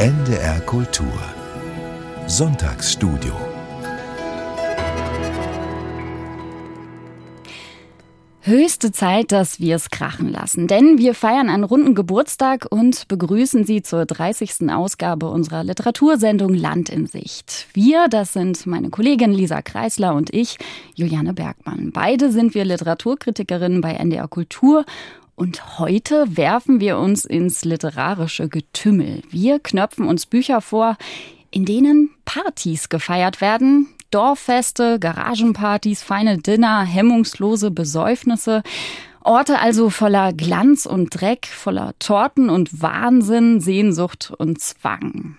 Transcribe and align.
NDR 0.00 0.60
Kultur 0.60 1.12
Sonntagsstudio 2.28 3.34
Höchste 8.42 8.92
Zeit, 8.92 9.32
dass 9.32 9.58
wir 9.58 9.74
es 9.74 9.90
krachen 9.90 10.30
lassen, 10.30 10.68
denn 10.68 10.98
wir 10.98 11.14
feiern 11.14 11.50
einen 11.50 11.64
runden 11.64 11.96
Geburtstag 11.96 12.66
und 12.70 13.08
begrüßen 13.08 13.64
Sie 13.64 13.82
zur 13.82 14.06
30. 14.06 14.70
Ausgabe 14.70 15.28
unserer 15.28 15.64
Literatursendung 15.64 16.54
Land 16.54 16.90
in 16.90 17.06
Sicht. 17.06 17.66
Wir, 17.72 18.06
das 18.06 18.32
sind 18.32 18.68
meine 18.68 18.90
Kollegin 18.90 19.32
Lisa 19.32 19.62
Kreisler 19.62 20.14
und 20.14 20.32
ich, 20.32 20.58
Juliane 20.94 21.34
Bergmann. 21.34 21.90
Beide 21.92 22.30
sind 22.30 22.54
wir 22.54 22.64
Literaturkritikerinnen 22.64 23.80
bei 23.80 23.94
NDR 23.94 24.28
Kultur 24.28 24.84
und 25.38 25.78
heute 25.78 26.36
werfen 26.36 26.80
wir 26.80 26.98
uns 26.98 27.24
ins 27.24 27.64
literarische 27.64 28.48
Getümmel. 28.48 29.22
Wir 29.30 29.60
knöpfen 29.60 30.06
uns 30.08 30.26
Bücher 30.26 30.60
vor, 30.60 30.96
in 31.52 31.64
denen 31.64 32.10
Partys 32.24 32.88
gefeiert 32.88 33.40
werden, 33.40 33.86
Dorffeste, 34.10 34.98
Garagenpartys, 34.98 36.02
feine 36.02 36.38
Dinner, 36.38 36.82
hemmungslose 36.82 37.70
Besäufnisse. 37.70 38.64
Orte 39.22 39.60
also 39.60 39.90
voller 39.90 40.32
Glanz 40.32 40.86
und 40.86 41.10
Dreck, 41.10 41.46
voller 41.46 41.94
Torten 42.00 42.50
und 42.50 42.82
Wahnsinn, 42.82 43.60
Sehnsucht 43.60 44.32
und 44.36 44.60
Zwang. 44.60 45.36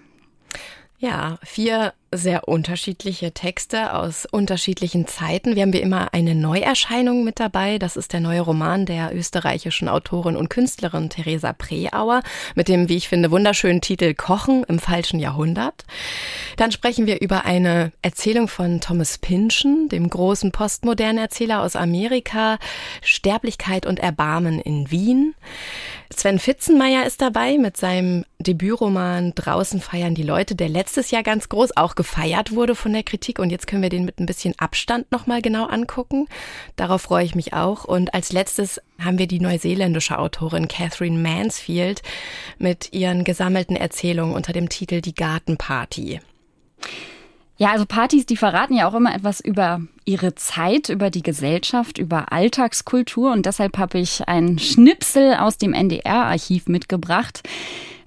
Ja, 1.00 1.40
vier 1.44 1.94
sehr 2.12 2.48
unterschiedliche 2.48 3.34
Texte 3.34 3.94
aus 3.94 4.26
unterschiedlichen 4.26 5.08
Zeiten. 5.08 5.56
Wir 5.56 5.62
haben 5.62 5.74
wie 5.74 5.82
immer 5.82 6.14
eine 6.14 6.36
Neuerscheinung 6.36 7.24
mit 7.24 7.40
dabei. 7.40 7.78
Das 7.78 7.98
ist 7.98 8.14
der 8.14 8.20
neue 8.20 8.42
Roman 8.42 8.86
der 8.86 9.16
österreichischen 9.16 9.88
Autorin 9.88 10.36
und 10.36 10.50
Künstlerin 10.50 11.10
Theresa 11.10 11.54
Preauer 11.54 12.24
mit 12.56 12.68
dem, 12.68 12.90
wie 12.90 12.98
ich 12.98 13.08
finde, 13.08 13.32
wunderschönen 13.32 13.82
Titel 13.82 14.14
Kochen 14.14 14.64
im 14.68 14.80
falschen 14.80 15.20
Jahrhundert. 15.20 15.86
Dann 16.58 16.72
sprechen 16.72 17.06
wir 17.06 17.22
über 17.22 17.46
eine 17.46 17.92
Erzählung 18.02 18.48
von 18.48 18.82
Thomas 18.82 19.18
Pynchon, 19.18 19.90
dem 19.90 20.10
großen 20.10 20.52
postmodernen 20.52 21.20
Erzähler 21.20 21.62
aus 21.62 21.76
Amerika, 21.76 22.58
Sterblichkeit 23.02 23.86
und 23.86 24.00
Erbarmen 24.00 24.60
in 24.60 24.90
Wien. 24.90 25.36
Sven 26.12 26.40
Fitzenmeier 26.40 27.06
ist 27.06 27.22
dabei 27.22 27.58
mit 27.58 27.78
seinem 27.78 28.26
Debütroman 28.40 29.34
Draußen 29.36 29.80
feiern 29.80 30.16
die 30.16 30.24
Leute, 30.24 30.56
der 30.56 30.70
letztes 30.70 31.12
Jahr 31.12 31.24
ganz 31.24 31.50
groß 31.50 31.78
auch 31.78 31.96
gefeiert 32.00 32.56
wurde 32.56 32.76
von 32.76 32.94
der 32.94 33.04
Kritik. 33.04 33.40
Und 33.40 33.50
jetzt 33.50 33.68
können 33.68 33.82
wir 33.82 33.90
den 33.90 34.06
mit 34.06 34.22
ein 34.22 34.26
bisschen 34.26 34.54
Abstand 34.58 35.12
nochmal 35.12 35.42
genau 35.42 35.66
angucken. 35.66 36.30
Darauf 36.78 37.02
freue 37.02 37.26
ich 37.26 37.36
mich 37.36 37.52
auch. 37.52 37.84
Und 37.84 38.14
als 38.14 38.32
letztes 38.32 38.80
haben 39.04 39.18
wir 39.18 39.28
die 39.28 39.42
neuseeländische 39.42 40.18
Autorin 40.18 40.70
Catherine 40.70 41.20
Mansfield 41.20 42.02
mit 42.58 42.94
ihren 42.94 43.26
gesammelten 43.26 43.76
Erzählungen 43.76 44.34
unter 44.34 44.54
dem 44.54 44.70
Titel 44.70 45.02
Die 45.02 45.14
Gartenparty. 45.14 46.22
Ja, 47.62 47.72
also 47.74 47.86
Partys, 47.86 48.26
die 48.26 48.38
verraten 48.38 48.74
ja 48.74 48.88
auch 48.88 48.94
immer 48.94 49.14
etwas 49.14 49.42
über 49.42 49.82
ihre 50.06 50.34
Zeit, 50.34 50.88
über 50.88 51.10
die 51.10 51.22
Gesellschaft, 51.22 51.98
über 51.98 52.32
Alltagskultur. 52.32 53.34
Und 53.34 53.46
deshalb 53.46 53.78
habe 53.78 54.00
ich 54.00 54.26
einen 54.30 54.60
Schnipsel 54.60 55.34
aus 55.34 55.58
dem 55.58 55.74
NDR-Archiv 55.74 56.68
mitgebracht, 56.70 57.44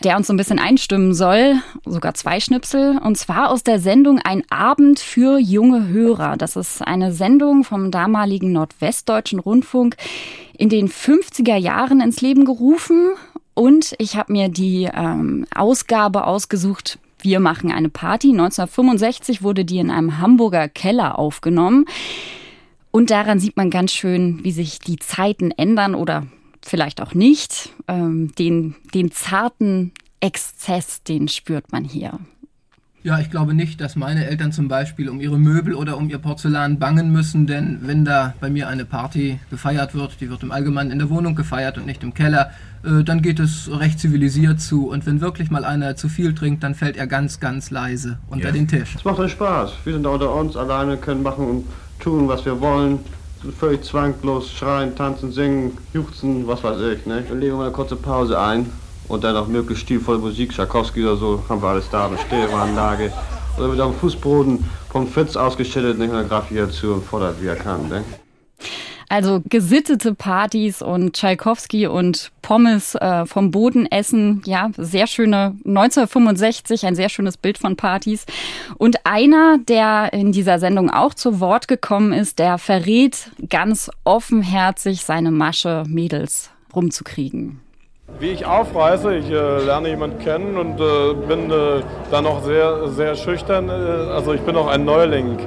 der 0.02 0.16
uns 0.16 0.28
so 0.28 0.32
ein 0.32 0.38
bisschen 0.38 0.58
einstimmen 0.58 1.12
soll. 1.12 1.56
Sogar 1.84 2.14
zwei 2.14 2.40
Schnipsel. 2.40 2.98
Und 3.04 3.18
zwar 3.18 3.50
aus 3.50 3.62
der 3.62 3.78
Sendung 3.78 4.20
Ein 4.20 4.42
Abend 4.48 5.00
für 5.00 5.38
junge 5.38 5.86
Hörer. 5.88 6.38
Das 6.38 6.56
ist 6.56 6.80
eine 6.80 7.12
Sendung 7.12 7.62
vom 7.62 7.90
damaligen 7.90 8.52
Nordwestdeutschen 8.52 9.38
Rundfunk 9.38 9.96
in 10.56 10.70
den 10.70 10.88
50er 10.88 11.56
Jahren 11.56 12.00
ins 12.00 12.22
Leben 12.22 12.46
gerufen. 12.46 13.10
Und 13.52 13.94
ich 13.98 14.16
habe 14.16 14.32
mir 14.32 14.48
die 14.48 14.88
ähm, 14.90 15.44
Ausgabe 15.54 16.26
ausgesucht 16.26 16.98
wir 17.22 17.40
machen 17.40 17.72
eine 17.72 17.88
Party. 17.88 18.30
1965 18.30 19.42
wurde 19.42 19.64
die 19.64 19.78
in 19.78 19.90
einem 19.90 20.18
Hamburger 20.18 20.68
Keller 20.68 21.18
aufgenommen. 21.18 21.86
Und 22.90 23.10
daran 23.10 23.40
sieht 23.40 23.56
man 23.56 23.70
ganz 23.70 23.92
schön, 23.92 24.44
wie 24.44 24.52
sich 24.52 24.78
die 24.78 24.96
Zeiten 24.96 25.50
ändern 25.50 25.94
oder 25.94 26.26
vielleicht 26.62 27.00
auch 27.00 27.14
nicht. 27.14 27.70
Ähm, 27.88 28.32
den, 28.38 28.76
den 28.94 29.10
zarten 29.10 29.92
Exzess, 30.20 31.02
den 31.02 31.28
spürt 31.28 31.72
man 31.72 31.84
hier. 31.84 32.18
Ja, 33.04 33.18
ich 33.18 33.30
glaube 33.30 33.52
nicht, 33.52 33.80
dass 33.80 33.96
meine 33.96 34.26
Eltern 34.26 34.52
zum 34.52 34.68
Beispiel 34.68 35.08
um 35.08 35.20
ihre 35.20 35.36
Möbel 35.36 35.74
oder 35.74 35.96
um 35.96 36.08
ihr 36.08 36.18
Porzellan 36.18 36.78
bangen 36.78 37.10
müssen, 37.10 37.48
denn 37.48 37.80
wenn 37.82 38.04
da 38.04 38.34
bei 38.40 38.48
mir 38.48 38.68
eine 38.68 38.84
Party 38.84 39.40
gefeiert 39.50 39.92
wird, 39.92 40.20
die 40.20 40.30
wird 40.30 40.44
im 40.44 40.52
Allgemeinen 40.52 40.92
in 40.92 41.00
der 41.00 41.10
Wohnung 41.10 41.34
gefeiert 41.34 41.78
und 41.78 41.86
nicht 41.86 42.04
im 42.04 42.14
Keller, 42.14 42.52
äh, 42.84 43.02
dann 43.02 43.20
geht 43.20 43.40
es 43.40 43.68
recht 43.72 43.98
zivilisiert 43.98 44.60
zu. 44.60 44.88
Und 44.88 45.04
wenn 45.04 45.20
wirklich 45.20 45.50
mal 45.50 45.64
einer 45.64 45.96
zu 45.96 46.08
viel 46.08 46.32
trinkt, 46.32 46.62
dann 46.62 46.76
fällt 46.76 46.96
er 46.96 47.08
ganz, 47.08 47.40
ganz 47.40 47.72
leise 47.72 48.18
unter 48.28 48.46
ja. 48.46 48.52
den 48.52 48.68
Tisch. 48.68 48.94
Es 48.94 49.04
macht 49.04 49.18
uns 49.18 49.32
Spaß. 49.32 49.72
Wir 49.82 49.94
sind 49.94 50.06
unter 50.06 50.32
uns 50.32 50.56
alleine, 50.56 50.96
können 50.96 51.24
machen 51.24 51.44
und 51.44 51.64
tun, 51.98 52.28
was 52.28 52.44
wir 52.44 52.60
wollen. 52.60 53.00
Völlig 53.58 53.82
zwanglos 53.82 54.52
schreien, 54.52 54.94
tanzen, 54.94 55.32
singen, 55.32 55.72
juchzen, 55.92 56.46
was 56.46 56.62
weiß 56.62 56.78
ich. 56.94 57.04
Ne? 57.06 57.24
Dann 57.28 57.40
legen 57.40 57.56
wir 57.56 57.64
eine 57.64 57.72
kurze 57.72 57.96
Pause 57.96 58.38
ein 58.38 58.66
und 59.12 59.22
dann 59.24 59.36
auch 59.36 59.46
möglichst 59.46 59.84
stilvolle 59.84 60.18
Musik, 60.18 60.52
Tchaikovsky 60.52 61.04
oder 61.04 61.16
so, 61.16 61.42
haben 61.48 61.60
wir 61.60 61.68
alles 61.68 61.88
da, 61.90 62.06
eine 62.06 62.16
Stereoanlage. 62.16 63.12
Oder 63.58 63.84
auf 63.84 63.92
dem 63.92 64.00
Fußboden 64.00 64.64
vom 64.90 65.06
Fritz 65.06 65.36
ausgeschüttet, 65.36 65.98
nicht 65.98 66.10
mehr 66.10 66.24
Graf 66.24 66.48
hier 66.48 66.70
zu 66.70 66.94
und 66.94 67.04
fordert, 67.04 67.40
wie 67.42 67.46
er 67.46 67.56
kann. 67.56 67.88
Ne? 67.90 68.02
Also 69.10 69.42
gesittete 69.44 70.14
Partys 70.14 70.80
und 70.80 71.12
Tchaikovsky 71.12 71.86
und 71.86 72.32
Pommes 72.40 72.94
äh, 72.94 73.26
vom 73.26 73.50
Boden 73.50 73.84
essen. 73.84 74.40
Ja, 74.46 74.70
sehr 74.78 75.06
schöne 75.06 75.56
1965, 75.66 76.86
ein 76.86 76.94
sehr 76.94 77.10
schönes 77.10 77.36
Bild 77.36 77.58
von 77.58 77.76
Partys. 77.76 78.24
Und 78.78 79.04
einer, 79.04 79.58
der 79.58 80.14
in 80.14 80.32
dieser 80.32 80.58
Sendung 80.58 80.88
auch 80.88 81.12
zu 81.12 81.40
Wort 81.40 81.68
gekommen 81.68 82.14
ist, 82.14 82.38
der 82.38 82.56
verrät 82.56 83.30
ganz 83.50 83.90
offenherzig 84.04 85.04
seine 85.04 85.30
Masche, 85.30 85.84
Mädels 85.86 86.48
rumzukriegen. 86.74 87.60
Wie 88.18 88.30
ich 88.30 88.46
aufreise, 88.46 89.16
ich 89.16 89.30
äh, 89.30 89.64
lerne 89.64 89.88
jemanden 89.88 90.18
kennen 90.18 90.56
und 90.56 90.80
äh, 90.80 91.14
bin 91.26 91.50
äh, 91.50 91.82
dann 92.10 92.24
noch 92.24 92.42
sehr, 92.42 92.88
sehr 92.88 93.16
schüchtern. 93.16 93.68
Äh, 93.68 93.72
also 94.12 94.32
ich 94.32 94.40
bin 94.42 94.54
auch 94.56 94.68
ein 94.68 94.84
Neuling 94.84 95.38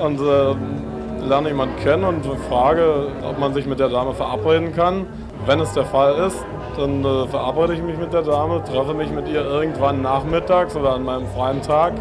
und 0.00 0.20
äh, 0.20 1.26
lerne 1.26 1.48
jemanden 1.48 1.76
kennen 1.82 2.04
und 2.04 2.24
frage, 2.48 3.08
ob 3.28 3.38
man 3.40 3.52
sich 3.52 3.66
mit 3.66 3.80
der 3.80 3.88
Dame 3.88 4.14
verabreden 4.14 4.74
kann. 4.74 5.06
Wenn 5.44 5.60
es 5.60 5.72
der 5.72 5.86
Fall 5.86 6.14
ist, 6.26 6.44
dann 6.76 7.04
äh, 7.04 7.26
verabrede 7.26 7.74
ich 7.74 7.82
mich 7.82 7.98
mit 7.98 8.12
der 8.12 8.22
Dame, 8.22 8.62
treffe 8.62 8.94
mich 8.94 9.10
mit 9.10 9.26
ihr 9.28 9.44
irgendwann 9.44 10.00
nachmittags 10.00 10.76
oder 10.76 10.94
an 10.94 11.04
meinem 11.04 11.26
freien 11.26 11.62
Tag, 11.62 11.94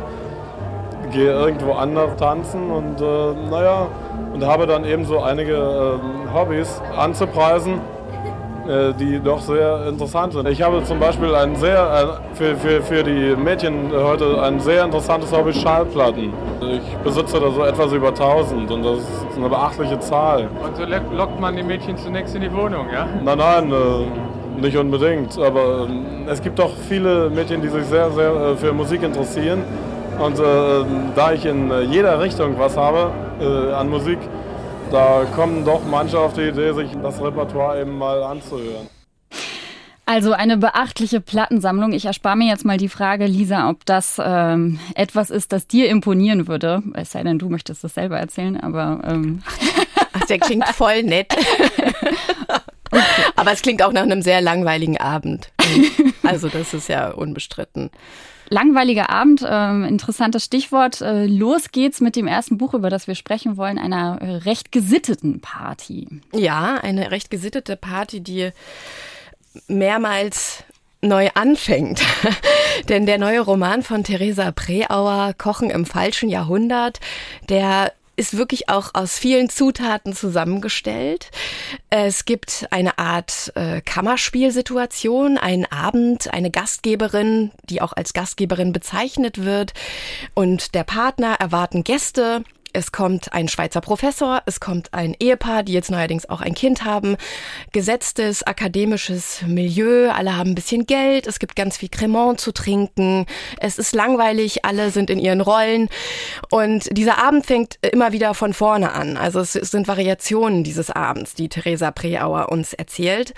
gehe 1.11 1.31
irgendwo 1.31 1.73
anders 1.73 2.15
tanzen 2.17 2.69
und 2.69 2.99
naja, 3.49 3.87
und 4.33 4.45
habe 4.45 4.67
dann 4.67 4.85
eben 4.85 5.05
so 5.05 5.21
einige 5.21 5.99
Hobbys 6.33 6.81
anzupreisen 6.95 7.79
die 9.00 9.19
doch 9.23 9.39
sehr 9.39 9.88
interessant 9.88 10.33
sind. 10.33 10.47
Ich 10.50 10.61
habe 10.61 10.83
zum 10.83 11.00
Beispiel 11.00 11.33
ein 11.35 11.55
sehr, 11.55 12.19
äh, 12.33 12.35
für, 12.35 12.55
für, 12.55 12.81
für 12.81 13.03
die 13.03 13.35
Mädchen 13.35 13.91
heute 13.94 14.41
ein 14.41 14.59
sehr 14.59 14.83
interessantes 14.83 15.31
Hobby 15.31 15.53
Schallplatten. 15.53 16.33
Ich 16.61 16.97
besitze 17.03 17.39
da 17.39 17.50
so 17.50 17.63
etwas 17.63 17.94
über 17.94 18.09
1000 18.09 18.69
und 18.69 18.83
das 18.83 19.00
ist 19.00 19.38
eine 19.38 19.47
beachtliche 19.47 20.00
Zahl. 20.00 20.50
Und 20.63 20.75
so 20.75 20.83
lockt 21.16 21.39
man 21.39 21.55
die 21.55 21.63
Mädchen 21.63 21.97
zunächst 21.97 22.35
in 22.35 22.41
die 22.41 22.53
Wohnung, 22.53 22.88
ja? 22.91 23.07
Nein, 23.23 23.38
nein, 23.38 23.72
äh, 23.72 24.61
nicht 24.61 24.75
unbedingt. 24.75 25.38
Aber 25.39 25.88
es 26.28 26.41
gibt 26.41 26.59
doch 26.59 26.72
viele 26.89 27.29
Mädchen, 27.29 27.61
die 27.61 27.69
sich 27.69 27.85
sehr, 27.85 28.11
sehr 28.11 28.57
für 28.57 28.73
Musik 28.73 29.01
interessieren. 29.03 29.63
Und 30.19 30.39
da 31.16 31.31
ich 31.31 31.45
in 31.45 31.72
jeder 31.91 32.19
Richtung 32.19 32.57
was 32.57 32.75
habe 32.75 33.11
an 33.78 33.88
Musik, 33.88 34.17
da 34.91 35.25
kommen 35.35 35.65
doch 35.65 35.81
manche 35.89 36.19
auf 36.19 36.33
die 36.33 36.49
Idee, 36.49 36.73
sich 36.73 36.89
das 37.01 37.21
Repertoire 37.21 37.81
eben 37.81 37.97
mal 37.97 38.23
anzuhören. 38.23 38.87
Also 40.05 40.31
eine 40.31 40.55
beachtliche 40.55 41.19
Plattensammlung. 41.19 41.91
Ich 41.91 42.05
erspare 42.05 42.37
mir 42.37 42.47
jetzt 42.47 42.63
mal 42.63 42.78
die 42.78 42.87
Frage, 42.87 43.25
Lisa, 43.25 43.69
ob 43.69 43.85
das 43.85 44.22
ähm, 44.23 44.79
etwas 44.95 45.29
ist, 45.29 45.51
das 45.51 45.67
dir 45.67 45.89
imponieren 45.89 46.47
würde. 46.47 46.81
Es 46.93 47.11
sei 47.11 47.23
denn, 47.23 47.39
du 47.39 47.49
möchtest 47.49 47.84
das 47.84 47.93
selber 47.93 48.17
erzählen, 48.17 48.57
aber. 48.59 49.01
Ähm. 49.03 49.43
Ach, 50.13 50.25
der 50.28 50.39
klingt 50.39 50.66
voll 50.69 51.03
nett. 51.03 51.35
Okay. 52.90 53.01
Aber 53.35 53.51
es 53.51 53.61
klingt 53.61 53.83
auch 53.83 53.91
nach 53.91 54.03
einem 54.03 54.22
sehr 54.22 54.40
langweiligen 54.41 54.97
Abend. 54.97 55.51
Also 56.23 56.47
das 56.47 56.73
ist 56.73 56.87
ja 56.87 57.11
unbestritten. 57.11 57.90
Langweiliger 58.49 59.09
Abend, 59.09 59.41
äh, 59.41 59.88
interessantes 59.88 60.46
Stichwort. 60.46 61.02
Äh, 61.02 61.26
los 61.26 61.72
geht's 61.72 62.02
mit 62.02 62.16
dem 62.16 62.28
ersten 62.28 62.58
Buch, 62.58 62.73
über 62.73 62.90
das 62.90 63.08
wir 63.08 63.16
sprechen 63.16 63.58
wollen, 63.58 63.78
einer 63.78 64.22
äh, 64.22 64.35
recht 64.38 64.72
gesitteten 64.72 65.41
Party. 65.41 66.08
Ja, 66.34 66.76
eine 66.76 67.11
recht 67.11 67.29
gesittete 67.29 67.76
Party, 67.76 68.22
die 68.22 68.52
mehrmals 69.67 70.64
neu 71.02 71.29
anfängt. 71.34 72.02
Denn 72.90 73.05
der 73.05 73.17
neue 73.17 73.41
Roman 73.41 73.84
von 73.84 74.03
Theresa 74.03 74.52
Preauer, 74.52 75.34
Kochen 75.38 75.70
im 75.70 75.85
falschen 75.85 76.29
Jahrhundert, 76.29 77.00
der 77.50 77.91
ist 78.17 78.35
wirklich 78.35 78.67
auch 78.67 78.90
aus 78.93 79.17
vielen 79.17 79.49
Zutaten 79.49 80.14
zusammengestellt. 80.14 81.29
Es 81.90 82.25
gibt 82.25 82.67
eine 82.72 82.97
Art 82.97 83.53
äh, 83.55 83.81
Kammerspielsituation, 83.81 85.37
einen 85.37 85.66
Abend, 85.66 86.34
eine 86.34 86.52
Gastgeberin, 86.52 87.52
die 87.69 87.81
auch 87.81 87.93
als 87.93 88.14
Gastgeberin 88.14 88.73
bezeichnet 88.73 89.46
wird, 89.46 89.73
und 90.34 90.73
der 90.73 90.84
Partner 90.84 91.35
erwarten 91.40 91.84
Gäste 91.84 92.43
es 92.78 92.91
kommt 92.91 93.34
ein 93.34 93.47
Schweizer 93.47 93.82
Professor, 93.82 94.44
es 94.46 94.59
kommt 94.59 94.94
ein 94.94 95.16
Ehepaar, 95.20 95.64
die 95.64 95.74
jetzt 95.74 95.90
neuerdings 95.90 96.29
auch 96.29 96.41
ein 96.41 96.53
Kind 96.53 96.85
haben, 96.85 97.18
gesetztes 97.72 98.44
akademisches 98.44 99.41
Milieu, 99.47 100.12
alle 100.12 100.38
haben 100.38 100.52
ein 100.52 100.56
bisschen 100.56 100.85
Geld, 100.85 101.26
es 101.26 101.40
gibt 101.40 101.56
ganz 101.56 101.78
viel 101.78 101.90
Cremant 101.90 102.40
zu 102.40 102.52
trinken, 102.52 103.26
es 103.59 103.79
ist 103.79 103.96
langweilig, 103.96 104.64
alle 104.64 104.91
sind 104.91 105.09
in 105.09 105.18
ihren 105.18 105.41
Rollen. 105.41 105.90
Und 106.52 106.96
dieser 106.96 107.18
Abend 107.18 107.47
fängt 107.47 107.79
immer 107.82 108.12
wieder 108.12 108.35
von 108.35 108.53
vorne 108.53 108.91
an. 108.91 109.18
Also 109.18 109.40
es 109.40 109.53
sind 109.53 109.88
Variationen 109.88 110.64
dieses 110.64 110.91
Abends, 110.91 111.34
die 111.34 111.50
Theresa 111.50 111.90
Preauer 111.90 112.50
uns 112.50 112.74
erzählt. 112.74 113.34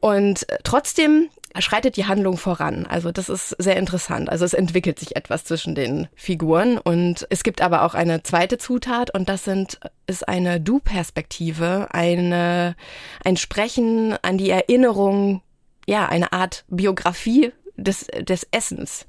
Und 0.00 0.46
trotzdem 0.62 1.30
schreitet 1.58 1.96
die 1.96 2.06
Handlung 2.06 2.36
voran. 2.36 2.86
Also 2.86 3.12
das 3.12 3.28
ist 3.28 3.50
sehr 3.58 3.76
interessant. 3.76 4.28
Also 4.28 4.44
es 4.44 4.54
entwickelt 4.54 4.98
sich 4.98 5.16
etwas 5.16 5.44
zwischen 5.44 5.74
den 5.74 6.08
Figuren 6.14 6.78
und 6.78 7.26
es 7.30 7.42
gibt 7.42 7.60
aber 7.60 7.82
auch 7.82 7.94
eine 7.94 8.22
zweite 8.22 8.58
Zutat 8.58 9.12
und 9.14 9.28
das 9.28 9.44
sind 9.44 9.78
ist 10.06 10.28
eine 10.28 10.60
Du-Perspektive, 10.60 11.88
eine 11.92 12.76
ein 13.24 13.36
Sprechen 13.36 14.16
an 14.22 14.38
die 14.38 14.50
Erinnerung, 14.50 15.42
ja 15.86 16.06
eine 16.06 16.32
Art 16.32 16.64
Biografie 16.68 17.52
des 17.76 18.06
des 18.06 18.46
Essens 18.50 19.06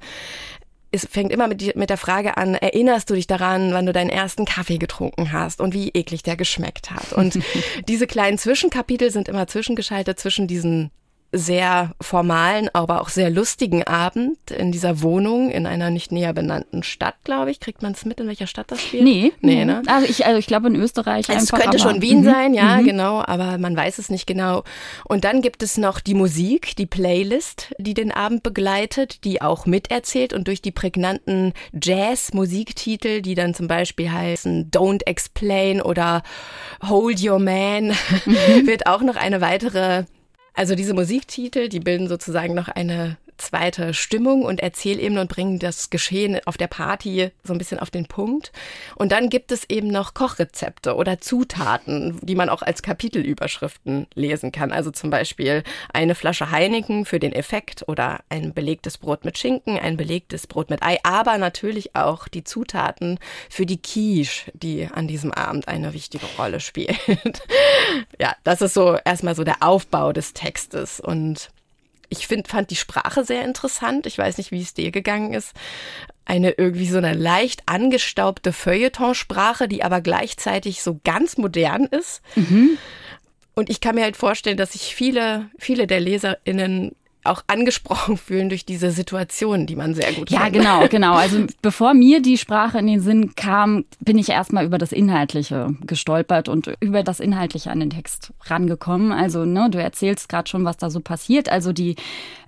es 0.92 1.06
fängt 1.06 1.32
immer 1.32 1.48
mit, 1.48 1.76
mit 1.76 1.90
der 1.90 1.96
Frage 1.96 2.36
an, 2.36 2.54
erinnerst 2.54 3.10
du 3.10 3.14
dich 3.14 3.26
daran, 3.26 3.72
wann 3.72 3.86
du 3.86 3.92
deinen 3.92 4.08
ersten 4.08 4.44
Kaffee 4.44 4.78
getrunken 4.78 5.32
hast 5.32 5.60
und 5.60 5.74
wie 5.74 5.90
eklig 5.90 6.22
der 6.22 6.36
geschmeckt 6.36 6.90
hat? 6.90 7.12
Und 7.12 7.38
diese 7.88 8.06
kleinen 8.06 8.38
Zwischenkapitel 8.38 9.10
sind 9.10 9.28
immer 9.28 9.46
zwischengeschaltet 9.46 10.18
zwischen 10.18 10.46
diesen 10.46 10.90
sehr 11.32 11.92
formalen, 12.00 12.68
aber 12.72 13.00
auch 13.00 13.08
sehr 13.08 13.30
lustigen 13.30 13.82
Abend 13.82 14.38
in 14.50 14.72
dieser 14.72 15.02
Wohnung 15.02 15.50
in 15.50 15.66
einer 15.66 15.90
nicht 15.90 16.12
näher 16.12 16.32
benannten 16.32 16.82
Stadt, 16.82 17.16
glaube 17.24 17.50
ich. 17.50 17.60
Kriegt 17.60 17.82
man 17.82 17.92
es 17.92 18.04
mit, 18.04 18.20
in 18.20 18.28
welcher 18.28 18.46
Stadt 18.46 18.70
das 18.70 18.80
spielt? 18.80 19.02
Nee. 19.04 19.32
Nee, 19.40 19.64
ne? 19.64 19.82
Also 19.86 20.06
ich, 20.08 20.24
also 20.24 20.38
ich 20.38 20.46
glaube 20.46 20.68
in 20.68 20.76
Österreich 20.76 21.28
also 21.28 21.40
einfach. 21.40 21.58
Es 21.58 21.64
könnte 21.64 21.78
schon 21.78 22.02
Wien 22.02 22.20
mhm. 22.20 22.24
sein, 22.24 22.54
ja, 22.54 22.78
mhm. 22.78 22.84
genau, 22.84 23.22
aber 23.24 23.58
man 23.58 23.76
weiß 23.76 23.98
es 23.98 24.08
nicht 24.08 24.26
genau. 24.26 24.64
Und 25.04 25.24
dann 25.24 25.42
gibt 25.42 25.62
es 25.62 25.76
noch 25.76 26.00
die 26.00 26.14
Musik, 26.14 26.76
die 26.76 26.86
Playlist, 26.86 27.74
die 27.78 27.94
den 27.94 28.12
Abend 28.12 28.42
begleitet, 28.42 29.24
die 29.24 29.42
auch 29.42 29.66
miterzählt 29.66 30.32
und 30.32 30.48
durch 30.48 30.62
die 30.62 30.72
prägnanten 30.72 31.52
Jazz-Musiktitel, 31.72 33.20
die 33.20 33.34
dann 33.34 33.54
zum 33.54 33.66
Beispiel 33.66 34.10
heißen 34.10 34.70
Don't 34.70 35.06
Explain 35.06 35.82
oder 35.82 36.22
Hold 36.88 37.22
Your 37.22 37.38
Man, 37.38 37.88
mhm. 37.88 37.94
wird 38.66 38.86
auch 38.86 39.02
noch 39.02 39.16
eine 39.16 39.40
weitere 39.40 40.04
also 40.56 40.74
diese 40.74 40.94
Musiktitel, 40.94 41.68
die 41.68 41.80
bilden 41.80 42.08
sozusagen 42.08 42.54
noch 42.54 42.68
eine 42.68 43.18
zweite 43.38 43.94
Stimmung 43.94 44.42
und 44.42 44.60
Erzählebene 44.60 45.20
und 45.20 45.28
bringen 45.28 45.58
das 45.58 45.90
Geschehen 45.90 46.40
auf 46.44 46.56
der 46.56 46.66
Party 46.66 47.30
so 47.44 47.52
ein 47.52 47.58
bisschen 47.58 47.78
auf 47.78 47.90
den 47.90 48.06
Punkt. 48.06 48.52
Und 48.94 49.12
dann 49.12 49.28
gibt 49.28 49.52
es 49.52 49.68
eben 49.68 49.88
noch 49.88 50.14
Kochrezepte 50.14 50.94
oder 50.94 51.20
Zutaten, 51.20 52.18
die 52.22 52.34
man 52.34 52.48
auch 52.48 52.62
als 52.62 52.82
Kapitelüberschriften 52.82 54.06
lesen 54.14 54.52
kann. 54.52 54.72
Also 54.72 54.90
zum 54.90 55.10
Beispiel 55.10 55.62
eine 55.92 56.14
Flasche 56.14 56.50
Heineken 56.50 57.04
für 57.04 57.18
den 57.18 57.32
Effekt 57.32 57.84
oder 57.88 58.20
ein 58.28 58.54
belegtes 58.54 58.98
Brot 58.98 59.24
mit 59.24 59.38
Schinken, 59.38 59.78
ein 59.78 59.96
belegtes 59.96 60.46
Brot 60.46 60.70
mit 60.70 60.82
Ei, 60.82 60.98
aber 61.02 61.38
natürlich 61.38 61.94
auch 61.94 62.28
die 62.28 62.44
Zutaten 62.44 63.18
für 63.50 63.66
die 63.66 63.80
Quiche, 63.80 64.50
die 64.54 64.88
an 64.92 65.08
diesem 65.08 65.32
Abend 65.32 65.68
eine 65.68 65.92
wichtige 65.92 66.26
Rolle 66.38 66.60
spielt. 66.60 66.96
ja, 68.18 68.34
das 68.44 68.62
ist 68.62 68.74
so 68.74 68.96
erstmal 69.04 69.34
so 69.34 69.44
der 69.44 69.62
Aufbau 69.62 70.12
des 70.12 70.32
Textes 70.32 71.00
und 71.00 71.50
ich 72.08 72.26
find, 72.26 72.48
fand 72.48 72.70
die 72.70 72.76
Sprache 72.76 73.24
sehr 73.24 73.44
interessant. 73.44 74.06
Ich 74.06 74.18
weiß 74.18 74.38
nicht, 74.38 74.50
wie 74.50 74.62
es 74.62 74.74
dir 74.74 74.90
gegangen 74.90 75.32
ist. 75.32 75.52
Eine 76.24 76.52
irgendwie 76.52 76.88
so 76.88 76.98
eine 76.98 77.14
leicht 77.14 77.62
angestaubte 77.66 78.52
Feuilletonsprache, 78.52 79.68
die 79.68 79.84
aber 79.84 80.00
gleichzeitig 80.00 80.82
so 80.82 81.00
ganz 81.04 81.36
modern 81.36 81.84
ist. 81.84 82.20
Mhm. 82.34 82.78
Und 83.54 83.70
ich 83.70 83.80
kann 83.80 83.94
mir 83.94 84.04
halt 84.04 84.16
vorstellen, 84.16 84.56
dass 84.56 84.72
sich 84.72 84.94
viele, 84.94 85.48
viele 85.58 85.86
der 85.86 86.00
LeserInnen 86.00 86.94
auch 87.26 87.42
angesprochen 87.46 88.16
fühlen 88.16 88.48
durch 88.48 88.64
diese 88.64 88.90
Situation, 88.90 89.66
die 89.66 89.76
man 89.76 89.94
sehr 89.94 90.12
gut 90.12 90.30
Ja, 90.30 90.44
kennt. 90.44 90.54
genau, 90.54 90.86
genau. 90.90 91.14
Also 91.14 91.46
bevor 91.62 91.94
mir 91.94 92.20
die 92.20 92.38
Sprache 92.38 92.78
in 92.78 92.86
den 92.86 93.00
Sinn 93.00 93.34
kam, 93.34 93.84
bin 94.00 94.18
ich 94.18 94.28
erstmal 94.28 94.64
über 94.64 94.78
das 94.78 94.92
Inhaltliche 94.92 95.74
gestolpert 95.86 96.48
und 96.48 96.72
über 96.80 97.02
das 97.02 97.20
Inhaltliche 97.20 97.70
an 97.70 97.80
den 97.80 97.90
Text 97.90 98.32
rangekommen. 98.44 99.12
Also, 99.12 99.44
ne, 99.44 99.68
du 99.70 99.80
erzählst 99.80 100.28
gerade 100.28 100.48
schon, 100.48 100.64
was 100.64 100.76
da 100.76 100.90
so 100.90 101.00
passiert. 101.00 101.48
Also 101.48 101.72
die 101.72 101.96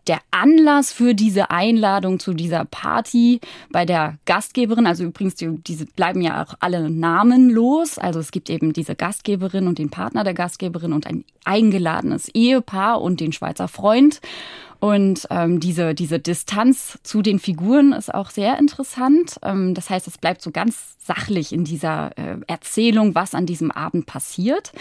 der 0.09 0.21
Anlass 0.31 0.93
für 0.93 1.15
diese 1.15 1.51
Einladung 1.51 2.19
zu 2.19 2.33
dieser 2.33 2.65
Party 2.65 3.41
bei 3.71 3.85
der 3.85 4.19
Gastgeberin, 4.25 4.87
also 4.87 5.05
übrigens, 5.05 5.35
die, 5.35 5.49
diese 5.59 5.85
bleiben 5.85 6.23
ja 6.23 6.43
auch 6.43 6.55
alle 6.61 6.89
namenlos. 6.91 7.99
Also 7.99 8.19
es 8.19 8.31
gibt 8.31 8.49
eben 8.51 8.73
diese 8.73 8.95
Gastgeberin 8.95 9.67
und 9.69 9.79
den 9.79 9.91
Partner 9.91 10.25
der 10.25 10.35
Gastgeberin 10.35 10.93
und 10.93 11.07
ein 11.07 11.25
eingeladenes 11.45 12.29
Ehepaar 12.31 13.03
und 13.03 13.21
den 13.21 13.33
Schweizer 13.33 13.69
Freund. 13.69 14.21
Und 14.81 15.27
ähm, 15.31 15.59
diese, 15.59 15.95
diese 15.95 16.21
Distanz 16.21 16.99
zu 17.03 17.21
den 17.23 17.41
Figuren 17.41 17.93
ist 17.93 18.15
auch 18.15 18.31
sehr 18.31 18.59
interessant. 18.59 19.37
Ähm, 19.43 19.75
das 19.75 19.91
heißt, 19.91 20.07
es 20.07 20.19
bleibt 20.19 20.41
so 20.43 20.51
ganz 20.51 20.97
sachlich 20.99 21.53
in 21.53 21.65
dieser 21.65 22.17
äh, 22.17 22.37
Erzählung, 22.47 23.15
was 23.15 23.35
an 23.35 23.47
diesem 23.47 23.71
Abend 23.71 24.07
passiert. 24.07 24.73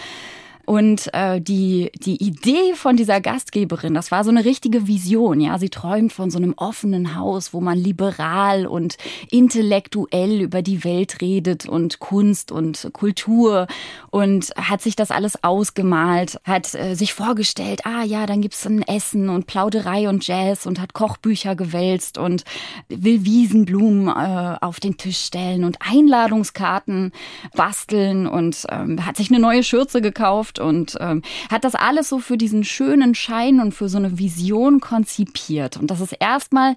Und 0.68 1.08
äh, 1.14 1.40
die, 1.40 1.90
die 1.94 2.22
Idee 2.22 2.74
von 2.74 2.94
dieser 2.94 3.22
Gastgeberin, 3.22 3.94
das 3.94 4.10
war 4.10 4.22
so 4.22 4.28
eine 4.28 4.44
richtige 4.44 4.86
Vision. 4.86 5.40
Ja, 5.40 5.58
sie 5.58 5.70
träumt 5.70 6.12
von 6.12 6.30
so 6.30 6.36
einem 6.36 6.52
offenen 6.58 7.16
Haus, 7.16 7.54
wo 7.54 7.62
man 7.62 7.78
liberal 7.78 8.66
und 8.66 8.98
intellektuell 9.30 10.42
über 10.42 10.60
die 10.60 10.84
Welt 10.84 11.22
redet 11.22 11.66
und 11.66 12.00
Kunst 12.00 12.52
und 12.52 12.90
Kultur 12.92 13.66
und 14.10 14.52
hat 14.56 14.82
sich 14.82 14.94
das 14.94 15.10
alles 15.10 15.42
ausgemalt, 15.42 16.38
hat 16.44 16.74
äh, 16.74 16.94
sich 16.94 17.14
vorgestellt, 17.14 17.86
ah 17.86 18.04
ja, 18.04 18.26
dann 18.26 18.42
gibt's 18.42 18.66
ein 18.66 18.82
Essen 18.82 19.30
und 19.30 19.46
Plauderei 19.46 20.06
und 20.10 20.26
Jazz 20.26 20.66
und 20.66 20.82
hat 20.82 20.92
Kochbücher 20.92 21.56
gewälzt 21.56 22.18
und 22.18 22.44
will 22.90 23.24
Wiesenblumen 23.24 24.08
äh, 24.08 24.58
auf 24.60 24.80
den 24.80 24.98
Tisch 24.98 25.20
stellen 25.20 25.64
und 25.64 25.78
Einladungskarten 25.80 27.12
basteln 27.56 28.26
und 28.26 28.66
ähm, 28.68 29.06
hat 29.06 29.16
sich 29.16 29.30
eine 29.30 29.40
neue 29.40 29.62
Schürze 29.62 30.02
gekauft 30.02 30.57
und 30.58 30.96
ähm, 31.00 31.22
hat 31.50 31.64
das 31.64 31.74
alles 31.74 32.08
so 32.08 32.18
für 32.18 32.36
diesen 32.36 32.64
schönen 32.64 33.14
Schein 33.14 33.60
und 33.60 33.72
für 33.72 33.88
so 33.88 33.98
eine 33.98 34.18
Vision 34.18 34.80
konzipiert. 34.80 35.76
Und 35.76 35.90
das 35.90 36.00
ist 36.00 36.12
erstmal 36.12 36.76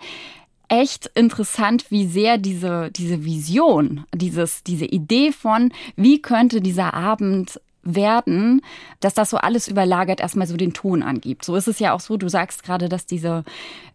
echt 0.72 1.12
interessant, 1.16 1.86
wie 1.90 2.08
sehr 2.08 2.38
diese, 2.38 2.92
diese 2.92 3.26
Vision, 3.26 4.06
dieses, 4.16 4.64
diese 4.64 4.86
Idee 4.86 5.32
von, 5.34 5.74
wie 5.98 6.22
könnte 6.22 6.62
dieser 6.62 6.94
Abend 6.94 7.60
werden, 7.84 8.62
dass 9.00 9.14
das 9.14 9.30
so 9.30 9.38
alles 9.38 9.68
überlagert 9.68 10.20
erstmal 10.20 10.48
so 10.48 10.58
den 10.58 10.74
Ton 10.74 11.04
angibt. 11.04 11.44
So 11.46 11.56
ist 11.56 11.68
es 11.68 11.80
ja 11.80 11.94
auch 11.94 12.00
so, 12.00 12.18
du 12.18 12.30
sagst 12.30 12.64
gerade, 12.64 12.90
dass 12.90 13.06
diese 13.06 13.44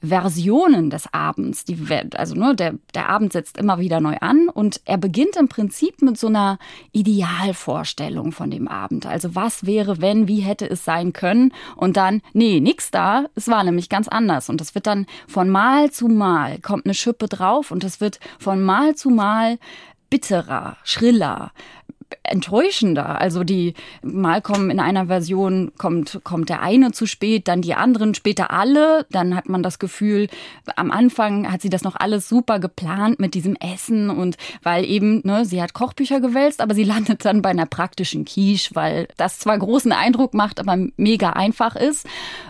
Versionen 0.00 0.90
des 0.90 1.12
Abends, 1.12 1.64
die, 1.64 1.78
also 2.16 2.34
ne, 2.34 2.54
der, 2.54 2.74
der 2.94 3.08
Abend 3.08 3.32
setzt 3.32 3.56
immer 3.56 3.78
wieder 3.78 4.00
neu 4.00 4.16
an 4.20 4.48
und 4.48 4.80
er 4.84 4.98
beginnt 4.98 5.36
im 5.36 5.48
Prinzip 5.48 6.02
mit 6.02 6.18
so 6.18 6.26
einer 6.26 6.58
Idealvorstellung 6.92 8.32
von 8.32 8.50
dem 8.50 8.68
Abend. 8.68 9.06
Also 9.06 9.34
was 9.34 9.66
wäre, 9.66 10.00
wenn, 10.00 10.28
wie 10.28 10.40
hätte 10.40 10.68
es 10.68 10.84
sein 10.84 11.12
können 11.12 11.52
und 11.76 11.96
dann, 11.96 12.22
nee, 12.32 12.60
nix 12.60 12.90
da, 12.90 13.26
es 13.34 13.48
war 13.48 13.62
nämlich 13.64 13.88
ganz 13.88 14.08
anders 14.08 14.48
und 14.48 14.60
es 14.60 14.74
wird 14.74 14.86
dann 14.86 15.06
von 15.28 15.48
Mal 15.48 15.90
zu 15.90 16.08
Mal 16.08 16.58
kommt 16.60 16.86
eine 16.86 16.94
Schippe 16.94 17.28
drauf 17.28 17.70
und 17.70 17.84
es 17.84 18.00
wird 18.00 18.20
von 18.38 18.62
Mal 18.62 18.94
zu 18.94 19.10
Mal 19.10 19.58
bitterer, 20.10 20.76
schriller, 20.84 21.52
enttäuschender. 22.22 23.20
Also 23.20 23.44
die 23.44 23.74
mal 24.02 24.42
kommen 24.42 24.70
in 24.70 24.80
einer 24.80 25.06
Version 25.06 25.72
kommt 25.78 26.20
kommt 26.24 26.48
der 26.48 26.62
eine 26.62 26.92
zu 26.92 27.06
spät, 27.06 27.48
dann 27.48 27.62
die 27.62 27.74
anderen 27.74 28.14
später 28.14 28.50
alle. 28.50 29.06
Dann 29.10 29.34
hat 29.34 29.48
man 29.48 29.62
das 29.62 29.78
Gefühl, 29.78 30.28
am 30.76 30.90
Anfang 30.90 31.50
hat 31.50 31.62
sie 31.62 31.70
das 31.70 31.82
noch 31.82 31.96
alles 31.96 32.28
super 32.28 32.58
geplant 32.58 33.20
mit 33.20 33.34
diesem 33.34 33.56
Essen 33.56 34.10
und 34.10 34.36
weil 34.62 34.84
eben 34.84 35.20
ne, 35.24 35.44
sie 35.44 35.62
hat 35.62 35.74
Kochbücher 35.74 36.20
gewälzt, 36.20 36.60
aber 36.60 36.74
sie 36.74 36.84
landet 36.84 37.24
dann 37.24 37.42
bei 37.42 37.50
einer 37.50 37.66
praktischen 37.66 38.24
Quiche, 38.24 38.74
weil 38.74 39.08
das 39.16 39.38
zwar 39.38 39.58
großen 39.58 39.92
Eindruck 39.92 40.34
macht, 40.34 40.60
aber 40.60 40.76
mega 40.96 41.30
einfach 41.30 41.76
ist. 41.76 42.06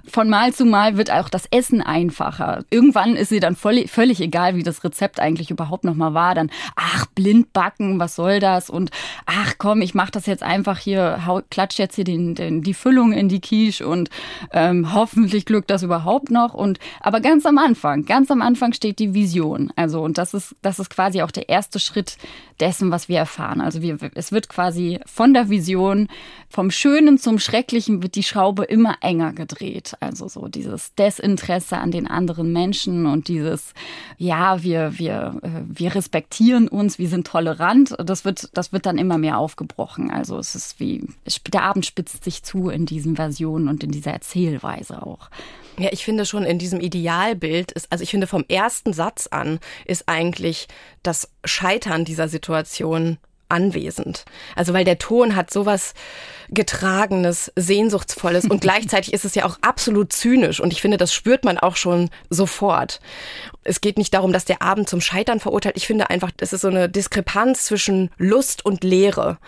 Von 0.06 0.28
Mal 0.28 0.52
zu 0.52 0.64
Mal 0.64 0.96
wird 0.96 1.10
auch 1.10 1.28
das 1.28 1.46
Essen 1.50 1.82
einfacher. 1.82 2.64
Irgendwann 2.70 3.16
ist 3.16 3.28
sie 3.28 3.40
dann 3.40 3.56
voll, 3.56 3.86
völlig 3.88 4.20
egal, 4.20 4.56
wie 4.56 4.62
das 4.62 4.84
Rezept 4.84 5.20
eigentlich 5.20 5.50
überhaupt 5.50 5.84
noch 5.84 5.94
mal 5.94 6.14
war. 6.14 6.34
Dann 6.34 6.50
ach 6.74 7.06
blind 7.06 7.52
backen, 7.52 7.98
was 7.98 8.16
soll 8.16 8.40
das 8.40 8.70
und 8.70 8.90
ach 9.26 9.45
ach 9.46 9.54
komm, 9.58 9.80
ich 9.80 9.94
mach 9.94 10.10
das 10.10 10.26
jetzt 10.26 10.42
einfach 10.42 10.78
hier, 10.78 11.24
hau, 11.26 11.40
klatsch 11.50 11.78
jetzt 11.78 11.94
hier 11.94 12.04
den, 12.04 12.34
den, 12.34 12.62
die 12.62 12.74
Füllung 12.74 13.12
in 13.12 13.28
die 13.28 13.40
Quiche 13.40 13.86
und 13.86 14.10
ähm, 14.52 14.92
hoffentlich 14.92 15.44
glückt 15.44 15.70
das 15.70 15.82
überhaupt 15.82 16.30
noch. 16.30 16.54
Und 16.54 16.78
aber 17.00 17.20
ganz 17.20 17.46
am 17.46 17.58
Anfang, 17.58 18.04
ganz 18.04 18.30
am 18.30 18.42
Anfang 18.42 18.72
steht 18.72 18.98
die 18.98 19.14
Vision. 19.14 19.72
Also 19.76 20.02
und 20.02 20.18
das 20.18 20.34
ist 20.34 20.56
das 20.62 20.78
ist 20.78 20.90
quasi 20.90 21.22
auch 21.22 21.30
der 21.30 21.48
erste 21.48 21.78
Schritt 21.78 22.16
dessen, 22.60 22.90
was 22.90 23.08
wir 23.08 23.18
erfahren. 23.18 23.60
Also 23.60 23.82
wir, 23.82 23.98
es 24.14 24.32
wird 24.32 24.48
quasi 24.48 25.00
von 25.06 25.34
der 25.34 25.48
Vision 25.50 26.08
vom 26.48 26.70
Schönen 26.70 27.18
zum 27.18 27.38
Schrecklichen 27.38 28.02
wird 28.02 28.14
die 28.14 28.22
Schraube 28.22 28.64
immer 28.64 28.96
enger 29.00 29.32
gedreht. 29.32 29.94
Also 30.00 30.28
so 30.28 30.48
dieses 30.48 30.94
Desinteresse 30.94 31.78
an 31.78 31.90
den 31.90 32.06
anderen 32.06 32.52
Menschen 32.52 33.06
und 33.06 33.28
dieses 33.28 33.74
ja 34.16 34.62
wir 34.62 34.98
wir 34.98 35.40
äh, 35.42 35.48
wir 35.66 35.94
respektieren 35.94 36.68
uns, 36.68 36.98
wir 36.98 37.08
sind 37.08 37.26
tolerant. 37.26 37.94
Das 37.98 38.24
wird 38.24 38.50
das 38.54 38.72
wird 38.72 38.86
dann 38.86 38.98
immer 38.98 39.18
mehr 39.18 39.38
aufgebrochen. 39.38 40.10
Also 40.10 40.38
es 40.38 40.54
ist 40.54 40.80
wie 40.80 41.06
der 41.52 41.62
Abend 41.62 41.84
spitzt 41.84 42.24
sich 42.24 42.42
zu 42.42 42.68
in 42.68 42.86
diesen 42.86 43.16
Versionen 43.16 43.68
und 43.68 43.82
in 43.84 43.90
dieser 43.90 44.12
Erzählweise 44.12 45.02
auch. 45.02 45.30
Ja, 45.78 45.90
ich 45.92 46.04
finde 46.04 46.24
schon 46.24 46.44
in 46.44 46.58
diesem 46.58 46.80
Idealbild 46.80 47.72
ist, 47.72 47.90
also 47.90 48.02
ich 48.02 48.10
finde 48.10 48.26
vom 48.26 48.44
ersten 48.48 48.92
Satz 48.92 49.26
an 49.30 49.60
ist 49.84 50.08
eigentlich 50.08 50.68
das 51.02 51.30
Scheitern 51.44 52.04
dieser 52.04 52.28
Situation 52.28 53.18
anwesend. 53.48 54.24
Also 54.56 54.72
weil 54.72 54.84
der 54.84 54.98
Ton 54.98 55.36
hat 55.36 55.52
sowas 55.52 55.94
getragenes, 56.48 57.52
sehnsuchtsvolles 57.56 58.46
und 58.46 58.60
gleichzeitig 58.62 59.12
ist 59.12 59.24
es 59.24 59.34
ja 59.34 59.44
auch 59.44 59.58
absolut 59.60 60.12
zynisch 60.12 60.60
und 60.60 60.72
ich 60.72 60.80
finde, 60.80 60.96
das 60.96 61.12
spürt 61.12 61.44
man 61.44 61.58
auch 61.58 61.76
schon 61.76 62.10
sofort. 62.28 63.00
Es 63.62 63.80
geht 63.80 63.98
nicht 63.98 64.14
darum, 64.14 64.32
dass 64.32 64.44
der 64.44 64.62
Abend 64.62 64.88
zum 64.88 65.00
Scheitern 65.00 65.40
verurteilt. 65.40 65.76
Ich 65.76 65.86
finde 65.86 66.10
einfach, 66.10 66.30
es 66.40 66.52
ist 66.52 66.60
so 66.60 66.68
eine 66.68 66.88
Diskrepanz 66.88 67.64
zwischen 67.64 68.10
Lust 68.16 68.64
und 68.64 68.84
Leere. 68.84 69.38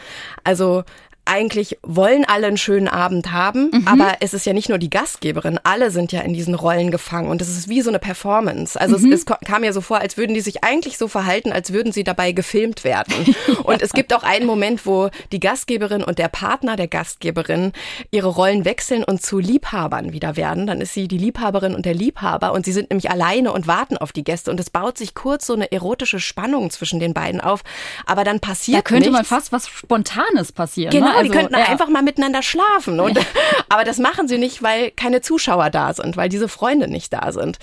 Also 0.45 0.85
eigentlich 1.29 1.79
wollen 1.83 2.25
alle 2.25 2.47
einen 2.47 2.57
schönen 2.57 2.89
Abend 2.89 3.33
haben, 3.33 3.71
mhm. 3.73 3.87
aber 3.87 4.17
es 4.21 4.35
ist 4.35 4.47
ja 4.47 4.53
nicht 4.53 4.69
nur 4.69 4.79
die 4.79 4.91
Gastgeberin, 4.91 5.61
alle 5.63 5.91
sind 5.91 6.13
ja 6.13 6.21
in 6.21 6.33
diesen 6.33 6.55
Rollen 6.55 6.91
gefangen 6.91 7.29
und 7.29 7.43
es 7.43 7.49
ist 7.49 7.69
wie 7.69 7.83
so 7.83 7.91
eine 7.91 7.99
Performance. 7.99 8.81
Also 8.81 8.99
mhm. 8.99 9.13
es, 9.13 9.21
es, 9.21 9.27
kam 9.27 9.61
mir 9.61 9.73
so 9.73 9.81
vor, 9.81 9.99
als 9.99 10.17
würden 10.17 10.35
die 10.35 10.41
sich 10.41 10.65
eigentlich 10.65 10.99
so 10.99 11.09
verhalten, 11.09 11.53
als 11.53 11.73
würden 11.73 11.93
sie 11.93 12.05
dabei 12.05 12.33
gefilmt 12.33 12.85
werden. 12.85 13.15
und 13.65 13.83
es 13.83 13.93
gibt 13.93 14.15
auch 14.15 14.23
einen 14.23 14.47
Moment, 14.47 14.87
wo 14.87 15.11
die 15.33 15.41
Gastgeberin 15.41 16.03
und 16.03 16.19
der 16.19 16.29
Partner 16.29 16.77
der 16.77 16.89
Gastgeberin 16.89 17.73
ihre 18.11 18.29
Rollen 18.29 18.65
wechseln 18.65 19.05
und 19.05 19.23
zu 19.23 19.39
Liebhabern 19.39 20.13
wieder 20.13 20.37
werden. 20.37 20.67
Dann 20.67 20.81
ist 20.81 20.95
sie 20.95 21.09
die 21.09 21.19
Liebhaberin 21.19 21.75
und 21.75 21.85
der 21.85 21.95
Liebhaber 21.95 22.53
und 22.53 22.65
sie 22.65 22.73
sind 22.73 22.91
nämlich 22.91 23.11
alleine 23.11 23.53
und 23.53 23.67
warten 23.67 23.99
auf 23.99 24.13
die 24.13 24.25
Gäste 24.25 24.51
und 24.51 24.59
es 24.59 24.71
baut 24.71 24.99
sich 24.99 25.15
kurz 25.15 25.47
so 25.47 25.55
eine 25.55 25.71
erotische 25.71 26.21
Spannung 26.21 26.71
zwischen 26.71 27.01
den 27.01 27.15
beiden 27.15 27.41
auf, 27.41 27.63
aber 28.07 28.25
dann 28.25 28.41
passiert 28.41 28.79
Da 28.79 28.83
könnte 28.83 29.11
nichts. 29.11 29.13
man 29.13 29.25
fast 29.25 29.53
was 29.53 29.69
Spontanes 29.69 30.53
passieren. 30.53 30.91
Genau, 30.91 31.13
ne? 31.13 31.18
Also, 31.19 31.31
die 31.31 31.37
könnten 31.37 31.55
ja. 31.55 31.67
einfach 31.67 31.89
mal 31.89 32.03
miteinander 32.03 32.43
schlafen. 32.43 33.01
Und, 33.01 33.17
ja. 33.17 33.25
Aber 33.69 33.85
das 33.85 33.99
machen 33.99 34.29
sie 34.29 34.39
nicht, 34.39 34.63
weil 34.63 34.91
keine 34.91 35.21
Zuschauer 35.21 35.71
da 35.71 35.93
sind, 35.95 36.17
weil 36.17 36.29
diese 36.29 36.49
Freunde 36.49 36.89
nicht 36.89 37.13
da 37.13 37.33
sind. 37.33 37.59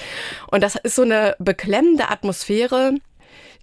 Und 0.47 0.61
das 0.61 0.75
ist 0.75 0.95
so 0.95 1.01
eine 1.01 1.35
beklemmende 1.39 2.09
Atmosphäre, 2.09 2.93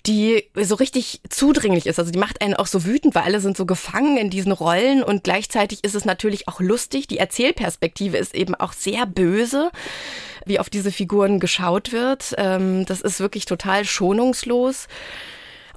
die 0.06 0.44
so 0.56 0.75
richtig 0.75 1.20
zudringlich 1.28 1.87
ist. 1.87 1.99
Also 1.99 2.11
die 2.11 2.18
macht 2.18 2.42
einen 2.42 2.54
auch 2.54 2.66
so 2.66 2.84
wütend, 2.84 3.14
weil 3.14 3.22
alle 3.22 3.40
sind 3.40 3.56
so 3.56 3.66
gefangen 3.66 4.16
in 4.16 4.30
diesen 4.30 4.52
Rollen 4.52 5.02
und 5.04 5.22
gleichzeitig 5.22 5.84
ist 5.84 5.94
es 5.94 6.04
natürlich 6.04 6.49
auch 6.49 6.61
lustig. 6.61 7.06
Die 7.06 7.18
Erzählperspektive 7.18 8.16
ist 8.16 8.34
eben 8.34 8.54
auch 8.54 8.72
sehr 8.72 9.06
böse, 9.06 9.70
wie 10.44 10.58
auf 10.58 10.70
diese 10.70 10.90
Figuren 10.90 11.38
geschaut 11.38 11.92
wird. 11.92 12.34
Ähm, 12.37 12.84
das 12.87 13.00
ist 13.00 13.20
wirklich 13.20 13.44
total 13.44 13.84
schonungslos. 13.84 14.88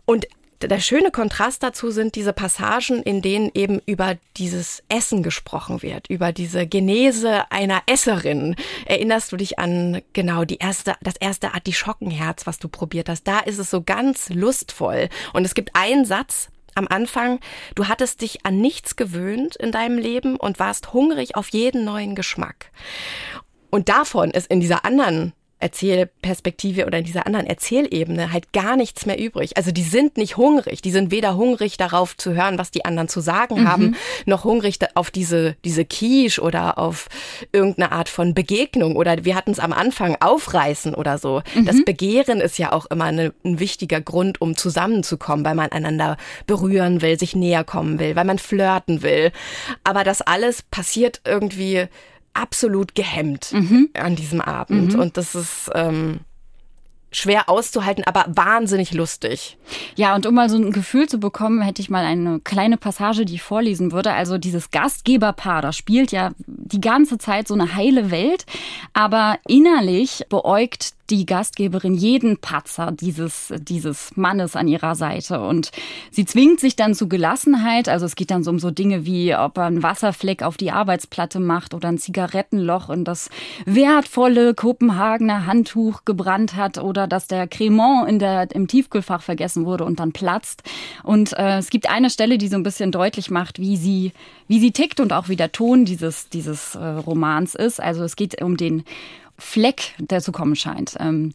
Und 0.06 0.26
der 0.68 0.80
schöne 0.80 1.12
Kontrast 1.12 1.64
dazu 1.64 1.92
sind 1.92 2.16
diese 2.16 2.34
Passagen, 2.34 3.02
in 3.04 3.22
denen 3.22 3.52
eben 3.54 3.82
über 3.86 4.16
dieses 4.38 4.84
Essen 4.90 5.24
gesprochen 5.24 5.82
wird, 5.82 6.10
über 6.10 6.32
diese 6.32 6.68
Genese 6.68 7.52
einer 7.52 7.82
Esserin. 7.86 8.56
Erinnerst 8.86 9.32
du 9.32 9.38
dich 9.38 9.60
an 9.60 10.02
genau 10.14 10.46
die 10.46 10.58
erste, 10.58 10.96
das 11.02 11.16
erste 11.18 11.54
Artischockenherz, 11.54 12.48
was 12.48 12.60
du 12.60 12.68
probiert 12.68 13.10
hast? 13.10 13.28
Da 13.28 13.40
ist 13.40 13.60
es 13.60 13.70
so 13.70 13.82
ganz 13.82 14.30
lustvoll. 14.30 15.10
Und 15.34 15.46
es 15.46 15.54
gibt 15.54 15.76
einen 15.76 16.06
Satz, 16.06 16.50
am 16.76 16.88
Anfang, 16.90 17.40
du 17.76 17.88
hattest 17.88 18.22
dich 18.22 18.46
an 18.46 18.60
nichts 18.60 18.98
gewöhnt 18.98 19.56
in 19.56 19.72
deinem 19.72 19.98
Leben 19.98 20.36
und 20.36 20.60
warst 20.60 20.92
hungrig 20.92 21.36
auf 21.38 21.48
jeden 21.50 21.86
neuen 21.86 22.16
Geschmack. 22.16 22.72
Und 23.70 23.88
davon 23.90 24.32
ist 24.32 24.48
in 24.48 24.60
dieser 24.60 24.86
anderen 24.86 25.34
Erzählperspektive 25.66 26.86
oder 26.86 27.00
in 27.00 27.06
dieser 27.06 27.26
anderen 27.26 27.48
Erzählebene 27.48 28.32
halt 28.32 28.54
gar 28.54 28.76
nichts 28.76 29.08
mehr 29.08 29.20
übrig. 29.20 29.58
Also 29.58 29.72
die 29.72 29.82
sind 29.82 30.16
nicht 30.16 30.38
hungrig, 30.38 30.84
die 30.84 30.92
sind 30.92 31.10
weder 31.10 31.38
hungrig 31.38 31.78
darauf 31.78 32.16
zu 32.16 32.36
hören, 32.36 32.60
was 32.60 32.70
die 32.70 32.86
anderen 32.86 33.10
zu 33.10 33.20
sagen 33.20 33.62
mhm. 33.62 33.68
haben, 33.68 33.96
noch 34.28 34.44
hungrig 34.44 34.78
auf 34.94 35.10
diese, 35.10 35.56
diese 35.66 35.84
Quiche 35.84 36.40
oder 36.40 36.78
auf 36.78 37.08
irgendeine 37.52 37.92
Art 37.92 38.10
von 38.10 38.36
Begegnung 38.36 38.96
oder 38.96 39.26
wir 39.26 39.36
hatten 39.36 39.50
es 39.50 39.60
am 39.60 39.74
Anfang 39.74 40.18
aufreißen 40.20 40.94
oder 40.94 41.18
so. 41.18 41.42
Mhm. 41.56 41.66
Das 41.66 41.84
Begehren 41.84 42.42
ist 42.42 42.60
ja 42.60 42.72
auch 42.72 42.86
immer 42.86 43.06
eine, 43.06 43.34
ein 43.44 43.60
wichtiger 43.60 44.02
Grund, 44.02 44.42
um 44.42 44.56
zusammenzukommen, 44.56 45.44
weil 45.44 45.56
man 45.56 45.72
einander 45.72 46.18
berühren 46.46 47.02
will, 47.02 47.18
sich 47.18 47.36
näher 47.36 47.64
kommen 47.64 47.98
will, 47.98 48.16
weil 48.16 48.26
man 48.26 48.38
flirten 48.38 49.02
will. 49.02 49.32
Aber 49.84 50.04
das 50.04 50.22
alles 50.22 50.62
passiert 50.62 51.22
irgendwie 51.26 51.88
absolut 52.36 52.96
gehemmt 52.96 53.52
mhm. 53.52 53.90
an 53.94 54.16
diesem 54.16 54.42
Abend. 54.42 54.94
Mhm. 54.94 55.00
Und 55.00 55.18
das 55.18 55.34
ist 55.34 55.72
ähm, 55.74 56.20
schwer 57.16 57.50
auszuhalten, 57.50 58.04
aber 58.06 58.26
wahnsinnig 58.28 58.94
lustig. 58.94 59.58
Ja, 59.96 60.16
und 60.16 60.26
um 60.26 60.36
mal 60.36 60.50
so 60.50 60.58
ein 60.58 60.72
Gefühl 60.72 61.08
zu 61.08 61.18
bekommen, 61.18 61.62
hätte 61.62 61.82
ich 61.82 61.90
mal 61.90 62.06
eine 62.06 62.40
kleine 62.42 62.78
Passage, 62.78 63.26
die 63.26 63.36
ich 63.36 63.42
vorlesen 63.42 63.92
würde. 63.92 64.14
Also 64.14 64.38
dieses 64.38 64.70
Gastgeberpaar, 64.70 65.62
das 65.62 65.78
spielt 65.78 66.12
ja 66.12 66.32
die 66.46 66.82
ganze 66.82 67.18
Zeit 67.18 67.48
so 67.48 67.54
eine 67.54 67.76
heile 67.76 68.12
Welt, 68.12 68.46
aber 68.94 69.40
innerlich 69.48 70.26
beäugt 70.30 70.94
die 71.10 71.26
Gastgeberin 71.26 71.94
jeden 71.94 72.38
Patzer 72.38 72.92
dieses, 72.92 73.54
dieses 73.60 74.16
Mannes 74.16 74.56
an 74.56 74.68
ihrer 74.68 74.96
Seite. 74.96 75.42
Und 75.42 75.72
sie 76.12 76.26
zwingt 76.26 76.60
sich 76.60 76.76
dann 76.76 76.96
zu 76.96 77.08
Gelassenheit. 77.08 77.90
Also 77.90 78.06
es 78.06 78.16
geht 78.16 78.32
dann 78.32 78.44
so 78.44 78.52
um 78.52 78.60
so 78.60 78.72
Dinge 78.72 79.06
wie, 79.06 79.36
ob 79.36 79.58
er 79.58 79.66
einen 79.66 79.84
Wasserfleck 79.84 80.44
auf 80.44 80.58
die 80.58 80.72
Arbeitsplatte 80.72 81.40
macht 81.40 81.74
oder 81.74 81.90
ein 81.90 81.98
Zigarettenloch 81.98 82.90
in 82.90 83.04
das 83.04 83.30
wertvolle 83.66 84.54
Kopenhagener 84.54 85.46
Handtuch 85.46 86.06
gebrannt 86.06 86.56
hat 86.56 86.78
oder 86.78 87.08
dass 87.08 87.28
der 87.28 87.48
Cremant 87.48 88.10
in 88.10 88.20
der, 88.20 88.50
im 88.56 88.68
Tiefkühlfach 88.68 89.22
vergessen 89.22 89.66
wurde 89.66 89.86
und 89.86 90.00
dann 90.00 90.12
platzt. 90.12 90.64
Und 91.04 91.34
äh, 91.34 91.58
es 91.58 91.70
gibt 91.70 91.90
eine 91.90 92.10
Stelle, 92.10 92.38
die 92.38 92.48
so 92.48 92.56
ein 92.56 92.64
bisschen 92.64 92.92
deutlich 92.92 93.30
macht, 93.30 93.60
wie 93.60 93.78
sie, 93.78 94.12
wie 94.48 94.60
sie 94.60 94.72
tickt 94.72 95.00
und 95.00 95.14
auch 95.14 95.30
wie 95.30 95.36
der 95.36 95.52
Ton 95.52 95.86
dieses, 95.86 96.30
dieses 96.30 96.76
äh, 96.76 96.84
Romans 96.84 97.56
ist. 97.56 97.80
Also 97.80 98.04
es 98.04 98.16
geht 98.16 98.42
um 98.42 98.58
den 98.58 98.84
Fleck, 99.38 99.96
der 100.00 100.22
zu 100.22 100.32
kommen 100.32 100.56
scheint. 100.56 100.96
Ähm, 101.00 101.34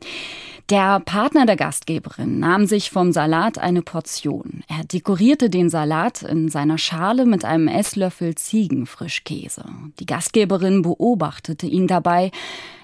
der 0.70 1.00
Partner 1.00 1.46
der 1.46 1.56
Gastgeberin 1.56 2.38
nahm 2.38 2.66
sich 2.66 2.90
vom 2.90 3.10
Salat 3.10 3.58
eine 3.58 3.82
Portion. 3.82 4.62
Er 4.68 4.84
dekorierte 4.84 5.50
den 5.50 5.68
Salat 5.68 6.22
in 6.22 6.48
seiner 6.48 6.78
Schale 6.78 7.26
mit 7.26 7.44
einem 7.44 7.66
Esslöffel 7.66 8.36
Ziegenfrischkäse. 8.36 9.64
Die 9.98 10.06
Gastgeberin 10.06 10.82
beobachtete 10.82 11.66
ihn 11.66 11.88
dabei. 11.88 12.30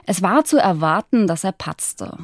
Es 0.04 0.20
war 0.20 0.44
zu 0.44 0.58
erwarten, 0.58 1.28
dass 1.28 1.44
er 1.44 1.52
patzte. 1.52 2.18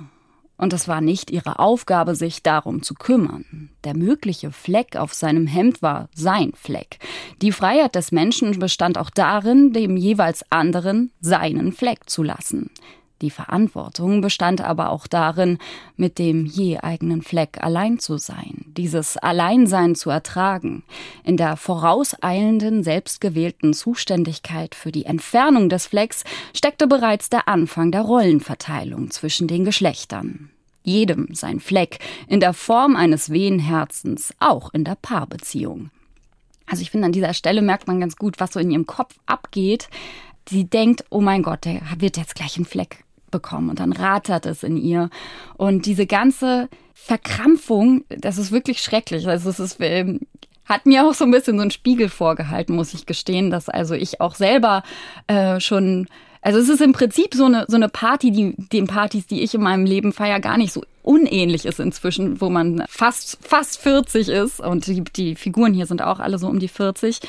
Und 0.62 0.73
es 0.73 0.87
war 0.87 1.00
nicht 1.00 1.33
ihre 1.33 1.59
Aufgabe, 1.59 2.14
sich 2.14 2.45
darum 2.45 2.85
zu 2.85 2.95
kümmern. 2.95 3.71
Der 3.83 3.97
mögliche 3.97 4.52
Fleck 4.52 4.95
auf 4.95 5.12
seinem 5.12 5.49
Hemd 5.49 5.83
war 5.83 6.09
sein 6.14 6.52
Fleck. 6.54 7.00
Die 7.42 7.50
Freiheit 7.50 7.97
des 7.97 8.12
Menschen 8.12 8.57
bestand 8.61 8.97
auch 8.97 9.11
darin, 9.11 9.73
dem 9.73 9.97
jeweils 9.97 10.45
anderen 10.52 11.11
seinen 11.21 11.73
Fleck 11.73 12.09
zu 12.09 12.23
lassen. 12.23 12.71
Die 13.23 13.31
Verantwortung 13.31 14.21
bestand 14.21 14.61
aber 14.61 14.91
auch 14.91 15.07
darin, 15.07 15.59
mit 15.97 16.19
dem 16.19 16.45
je 16.45 16.79
eigenen 16.79 17.23
Fleck 17.23 17.62
allein 17.62 18.00
zu 18.00 18.19
sein, 18.19 18.64
dieses 18.76 19.17
Alleinsein 19.17 19.95
zu 19.95 20.11
ertragen, 20.11 20.83
in 21.23 21.37
der 21.37 21.57
vorauseilenden, 21.57 22.83
selbstgewählten 22.83 23.75
Zuständigkeit 23.75 24.75
für 24.75 24.91
die 24.91 25.07
Entfernung 25.07 25.69
des 25.69 25.87
Flecks 25.87 26.25
steckte 26.52 26.88
bereits 26.88 27.31
der 27.31 27.47
Anfang 27.47 27.93
der 27.93 28.02
Rollenverteilung 28.02 29.12
zwischen 29.12 29.47
den 29.47 29.64
Geschlechtern. 29.64 30.50
Jedem 30.83 31.33
sein 31.33 31.61
Fleck, 31.61 32.00
in 32.26 32.41
der 32.41 32.55
Form 32.55 32.97
eines 32.97 33.31
Wehenherzens, 33.31 34.35
auch 34.41 34.75
in 34.75 34.83
der 34.83 34.97
Paarbeziehung. 35.00 35.91
Also 36.67 36.83
ich 36.83 36.91
finde, 36.91 37.07
an 37.07 37.12
dieser 37.12 37.35
Stelle 37.35 37.62
merkt 37.62 37.87
man 37.87 38.00
ganz 38.00 38.17
gut, 38.17 38.41
was 38.41 38.52
so 38.52 38.59
in 38.59 38.73
ihrem 38.73 38.87
Kopf 38.87 39.14
abgeht. 39.26 39.88
Sie 40.49 40.64
denkt, 40.64 41.05
oh 41.11 41.21
mein 41.21 41.45
Gott, 41.45 41.67
der 41.67 41.83
wird 41.99 42.17
jetzt 42.17 42.35
gleich 42.35 42.57
einen 42.57 42.64
Fleck 42.64 43.05
bekommen 43.33 43.71
und 43.71 43.81
dann 43.81 43.93
rattert 43.93 44.47
es 44.47 44.62
in 44.62 44.77
ihr. 44.77 45.11
Und 45.57 45.87
diese 45.87 46.07
ganze 46.07 46.69
Verkrampfung, 46.95 48.05
das 48.09 48.39
ist 48.39 48.53
wirklich 48.53 48.81
schrecklich. 48.81 49.27
Also 49.27 49.51
es 49.51 49.59
ist, 49.59 49.79
ähm, 49.81 50.21
hat 50.65 50.87
mir 50.87 51.05
auch 51.05 51.15
so 51.15 51.25
ein 51.25 51.33
bisschen 51.33 51.57
so 51.57 51.65
ein 51.65 51.73
Spiegel 51.73 52.09
vorgehalten, 52.09 52.77
muss 52.77 52.95
ich 52.95 53.07
gestehen, 53.07 53.51
dass 53.51 53.69
also 53.69 53.95
ich 53.95 54.21
auch 54.21 54.37
selber 54.37 54.85
äh, 55.27 55.59
schon 55.59 56.07
also 56.45 56.59
es 56.59 56.69
ist 56.69 56.81
im 56.81 56.93
Prinzip 56.93 57.35
so 57.35 57.45
eine, 57.45 57.67
so 57.69 57.77
eine 57.77 57.89
Party, 57.89 58.33
die 58.33 58.55
den 58.57 58.89
Partys, 58.89 59.29
die 59.29 59.43
ich 59.43 59.55
in 59.55 59.62
meinem 59.62 59.87
Leben 59.87 60.12
feier, 60.12 60.41
gar 60.41 60.59
nicht 60.59 60.73
so 60.73 60.83
unähnlich 61.02 61.64
ist 61.64 61.80
inzwischen, 61.80 62.40
wo 62.40 62.49
man 62.49 62.85
fast, 62.88 63.38
fast 63.42 63.80
40 63.80 64.28
ist 64.28 64.61
und 64.61 64.87
die, 64.87 65.02
die 65.02 65.35
Figuren 65.35 65.75
hier 65.75 65.87
sind 65.87 66.02
auch 66.02 66.21
alle 66.21 66.38
so 66.38 66.47
um 66.47 66.59
die 66.59 66.68
40. 66.68 67.21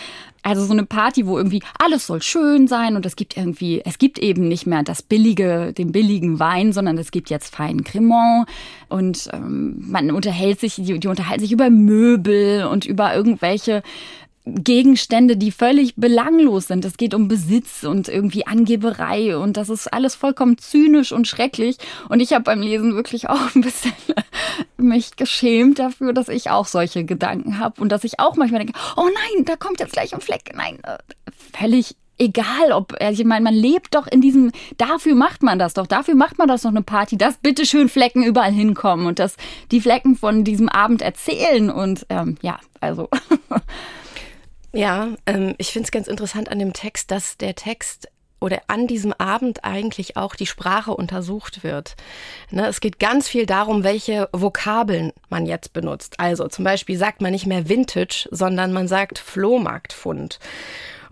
Also 0.46 0.66
so 0.66 0.74
eine 0.74 0.86
Party, 0.86 1.26
wo 1.26 1.38
irgendwie 1.38 1.64
alles 1.80 2.06
soll 2.08 2.22
schön 2.22 2.68
sein 2.68 2.98
und 2.98 3.06
es 3.06 3.16
gibt 3.16 3.38
irgendwie, 3.38 3.82
es 3.86 3.98
gibt 3.98 4.20
eben 4.20 4.48
nicht 4.50 4.68
mehr 4.68 4.84
das 4.84 5.02
billige, 5.02 5.72
den 5.72 5.94
billigen 5.94 6.38
Wein, 6.38 6.74
sondern 6.74 6.98
es 6.98 7.12
gibt 7.12 7.30
jetzt 7.30 7.56
feinen 7.56 7.86
Cremant 7.86 8.48
und 8.90 9.30
ähm, 9.32 9.76
man 9.80 10.12
unterhält 10.12 10.60
sich, 10.60 10.76
die, 10.76 11.00
die 11.00 11.08
unterhalten 11.08 11.42
sich 11.42 11.54
über 11.54 11.70
Möbel 11.70 12.66
und 12.66 12.86
über 12.86 13.16
irgendwelche 13.16 13.84
Gegenstände, 14.46 15.38
die 15.38 15.52
völlig 15.52 15.96
belanglos 15.96 16.68
sind. 16.68 16.84
Es 16.84 16.98
geht 16.98 17.14
um 17.14 17.30
Besitz 17.30 17.84
und 17.84 18.10
irgendwie 18.10 18.46
Angeberei 18.46 19.38
und 19.38 19.56
das 19.56 19.70
ist 19.70 19.94
alles 19.94 20.16
vollkommen 20.16 20.58
zynisch 20.58 21.14
und 21.14 21.28
schrecklich. 21.28 21.78
Und 22.10 22.20
ich 22.20 22.34
habe 22.34 22.44
beim 22.44 22.62
Lesen 22.62 22.96
wirklich 22.96 23.30
auch 23.30 23.56
ein 23.56 23.62
bisschen 23.62 23.94
mich 24.78 25.16
geschämt 25.16 25.80
dafür, 25.80 26.12
dass 26.12 26.28
ich 26.28 26.50
auch 26.50 26.68
solche 26.68 27.06
Gedanken 27.06 27.58
habe 27.60 27.82
und 27.82 27.92
dass 27.92 28.04
ich 28.04 28.20
auch 28.20 28.36
manchmal 28.36 28.66
denke, 28.66 28.78
oh 28.98 29.06
nein, 29.06 29.46
da 29.46 29.56
kommt 29.56 29.80
jetzt 29.80 29.94
gleich 29.94 30.14
ein 30.14 30.22
Fleck. 30.22 30.52
Nein, 30.56 30.80
äh, 30.84 30.98
völlig 31.58 31.96
egal, 32.18 32.74
ob, 32.74 32.96
also 33.00 33.22
ich 33.22 33.28
meine, 33.28 33.44
man 33.44 33.54
lebt 33.54 33.96
doch 33.96 34.08
in 34.08 34.20
diesem, 34.22 34.52
dafür 34.78 35.16
macht 35.16 35.42
man 35.42 35.58
das 35.58 35.74
doch, 35.74 35.88
dafür 35.88 36.16
macht 36.16 36.38
man 36.38 36.48
das 36.48 36.62
doch 36.62 36.70
eine 36.70 36.82
Party, 36.82 37.18
dass 37.18 37.38
bitteschön 37.38 37.90
Flecken 37.90 38.24
überall 38.24 38.52
hinkommen 38.52 39.08
und 39.08 39.20
dass 39.20 39.36
die 39.72 39.82
Flecken 39.82 40.16
von 40.16 40.44
diesem 40.44 40.70
Abend 40.70 41.02
erzählen 41.02 41.70
und 41.70 42.06
ähm, 42.10 42.38
ja, 42.42 42.60
also. 42.82 43.10
Ja, 44.74 45.10
ähm, 45.28 45.54
ich 45.60 45.72
finde 45.72 45.86
es 45.86 45.92
ganz 45.92 46.08
interessant 46.08 46.50
an 46.50 46.58
dem 46.58 46.74
Text, 46.74 47.12
dass 47.12 47.38
der 47.38 47.54
Text 47.56 48.10
oder 48.40 48.62
an 48.68 48.88
diesem 48.88 49.14
Abend 49.14 49.64
eigentlich 49.64 50.18
auch 50.18 50.36
die 50.36 50.48
Sprache 50.48 50.94
untersucht 50.94 51.64
wird. 51.64 51.96
Ne, 52.50 52.68
es 52.68 52.82
geht 52.82 53.00
ganz 53.00 53.30
viel 53.30 53.46
darum, 53.46 53.84
welche 53.84 54.28
Vokabeln 54.34 55.14
man 55.30 55.46
jetzt 55.46 55.72
benutzt. 55.72 56.20
Also 56.20 56.48
zum 56.48 56.66
Beispiel 56.66 56.98
sagt 56.98 57.22
man 57.22 57.32
nicht 57.32 57.46
mehr 57.46 57.70
Vintage, 57.70 58.28
sondern 58.32 58.74
man 58.74 58.88
sagt 58.88 59.20
Flohmarktfund. 59.20 60.40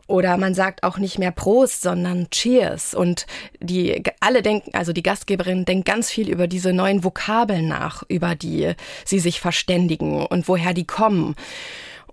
Oder 0.07 0.35
man 0.35 0.53
sagt 0.53 0.83
auch 0.83 0.97
nicht 0.97 1.19
mehr 1.19 1.31
Prost, 1.31 1.83
sondern 1.83 2.29
Cheers. 2.31 2.93
Und 2.93 3.27
die 3.61 4.03
alle 4.19 4.41
denken, 4.41 4.71
also 4.73 4.91
die 4.91 5.03
Gastgeberin 5.03 5.63
denkt 5.63 5.85
ganz 5.85 6.09
viel 6.11 6.29
über 6.29 6.47
diese 6.47 6.73
neuen 6.73 7.05
Vokabeln 7.05 7.67
nach, 7.67 8.03
über 8.09 8.35
die 8.35 8.73
sie 9.05 9.19
sich 9.19 9.39
verständigen 9.39 10.25
und 10.25 10.49
woher 10.49 10.73
die 10.73 10.85
kommen. 10.85 11.35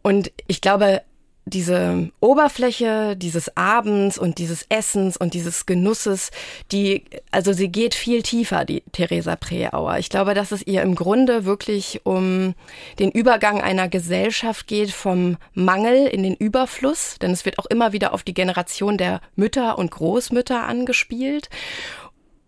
Und 0.02 0.30
ich 0.46 0.60
glaube, 0.60 1.02
diese 1.48 2.10
Oberfläche 2.20 3.16
dieses 3.16 3.56
Abends 3.56 4.18
und 4.18 4.38
dieses 4.38 4.66
Essens 4.68 5.16
und 5.16 5.34
dieses 5.34 5.66
Genusses, 5.66 6.30
die, 6.72 7.04
also 7.30 7.52
sie 7.52 7.68
geht 7.68 7.94
viel 7.94 8.22
tiefer, 8.22 8.64
die 8.64 8.82
Theresa 8.92 9.36
Preauer. 9.36 9.98
Ich 9.98 10.10
glaube, 10.10 10.34
dass 10.34 10.52
es 10.52 10.66
ihr 10.66 10.82
im 10.82 10.94
Grunde 10.94 11.44
wirklich 11.44 12.00
um 12.04 12.54
den 12.98 13.10
Übergang 13.10 13.60
einer 13.60 13.88
Gesellschaft 13.88 14.66
geht 14.66 14.90
vom 14.90 15.36
Mangel 15.54 16.06
in 16.06 16.22
den 16.22 16.34
Überfluss, 16.34 17.18
denn 17.20 17.30
es 17.30 17.44
wird 17.44 17.58
auch 17.58 17.66
immer 17.66 17.92
wieder 17.92 18.12
auf 18.14 18.22
die 18.22 18.34
Generation 18.34 18.98
der 18.98 19.20
Mütter 19.36 19.78
und 19.78 19.90
Großmütter 19.90 20.64
angespielt 20.64 21.48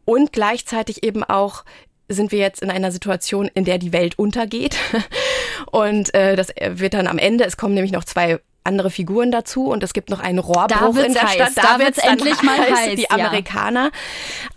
und 0.04 0.33
gleichzeitig 0.33 1.04
eben 1.04 1.23
auch 1.23 1.64
sind 2.09 2.33
wir 2.33 2.40
jetzt 2.40 2.62
in 2.62 2.71
einer 2.71 2.90
Situation, 2.90 3.49
in 3.54 3.64
der 3.64 3.78
die 3.78 3.92
Welt 3.92 4.19
untergeht. 4.19 4.76
Und 5.71 6.12
äh, 6.14 6.35
das 6.35 6.49
wird 6.59 6.95
dann 6.95 7.07
am 7.07 7.19
Ende, 7.19 7.45
es 7.45 7.57
kommen 7.57 7.75
nämlich 7.75 7.92
noch 7.92 8.04
zwei 8.04 8.40
andere 8.64 8.90
Figuren 8.90 9.31
dazu 9.31 9.67
und 9.67 9.83
es 9.83 9.93
gibt 9.93 10.11
noch 10.11 10.21
einen 10.21 10.38
Rohrbruch 10.38 10.97
in 10.97 11.14
der 11.14 11.23
heiß. 11.23 11.35
Stadt. 11.35 11.52
Da, 11.57 11.62
da 11.62 11.79
wird 11.79 11.97
es 11.97 12.05
endlich 12.05 12.43
mal 12.43 12.59
heiß, 12.59 12.95
die 12.97 13.11
Amerikaner. 13.11 13.85
Ja. 13.85 13.90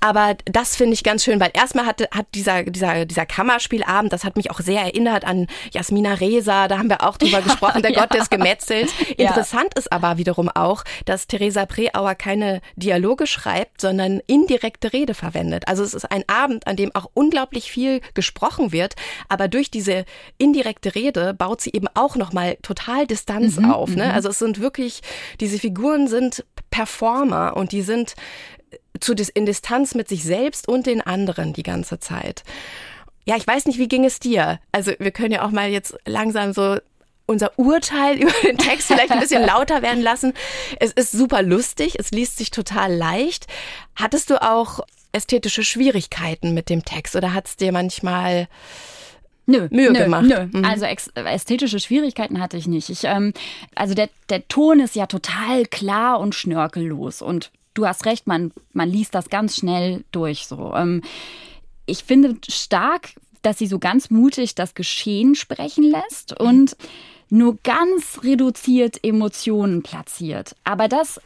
Aber 0.02 0.36
das 0.46 0.76
finde 0.76 0.94
ich 0.94 1.04
ganz 1.04 1.24
schön, 1.24 1.40
weil 1.40 1.52
erstmal 1.54 1.86
hat, 1.86 2.02
hat 2.12 2.28
dieser, 2.36 2.64
dieser, 2.64 3.06
dieser 3.06 3.26
Kammerspielabend, 3.26 4.12
das 4.12 4.24
hat 4.24 4.36
mich 4.36 4.52
auch 4.52 4.60
sehr 4.60 4.82
erinnert 4.82 5.26
an 5.26 5.48
Jasmina 5.72 6.16
Reza, 6.16 6.68
da 6.68 6.78
haben 6.78 6.90
wir 6.90 7.04
auch 7.04 7.18
drüber 7.18 7.42
gesprochen, 7.42 7.82
der 7.82 7.92
ja. 7.94 8.02
Gott 8.02 8.14
des 8.14 8.30
Gemetzels. 8.30 8.92
Interessant 9.18 9.74
ist 9.78 9.92
aber 9.92 10.18
wiederum 10.18 10.50
auch, 10.50 10.84
dass 11.06 11.28
Theresa 11.28 11.66
Preauer 11.66 12.16
keine 12.16 12.62
Dialoge 12.76 13.26
schreibt, 13.26 13.80
sondern 13.80 14.22
indirekte 14.28 14.92
Rede 14.92 15.14
verwendet. 15.14 15.68
Also 15.68 15.84
es 15.84 15.94
ist 15.94 16.12
ein 16.12 16.24
Abend, 16.28 16.68
an 16.68 16.76
dem 16.76 16.94
auch 16.94 17.10
unglaublich 17.14 17.72
viel 17.72 18.02
gesprochen 18.14 18.72
wird, 18.72 18.96
aber 19.30 19.48
durch 19.48 19.72
diese 19.72 20.06
indirekte 20.38 20.96
Rede 20.96 21.34
baut 21.34 21.62
sie 21.62 21.72
eben 21.74 21.88
auch 21.94 22.16
nochmal 22.16 22.58
total 22.62 23.08
Distanz 23.08 23.58
mhm. 23.58 23.72
auf. 23.72 23.93
Ne? 23.96 24.06
Mhm. 24.06 24.12
Also 24.12 24.30
es 24.30 24.40
sind 24.40 24.60
wirklich, 24.60 25.02
diese 25.40 25.60
Figuren 25.60 26.08
sind 26.08 26.46
Performer 26.70 27.56
und 27.56 27.72
die 27.72 27.82
sind 27.82 28.16
zu, 29.00 29.14
in 29.34 29.46
Distanz 29.46 29.96
mit 29.96 30.08
sich 30.08 30.24
selbst 30.24 30.68
und 30.68 30.86
den 30.86 31.02
anderen 31.02 31.54
die 31.54 31.64
ganze 31.64 32.00
Zeit. 32.00 32.44
Ja, 33.26 33.38
ich 33.38 33.48
weiß 33.48 33.66
nicht, 33.66 33.80
wie 33.80 33.88
ging 33.88 34.06
es 34.06 34.20
dir? 34.20 34.60
Also 34.72 34.92
wir 35.00 35.12
können 35.12 35.32
ja 35.32 35.46
auch 35.46 35.52
mal 35.52 35.70
jetzt 35.70 35.96
langsam 36.06 36.54
so 36.54 36.78
unser 37.26 37.58
Urteil 37.58 38.18
über 38.22 38.34
den 38.44 38.58
Text 38.58 38.88
vielleicht 38.88 39.12
ein 39.12 39.20
bisschen 39.20 39.46
lauter 39.46 39.82
werden 39.82 40.04
lassen. 40.04 40.34
Es 40.80 40.92
ist 40.92 41.12
super 41.12 41.42
lustig, 41.42 41.96
es 42.00 42.12
liest 42.12 42.38
sich 42.38 42.52
total 42.52 42.94
leicht. 42.94 43.48
Hattest 43.96 44.30
du 44.30 44.42
auch 44.42 44.82
ästhetische 45.12 45.64
Schwierigkeiten 45.64 46.54
mit 46.54 46.70
dem 46.70 46.84
Text 46.84 47.16
oder 47.16 47.34
hat 47.34 47.48
es 47.48 47.56
dir 47.56 47.72
manchmal 47.72 48.48
Nö, 49.46 49.68
Mühe 49.72 49.92
nö, 49.92 50.04
gemacht. 50.04 50.26
Nö. 50.26 50.48
Mhm. 50.52 50.66
Also 50.66 50.86
ästhetische 50.86 51.80
Schwierigkeiten 51.80 52.40
hatte 52.40 52.58
ich 52.58 52.68
nicht. 52.68 52.90
Ich, 52.90 53.04
ähm, 53.04 53.34
also 53.76 53.94
der, 53.94 54.10
der 54.30 54.48
Ton 54.48 54.80
ist 54.80 54.96
ja 54.96 55.06
total 55.06 55.66
klar 55.66 56.20
und 56.20 56.34
schnörkellos. 56.34 57.22
Und 57.22 57.52
du 57.74 57.86
hast 57.86 58.06
recht, 58.06 58.28
man, 58.28 58.52
man 58.72 58.90
liest 58.90 59.16
das 59.16 59.30
ganz 59.30 59.58
schnell 59.58 60.04
durch. 60.12 60.48
So. 60.48 60.74
Ähm, 60.76 61.02
ich 61.86 62.04
finde 62.04 62.38
stark, 62.50 63.10
dass 63.42 63.58
sie 63.58 63.68
so 63.68 63.80
ganz 63.80 64.10
mutig 64.10 64.56
das 64.56 64.74
Geschehen 64.74 65.36
sprechen 65.36 65.84
lässt 65.84 66.40
und 66.40 66.78
nur 67.30 67.58
ganz 67.64 68.20
reduziert 68.24 69.04
Emotionen 69.04 69.84
platziert. 69.84 70.56
Aber 70.64 70.88
das 70.88 71.20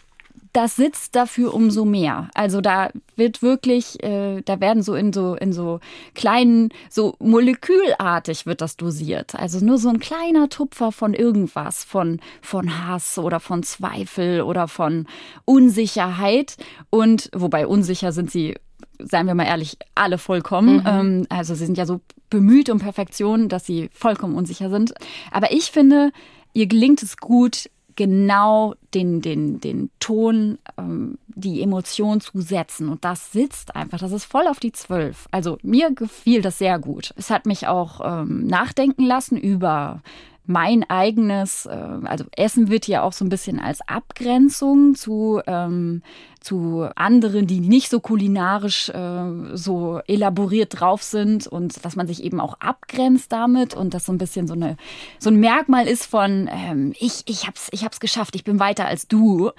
das 0.53 0.75
sitzt 0.75 1.15
dafür 1.15 1.53
umso 1.53 1.86
mehr. 1.86 2.29
Also 2.33 2.62
da 2.62 2.89
wird 3.15 3.41
wirklich, 3.41 4.03
äh, 4.03 4.41
da 4.41 4.60
werden 4.60 4.83
so 4.83 4.95
in 4.95 5.13
so 5.13 5.36
in 5.36 5.53
so 5.53 5.79
kleinen, 6.13 6.69
so 6.89 7.15
molekülartig 7.19 8.45
wird 8.45 8.62
das 8.62 8.77
dosiert. 8.77 9.36
Also 9.36 9.63
nur 9.63 9.77
so 9.77 9.89
ein 9.89 9.99
kleiner 9.99 10.49
Tupfer 10.49 10.91
von 10.91 11.13
irgendwas, 11.13 11.83
von 11.83 12.19
von 12.41 12.88
Hass 12.88 13.17
oder 13.17 13.39
von 13.39 13.63
Zweifel 13.63 14.41
oder 14.41 14.67
von 14.67 15.07
Unsicherheit. 15.45 16.57
Und 16.89 17.29
wobei 17.33 17.67
unsicher 17.67 18.12
sind 18.12 18.31
sie 18.31 18.55
seien 18.99 19.27
wir 19.27 19.36
mal 19.36 19.45
ehrlich, 19.45 19.77
alle 19.95 20.17
vollkommen. 20.17 20.77
Mhm. 20.77 20.83
Ähm, 20.86 21.27
also 21.29 21.55
sie 21.55 21.65
sind 21.65 21.77
ja 21.77 21.86
so 21.86 22.01
bemüht 22.29 22.69
um 22.69 22.79
Perfektion, 22.79 23.49
dass 23.49 23.65
sie 23.65 23.89
vollkommen 23.93 24.36
unsicher 24.36 24.69
sind. 24.69 24.93
Aber 25.31 25.51
ich 25.51 25.71
finde, 25.71 26.12
ihr 26.53 26.67
gelingt 26.67 27.03
es 27.03 27.17
gut, 27.17 27.69
genau 27.97 28.75
den, 28.93 29.21
den, 29.21 29.60
den 29.60 29.89
Ton, 29.99 30.60
ähm, 30.77 31.17
die 31.27 31.62
Emotion 31.62 32.21
zu 32.21 32.39
setzen. 32.39 32.88
Und 32.88 33.03
das 33.03 33.33
sitzt 33.33 33.75
einfach, 33.75 33.99
das 33.99 34.13
ist 34.13 34.23
voll 34.23 34.47
auf 34.47 34.62
die 34.62 34.71
Zwölf. 34.71 35.27
Also 35.31 35.57
mir 35.63 35.93
gefiel 35.93 36.41
das 36.41 36.60
sehr 36.60 36.79
gut. 36.79 37.13
Es 37.17 37.29
hat 37.29 37.45
mich 37.45 37.67
auch 37.67 37.99
ähm, 38.01 38.47
nachdenken 38.47 39.03
lassen 39.03 39.36
über 39.36 40.01
mein 40.47 40.89
eigenes, 40.89 41.65
äh, 41.65 41.99
also 42.03 42.25
Essen 42.36 42.69
wird 42.69 42.88
ja 42.88 43.03
auch 43.03 43.13
so 43.13 43.25
ein 43.25 43.29
bisschen 43.29 43.60
als 43.60 43.81
Abgrenzung 43.88 44.95
zu, 44.95 45.41
ähm, 45.45 46.01
zu 46.39 46.88
anderen, 46.95 47.47
die 47.47 47.60
nicht 47.60 47.89
so 47.89 47.99
kulinarisch 47.99 48.89
äh, 48.89 49.55
so 49.55 49.99
elaboriert 50.07 50.79
drauf 50.79 51.03
sind 51.03 51.47
und 51.47 51.83
dass 51.83 51.95
man 51.95 52.07
sich 52.07 52.23
eben 52.23 52.39
auch 52.39 52.55
abgrenzt 52.60 53.31
damit 53.31 53.75
und 53.75 53.93
das 53.93 54.05
so 54.05 54.13
ein 54.13 54.17
bisschen 54.17 54.47
so, 54.47 54.53
eine, 54.53 54.77
so 55.19 55.29
ein 55.29 55.39
Merkmal 55.39 55.88
ist 55.88 56.05
von 56.05 56.49
ähm, 56.51 56.93
ich, 56.97 57.23
ich 57.25 57.45
hab's, 57.45 57.67
ich 57.71 57.83
hab's 57.83 57.99
geschafft, 57.99 58.36
ich 58.36 58.45
bin 58.45 58.60
weiter 58.60 58.86
als 58.86 59.07
du. 59.07 59.51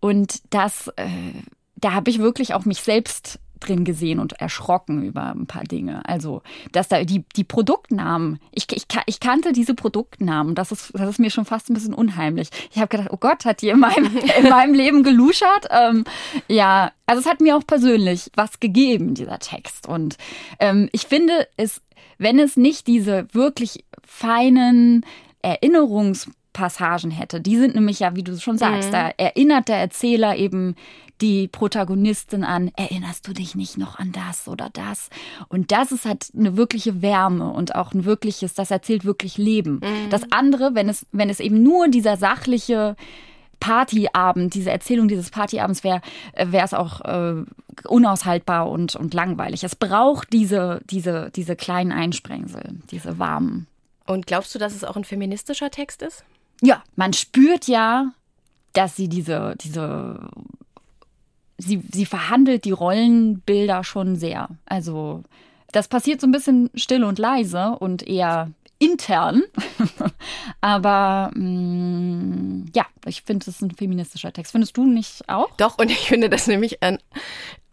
Und 0.00 0.42
das, 0.54 0.88
äh, 0.96 1.08
da 1.74 1.92
habe 1.92 2.10
ich 2.10 2.20
wirklich 2.20 2.54
auch 2.54 2.64
mich 2.64 2.80
selbst 2.82 3.40
drin 3.60 3.84
gesehen 3.84 4.18
und 4.18 4.34
erschrocken 4.34 5.02
über 5.02 5.34
ein 5.34 5.46
paar 5.46 5.64
Dinge. 5.64 6.06
Also, 6.06 6.42
dass 6.72 6.88
da 6.88 7.04
die, 7.04 7.24
die 7.36 7.44
Produktnamen, 7.44 8.38
ich, 8.52 8.66
ich, 8.72 8.86
ich 9.06 9.20
kannte 9.20 9.52
diese 9.52 9.74
Produktnamen, 9.74 10.54
das 10.54 10.72
ist, 10.72 10.92
das 10.94 11.08
ist 11.08 11.18
mir 11.18 11.30
schon 11.30 11.44
fast 11.44 11.70
ein 11.70 11.74
bisschen 11.74 11.94
unheimlich. 11.94 12.48
Ich 12.70 12.78
habe 12.78 12.88
gedacht, 12.88 13.08
oh 13.10 13.16
Gott, 13.16 13.44
hat 13.44 13.62
die 13.62 13.68
in 13.68 13.80
meinem, 13.80 14.10
in 14.38 14.48
meinem 14.48 14.74
Leben 14.74 15.02
geluschert? 15.02 15.68
Ähm, 15.70 16.04
ja, 16.48 16.92
also 17.06 17.20
es 17.20 17.26
hat 17.26 17.40
mir 17.40 17.56
auch 17.56 17.66
persönlich 17.66 18.30
was 18.34 18.60
gegeben, 18.60 19.14
dieser 19.14 19.38
Text. 19.38 19.88
Und 19.88 20.16
ähm, 20.58 20.88
ich 20.92 21.06
finde 21.06 21.46
es, 21.56 21.80
wenn 22.18 22.38
es 22.38 22.56
nicht 22.56 22.86
diese 22.86 23.26
wirklich 23.32 23.84
feinen 24.04 25.04
Erinnerungspassagen 25.42 27.10
hätte, 27.10 27.40
die 27.40 27.56
sind 27.56 27.74
nämlich 27.74 28.00
ja, 28.00 28.16
wie 28.16 28.24
du 28.24 28.38
schon 28.38 28.58
sagst, 28.58 28.88
mhm. 28.88 28.92
da 28.92 29.08
erinnert 29.16 29.68
der 29.68 29.76
Erzähler 29.76 30.36
eben 30.36 30.74
die 31.20 31.48
Protagonistin 31.48 32.44
an, 32.44 32.70
erinnerst 32.76 33.26
du 33.26 33.32
dich 33.32 33.54
nicht 33.54 33.78
noch 33.78 33.98
an 33.98 34.12
das 34.12 34.48
oder 34.48 34.70
das? 34.72 35.10
Und 35.48 35.72
das 35.72 35.92
ist 35.92 36.04
halt 36.04 36.30
eine 36.36 36.56
wirkliche 36.56 37.02
Wärme 37.02 37.50
und 37.50 37.74
auch 37.74 37.92
ein 37.92 38.04
wirkliches, 38.04 38.54
das 38.54 38.70
erzählt 38.70 39.04
wirklich 39.04 39.38
Leben. 39.38 39.80
Mhm. 39.82 40.10
Das 40.10 40.22
andere, 40.30 40.74
wenn 40.74 40.88
es, 40.88 41.06
wenn 41.12 41.30
es 41.30 41.40
eben 41.40 41.62
nur 41.62 41.88
dieser 41.88 42.16
sachliche, 42.16 42.96
Partyabend, 43.58 44.54
diese 44.54 44.70
Erzählung 44.70 45.08
dieses 45.08 45.30
Partyabends 45.30 45.82
wäre 45.82 46.02
wäre 46.36 46.64
es 46.64 46.74
auch 46.74 47.00
äh, 47.00 47.42
unaushaltbar 47.88 48.68
und, 48.68 48.96
und 48.96 49.14
langweilig. 49.14 49.64
Es 49.64 49.76
braucht 49.76 50.32
diese, 50.32 50.80
diese, 50.90 51.30
diese 51.34 51.56
kleinen 51.56 51.92
Einsprengsel, 51.92 52.80
diese 52.90 53.18
warmen. 53.18 53.66
Und 54.06 54.26
glaubst 54.26 54.54
du, 54.54 54.58
dass 54.58 54.74
es 54.74 54.84
auch 54.84 54.96
ein 54.96 55.04
feministischer 55.04 55.70
Text 55.70 56.02
ist? 56.02 56.24
Ja, 56.62 56.82
man 56.94 57.12
spürt 57.12 57.66
ja, 57.66 58.12
dass 58.72 58.96
sie 58.96 59.08
diese, 59.08 59.54
diese, 59.60 60.28
sie, 61.58 61.82
sie 61.92 62.06
verhandelt 62.06 62.64
die 62.64 62.72
Rollenbilder 62.72 63.84
schon 63.84 64.16
sehr. 64.16 64.48
Also, 64.66 65.22
das 65.72 65.88
passiert 65.88 66.20
so 66.20 66.26
ein 66.26 66.32
bisschen 66.32 66.70
still 66.74 67.04
und 67.04 67.18
leise 67.18 67.76
und 67.78 68.06
eher 68.06 68.50
intern. 68.78 69.42
Aber 70.60 71.30
mh, 71.34 71.42
mm, 71.42 72.70
ja, 72.74 72.86
ich 73.06 73.22
finde, 73.22 73.42
es 73.42 73.48
ist 73.48 73.62
ein 73.62 73.70
feministischer 73.70 74.32
Text. 74.32 74.52
Findest 74.52 74.76
du 74.76 74.84
nicht 74.84 75.28
auch? 75.28 75.50
Doch, 75.56 75.78
und 75.78 75.90
ich 75.90 76.08
finde 76.08 76.28
das 76.28 76.46
nämlich 76.46 76.82
ein, 76.82 76.98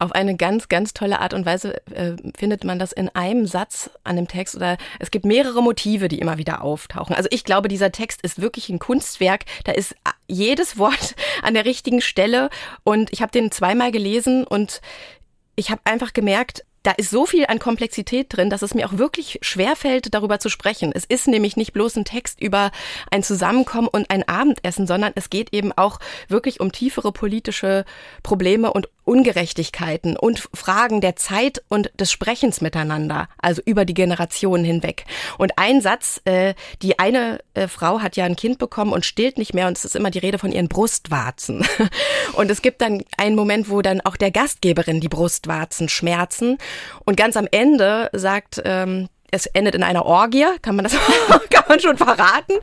auf 0.03 0.11
eine 0.11 0.35
ganz, 0.35 0.67
ganz 0.67 0.93
tolle 0.93 1.19
Art 1.19 1.33
und 1.33 1.45
Weise 1.45 1.81
äh, 1.87 2.15
findet 2.37 2.63
man 2.63 2.77
das 2.77 2.91
in 2.91 3.09
einem 3.09 3.47
Satz 3.47 3.89
an 4.03 4.17
dem 4.17 4.27
Text 4.27 4.55
oder 4.55 4.77
es 4.99 5.11
gibt 5.11 5.25
mehrere 5.25 5.63
Motive, 5.63 6.09
die 6.09 6.19
immer 6.19 6.37
wieder 6.37 6.61
auftauchen. 6.61 7.15
Also 7.15 7.29
ich 7.31 7.43
glaube, 7.43 7.69
dieser 7.69 7.91
Text 7.91 8.21
ist 8.21 8.41
wirklich 8.41 8.69
ein 8.69 8.79
Kunstwerk. 8.79 9.45
Da 9.63 9.71
ist 9.71 9.95
jedes 10.27 10.77
Wort 10.77 11.15
an 11.41 11.53
der 11.53 11.65
richtigen 11.65 12.01
Stelle 12.01 12.49
und 12.83 13.11
ich 13.13 13.21
habe 13.21 13.31
den 13.31 13.51
zweimal 13.51 13.91
gelesen 13.91 14.43
und 14.43 14.81
ich 15.55 15.71
habe 15.71 15.81
einfach 15.85 16.13
gemerkt, 16.13 16.65
da 16.83 16.91
ist 16.91 17.09
so 17.09 17.25
viel 17.25 17.45
an 17.45 17.59
Komplexität 17.59 18.27
drin, 18.29 18.49
dass 18.49 18.61
es 18.61 18.73
mir 18.73 18.85
auch 18.85 18.97
wirklich 18.97 19.39
schwerfällt, 19.41 20.13
darüber 20.13 20.39
zu 20.39 20.49
sprechen. 20.49 20.91
Es 20.93 21.05
ist 21.05 21.27
nämlich 21.27 21.55
nicht 21.55 21.71
bloß 21.71 21.95
ein 21.95 22.03
Text 22.03 22.41
über 22.41 22.71
ein 23.09 23.23
Zusammenkommen 23.23 23.87
und 23.87 24.09
ein 24.09 24.27
Abendessen, 24.27 24.85
sondern 24.85 25.13
es 25.15 25.29
geht 25.29 25.53
eben 25.53 25.71
auch 25.71 25.99
wirklich 26.27 26.59
um 26.59 26.73
tiefere 26.73 27.13
politische 27.13 27.85
Probleme 28.21 28.73
und 28.73 28.89
Ungerechtigkeiten 29.05 30.15
und 30.15 30.47
Fragen 30.53 31.01
der 31.01 31.15
Zeit 31.15 31.63
und 31.67 31.91
des 31.99 32.11
Sprechens 32.11 32.61
miteinander, 32.61 33.27
also 33.37 33.61
über 33.65 33.85
die 33.85 33.93
Generationen 33.93 34.63
hinweg. 34.63 35.05
Und 35.37 35.57
ein 35.57 35.81
Satz, 35.81 36.21
äh, 36.25 36.53
die 36.81 36.99
eine 36.99 37.39
äh, 37.53 37.67
Frau 37.67 38.01
hat 38.01 38.15
ja 38.15 38.25
ein 38.25 38.35
Kind 38.35 38.57
bekommen 38.57 38.93
und 38.93 39.05
stillt 39.05 39.37
nicht 39.37 39.53
mehr 39.53 39.67
und 39.67 39.77
es 39.77 39.85
ist 39.85 39.95
immer 39.95 40.11
die 40.11 40.19
Rede 40.19 40.39
von 40.39 40.51
ihren 40.51 40.67
Brustwarzen. 40.67 41.65
Und 42.33 42.49
es 42.49 42.61
gibt 42.61 42.81
dann 42.81 43.03
einen 43.17 43.35
Moment, 43.35 43.69
wo 43.69 43.81
dann 43.81 44.01
auch 44.01 44.17
der 44.17 44.31
Gastgeberin 44.31 44.99
die 44.99 45.09
Brustwarzen 45.09 45.87
schmerzen 45.87 46.57
und 47.05 47.15
ganz 47.15 47.37
am 47.37 47.47
Ende 47.51 48.09
sagt 48.13 48.61
ähm, 48.65 49.07
es 49.33 49.47
endet 49.47 49.73
in 49.73 49.83
einer 49.83 50.05
Orgie, 50.05 50.45
kann 50.61 50.75
man 50.75 50.83
das 50.83 50.93
kann 51.49 51.63
man 51.67 51.79
schon 51.79 51.97
verraten. 51.97 52.53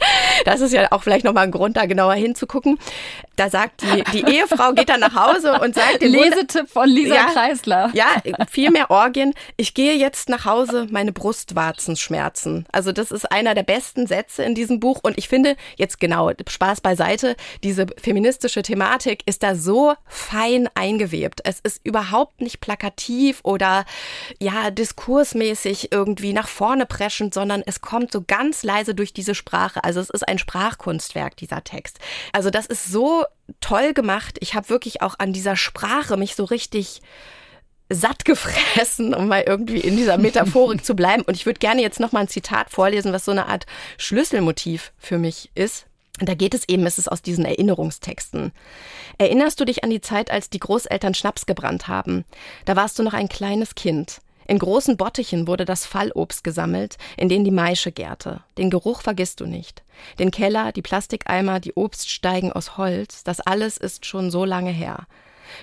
Das 0.44 0.60
ist 0.60 0.72
ja 0.72 0.90
auch 0.92 1.02
vielleicht 1.02 1.24
nochmal 1.24 1.44
ein 1.44 1.50
Grund, 1.50 1.76
da 1.76 1.86
genauer 1.86 2.14
hinzugucken. 2.14 2.78
Da 3.36 3.50
sagt 3.50 3.82
die, 3.82 4.04
die 4.12 4.24
Ehefrau, 4.24 4.72
geht 4.72 4.88
dann 4.88 5.00
nach 5.00 5.14
Hause 5.14 5.60
und 5.60 5.74
sagt... 5.74 6.02
Lesetipp 6.02 6.68
von 6.68 6.88
Lisa 6.88 7.14
ja, 7.14 7.24
Kreisler. 7.32 7.90
Ja, 7.92 8.06
viel 8.48 8.70
mehr 8.70 8.90
Orgien. 8.90 9.34
Ich 9.56 9.74
gehe 9.74 9.94
jetzt 9.94 10.28
nach 10.28 10.44
Hause, 10.44 10.86
meine 10.90 11.12
Brustwarzen 11.12 11.96
schmerzen. 11.96 12.66
Also 12.70 12.92
das 12.92 13.10
ist 13.10 13.30
einer 13.30 13.54
der 13.54 13.62
besten 13.62 14.06
Sätze 14.06 14.42
in 14.44 14.54
diesem 14.54 14.78
Buch. 14.78 15.00
Und 15.02 15.18
ich 15.18 15.28
finde, 15.28 15.56
jetzt 15.76 15.98
genau, 15.98 16.30
Spaß 16.46 16.80
beiseite, 16.80 17.34
diese 17.64 17.86
feministische 18.00 18.62
Thematik 18.62 19.22
ist 19.26 19.42
da 19.42 19.54
so 19.56 19.94
fein 20.06 20.68
eingewebt. 20.74 21.40
Es 21.44 21.60
ist 21.60 21.80
überhaupt 21.82 22.40
nicht 22.40 22.60
plakativ 22.60 23.40
oder 23.42 23.84
ja, 24.38 24.70
diskursmäßig 24.70 25.92
irgendwie 25.92 26.32
nach 26.32 26.48
vorne 26.60 26.84
preschend, 26.84 27.32
sondern 27.32 27.62
es 27.64 27.80
kommt 27.80 28.12
so 28.12 28.20
ganz 28.20 28.64
leise 28.64 28.94
durch 28.94 29.14
diese 29.14 29.34
Sprache. 29.34 29.82
Also 29.82 29.98
es 29.98 30.10
ist 30.10 30.28
ein 30.28 30.36
Sprachkunstwerk, 30.36 31.34
dieser 31.38 31.64
Text. 31.64 31.98
Also 32.34 32.50
das 32.50 32.66
ist 32.66 32.84
so 32.92 33.24
toll 33.62 33.94
gemacht. 33.94 34.36
Ich 34.40 34.54
habe 34.54 34.68
wirklich 34.68 35.00
auch 35.00 35.14
an 35.18 35.32
dieser 35.32 35.56
Sprache 35.56 36.18
mich 36.18 36.36
so 36.36 36.44
richtig 36.44 37.00
satt 37.88 38.26
gefressen, 38.26 39.14
um 39.14 39.28
mal 39.28 39.42
irgendwie 39.46 39.80
in 39.80 39.96
dieser 39.96 40.18
Metaphorik 40.18 40.84
zu 40.84 40.94
bleiben. 40.94 41.22
Und 41.22 41.34
ich 41.34 41.46
würde 41.46 41.60
gerne 41.60 41.80
jetzt 41.80 41.98
noch 41.98 42.12
mal 42.12 42.20
ein 42.20 42.28
Zitat 42.28 42.68
vorlesen, 42.68 43.14
was 43.14 43.24
so 43.24 43.30
eine 43.30 43.46
Art 43.46 43.64
Schlüsselmotiv 43.96 44.92
für 44.98 45.16
mich 45.16 45.50
ist. 45.54 45.86
Und 46.20 46.28
da 46.28 46.34
geht 46.34 46.52
es 46.52 46.68
eben, 46.68 46.84
es 46.84 46.98
ist 46.98 47.10
aus 47.10 47.22
diesen 47.22 47.46
Erinnerungstexten. 47.46 48.52
Erinnerst 49.16 49.58
du 49.60 49.64
dich 49.64 49.82
an 49.82 49.88
die 49.88 50.02
Zeit, 50.02 50.30
als 50.30 50.50
die 50.50 50.60
Großeltern 50.60 51.14
Schnaps 51.14 51.46
gebrannt 51.46 51.88
haben? 51.88 52.26
Da 52.66 52.76
warst 52.76 52.98
du 52.98 53.02
noch 53.02 53.14
ein 53.14 53.30
kleines 53.30 53.74
Kind. 53.74 54.20
In 54.50 54.58
großen 54.58 54.96
Bottichen 54.96 55.46
wurde 55.46 55.64
das 55.64 55.86
Fallobst 55.86 56.42
gesammelt, 56.42 56.96
in 57.16 57.28
denen 57.28 57.44
die 57.44 57.52
Maische 57.52 57.92
gärte. 57.92 58.40
Den 58.58 58.68
Geruch 58.68 59.00
vergisst 59.00 59.38
du 59.38 59.46
nicht. 59.46 59.84
Den 60.18 60.32
Keller, 60.32 60.72
die 60.72 60.82
Plastikeimer, 60.82 61.60
die 61.60 61.74
Obststeigen 61.74 62.50
aus 62.52 62.76
Holz, 62.76 63.22
das 63.22 63.38
alles 63.38 63.76
ist 63.76 64.06
schon 64.06 64.32
so 64.32 64.44
lange 64.44 64.72
her. 64.72 65.06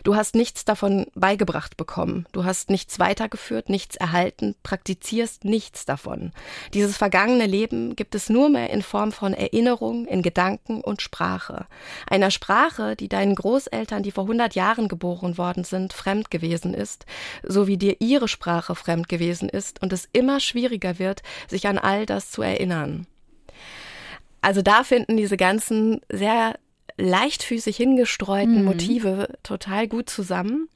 Du 0.04 0.16
hast 0.16 0.36
nichts 0.36 0.66
davon 0.66 1.08
beigebracht 1.16 1.78
bekommen. 1.78 2.26
Du 2.32 2.46
hast 2.46 2.70
nichts 2.70 3.00
weitergeführt, 3.00 3.70
nichts 3.70 3.96
erhalten, 3.96 4.56
praktizierst 4.64 5.46
nichts 5.46 5.86
davon. 5.86 6.32
Dieses 6.74 6.98
vergangene 6.98 7.46
Leben 7.46 7.96
gibt 7.96 8.16
es 8.16 8.30
nur 8.30 8.50
mehr 8.50 8.70
in 8.70 8.82
Form 8.82 9.12
von 9.12 9.34
Erinnerung, 9.34 10.06
in 10.06 10.22
Gedanken 10.22 10.82
und 10.82 11.02
Sprache. 11.02 11.66
Einer 12.10 12.32
Sprache, 12.32 12.96
die 12.96 13.10
deinen 13.10 13.36
Großeltern, 13.36 14.04
die 14.04 14.12
vor 14.12 14.26
100 14.26 14.56
Jahren 14.56 14.88
geboren 14.88 15.38
worden 15.38 15.64
sind, 15.64 15.94
fremd 15.94 16.32
gewesen 16.32 16.74
ist, 16.74 17.06
so 17.44 17.68
wie 17.68 17.78
dir 17.78 17.98
ihre 18.00 18.28
Sprache 18.28 18.76
fremd 18.76 19.10
gewesen 19.10 19.50
ist 19.50 19.82
und 19.82 19.94
es 19.94 20.08
immer 20.14 20.40
schwieriger 20.40 21.00
wird, 21.00 21.24
sich 21.48 21.68
an 21.68 21.78
all 21.78 22.06
das 22.06 22.32
zu 22.32 22.42
erinnern. 22.42 23.08
Also 24.42 24.62
da 24.62 24.84
finden 24.84 25.18
diese 25.18 25.38
ganzen 25.38 26.02
sehr 26.10 26.58
leichtfüßig 26.98 27.78
hingestreuten 27.78 28.60
mhm. 28.60 28.66
Motive 28.66 29.30
total 29.44 29.88
gut 29.88 30.10
zusammen. 30.10 30.70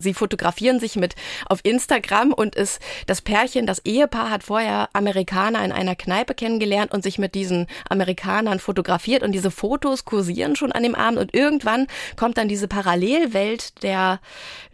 Sie 0.00 0.14
fotografieren 0.14 0.78
sich 0.78 0.94
mit 0.94 1.16
auf 1.46 1.58
Instagram 1.64 2.32
und 2.32 2.54
ist 2.54 2.80
das 3.06 3.20
Pärchen, 3.20 3.66
das 3.66 3.84
Ehepaar 3.84 4.30
hat 4.30 4.44
vorher 4.44 4.88
Amerikaner 4.92 5.64
in 5.64 5.72
einer 5.72 5.96
Kneipe 5.96 6.34
kennengelernt 6.34 6.92
und 6.92 7.02
sich 7.02 7.18
mit 7.18 7.34
diesen 7.34 7.66
Amerikanern 7.88 8.60
fotografiert 8.60 9.24
und 9.24 9.32
diese 9.32 9.50
Fotos 9.50 10.04
kursieren 10.04 10.54
schon 10.54 10.70
an 10.70 10.84
dem 10.84 10.94
Abend 10.94 11.18
und 11.18 11.34
irgendwann 11.34 11.88
kommt 12.14 12.38
dann 12.38 12.48
diese 12.48 12.68
Parallelwelt 12.68 13.82
der 13.82 14.20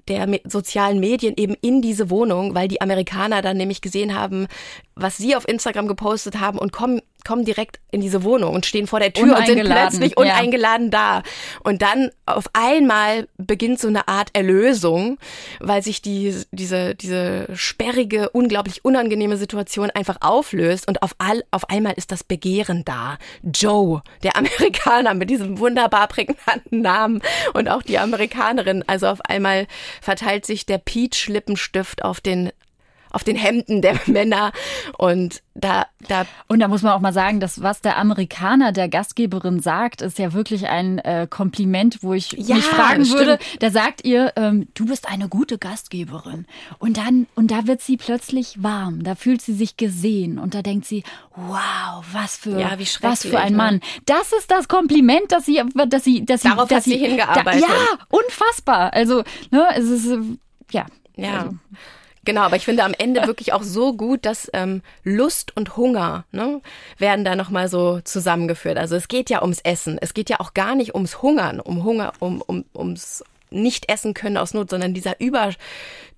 der 0.08 0.28
sozialen 0.44 1.00
Medien 1.00 1.34
eben 1.36 1.54
in 1.60 1.82
diese 1.82 2.10
Wohnung, 2.10 2.54
weil 2.54 2.68
die 2.68 2.80
Amerikaner 2.80 3.42
dann 3.42 3.56
nämlich 3.56 3.80
gesehen 3.80 4.14
haben, 4.14 4.46
was 4.96 5.16
sie 5.16 5.34
auf 5.34 5.48
Instagram 5.48 5.88
gepostet 5.88 6.38
haben 6.38 6.58
und 6.58 6.72
kommen, 6.72 7.00
kommen 7.26 7.44
direkt 7.44 7.80
in 7.90 8.00
diese 8.00 8.22
Wohnung 8.22 8.54
und 8.54 8.66
stehen 8.66 8.86
vor 8.86 9.00
der 9.00 9.12
Tür 9.12 9.36
und 9.36 9.46
sind 9.46 9.64
plötzlich 9.64 10.16
uneingeladen 10.16 10.90
ja. 10.92 11.22
da. 11.22 11.22
Und 11.64 11.82
dann 11.82 12.10
auf 12.26 12.44
einmal 12.52 13.26
beginnt 13.36 13.80
so 13.80 13.88
eine 13.88 14.06
Art 14.08 14.28
Erlösung, 14.34 15.18
weil 15.58 15.82
sich 15.82 16.02
die, 16.02 16.34
diese, 16.52 16.94
diese 16.94 17.48
sperrige, 17.54 18.30
unglaublich 18.30 18.84
unangenehme 18.84 19.36
Situation 19.36 19.90
einfach 19.90 20.18
auflöst 20.20 20.86
und 20.86 21.02
auf, 21.02 21.14
all, 21.18 21.42
auf 21.50 21.68
einmal 21.70 21.94
ist 21.94 22.12
das 22.12 22.22
Begehren 22.22 22.84
da. 22.84 23.18
Joe, 23.42 24.02
der 24.22 24.36
Amerikaner 24.44 25.14
mit 25.14 25.30
diesem 25.30 25.58
wunderbar 25.58 26.06
prägnanten 26.08 26.82
Namen 26.82 27.22
und 27.52 27.68
auch 27.68 27.82
die 27.82 27.98
Amerikanerin. 27.98 28.84
Also 28.86 29.08
auf 29.08 29.20
einmal 29.22 29.66
verteilt 30.00 30.46
sich 30.46 30.66
der 30.66 30.78
Peach-Lippenstift 30.78 32.04
auf 32.04 32.20
den 32.20 32.50
auf 33.14 33.24
den 33.24 33.36
Hemden 33.36 33.80
der 33.80 33.98
Männer 34.06 34.52
und 34.98 35.42
da, 35.54 35.86
da. 36.08 36.26
Und 36.48 36.58
da 36.58 36.68
muss 36.68 36.82
man 36.82 36.92
auch 36.92 37.00
mal 37.00 37.12
sagen, 37.12 37.38
dass 37.38 37.62
was 37.62 37.80
der 37.80 37.96
Amerikaner 37.96 38.72
der 38.72 38.88
Gastgeberin 38.88 39.60
sagt, 39.60 40.02
ist 40.02 40.18
ja 40.18 40.32
wirklich 40.32 40.66
ein 40.66 40.98
äh, 40.98 41.28
Kompliment, 41.30 42.02
wo 42.02 42.12
ich 42.12 42.32
ja, 42.32 42.56
mich 42.56 42.64
fragen 42.64 43.04
stimmt. 43.04 43.20
würde. 43.20 43.38
Da 43.60 43.70
sagt 43.70 44.04
ihr, 44.04 44.32
ähm, 44.34 44.66
du 44.74 44.86
bist 44.86 45.08
eine 45.08 45.28
gute 45.28 45.58
Gastgeberin. 45.58 46.46
Und 46.78 46.96
dann, 46.96 47.28
und 47.36 47.52
da 47.52 47.68
wird 47.68 47.82
sie 47.82 47.96
plötzlich 47.96 48.62
warm. 48.62 49.04
Da 49.04 49.14
fühlt 49.14 49.42
sie 49.42 49.54
sich 49.54 49.76
gesehen 49.76 50.38
und 50.40 50.54
da 50.54 50.62
denkt 50.62 50.86
sie, 50.86 51.04
wow, 51.36 52.04
was 52.12 52.36
für, 52.36 52.58
ja, 52.58 52.76
was 53.00 53.24
für 53.24 53.38
ein 53.38 53.52
ne? 53.52 53.56
Mann. 53.56 53.80
Das 54.06 54.32
ist 54.32 54.50
das 54.50 54.66
Kompliment, 54.66 55.30
dass 55.30 55.46
sie, 55.46 55.62
dass 55.74 56.02
sie, 56.02 56.24
dass 56.24 56.42
sie, 56.42 56.48
Darauf 56.48 56.68
dass 56.68 56.78
hat 56.78 56.84
sie, 56.84 56.98
hingearbeitet. 56.98 57.62
Da, 57.62 57.68
ja, 57.68 57.98
unfassbar. 58.08 58.92
Also, 58.92 59.22
ne, 59.50 59.68
es 59.76 59.84
ist, 59.84 60.18
ja. 60.72 60.86
Ja. 61.16 61.38
Also. 61.38 61.54
Genau, 62.24 62.42
aber 62.42 62.56
ich 62.56 62.64
finde 62.64 62.84
am 62.84 62.94
Ende 62.96 63.22
wirklich 63.26 63.52
auch 63.52 63.62
so 63.62 63.94
gut, 63.94 64.24
dass 64.24 64.50
ähm, 64.52 64.82
Lust 65.02 65.56
und 65.56 65.76
Hunger 65.76 66.24
ne, 66.32 66.60
werden 66.98 67.24
da 67.24 67.36
nochmal 67.36 67.68
so 67.68 68.00
zusammengeführt. 68.00 68.78
Also 68.78 68.96
es 68.96 69.08
geht 69.08 69.30
ja 69.30 69.42
ums 69.42 69.60
Essen. 69.60 69.98
Es 70.00 70.14
geht 70.14 70.30
ja 70.30 70.40
auch 70.40 70.54
gar 70.54 70.74
nicht 70.74 70.94
ums 70.94 71.22
Hungern, 71.22 71.60
um 71.60 71.84
Hunger, 71.84 72.12
um, 72.18 72.42
um, 72.42 72.64
ums 72.74 73.24
nicht 73.50 73.88
essen 73.88 74.14
können 74.14 74.36
aus 74.36 74.52
Not, 74.52 74.70
sondern 74.70 74.94
dieser 74.94 75.20
über, 75.20 75.50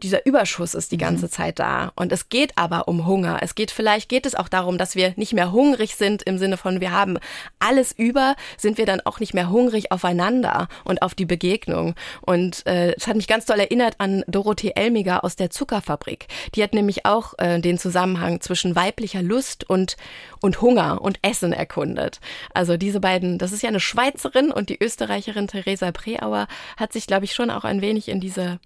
dieser 0.02 0.26
Überschuss 0.26 0.74
ist 0.74 0.92
die 0.92 0.98
ganze 0.98 1.26
mhm. 1.26 1.30
Zeit 1.30 1.58
da. 1.58 1.92
Und 1.96 2.12
es 2.12 2.28
geht 2.28 2.52
aber 2.56 2.88
um 2.88 3.06
Hunger. 3.06 3.38
Es 3.40 3.54
geht 3.54 3.70
vielleicht, 3.70 4.08
geht 4.08 4.26
es 4.26 4.34
auch 4.34 4.48
darum, 4.48 4.78
dass 4.78 4.94
wir 4.94 5.14
nicht 5.16 5.32
mehr 5.32 5.52
hungrig 5.52 5.96
sind 5.96 6.22
im 6.22 6.38
Sinne 6.38 6.56
von, 6.56 6.80
wir 6.80 6.92
haben 6.92 7.18
alles 7.58 7.92
über, 7.92 8.36
sind 8.58 8.78
wir 8.78 8.86
dann 8.86 9.00
auch 9.00 9.20
nicht 9.20 9.34
mehr 9.34 9.50
hungrig 9.50 9.92
aufeinander 9.92 10.68
und 10.84 11.02
auf 11.02 11.14
die 11.14 11.24
Begegnung. 11.24 11.94
Und 12.20 12.66
äh, 12.66 12.94
es 12.94 13.06
hat 13.06 13.16
mich 13.16 13.28
ganz 13.28 13.46
toll 13.46 13.60
erinnert 13.60 13.94
an 13.98 14.24
Dorothee 14.26 14.72
Elmiger 14.74 15.24
aus 15.24 15.36
der 15.36 15.50
Zuckerfabrik. 15.50 16.26
Die 16.54 16.62
hat 16.62 16.74
nämlich 16.74 17.06
auch 17.06 17.34
äh, 17.38 17.60
den 17.60 17.78
Zusammenhang 17.78 18.40
zwischen 18.40 18.76
weiblicher 18.76 19.22
Lust 19.22 19.68
und, 19.68 19.96
und 20.40 20.60
Hunger 20.60 21.00
und 21.00 21.18
Essen 21.22 21.52
erkundet. 21.52 22.20
Also 22.52 22.76
diese 22.76 23.00
beiden, 23.00 23.38
das 23.38 23.52
ist 23.52 23.62
ja 23.62 23.68
eine 23.68 23.80
Schweizerin 23.80 24.50
und 24.52 24.68
die 24.68 24.82
Österreicherin 24.82 25.48
Theresa 25.48 25.90
Preauer 25.92 26.48
hat 26.76 26.92
sich, 26.92 27.06
glaube 27.06 27.24
ich, 27.24 27.34
schon 27.34 27.50
auch 27.50 27.64
ein 27.64 27.80
wenig 27.80 28.08
in 28.08 28.20
diese 28.20 28.58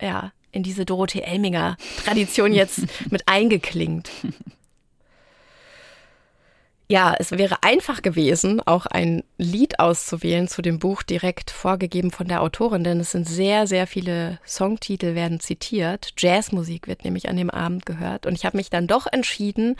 ja, 0.00 0.32
in 0.56 0.62
diese 0.62 0.84
Dorothee 0.84 1.20
Elminger 1.20 1.76
Tradition 2.04 2.52
jetzt 2.52 2.80
mit 3.10 3.22
eingeklingt. 3.26 4.10
Ja, 6.88 7.16
es 7.18 7.32
wäre 7.32 7.64
einfach 7.64 8.00
gewesen, 8.00 8.62
auch 8.64 8.86
ein 8.86 9.24
Lied 9.38 9.80
auszuwählen 9.80 10.46
zu 10.46 10.62
dem 10.62 10.78
Buch 10.78 11.02
direkt 11.02 11.50
vorgegeben 11.50 12.12
von 12.12 12.28
der 12.28 12.42
Autorin, 12.42 12.84
denn 12.84 13.00
es 13.00 13.10
sind 13.10 13.28
sehr, 13.28 13.66
sehr 13.66 13.88
viele 13.88 14.38
Songtitel 14.46 15.16
werden 15.16 15.40
zitiert. 15.40 16.12
Jazzmusik 16.16 16.86
wird 16.86 17.04
nämlich 17.04 17.28
an 17.28 17.36
dem 17.36 17.50
Abend 17.50 17.86
gehört. 17.86 18.24
Und 18.24 18.34
ich 18.34 18.46
habe 18.46 18.56
mich 18.56 18.70
dann 18.70 18.86
doch 18.86 19.08
entschieden, 19.10 19.74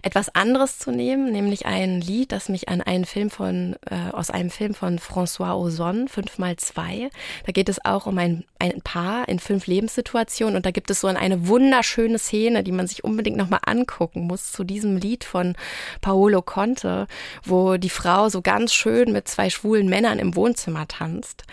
etwas 0.00 0.34
anderes 0.34 0.78
zu 0.78 0.92
nehmen, 0.92 1.30
nämlich 1.30 1.66
ein 1.66 2.00
Lied, 2.00 2.32
das 2.32 2.48
mich 2.48 2.70
an 2.70 2.80
einen 2.80 3.04
Film 3.04 3.28
von, 3.28 3.76
äh, 3.90 4.10
aus 4.12 4.30
einem 4.30 4.48
Film 4.48 4.72
von 4.72 4.98
François 4.98 5.54
Ozon, 5.56 6.08
5x2. 6.08 7.10
Da 7.44 7.52
geht 7.52 7.68
es 7.68 7.84
auch 7.84 8.06
um 8.06 8.16
ein, 8.16 8.44
ein 8.58 8.80
Paar 8.80 9.28
in 9.28 9.40
fünf 9.40 9.66
Lebenssituationen 9.66 10.56
und 10.56 10.64
da 10.64 10.70
gibt 10.70 10.90
es 10.90 11.02
so 11.02 11.08
eine 11.08 11.48
wunderschöne 11.48 12.18
Szene, 12.18 12.64
die 12.64 12.72
man 12.72 12.86
sich 12.86 13.04
unbedingt 13.04 13.36
nochmal 13.36 13.60
angucken 13.66 14.22
muss 14.22 14.52
zu 14.52 14.64
diesem 14.64 14.96
Lied 14.96 15.22
von 15.22 15.54
Paolo 16.00 16.45
konnte, 16.46 17.06
wo 17.44 17.76
die 17.76 17.90
Frau 17.90 18.28
so 18.28 18.40
ganz 18.40 18.72
schön 18.72 19.12
mit 19.12 19.28
zwei 19.28 19.50
schwulen 19.50 19.88
Männern 19.88 20.18
im 20.18 20.34
Wohnzimmer 20.34 20.88
tanzt 20.88 21.44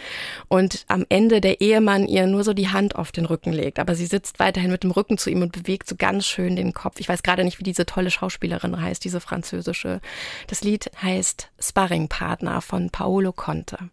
und 0.48 0.86
am 0.88 1.06
Ende 1.10 1.42
der 1.42 1.60
Ehemann 1.60 2.08
ihr 2.08 2.28
nur 2.28 2.44
so 2.44 2.54
die 2.54 2.70
Hand 2.70 2.96
auf 2.96 3.12
den 3.12 3.26
Rücken 3.26 3.52
legt. 3.52 3.80
Aber 3.80 3.96
sie 3.96 4.06
sitzt 4.06 4.40
weiterhin 4.40 4.72
mit 4.72 4.84
dem 4.84 4.92
Rücken 4.92 5.18
zu 5.18 5.30
ihm 5.30 5.42
und 5.42 5.52
bewegt 5.52 5.90
so 5.90 5.96
ganz 5.98 6.26
schön 6.26 6.56
den 6.56 6.74
Kopf. 6.74 7.00
Ich 7.00 7.10
weiß 7.10 7.24
gerade 7.24 7.44
nicht, 7.44 7.60
wie 7.60 7.64
diese 7.64 7.86
tolle 7.86 8.12
Schauspielerin 8.12 8.82
heißt, 8.82 9.04
diese 9.04 9.20
französische. 9.20 10.00
Das 10.48 10.64
Lied 10.64 10.90
heißt 11.02 11.50
Sparringpartner 11.60 12.62
von 12.62 12.90
Paolo 12.90 13.34
Conte. 13.34 13.90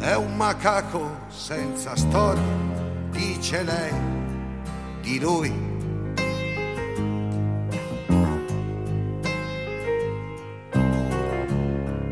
È 0.00 0.14
un 0.14 0.34
macaco 0.36 1.26
senza 1.28 1.94
storia, 1.94 2.42
dice 3.10 3.62
lei 3.62 4.09
di 5.10 5.18
lui. 5.18 5.52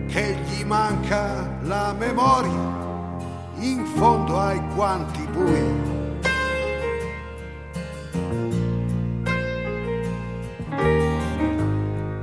Che 0.09 0.37
gli 0.45 0.65
manca 0.65 1.59
la 1.63 1.95
memoria 1.97 2.77
in 3.59 3.85
fondo 3.95 4.41
ai 4.41 4.61
guanti 4.75 5.23
bui. 5.31 5.97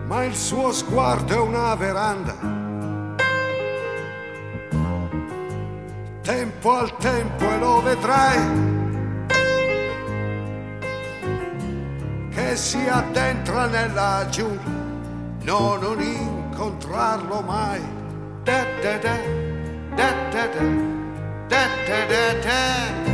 Ma 0.07 0.23
il 0.25 0.35
suo 0.35 0.73
sguardo 0.73 1.33
è 1.33 1.39
una 1.39 1.75
veranda 1.75 2.63
tempo 6.21 6.71
al 6.75 6.97
tempo 6.97 7.43
e 7.43 7.59
lo 7.59 7.81
vedrai 7.81 8.74
si 12.55 12.87
addentra 12.87 13.67
nella 13.67 14.25
giungla 14.29 14.83
no 15.43 15.75
non 15.75 16.01
incontrarlo 16.01 17.41
mai. 17.41 17.81
Da 18.43 18.65
da 18.81 18.97
da 18.97 19.15
da 19.95 20.11
da 20.31 20.45
da 20.47 20.65
da 21.47 22.05
da 22.07 22.33
da 22.41 23.04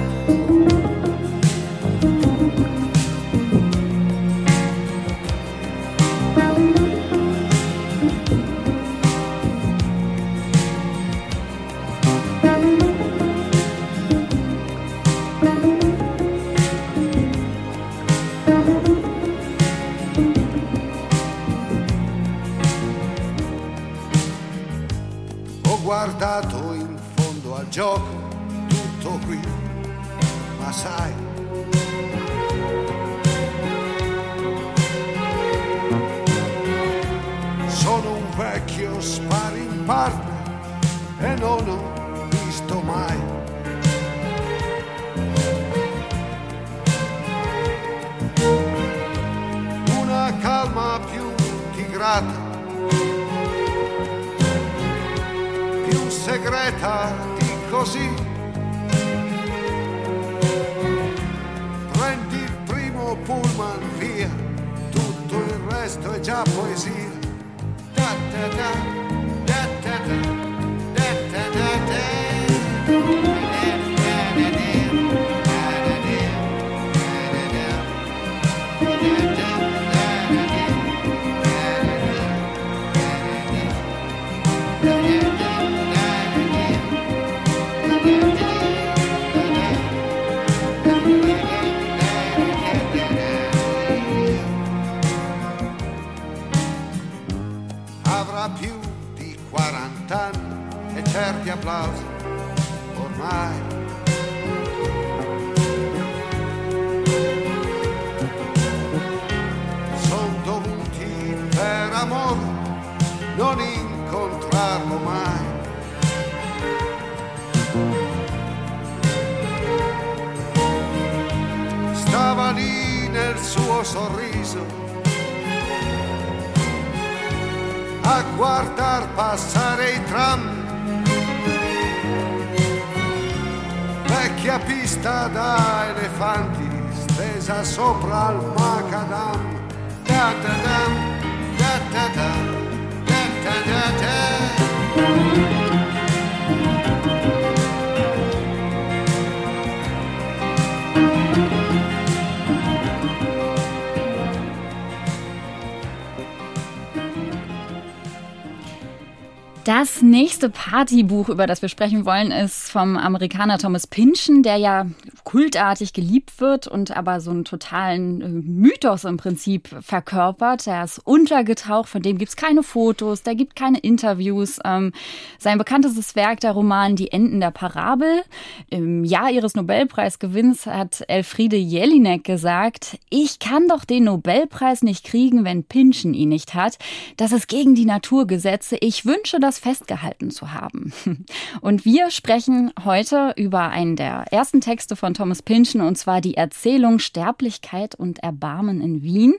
Das 159.63 160.02
nächste 160.02 160.50
Partybuch, 160.50 161.30
über 161.30 161.45
das 161.45 161.62
wir 161.62 161.69
sprechen 161.69 162.04
wollen, 162.04 162.32
ist 162.32 162.71
vom 162.71 162.97
Amerikaner 162.97 163.60
Thomas 163.60 163.86
Pynchon, 163.86 164.41
der 164.41 164.58
ja 164.58 164.88
kultartig 165.23 165.93
geliebt 165.93 166.39
wird 166.39 166.67
und 166.67 166.95
aber 166.95 167.21
so 167.21 167.31
einen 167.31 167.45
totalen 167.45 168.21
äh, 168.21 168.27
Mythos 168.27 169.03
im 169.03 169.17
Prinzip 169.17 169.69
verkörpert. 169.81 170.67
Er 170.67 170.84
ist 170.84 170.99
untergetaucht, 170.99 171.89
von 171.89 172.01
dem 172.01 172.17
gibt 172.17 172.29
es 172.29 172.36
keine 172.36 172.63
Fotos, 172.63 173.23
da 173.23 173.34
gibt 173.34 173.55
keine 173.55 173.79
Interviews. 173.79 174.60
Ähm, 174.65 174.91
sein 175.38 175.57
bekanntestes 175.57 176.15
Werk, 176.15 176.39
der 176.39 176.51
Roman 176.51 176.95
Die 176.95 177.12
Enden 177.12 177.39
der 177.39 177.51
Parabel. 177.51 178.23
Im 178.69 179.03
Jahr 179.03 179.31
ihres 179.31 179.55
Nobelpreisgewinns 179.55 180.65
hat 180.65 181.03
Elfriede 181.07 181.57
Jelinek 181.57 182.23
gesagt, 182.23 182.97
ich 183.10 183.39
kann 183.39 183.67
doch 183.67 183.86
den 183.86 184.05
Nobelpreis 184.05 184.81
nicht 184.81 185.05
kriegen, 185.05 185.43
wenn 185.43 185.63
Pynchon 185.63 186.13
ihn 186.13 186.29
nicht 186.29 186.53
hat. 186.53 186.77
Das 187.17 187.31
ist 187.31 187.47
gegen 187.47 187.75
die 187.75 187.86
Naturgesetze. 187.86 188.77
Ich 188.79 189.05
wünsche, 189.05 189.39
das 189.39 189.60
festgehalten 189.60 190.31
zu 190.31 190.53
haben. 190.53 190.93
Und 191.62 191.86
wir 191.86 192.10
sprechen 192.12 192.71
heute 192.84 193.34
über 193.36 193.69
einen 193.69 193.95
der 193.95 194.25
ersten 194.31 194.62
Texte 194.62 194.95
von 194.95 195.11
Thomas 195.13 195.41
Pynchon, 195.41 195.82
und 195.82 195.97
zwar 195.97 196.21
die 196.21 196.36
Erzählung 196.36 197.00
Sterblichkeit 197.00 197.95
und 197.95 198.19
Erbarmen 198.19 198.82
in 198.82 199.02
Wien. 199.04 199.34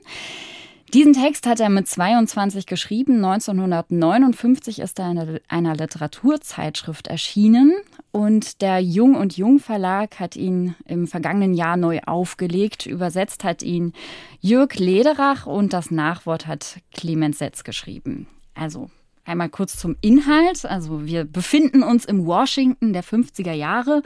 Diesen 0.93 1.13
Text 1.13 1.47
hat 1.47 1.59
er 1.59 1.69
mit 1.69 1.87
22 1.87 2.67
geschrieben. 2.67 3.15
1959 3.25 4.77
ist 4.77 4.99
er 4.99 5.09
in 5.09 5.39
einer 5.47 5.75
Literaturzeitschrift 5.75 7.07
erschienen. 7.07 7.73
Und 8.11 8.61
der 8.61 8.79
Jung 8.79 9.15
und 9.15 9.35
Jung 9.35 9.57
Verlag 9.57 10.19
hat 10.19 10.35
ihn 10.35 10.75
im 10.85 11.07
vergangenen 11.07 11.55
Jahr 11.55 11.77
neu 11.77 11.99
aufgelegt. 12.05 12.85
Übersetzt 12.85 13.43
hat 13.43 13.63
ihn 13.63 13.93
Jörg 14.39 14.75
Lederach 14.75 15.47
und 15.47 15.73
das 15.73 15.89
Nachwort 15.89 16.45
hat 16.45 16.77
Clemens 16.93 17.39
Setz 17.39 17.63
geschrieben. 17.63 18.27
Also 18.53 18.91
Einmal 19.25 19.49
kurz 19.49 19.77
zum 19.77 19.95
Inhalt. 20.01 20.65
Also 20.65 21.05
wir 21.05 21.23
befinden 21.23 21.83
uns 21.83 22.05
im 22.05 22.25
Washington 22.25 22.93
der 22.93 23.03
50er 23.03 23.53
Jahre. 23.53 24.03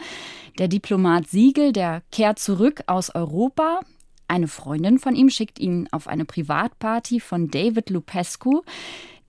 Der 0.59 0.67
Diplomat 0.67 1.27
Siegel, 1.27 1.73
der 1.73 2.03
kehrt 2.11 2.39
zurück 2.39 2.83
aus 2.87 3.13
Europa. 3.13 3.79
Eine 4.27 4.47
Freundin 4.47 4.99
von 4.99 5.15
ihm 5.15 5.29
schickt 5.29 5.59
ihn 5.59 5.87
auf 5.91 6.07
eine 6.07 6.25
Privatparty 6.25 7.19
von 7.19 7.49
David 7.49 7.89
Lupescu. 7.89 8.61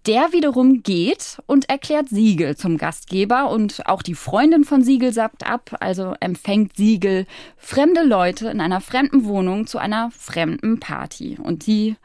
Der 0.07 0.33
wiederum 0.33 0.83
geht 0.83 1.39
und 1.47 1.69
erklärt 1.69 2.09
Siegel 2.09 2.57
zum 2.57 2.79
Gastgeber 2.79 3.51
und 3.51 3.87
auch 3.87 4.03
die 4.03 4.15
Freundin 4.15 4.65
von 4.65 4.83
Siegel 4.83 5.13
sagt 5.13 5.47
ab, 5.47 5.77
also 5.81 6.15
empfängt 6.21 6.77
Siegel 6.77 7.27
fremde 7.57 8.03
Leute 8.03 8.49
in 8.49 8.61
einer 8.61 8.81
fremden 8.81 9.25
Wohnung 9.25 9.67
zu 9.67 9.79
einer 9.79 10.11
fremden 10.11 10.81
Party. 10.81 11.37
Und 11.43 11.67
die 11.67 11.97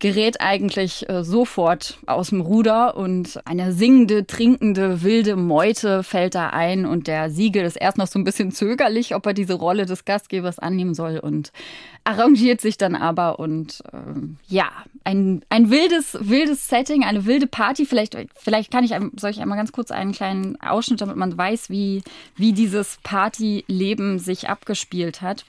gerät 0.00 0.40
eigentlich 0.40 1.08
äh, 1.08 1.22
sofort 1.22 1.98
aus 2.06 2.30
dem 2.30 2.40
Ruder 2.40 2.96
und 2.96 3.38
eine 3.44 3.72
singende, 3.72 4.26
trinkende, 4.26 5.02
wilde 5.02 5.36
Meute 5.36 6.02
fällt 6.02 6.34
da 6.34 6.48
ein 6.48 6.86
und 6.86 7.06
der 7.06 7.30
Siegel 7.30 7.64
ist 7.64 7.76
erst 7.76 7.98
noch 7.98 8.06
so 8.06 8.18
ein 8.18 8.24
bisschen 8.24 8.50
zögerlich, 8.50 9.14
ob 9.14 9.26
er 9.26 9.34
diese 9.34 9.54
Rolle 9.54 9.86
des 9.86 10.06
Gastgebers 10.06 10.58
annehmen 10.58 10.94
soll 10.94 11.18
und 11.18 11.52
arrangiert 12.04 12.62
sich 12.62 12.78
dann 12.78 12.96
aber 12.96 13.38
und 13.38 13.82
äh, 13.92 13.98
ja, 14.48 14.70
ein, 15.04 15.42
ein 15.50 15.70
wildes, 15.70 16.16
wildes 16.20 16.66
Setting, 16.66 17.04
eine 17.04 17.26
wilde 17.26 17.46
Party. 17.46 17.84
Vielleicht, 17.84 18.16
vielleicht 18.34 18.70
kann 18.70 18.84
ich, 18.84 18.94
soll 19.16 19.30
ich 19.30 19.40
einmal 19.40 19.58
ganz 19.58 19.70
kurz 19.70 19.90
einen 19.90 20.12
kleinen 20.12 20.58
Ausschnitt, 20.62 21.02
damit 21.02 21.16
man 21.16 21.36
weiß, 21.36 21.68
wie, 21.68 22.02
wie 22.36 22.52
dieses 22.52 22.98
Partyleben 23.02 24.18
sich 24.18 24.48
abgespielt 24.48 25.20
hat. 25.20 25.44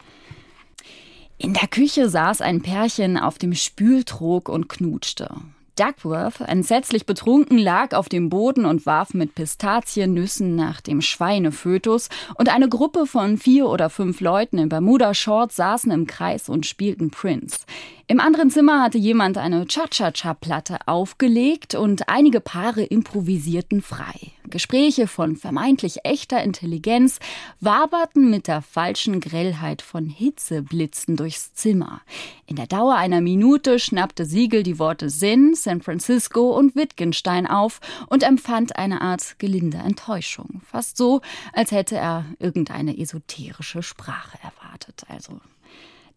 In 1.44 1.54
der 1.54 1.68
Küche 1.68 2.08
saß 2.08 2.42
ein 2.42 2.62
Pärchen 2.62 3.18
auf 3.18 3.40
dem 3.40 3.56
Spültrog 3.56 4.48
und 4.48 4.70
knutschte. 4.70 5.32
Duckworth, 5.76 6.42
entsetzlich 6.42 7.08
betrunken, 7.08 7.58
lag 7.58 7.96
auf 7.96 8.10
dem 8.10 8.30
Boden 8.30 8.64
und 8.66 8.86
warf 8.86 9.16
mit 9.16 9.34
Pistaziennüssen 9.34 10.56
nach 10.56 10.82
dem 10.82 11.02
Schweinefötus, 11.02 12.10
und 12.36 12.54
eine 12.54 12.70
Gruppe 12.70 13.08
von 13.08 13.40
vier 13.40 13.68
oder 13.68 13.90
fünf 13.90 14.22
Leuten 14.22 14.60
in 14.60 14.70
Bermuda-Shorts 14.70 15.56
saßen 15.56 15.92
im 15.92 16.06
Kreis 16.06 16.48
und 16.48 16.68
spielten 16.68 17.10
Prince. 17.10 17.62
Im 18.06 18.20
anderen 18.20 18.52
Zimmer 18.52 18.84
hatte 18.84 19.00
jemand 19.00 19.40
eine 19.40 19.66
Cha-Cha-Cha-Platte 19.66 20.78
aufgelegt 20.86 21.74
und 21.74 22.08
einige 22.08 22.40
Paare 22.40 22.84
improvisierten 22.84 23.82
frei. 23.82 24.32
Gespräche 24.52 25.08
von 25.08 25.36
vermeintlich 25.36 26.06
echter 26.06 26.44
Intelligenz 26.44 27.20
waberten 27.60 28.30
mit 28.30 28.48
der 28.48 28.62
falschen 28.62 29.20
Grellheit 29.20 29.82
von 29.82 30.06
Hitzeblitzen 30.08 31.16
durchs 31.16 31.56
Zimmer. 31.56 32.02
In 32.46 32.58
der 32.58 32.68
Dauer 32.68 32.96
einer 32.96 33.22
Minute 33.22 33.80
schnappte 33.80 34.26
Siegel 34.26 34.62
die 34.62 34.78
Worte 34.78 35.10
Sinn, 35.10 35.56
San 35.56 35.82
Francisco 35.82 36.56
und 36.56 36.76
Wittgenstein 36.76 37.48
auf 37.48 37.80
und 38.08 38.22
empfand 38.22 38.76
eine 38.76 39.02
Art 39.02 39.40
gelinde 39.40 39.80
Enttäuschung. 39.80 40.62
Fast 40.70 40.98
so, 40.98 41.22
als 41.54 41.72
hätte 41.72 41.96
er 41.96 42.26
irgendeine 42.38 42.98
esoterische 43.00 43.82
Sprache 43.82 44.38
erwartet. 44.44 45.04
Also 45.08 45.40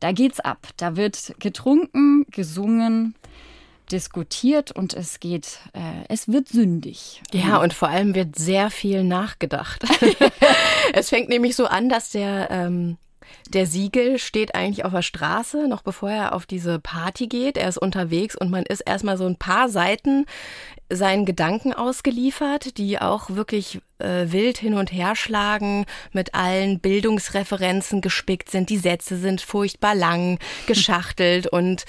da 0.01 0.13
geht's 0.13 0.41
ab. 0.41 0.69
Da 0.77 0.97
wird 0.97 1.35
getrunken, 1.39 2.27
gesungen, 2.31 3.15
diskutiert 3.93 4.73
und 4.73 4.95
es 4.95 5.21
geht, 5.21 5.59
äh, 5.73 6.05
es 6.09 6.29
wird 6.29 6.49
sündig. 6.49 7.23
Ja, 7.33 7.59
und 7.59 7.73
vor 7.73 7.89
allem 7.89 8.15
wird 8.15 8.37
sehr 8.37 8.71
viel 8.71 9.05
nachgedacht. 9.05 9.85
es 10.93 11.11
fängt 11.11 11.29
nämlich 11.29 11.57
so 11.57 11.67
an, 11.67 11.89
dass 11.89 12.11
der 12.11 12.51
ähm, 12.51 12.99
der 13.49 13.67
Siegel 13.67 14.19
steht 14.19 14.55
eigentlich 14.55 14.85
auf 14.85 14.93
der 14.93 15.03
Straße, 15.03 15.69
noch 15.69 15.83
bevor 15.83 16.11
er 16.11 16.35
auf 16.35 16.47
diese 16.47 16.79
Party 16.79 17.27
geht. 17.27 17.57
Er 17.57 17.69
ist 17.69 17.79
unterwegs 17.79 18.37
und 18.37 18.51
man 18.51 18.65
ist 18.65 18.81
erstmal 18.81 19.17
so 19.17 19.27
ein 19.27 19.37
paar 19.37 19.69
Seiten 19.69 20.27
seinen 20.91 21.25
Gedanken 21.25 21.73
ausgeliefert, 21.73 22.79
die 22.79 23.01
auch 23.01 23.31
wirklich 23.31 23.81
äh, 23.99 24.27
wild 24.27 24.59
hin 24.59 24.75
und 24.75 24.93
her 24.93 25.17
schlagen, 25.17 25.87
mit 26.13 26.35
allen 26.35 26.81
Bildungsreferenzen 26.81 28.01
gespickt 28.01 28.51
sind. 28.51 28.71
Die 28.71 28.79
Sätze 28.79 29.17
sind 29.17 29.41
furchtbar 29.41 29.95
lang, 29.95 30.39
geschachtelt 30.67 31.47
und 31.47 31.85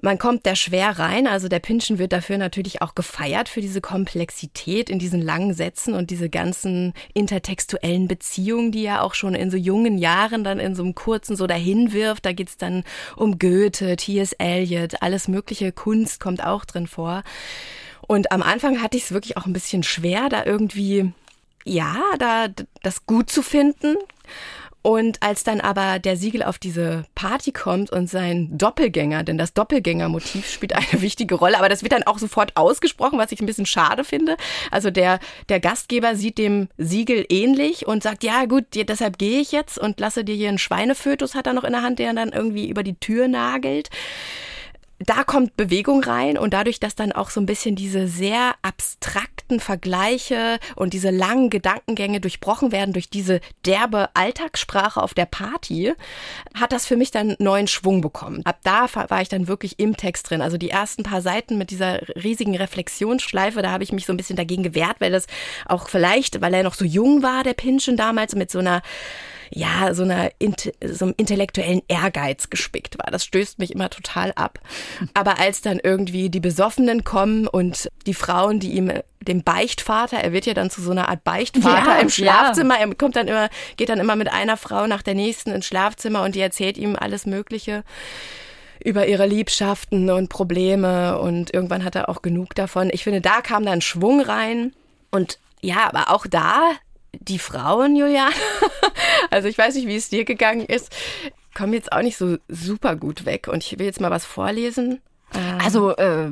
man 0.00 0.18
kommt 0.18 0.46
da 0.46 0.54
schwer 0.54 0.98
rein. 0.98 1.26
Also 1.26 1.48
der 1.48 1.58
Pinschen 1.58 1.98
wird 1.98 2.12
dafür 2.12 2.38
natürlich 2.38 2.82
auch 2.82 2.94
gefeiert 2.94 3.48
für 3.48 3.60
diese 3.60 3.80
Komplexität 3.80 4.90
in 4.90 4.98
diesen 4.98 5.20
langen 5.20 5.54
Sätzen 5.54 5.94
und 5.94 6.10
diese 6.10 6.28
ganzen 6.28 6.94
intertextuellen 7.14 8.08
Beziehungen, 8.08 8.72
die 8.72 8.84
er 8.84 9.02
auch 9.02 9.14
schon 9.14 9.34
in 9.34 9.50
so 9.50 9.56
jungen 9.56 9.98
Jahren 9.98 10.44
dann 10.44 10.60
in 10.60 10.74
so 10.74 10.82
einem 10.82 10.94
kurzen 10.94 11.36
so 11.36 11.46
dahin 11.46 11.92
wirft. 11.92 12.26
Da 12.26 12.32
geht's 12.32 12.56
dann 12.56 12.84
um 13.16 13.38
Goethe, 13.38 13.96
T.S. 13.96 14.32
Eliot, 14.34 15.02
alles 15.02 15.28
mögliche 15.28 15.72
Kunst 15.72 16.20
kommt 16.20 16.44
auch 16.44 16.64
drin 16.64 16.86
vor. 16.86 17.22
Und 18.06 18.32
am 18.32 18.42
Anfang 18.42 18.80
hatte 18.80 18.96
ich 18.96 19.04
es 19.04 19.12
wirklich 19.12 19.36
auch 19.36 19.46
ein 19.46 19.52
bisschen 19.52 19.82
schwer, 19.82 20.28
da 20.28 20.44
irgendwie, 20.44 21.12
ja, 21.64 21.96
da 22.18 22.48
das 22.82 23.04
gut 23.04 23.30
zu 23.30 23.42
finden. 23.42 23.96
Und 24.88 25.22
als 25.22 25.44
dann 25.44 25.60
aber 25.60 25.98
der 25.98 26.16
Siegel 26.16 26.42
auf 26.42 26.58
diese 26.58 27.04
Party 27.14 27.52
kommt 27.52 27.90
und 27.90 28.08
sein 28.08 28.56
Doppelgänger, 28.56 29.22
denn 29.22 29.36
das 29.36 29.52
Doppelgängermotiv 29.52 30.50
spielt 30.50 30.72
eine 30.72 30.86
wichtige 31.02 31.34
Rolle, 31.34 31.58
aber 31.58 31.68
das 31.68 31.82
wird 31.82 31.92
dann 31.92 32.04
auch 32.04 32.18
sofort 32.18 32.56
ausgesprochen, 32.56 33.18
was 33.18 33.30
ich 33.30 33.38
ein 33.42 33.44
bisschen 33.44 33.66
schade 33.66 34.02
finde. 34.02 34.38
Also 34.70 34.90
der, 34.90 35.20
der 35.50 35.60
Gastgeber 35.60 36.16
sieht 36.16 36.38
dem 36.38 36.68
Siegel 36.78 37.26
ähnlich 37.28 37.86
und 37.86 38.02
sagt, 38.02 38.24
ja 38.24 38.46
gut, 38.46 38.64
deshalb 38.74 39.18
gehe 39.18 39.42
ich 39.42 39.52
jetzt 39.52 39.76
und 39.76 40.00
lasse 40.00 40.24
dir 40.24 40.34
hier 40.34 40.48
einen 40.48 40.56
Schweinefötus, 40.56 41.34
hat 41.34 41.46
er 41.46 41.52
noch 41.52 41.64
in 41.64 41.72
der 41.72 41.82
Hand, 41.82 41.98
der 41.98 42.14
dann 42.14 42.30
irgendwie 42.30 42.70
über 42.70 42.82
die 42.82 42.98
Tür 42.98 43.28
nagelt 43.28 43.90
da 44.98 45.22
kommt 45.22 45.56
Bewegung 45.56 46.02
rein 46.02 46.36
und 46.36 46.52
dadurch, 46.52 46.80
dass 46.80 46.96
dann 46.96 47.12
auch 47.12 47.30
so 47.30 47.40
ein 47.40 47.46
bisschen 47.46 47.76
diese 47.76 48.08
sehr 48.08 48.54
abstrakten 48.62 49.60
Vergleiche 49.60 50.58
und 50.74 50.92
diese 50.92 51.10
langen 51.10 51.50
Gedankengänge 51.50 52.20
durchbrochen 52.20 52.72
werden 52.72 52.92
durch 52.92 53.08
diese 53.08 53.40
derbe 53.64 54.08
Alltagssprache 54.14 55.00
auf 55.00 55.14
der 55.14 55.26
Party, 55.26 55.94
hat 56.54 56.72
das 56.72 56.86
für 56.86 56.96
mich 56.96 57.12
dann 57.12 57.36
neuen 57.38 57.68
Schwung 57.68 58.00
bekommen. 58.00 58.42
Ab 58.44 58.58
da 58.64 58.86
war 59.08 59.22
ich 59.22 59.28
dann 59.28 59.46
wirklich 59.46 59.78
im 59.78 59.96
Text 59.96 60.30
drin. 60.30 60.42
Also 60.42 60.58
die 60.58 60.70
ersten 60.70 61.04
paar 61.04 61.22
Seiten 61.22 61.58
mit 61.58 61.70
dieser 61.70 62.00
riesigen 62.16 62.56
Reflexionsschleife, 62.56 63.62
da 63.62 63.70
habe 63.70 63.84
ich 63.84 63.92
mich 63.92 64.04
so 64.04 64.12
ein 64.12 64.16
bisschen 64.16 64.36
dagegen 64.36 64.64
gewehrt, 64.64 64.96
weil 64.98 65.12
das 65.12 65.26
auch 65.66 65.88
vielleicht, 65.88 66.40
weil 66.40 66.54
er 66.54 66.64
noch 66.64 66.74
so 66.74 66.84
jung 66.84 67.22
war, 67.22 67.44
der 67.44 67.54
Pinschen 67.54 67.96
damals, 67.96 68.34
mit 68.34 68.50
so 68.50 68.58
einer 68.58 68.82
ja, 69.50 69.94
so 69.94 70.02
einer 70.02 70.30
so 70.84 71.06
einem 71.06 71.14
intellektuellen 71.16 71.82
Ehrgeiz 71.88 72.50
gespickt 72.50 72.98
war. 72.98 73.10
Das 73.10 73.24
stößt 73.24 73.58
mich 73.58 73.72
immer 73.72 73.90
total 73.90 74.32
ab. 74.32 74.60
Aber 75.14 75.38
als 75.38 75.60
dann 75.60 75.80
irgendwie 75.82 76.30
die 76.30 76.40
Besoffenen 76.40 77.04
kommen 77.04 77.46
und 77.46 77.88
die 78.06 78.14
Frauen, 78.14 78.60
die 78.60 78.72
ihm 78.72 78.92
dem 79.20 79.42
Beichtvater, 79.42 80.18
er 80.18 80.32
wird 80.32 80.46
ja 80.46 80.54
dann 80.54 80.70
zu 80.70 80.80
so 80.80 80.90
einer 80.90 81.08
Art 81.08 81.24
Beichtvater 81.24 81.96
ja, 81.96 82.00
im 82.00 82.08
Schlafzimmer, 82.08 82.78
er 82.78 82.94
kommt 82.94 83.16
dann 83.16 83.28
immer, 83.28 83.48
geht 83.76 83.88
dann 83.88 83.98
immer 83.98 84.16
mit 84.16 84.32
einer 84.32 84.56
Frau 84.56 84.86
nach 84.86 85.02
der 85.02 85.14
nächsten 85.14 85.50
ins 85.50 85.66
Schlafzimmer 85.66 86.22
und 86.22 86.34
die 86.34 86.40
erzählt 86.40 86.78
ihm 86.78 86.96
alles 86.96 87.26
Mögliche 87.26 87.84
über 88.82 89.06
ihre 89.06 89.26
Liebschaften 89.26 90.10
und 90.10 90.28
Probleme 90.28 91.18
und 91.18 91.52
irgendwann 91.52 91.84
hat 91.84 91.96
er 91.96 92.08
auch 92.08 92.22
genug 92.22 92.54
davon. 92.54 92.90
Ich 92.92 93.04
finde, 93.04 93.20
da 93.20 93.40
kam 93.40 93.64
dann 93.64 93.80
Schwung 93.80 94.20
rein 94.20 94.72
und 95.10 95.38
ja, 95.60 95.88
aber 95.88 96.14
auch 96.14 96.26
da 96.26 96.72
die 97.12 97.38
Frauen, 97.38 97.96
Julian, 97.96 98.32
also 99.30 99.48
ich 99.48 99.58
weiß 99.58 99.74
nicht, 99.74 99.86
wie 99.86 99.96
es 99.96 100.08
dir 100.08 100.24
gegangen 100.24 100.66
ist, 100.66 100.94
kommen 101.54 101.72
jetzt 101.72 101.92
auch 101.92 102.02
nicht 102.02 102.16
so 102.16 102.38
super 102.48 102.96
gut 102.96 103.24
weg. 103.24 103.48
Und 103.48 103.64
ich 103.64 103.78
will 103.78 103.86
jetzt 103.86 104.00
mal 104.00 104.10
was 104.10 104.24
vorlesen. 104.24 105.00
Ähm. 105.34 105.58
Also 105.62 105.94
äh, 105.96 106.30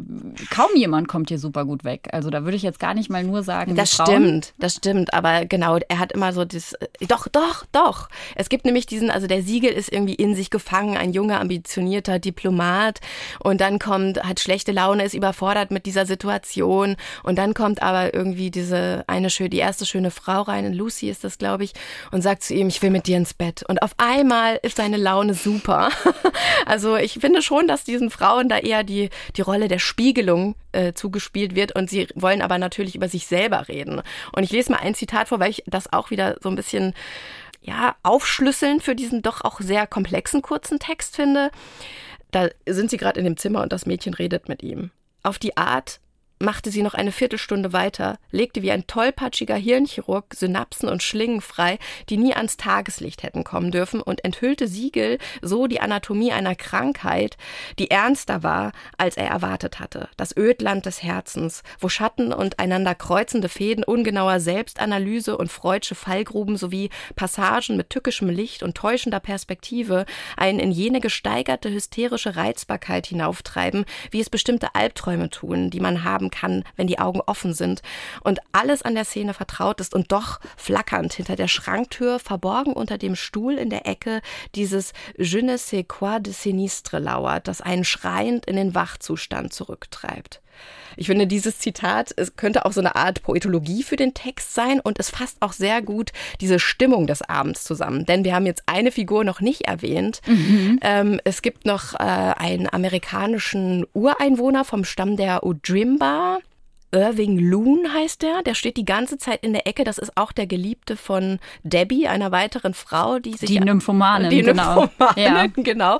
kaum 0.50 0.70
jemand 0.74 1.08
kommt 1.08 1.28
hier 1.28 1.38
super 1.38 1.64
gut 1.64 1.84
weg. 1.84 2.08
Also 2.12 2.30
da 2.30 2.44
würde 2.44 2.56
ich 2.56 2.62
jetzt 2.62 2.80
gar 2.80 2.94
nicht 2.94 3.10
mal 3.10 3.24
nur 3.24 3.42
sagen. 3.42 3.74
Das 3.74 3.92
stimmt, 3.92 4.54
das 4.58 4.74
stimmt. 4.74 5.12
Aber 5.12 5.44
genau, 5.44 5.78
er 5.88 5.98
hat 5.98 6.12
immer 6.12 6.32
so 6.32 6.44
das. 6.44 6.72
Äh, 6.74 6.86
doch, 7.06 7.28
doch, 7.28 7.64
doch. 7.72 8.08
Es 8.34 8.48
gibt 8.48 8.64
nämlich 8.64 8.86
diesen, 8.86 9.10
also 9.10 9.26
der 9.26 9.42
Siegel 9.42 9.70
ist 9.70 9.92
irgendwie 9.92 10.14
in 10.14 10.34
sich 10.34 10.50
gefangen, 10.50 10.96
ein 10.96 11.12
junger, 11.12 11.40
ambitionierter 11.40 12.18
Diplomat. 12.18 13.00
Und 13.40 13.60
dann 13.60 13.78
kommt, 13.78 14.22
hat 14.22 14.40
schlechte 14.40 14.72
Laune, 14.72 15.04
ist 15.04 15.14
überfordert 15.14 15.70
mit 15.70 15.86
dieser 15.86 16.06
Situation. 16.06 16.96
Und 17.22 17.36
dann 17.36 17.54
kommt 17.54 17.82
aber 17.82 18.14
irgendwie 18.14 18.50
diese 18.50 19.04
eine 19.06 19.30
schöne, 19.30 19.50
die 19.50 19.58
erste 19.58 19.84
schöne 19.84 20.10
Frau 20.10 20.42
rein, 20.42 20.72
Lucy 20.72 21.08
ist 21.08 21.24
das, 21.24 21.38
glaube 21.38 21.64
ich, 21.64 21.72
und 22.10 22.22
sagt 22.22 22.42
zu 22.42 22.54
ihm, 22.54 22.68
ich 22.68 22.80
will 22.82 22.90
mit 22.90 23.06
dir 23.06 23.16
ins 23.16 23.34
Bett. 23.34 23.62
Und 23.68 23.82
auf 23.82 23.92
einmal 23.98 24.58
ist 24.62 24.76
seine 24.76 24.96
Laune 24.96 25.34
super. 25.34 25.90
also 26.66 26.96
ich 26.96 27.14
finde 27.14 27.42
schon, 27.42 27.68
dass 27.68 27.84
diesen 27.84 28.10
Frauen 28.10 28.48
da 28.48 28.58
eher 28.58 28.84
die, 28.86 29.10
die 29.36 29.42
Rolle 29.42 29.68
der 29.68 29.78
Spiegelung 29.78 30.54
äh, 30.72 30.92
zugespielt 30.92 31.54
wird 31.54 31.72
und 31.72 31.90
sie 31.90 32.08
wollen 32.14 32.42
aber 32.42 32.58
natürlich 32.58 32.94
über 32.94 33.08
sich 33.08 33.26
selber 33.26 33.68
reden. 33.68 34.02
Und 34.32 34.42
ich 34.42 34.50
lese 34.50 34.72
mal 34.72 34.78
ein 34.78 34.94
Zitat 34.94 35.28
vor, 35.28 35.40
weil 35.40 35.50
ich 35.50 35.62
das 35.66 35.92
auch 35.92 36.10
wieder 36.10 36.36
so 36.40 36.48
ein 36.48 36.56
bisschen 36.56 36.94
ja, 37.60 37.96
aufschlüsseln 38.02 38.80
für 38.80 38.94
diesen 38.94 39.22
doch 39.22 39.42
auch 39.42 39.60
sehr 39.60 39.86
komplexen 39.86 40.40
kurzen 40.40 40.78
Text 40.78 41.16
finde. 41.16 41.50
Da 42.30 42.48
sind 42.66 42.90
sie 42.90 42.96
gerade 42.96 43.18
in 43.18 43.24
dem 43.24 43.36
Zimmer 43.36 43.62
und 43.62 43.72
das 43.72 43.86
Mädchen 43.86 44.14
redet 44.14 44.48
mit 44.48 44.62
ihm. 44.62 44.90
Auf 45.22 45.38
die 45.38 45.56
Art, 45.56 46.00
machte 46.38 46.70
sie 46.70 46.82
noch 46.82 46.94
eine 46.94 47.12
Viertelstunde 47.12 47.72
weiter, 47.72 48.18
legte 48.30 48.62
wie 48.62 48.70
ein 48.70 48.86
tollpatschiger 48.86 49.56
Hirnchirurg 49.56 50.34
Synapsen 50.34 50.88
und 50.88 51.02
Schlingen 51.02 51.40
frei, 51.40 51.78
die 52.08 52.16
nie 52.16 52.34
ans 52.34 52.56
Tageslicht 52.56 53.22
hätten 53.22 53.44
kommen 53.44 53.70
dürfen, 53.70 54.00
und 54.00 54.24
enthüllte 54.24 54.68
Siegel 54.68 55.18
so 55.42 55.66
die 55.66 55.80
Anatomie 55.80 56.32
einer 56.32 56.54
Krankheit, 56.54 57.36
die 57.78 57.90
ernster 57.90 58.42
war, 58.42 58.72
als 58.98 59.16
er 59.16 59.28
erwartet 59.28 59.80
hatte. 59.80 60.08
Das 60.16 60.36
Ödland 60.36 60.86
des 60.86 61.02
Herzens, 61.02 61.62
wo 61.80 61.88
Schatten 61.88 62.32
und 62.32 62.58
einander 62.58 62.94
kreuzende 62.94 63.48
Fäden 63.48 63.84
ungenauer 63.84 64.40
Selbstanalyse 64.40 65.36
und 65.36 65.50
freudsche 65.50 65.94
Fallgruben 65.94 66.56
sowie 66.56 66.90
Passagen 67.14 67.76
mit 67.76 67.90
tückischem 67.90 68.28
Licht 68.28 68.62
und 68.62 68.76
täuschender 68.76 69.20
Perspektive 69.20 70.04
einen 70.36 70.58
in 70.58 70.70
jene 70.70 71.00
gesteigerte 71.00 71.70
hysterische 71.70 72.36
Reizbarkeit 72.36 73.06
hinauftreiben, 73.06 73.84
wie 74.10 74.20
es 74.20 74.30
bestimmte 74.30 74.74
Albträume 74.74 75.30
tun, 75.30 75.70
die 75.70 75.80
man 75.80 76.04
haben 76.04 76.25
haben 76.26 76.30
kann, 76.30 76.64
wenn 76.76 76.86
die 76.86 76.98
Augen 76.98 77.20
offen 77.26 77.54
sind 77.54 77.82
und 78.22 78.40
alles 78.52 78.82
an 78.82 78.94
der 78.94 79.04
Szene 79.04 79.34
vertraut 79.34 79.80
ist 79.80 79.94
und 79.94 80.12
doch 80.12 80.40
flackernd 80.56 81.12
hinter 81.12 81.36
der 81.36 81.48
Schranktür, 81.48 82.18
verborgen 82.18 82.72
unter 82.72 82.98
dem 82.98 83.16
Stuhl 83.16 83.54
in 83.54 83.70
der 83.70 83.86
Ecke, 83.86 84.20
dieses 84.54 84.92
Je 85.16 85.42
ne 85.42 85.58
sais 85.58 85.84
quoi 85.86 86.18
de 86.20 86.32
sinistre 86.32 86.98
lauert, 86.98 87.48
das 87.48 87.60
einen 87.60 87.84
schreiend 87.84 88.46
in 88.46 88.56
den 88.56 88.74
Wachzustand 88.74 89.52
zurücktreibt. 89.52 90.40
Ich 90.96 91.06
finde, 91.08 91.26
dieses 91.26 91.58
Zitat 91.58 92.12
es 92.16 92.36
könnte 92.36 92.64
auch 92.64 92.72
so 92.72 92.80
eine 92.80 92.96
Art 92.96 93.22
Poetologie 93.22 93.82
für 93.82 93.96
den 93.96 94.14
Text 94.14 94.54
sein 94.54 94.80
und 94.80 94.98
es 94.98 95.10
fasst 95.10 95.38
auch 95.40 95.52
sehr 95.52 95.82
gut 95.82 96.12
diese 96.40 96.58
Stimmung 96.58 97.06
des 97.06 97.22
Abends 97.22 97.64
zusammen. 97.64 98.06
Denn 98.06 98.24
wir 98.24 98.34
haben 98.34 98.46
jetzt 98.46 98.62
eine 98.66 98.90
Figur 98.90 99.24
noch 99.24 99.40
nicht 99.40 99.62
erwähnt. 99.62 100.20
Mhm. 100.26 100.78
Ähm, 100.82 101.20
es 101.24 101.42
gibt 101.42 101.66
noch 101.66 101.94
äh, 101.94 101.98
einen 101.98 102.72
amerikanischen 102.72 103.86
Ureinwohner 103.92 104.64
vom 104.64 104.84
Stamm 104.84 105.16
der 105.16 105.44
Ojimba. 105.44 106.38
Irving 106.92 107.38
Loon 107.38 107.92
heißt 107.92 108.22
der. 108.22 108.42
Der 108.42 108.54
steht 108.54 108.76
die 108.76 108.84
ganze 108.84 109.18
Zeit 109.18 109.44
in 109.44 109.52
der 109.52 109.66
Ecke. 109.66 109.84
Das 109.84 109.98
ist 109.98 110.16
auch 110.16 110.32
der 110.32 110.46
Geliebte 110.46 110.96
von 110.96 111.38
Debbie, 111.62 112.08
einer 112.08 112.32
weiteren 112.32 112.74
Frau, 112.74 113.18
die 113.18 113.34
sich. 113.34 113.48
Die 113.48 113.60
Nymphomanin, 113.60 114.30
die 114.30 114.42
genau. 114.42 114.82
Nymphomanin, 114.82 115.16
ja. 115.16 115.46
genau. 115.56 115.98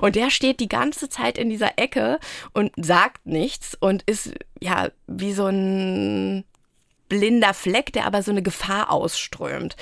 Und 0.00 0.16
der 0.16 0.30
steht 0.30 0.60
die 0.60 0.68
ganze 0.68 1.08
Zeit 1.08 1.38
in 1.38 1.50
dieser 1.50 1.78
Ecke 1.78 2.18
und 2.52 2.72
sagt 2.76 3.26
nichts 3.26 3.76
und 3.78 4.02
ist 4.02 4.32
ja 4.60 4.88
wie 5.06 5.32
so 5.32 5.46
ein 5.46 6.44
blinder 7.08 7.54
Fleck, 7.54 7.92
der 7.92 8.06
aber 8.06 8.22
so 8.22 8.30
eine 8.30 8.42
Gefahr 8.42 8.90
ausströmt. 8.90 9.76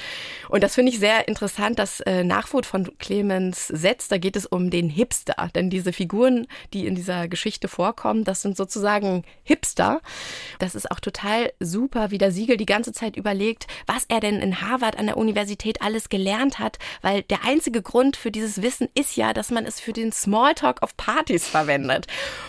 Und 0.49 0.63
das 0.63 0.75
finde 0.75 0.93
ich 0.93 0.99
sehr 0.99 1.29
interessant, 1.29 1.79
das 1.79 2.01
äh, 2.01 2.25
Nachwort 2.25 2.67
von 2.67 2.97
Clemens 2.99 3.67
Setz, 3.69 4.09
da 4.09 4.19
geht 4.19 4.37
es 4.37 4.47
um 4.47 4.71
den 4.71 4.89
Hipster. 4.89 5.51
Denn 5.55 5.71
diese 5.71 5.93
Figuren, 5.93 6.47
die 6.73 6.87
in 6.87 6.95
dieser 6.95 7.29
Geschichte 7.29 7.69
vorkommen, 7.69 8.25
das 8.25 8.43
sind 8.43 8.57
sozusagen 8.57 9.25
Hipster. 9.43 10.01
Das 10.59 10.75
ist 10.75 10.91
auch 10.91 11.01
total 11.01 11.53
super, 11.61 12.11
wie 12.11 12.19
der 12.19 12.33
Siegel 12.33 12.57
die 12.57 12.67
ganze 12.67 12.93
Zeit 12.93 13.17
überlegt, 13.17 13.67
was 13.87 14.05
er 14.09 14.21
denn 14.21 14.41
in 14.41 14.61
Harvard 14.61 14.99
an 14.99 15.07
der 15.07 15.17
Universität 15.17 15.83
alles 15.83 16.09
gelernt 16.09 16.59
hat, 16.59 16.79
weil 17.03 17.23
der 17.23 17.45
einzige 17.45 17.83
Grund 17.83 18.17
für 18.17 18.31
dieses 18.31 18.63
Wissen 18.63 18.89
ist 18.95 19.17
ja, 19.17 19.33
dass 19.33 19.51
man 19.51 19.67
es 19.67 19.81
für 19.81 19.93
den 19.93 20.13
Smalltalk 20.13 20.83
auf 20.83 20.97
Partys 20.97 21.47
verwendet. 21.47 22.07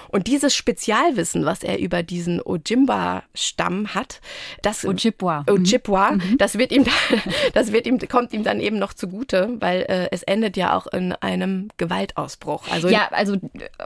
Und 0.10 0.28
dieses 0.28 0.56
Spezialwissen, 0.56 1.46
was 1.46 1.64
er 1.64 1.80
über 1.80 2.04
diesen 2.04 2.42
Ojimba-Stamm 2.42 3.94
hat, 3.94 4.22
das 4.68 4.86
Ojibwa, 4.86 5.44
Ojibwa, 5.50 6.12
mhm. 6.12 6.18
mhm. 6.18 6.38
das 6.38 6.58
wird 6.58 6.72
ihm, 6.72 6.86
das 7.54 7.72
wird 7.72 7.88
ihm, 7.88 8.00
kommt 8.10 8.34
ihm 8.34 8.44
dann 8.44 8.60
eben 8.60 8.78
noch 8.78 8.94
zugute, 8.94 9.56
weil 9.60 9.82
äh, 9.84 10.10
es 10.12 10.24
endet 10.24 10.58
ja 10.58 10.76
auch 10.76 10.88
in 10.88 11.14
einem 11.14 11.70
Gewaltausbruch. 11.78 12.64
Also 12.70 12.90
ja, 12.90 13.08
also 13.12 13.38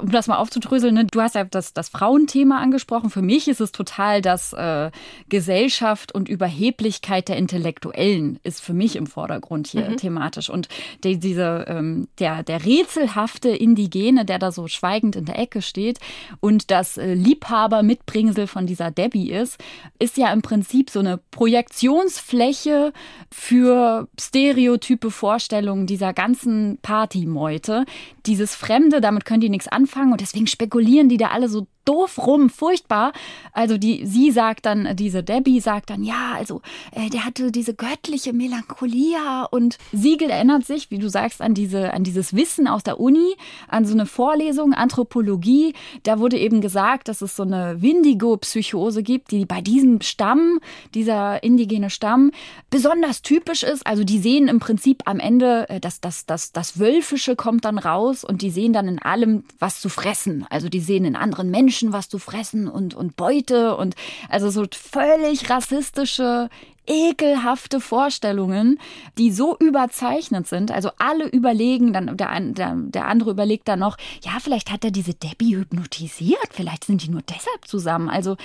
um 0.02 0.12
das 0.12 0.28
mal 0.28 0.38
aufzudröseln, 0.38 0.96
ne, 0.96 1.06
du 1.06 1.22
hast 1.22 1.36
ja 1.36 1.44
das, 1.44 1.74
das 1.74 1.90
Frauenthema 1.90 2.60
angesprochen. 2.60 3.10
Für 3.10 3.22
mich 3.22 3.48
ist 3.48 3.62
es 3.62 3.72
total 3.72 4.22
das 4.22 4.54
äh, 4.54 4.90
Gesellschaft 5.30 6.14
und 6.14 6.30
Überheblichkeit 6.30 7.30
der 7.30 7.38
Intellektuellen 7.38 8.40
ist 8.44 8.62
für 8.62 8.74
mich 8.74 8.96
im 8.96 9.06
Vordergrund 9.06 9.68
hier 9.68 9.90
mhm. 9.90 9.98
thematisch 9.98 10.50
und 10.50 10.68
die, 11.04 11.20
diese 11.20 11.66
ähm, 11.68 12.08
der 12.20 12.44
der 12.44 12.66
rätselhafte 12.66 13.50
Indigene, 13.50 14.26
der 14.26 14.40
da 14.40 14.52
so 14.52 14.68
schweigend 14.68 15.16
in 15.16 15.26
der 15.26 15.38
Ecke 15.38 15.62
steht, 15.62 16.00
und 16.40 16.72
das 16.72 16.98
äh, 16.98 17.14
Liebhaber-Mitbringsel 17.14 18.48
von 18.48 18.66
dieser 18.66 18.90
Debbie 18.90 19.32
ist, 19.32 19.58
ist 20.00 20.18
ja 20.18 20.32
im 20.34 20.42
Prinzip 20.42 20.71
so 20.90 21.00
eine 21.00 21.18
Projektionsfläche 21.18 22.94
für 23.32 24.08
stereotype 24.20 25.12
Vorstellungen 25.12 25.88
dieser 25.88 26.14
ganzen 26.14 26.80
Partymeute. 26.82 27.86
Dieses 28.26 28.56
Fremde, 28.56 29.02
damit 29.02 29.26
können 29.26 29.42
die 29.42 29.50
nichts 29.50 29.68
anfangen 29.68 30.12
und 30.12 30.22
deswegen 30.22 30.48
spekulieren 30.48 31.10
die 31.10 31.18
da 31.18 31.28
alle 31.28 31.50
so 31.50 31.68
doof 31.86 32.20
rum, 32.20 32.50
furchtbar. 32.50 33.12
Also 33.54 33.78
die, 33.78 34.06
sie 34.06 34.32
sagt 34.32 34.66
dann, 34.66 34.96
diese 34.96 35.24
Debbie 35.24 35.60
sagt 35.60 35.90
dann, 35.90 36.04
ja, 36.04 36.34
also 36.36 36.62
äh, 36.92 37.10
der 37.10 37.26
hatte 37.26 37.52
diese 37.52 37.74
göttliche 37.74 38.34
Melancholia 38.34 39.48
und 39.50 39.78
Siegel 39.92 40.30
erinnert 40.30 40.66
sich, 40.66 40.92
wie 40.92 41.00
du 41.00 41.10
sagst, 41.10 41.42
an 41.42 41.54
diese, 41.54 41.94
an 41.94 42.04
dieses 42.04 42.36
Wissen 42.36 42.68
aus 42.68 42.84
der 42.84 43.00
Uni, 43.00 43.36
an 43.68 43.86
so 43.86 43.94
eine 43.94 44.06
Vorlesung 44.06 44.74
Anthropologie. 44.74 45.74
Da 46.04 46.20
wurde 46.20 46.38
eben 46.38 46.62
gesagt, 46.62 47.08
dass 47.08 47.22
es 47.22 47.36
so 47.36 47.44
eine 47.44 47.82
Windigo-Psychose 47.82 49.02
gibt, 49.02 49.32
die 49.32 49.46
bei 49.46 49.62
diesem 49.62 50.02
Stamm, 50.02 50.60
dieser 50.94 51.44
indigene 51.44 51.90
Stamm, 51.90 52.32
besonders 52.70 53.22
typisch 53.24 53.64
ist. 53.64 53.88
Also 53.88 54.04
die 54.04 54.20
sehen 54.20 54.48
im 54.48 54.60
Prinzip 54.60 55.04
am 55.06 55.20
Ende, 55.20 55.68
äh, 55.70 55.80
dass 55.80 56.00
das, 56.00 56.28
das, 56.28 56.52
das 56.52 56.78
Wölfische 56.78 57.36
kommt 57.36 57.66
dann 57.66 57.80
raus 57.80 58.11
und 58.24 58.42
die 58.42 58.52
sehen 58.52 58.74
dann 58.74 58.88
in 58.88 59.00
allem 59.00 59.44
was 59.60 59.82
zu 59.82 59.90
fressen. 59.90 60.46
Also 60.50 60.70
die 60.70 60.80
sehen 60.80 61.06
in 61.06 61.16
anderen 61.16 61.50
Menschen 61.50 61.82
Menschen 61.82 61.94
was 61.94 62.10
zu 62.10 62.20
fressen 62.20 62.68
und, 62.68 62.94
und 62.94 63.16
Beute 63.16 63.76
und 63.76 63.96
also 64.30 64.50
so 64.50 64.66
völlig 64.72 65.50
rassistische, 65.50 66.50
ekelhafte 66.86 67.80
Vorstellungen, 67.80 68.80
die 69.18 69.32
so 69.32 69.56
überzeichnet 69.58 70.48
sind. 70.48 70.72
Also 70.72 70.90
alle 70.98 71.28
überlegen, 71.28 71.94
dann 71.94 72.18
der, 72.18 72.40
der, 72.40 72.76
der 72.76 73.08
andere 73.08 73.32
überlegt 73.32 73.68
dann 73.68 73.80
noch, 73.80 73.98
ja, 74.24 74.34
vielleicht 74.42 74.72
hat 74.72 74.84
er 74.84 74.92
diese 74.92 75.14
Debbie 75.14 75.56
hypnotisiert, 75.56 76.50
vielleicht 76.52 76.84
sind 76.84 77.04
die 77.04 77.10
nur 77.10 77.22
deshalb 77.22 77.68
zusammen. 77.68 78.10
Also 78.10 78.36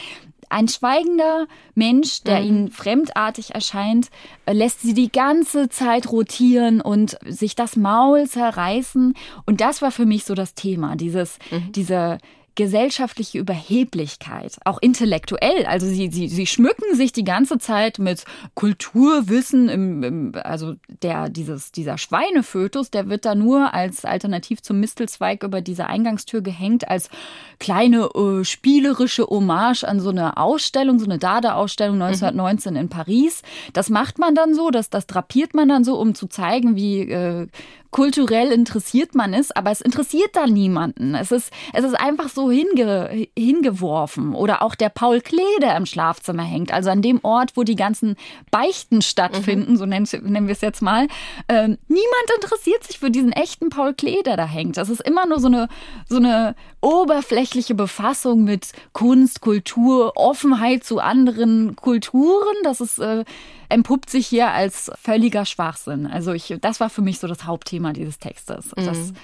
ein 0.49 0.69
schweigender 0.69 1.47
Mensch, 1.75 2.23
der 2.23 2.41
mhm. 2.41 2.47
ihnen 2.47 2.71
fremdartig 2.71 3.55
erscheint, 3.55 4.09
äh, 4.47 4.53
lässt 4.53 4.81
sie 4.83 4.95
die 4.95 5.11
ganze 5.11 5.69
Zeit 5.69 6.11
rotieren 6.11 6.81
und 6.81 7.19
sich 7.25 7.55
das 7.55 7.77
Maul 7.77 8.27
zerreißen. 8.27 9.15
Und 9.45 9.61
das 9.61 9.83
war 9.83 9.91
für 9.91 10.07
mich 10.07 10.25
so 10.25 10.35
das 10.35 10.55
Thema, 10.55 10.97
dieses, 10.97 11.39
mhm. 11.51 11.73
diese 11.73 12.19
gesellschaftliche 12.57 13.39
Überheblichkeit, 13.39 14.57
auch 14.65 14.79
intellektuell. 14.81 15.67
Also 15.67 15.87
sie, 15.87 16.11
sie, 16.11 16.29
sie 16.29 16.47
schmücken 16.47 16.97
sich 16.97 17.13
die 17.13 17.23
ganze 17.23 17.59
Zeit 17.59 17.99
mit 17.99 18.25
Kulturwissen, 18.55 19.69
im, 19.69 20.03
im, 20.03 20.33
also 20.43 20.75
der, 21.03 21.29
dieses, 21.29 21.71
dieser 21.71 21.99
Schweinefötus, 21.99 22.91
der 22.91 23.09
wird 23.09 23.25
da 23.25 23.35
nur 23.35 23.75
als 23.75 24.05
Alternativ 24.05 24.63
zum 24.63 24.81
Mistelzweig 24.81 25.43
über 25.43 25.61
diese 25.61 25.87
Eingangstür 25.87 26.41
gehängt, 26.41 26.89
als 26.89 27.11
kleine 27.59 28.09
äh, 28.15 28.45
spielerische 28.45 29.27
Hommage 29.27 29.85
an 29.85 30.01
so 30.01 30.11
eine 30.11 30.39
Ausstellung, 30.39 30.99
so 30.99 31.05
eine 31.05 31.19
Dada-Ausstellung 31.19 32.01
1919 32.01 32.73
mhm. 32.73 32.81
in 32.81 32.89
Paris. 32.89 33.43
Das 33.75 33.91
macht 33.91 34.19
man 34.19 34.35
dann 34.35 34.55
so, 34.55 34.71
das, 34.71 34.91
das 34.91 35.07
drapiert 35.07 35.55
man 35.55 35.69
dann 35.69 35.85
so, 35.85 35.99
um 35.99 36.15
zu 36.15 36.27
zeigen, 36.27 36.75
wie 36.75 37.03
äh, 37.03 37.47
kulturell 37.91 38.53
interessiert 38.53 39.15
man 39.15 39.35
ist, 39.35 39.57
aber 39.57 39.71
es 39.71 39.81
interessiert 39.81 40.31
da 40.35 40.47
niemanden. 40.47 41.15
Es 41.15 41.33
ist, 41.33 41.53
es 41.73 41.85
ist 41.85 41.95
einfach 41.95 42.29
so 42.29 42.51
hinge, 42.51 43.27
hingeworfen. 43.37 44.35
Oder 44.35 44.63
auch 44.63 44.75
der 44.75 44.89
Paul 44.89 45.21
Klee, 45.21 45.43
der 45.63 45.77
im 45.77 45.87
Schlafzimmer 45.87 46.43
hängt, 46.43 46.73
also 46.73 46.91
an 46.91 47.03
dem 47.03 47.21
Ort, 47.23 47.53
wo 47.57 47.63
die 47.63 47.77
ganzen 47.77 48.17
Beichten 48.51 49.03
stattfinden, 49.03 49.73
mhm. 49.73 49.77
so 49.77 49.87
nennen, 49.87 50.07
nennen 50.23 50.47
wir 50.47 50.53
es 50.53 50.61
jetzt 50.61 50.83
mal. 50.83 51.07
Ähm, 51.49 51.79
niemand 51.89 52.31
interessiert 52.35 52.85
sich 52.85 52.99
für 52.99 53.11
diesen 53.11 53.33
echten 53.33 53.71
Paul 53.71 53.95
Klee, 53.95 54.23
der 54.23 54.37
da 54.37 54.47
hängt. 54.47 54.77
Das 54.77 54.89
ist 54.89 55.01
immer 55.01 55.27
nur 55.27 55.41
so 55.41 55.49
eine, 55.49 55.69
so 56.09 56.17
eine 56.17 56.55
oberflächliche 56.81 57.75
Befassung 57.75 58.45
mit 58.45 58.73
Kunst, 58.93 59.41
Kultur, 59.41 60.13
Offenheit 60.17 60.85
zu 60.85 61.01
anderen 61.01 61.77
Kulturen. 61.77 62.55
Das 62.63 62.81
ist 62.81 62.99
äh, 62.99 63.25
entpuppt 63.69 64.11
sich 64.11 64.27
hier 64.27 64.51
als 64.51 64.91
völliger 65.01 65.45
Schwachsinn. 65.45 66.07
Also 66.07 66.33
ich, 66.33 66.55
das 66.61 66.81
war 66.81 66.91
für 66.91 67.03
mich 67.03 67.19
so 67.19 67.27
das 67.27 67.45
Hauptthema 67.45 67.93
dieses 67.93 68.19
Textes. 68.19 68.75
Mhm. 68.77 69.17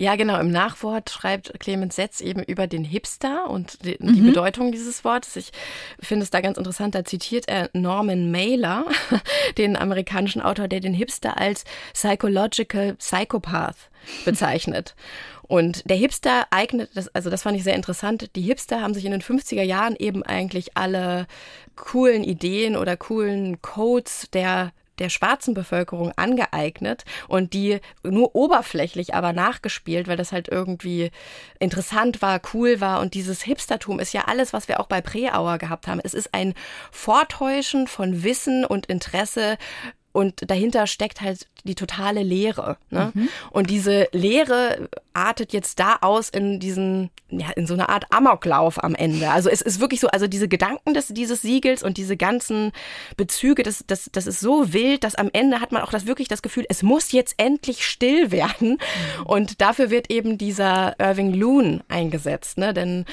Ja, 0.00 0.16
genau. 0.16 0.40
Im 0.40 0.50
Nachwort 0.50 1.10
schreibt 1.10 1.60
Clemens 1.60 1.96
Setz 1.96 2.22
eben 2.22 2.42
über 2.42 2.66
den 2.66 2.84
Hipster 2.84 3.50
und 3.50 3.84
die, 3.84 3.98
mhm. 4.00 4.14
die 4.14 4.22
Bedeutung 4.22 4.72
dieses 4.72 5.04
Wortes. 5.04 5.36
Ich 5.36 5.52
finde 6.00 6.24
es 6.24 6.30
da 6.30 6.40
ganz 6.40 6.56
interessant. 6.56 6.94
Da 6.94 7.04
zitiert 7.04 7.48
er 7.48 7.68
Norman 7.74 8.30
Mailer, 8.30 8.86
den 9.58 9.76
amerikanischen 9.76 10.40
Autor, 10.40 10.68
der 10.68 10.80
den 10.80 10.94
Hipster 10.94 11.36
als 11.36 11.64
Psychological 11.92 12.94
Psychopath 12.94 13.76
bezeichnet. 14.24 14.94
Und 15.42 15.82
der 15.90 15.98
Hipster 15.98 16.46
eignet, 16.50 16.88
das, 16.94 17.14
also 17.14 17.28
das 17.28 17.42
fand 17.42 17.58
ich 17.58 17.64
sehr 17.64 17.74
interessant, 17.74 18.30
die 18.36 18.40
Hipster 18.40 18.80
haben 18.80 18.94
sich 18.94 19.04
in 19.04 19.10
den 19.10 19.20
50er 19.20 19.62
Jahren 19.64 19.96
eben 19.98 20.22
eigentlich 20.22 20.78
alle 20.78 21.26
coolen 21.76 22.24
Ideen 22.24 22.74
oder 22.74 22.96
coolen 22.96 23.60
Codes 23.60 24.28
der 24.32 24.72
der 25.00 25.08
schwarzen 25.08 25.54
Bevölkerung 25.54 26.12
angeeignet 26.16 27.04
und 27.26 27.52
die 27.52 27.80
nur 28.04 28.34
oberflächlich 28.36 29.14
aber 29.14 29.32
nachgespielt, 29.32 30.06
weil 30.06 30.16
das 30.16 30.32
halt 30.32 30.48
irgendwie 30.48 31.10
interessant 31.58 32.22
war, 32.22 32.40
cool 32.54 32.80
war. 32.80 33.00
Und 33.00 33.14
dieses 33.14 33.42
Hipstertum 33.42 33.98
ist 33.98 34.12
ja 34.12 34.26
alles, 34.26 34.52
was 34.52 34.68
wir 34.68 34.78
auch 34.78 34.86
bei 34.86 35.00
Preauer 35.00 35.58
gehabt 35.58 35.88
haben. 35.88 36.00
Es 36.02 36.14
ist 36.14 36.32
ein 36.32 36.54
Vortäuschen 36.92 37.88
von 37.88 38.22
Wissen 38.22 38.64
und 38.64 38.86
Interesse 38.86 39.58
und 40.12 40.50
dahinter 40.50 40.86
steckt 40.86 41.20
halt 41.20 41.46
die 41.64 41.74
totale 41.74 42.22
Leere. 42.22 42.76
Ne? 42.90 43.12
Mhm. 43.14 43.28
Und 43.50 43.70
diese 43.70 44.08
Leere 44.12 44.88
artet 45.12 45.52
jetzt 45.52 45.78
da 45.80 45.98
aus 46.00 46.30
in 46.30 46.60
diesen, 46.60 47.10
ja, 47.30 47.50
in 47.56 47.66
so 47.66 47.74
eine 47.74 47.88
Art 47.88 48.06
Amoklauf 48.10 48.82
am 48.82 48.94
Ende. 48.94 49.30
Also 49.30 49.48
es 49.48 49.60
ist 49.60 49.80
wirklich 49.80 50.00
so, 50.00 50.08
also 50.08 50.26
diese 50.26 50.48
Gedanken 50.48 50.94
des, 50.94 51.08
dieses 51.08 51.42
Siegels 51.42 51.82
und 51.82 51.96
diese 51.96 52.16
ganzen 52.16 52.72
Bezüge, 53.16 53.62
das, 53.62 53.84
das, 53.86 54.08
das 54.12 54.26
ist 54.26 54.40
so 54.40 54.72
wild, 54.72 55.04
dass 55.04 55.14
am 55.14 55.30
Ende 55.32 55.60
hat 55.60 55.72
man 55.72 55.82
auch 55.82 55.90
das 55.90 56.06
wirklich 56.06 56.28
das 56.28 56.42
Gefühl, 56.42 56.64
es 56.68 56.82
muss 56.82 57.12
jetzt 57.12 57.34
endlich 57.38 57.84
still 57.84 58.30
werden. 58.30 58.70
Mhm. 58.70 59.26
Und 59.26 59.60
dafür 59.60 59.90
wird 59.90 60.10
eben 60.10 60.38
dieser 60.38 60.98
Irving 60.98 61.34
Loon 61.34 61.82
eingesetzt. 61.88 62.58
Ne? 62.58 62.72
Denn 62.72 63.04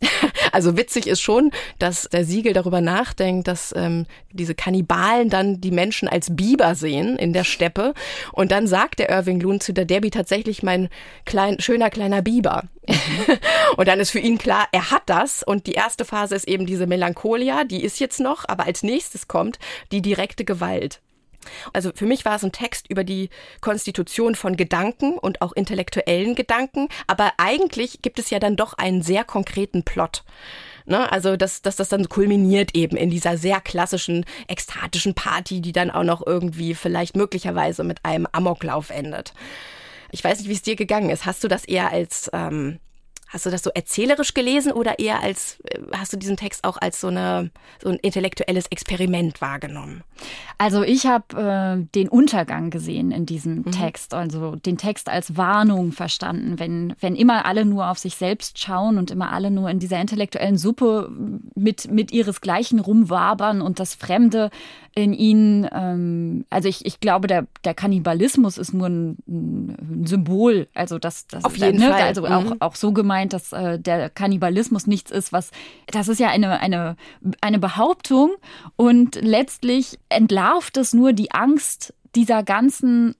also 0.52 0.76
witzig 0.76 1.06
ist 1.06 1.20
schon, 1.20 1.50
dass 1.78 2.08
der 2.10 2.24
Siegel 2.24 2.52
darüber 2.52 2.80
nachdenkt, 2.80 3.48
dass 3.48 3.74
ähm, 3.76 4.06
diese 4.32 4.54
Kannibalen 4.54 5.30
dann 5.30 5.60
die 5.60 5.70
Menschen 5.70 6.08
als 6.08 6.34
Biber 6.34 6.74
sehen 6.74 7.16
in 7.16 7.32
der 7.32 7.44
Steppe. 7.44 7.87
Und 8.32 8.52
dann 8.52 8.66
sagt 8.66 8.98
der 8.98 9.10
Irving 9.10 9.40
Loon 9.40 9.60
zu 9.60 9.72
der 9.72 9.84
Debbie 9.84 10.10
tatsächlich 10.10 10.62
mein 10.62 10.88
klein, 11.24 11.60
schöner 11.60 11.90
kleiner 11.90 12.22
Biber. 12.22 12.64
und 13.76 13.88
dann 13.88 14.00
ist 14.00 14.10
für 14.10 14.20
ihn 14.20 14.38
klar, 14.38 14.68
er 14.72 14.90
hat 14.90 15.02
das. 15.06 15.42
Und 15.42 15.66
die 15.66 15.72
erste 15.72 16.04
Phase 16.04 16.34
ist 16.34 16.48
eben 16.48 16.66
diese 16.66 16.86
Melancholia, 16.86 17.64
die 17.64 17.82
ist 17.82 18.00
jetzt 18.00 18.20
noch, 18.20 18.44
aber 18.48 18.66
als 18.66 18.82
nächstes 18.82 19.28
kommt 19.28 19.58
die 19.92 20.02
direkte 20.02 20.44
Gewalt. 20.44 21.00
Also 21.72 21.92
für 21.94 22.06
mich 22.06 22.24
war 22.24 22.36
es 22.36 22.44
ein 22.44 22.52
Text 22.52 22.90
über 22.90 23.04
die 23.04 23.30
Konstitution 23.60 24.34
von 24.34 24.56
Gedanken 24.56 25.18
und 25.18 25.40
auch 25.40 25.52
intellektuellen 25.52 26.34
Gedanken, 26.34 26.88
aber 27.06 27.32
eigentlich 27.38 28.02
gibt 28.02 28.18
es 28.18 28.30
ja 28.30 28.38
dann 28.38 28.56
doch 28.56 28.74
einen 28.74 29.02
sehr 29.02 29.24
konkreten 29.24 29.82
Plot. 29.82 30.24
Ne? 30.88 31.10
Also, 31.12 31.36
dass, 31.36 31.62
dass 31.62 31.76
das 31.76 31.90
dann 31.90 32.08
kulminiert 32.08 32.74
eben 32.74 32.96
in 32.96 33.10
dieser 33.10 33.36
sehr 33.36 33.60
klassischen, 33.60 34.24
ekstatischen 34.48 35.14
Party, 35.14 35.60
die 35.60 35.72
dann 35.72 35.90
auch 35.90 36.02
noch 36.02 36.26
irgendwie 36.26 36.74
vielleicht 36.74 37.16
möglicherweise 37.16 37.84
mit 37.84 38.04
einem 38.04 38.26
Amoklauf 38.32 38.90
endet. 38.90 39.34
Ich 40.10 40.24
weiß 40.24 40.38
nicht, 40.38 40.48
wie 40.48 40.54
es 40.54 40.62
dir 40.62 40.76
gegangen 40.76 41.10
ist. 41.10 41.26
Hast 41.26 41.44
du 41.44 41.48
das 41.48 41.66
eher 41.66 41.92
als 41.92 42.30
ähm, 42.32 42.78
Hast 43.28 43.44
du 43.44 43.50
das 43.50 43.62
so 43.62 43.70
erzählerisch 43.70 44.32
gelesen 44.32 44.72
oder 44.72 44.98
eher 44.98 45.22
als, 45.22 45.60
äh, 45.64 45.80
hast 45.92 46.12
du 46.12 46.16
diesen 46.16 46.36
Text 46.36 46.64
auch 46.64 46.78
als 46.78 47.00
so, 47.00 47.08
eine, 47.08 47.50
so 47.82 47.90
ein 47.90 47.96
intellektuelles 47.96 48.66
Experiment 48.68 49.40
wahrgenommen? 49.40 50.02
Also 50.56 50.82
ich 50.82 51.06
habe 51.06 51.36
äh, 51.36 51.84
den 51.94 52.08
Untergang 52.08 52.70
gesehen 52.70 53.10
in 53.10 53.26
diesem 53.26 53.56
mhm. 53.56 53.72
Text, 53.72 54.14
also 54.14 54.56
den 54.56 54.78
Text 54.78 55.08
als 55.10 55.36
Warnung 55.36 55.92
verstanden. 55.92 56.58
Wenn, 56.58 56.94
wenn 57.00 57.14
immer 57.14 57.44
alle 57.44 57.64
nur 57.64 57.90
auf 57.90 57.98
sich 57.98 58.16
selbst 58.16 58.58
schauen 58.58 58.96
und 58.96 59.10
immer 59.10 59.30
alle 59.30 59.50
nur 59.50 59.68
in 59.68 59.78
dieser 59.78 60.00
intellektuellen 60.00 60.56
Suppe 60.56 61.10
mit, 61.54 61.90
mit 61.90 62.12
ihresgleichen 62.12 62.80
rumwabern 62.80 63.60
und 63.60 63.78
das 63.78 63.94
Fremde 63.94 64.50
in 64.94 65.12
ihnen, 65.12 65.68
ähm, 65.72 66.44
also 66.50 66.68
ich, 66.68 66.84
ich 66.84 67.00
glaube, 67.00 67.28
der, 67.28 67.46
der 67.64 67.74
Kannibalismus 67.74 68.58
ist 68.58 68.72
nur 68.74 68.88
ein, 68.88 69.16
ein 69.28 70.06
Symbol. 70.06 70.68
Also 70.74 70.98
das, 70.98 71.26
das 71.26 71.44
auf 71.44 71.56
jeden 71.56 71.78
ne, 71.78 71.90
Fall. 71.90 72.02
Also 72.02 72.22
mhm. 72.22 72.28
auch, 72.28 72.52
auch 72.60 72.74
so 72.74 72.92
gemeint, 72.92 73.32
dass 73.32 73.52
äh, 73.52 73.78
der 73.78 74.10
Kannibalismus 74.10 74.86
nichts 74.86 75.10
ist, 75.10 75.32
was 75.32 75.50
das 75.86 76.08
ist 76.08 76.20
ja 76.20 76.28
eine, 76.28 76.60
eine, 76.60 76.96
eine 77.40 77.58
Behauptung 77.58 78.30
und 78.76 79.16
letztlich 79.16 79.98
entlarvt 80.08 80.76
es 80.76 80.92
nur 80.92 81.12
die 81.12 81.32
Angst 81.32 81.94
dieser 82.14 82.42
ganzen 82.42 83.14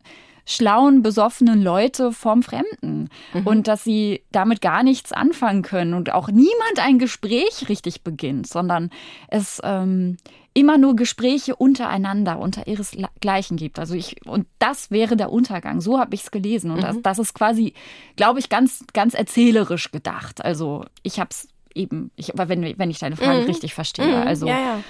schlauen, 0.49 1.03
besoffenen 1.03 1.63
Leute 1.63 2.11
vom 2.11 2.43
Fremden 2.43 3.11
mhm. 3.35 3.47
und 3.47 3.69
dass 3.69 3.85
sie 3.85 4.23
damit 4.33 4.63
gar 4.63 4.83
nichts 4.83 5.13
anfangen 5.13 5.63
können 5.63 5.93
und 5.93 6.13
auch 6.13 6.29
niemand 6.29 6.79
ein 6.81 6.99
Gespräch 6.99 7.69
richtig 7.69 8.03
beginnt, 8.03 8.47
sondern 8.47 8.91
es 9.29 9.61
ähm, 9.63 10.17
immer 10.55 10.79
nur 10.79 10.97
Gespräche 10.97 11.55
untereinander, 11.55 12.39
unter 12.39 12.67
ihresgleichen 12.67 13.57
gibt. 13.57 13.79
Also 13.79 13.95
ich, 13.95 14.27
und 14.27 14.47
das 14.59 14.91
wäre 14.91 15.17
der 15.17 15.31
Untergang. 15.31 15.81
So 15.81 15.99
habe 15.99 16.15
ich 16.15 16.23
es 16.23 16.31
gelesen. 16.31 16.71
Und 16.71 16.79
mhm. 16.79 16.83
das, 16.83 16.97
das 17.03 17.19
ist 17.19 17.35
quasi, 17.35 17.75
glaube 18.17 18.41
ich, 18.41 18.49
ganz, 18.49 18.85
ganz 18.93 19.15
erzählerisch 19.15 19.91
gedacht. 19.91 20.45
Also 20.45 20.85
ich 21.03 21.21
habe 21.21 21.31
es 21.31 21.49
eben, 21.75 22.11
ich, 22.17 22.33
wenn, 22.35 22.79
wenn 22.79 22.91
ich 22.91 22.99
deine 22.99 23.17
Frage 23.17 23.43
mhm. 23.43 23.47
richtig 23.47 23.75
verstehe. 23.75 24.23
Mhm. 24.23 24.27
Also 24.27 24.47
ja, 24.47 24.59
ja. 24.59 24.81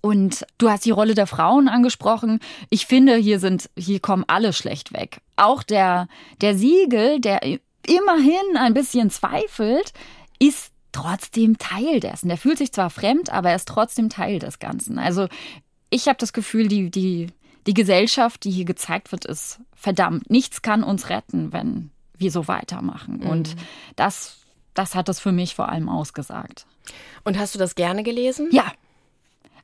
Und 0.00 0.46
du 0.58 0.70
hast 0.70 0.84
die 0.84 0.90
Rolle 0.90 1.14
der 1.14 1.26
Frauen 1.26 1.68
angesprochen. 1.68 2.40
Ich 2.70 2.86
finde, 2.86 3.16
hier 3.16 3.40
sind, 3.40 3.70
hier 3.76 4.00
kommen 4.00 4.24
alle 4.26 4.52
schlecht 4.52 4.92
weg. 4.92 5.20
Auch 5.36 5.62
der, 5.62 6.08
der 6.40 6.56
Siegel, 6.56 7.20
der 7.20 7.40
immerhin 7.42 8.56
ein 8.56 8.74
bisschen 8.74 9.10
zweifelt, 9.10 9.92
ist 10.38 10.72
trotzdem 10.96 11.58
Teil 11.58 12.00
dessen. 12.00 12.28
Der 12.28 12.38
fühlt 12.38 12.58
sich 12.58 12.72
zwar 12.72 12.88
fremd, 12.88 13.30
aber 13.30 13.50
er 13.50 13.56
ist 13.56 13.68
trotzdem 13.68 14.08
Teil 14.08 14.38
des 14.38 14.58
Ganzen. 14.58 14.98
Also 14.98 15.28
ich 15.90 16.08
habe 16.08 16.16
das 16.18 16.32
Gefühl, 16.32 16.68
die, 16.68 16.90
die, 16.90 17.28
die 17.66 17.74
Gesellschaft, 17.74 18.44
die 18.44 18.50
hier 18.50 18.64
gezeigt 18.64 19.12
wird, 19.12 19.26
ist 19.26 19.60
verdammt. 19.74 20.30
Nichts 20.30 20.62
kann 20.62 20.82
uns 20.82 21.10
retten, 21.10 21.52
wenn 21.52 21.90
wir 22.16 22.30
so 22.30 22.48
weitermachen. 22.48 23.18
Mhm. 23.18 23.26
Und 23.26 23.56
das, 23.94 24.38
das 24.72 24.94
hat 24.94 25.10
es 25.10 25.20
für 25.20 25.32
mich 25.32 25.54
vor 25.54 25.68
allem 25.68 25.90
ausgesagt. 25.90 26.66
Und 27.24 27.38
hast 27.38 27.54
du 27.54 27.58
das 27.58 27.74
gerne 27.74 28.02
gelesen? 28.02 28.48
Ja, 28.50 28.72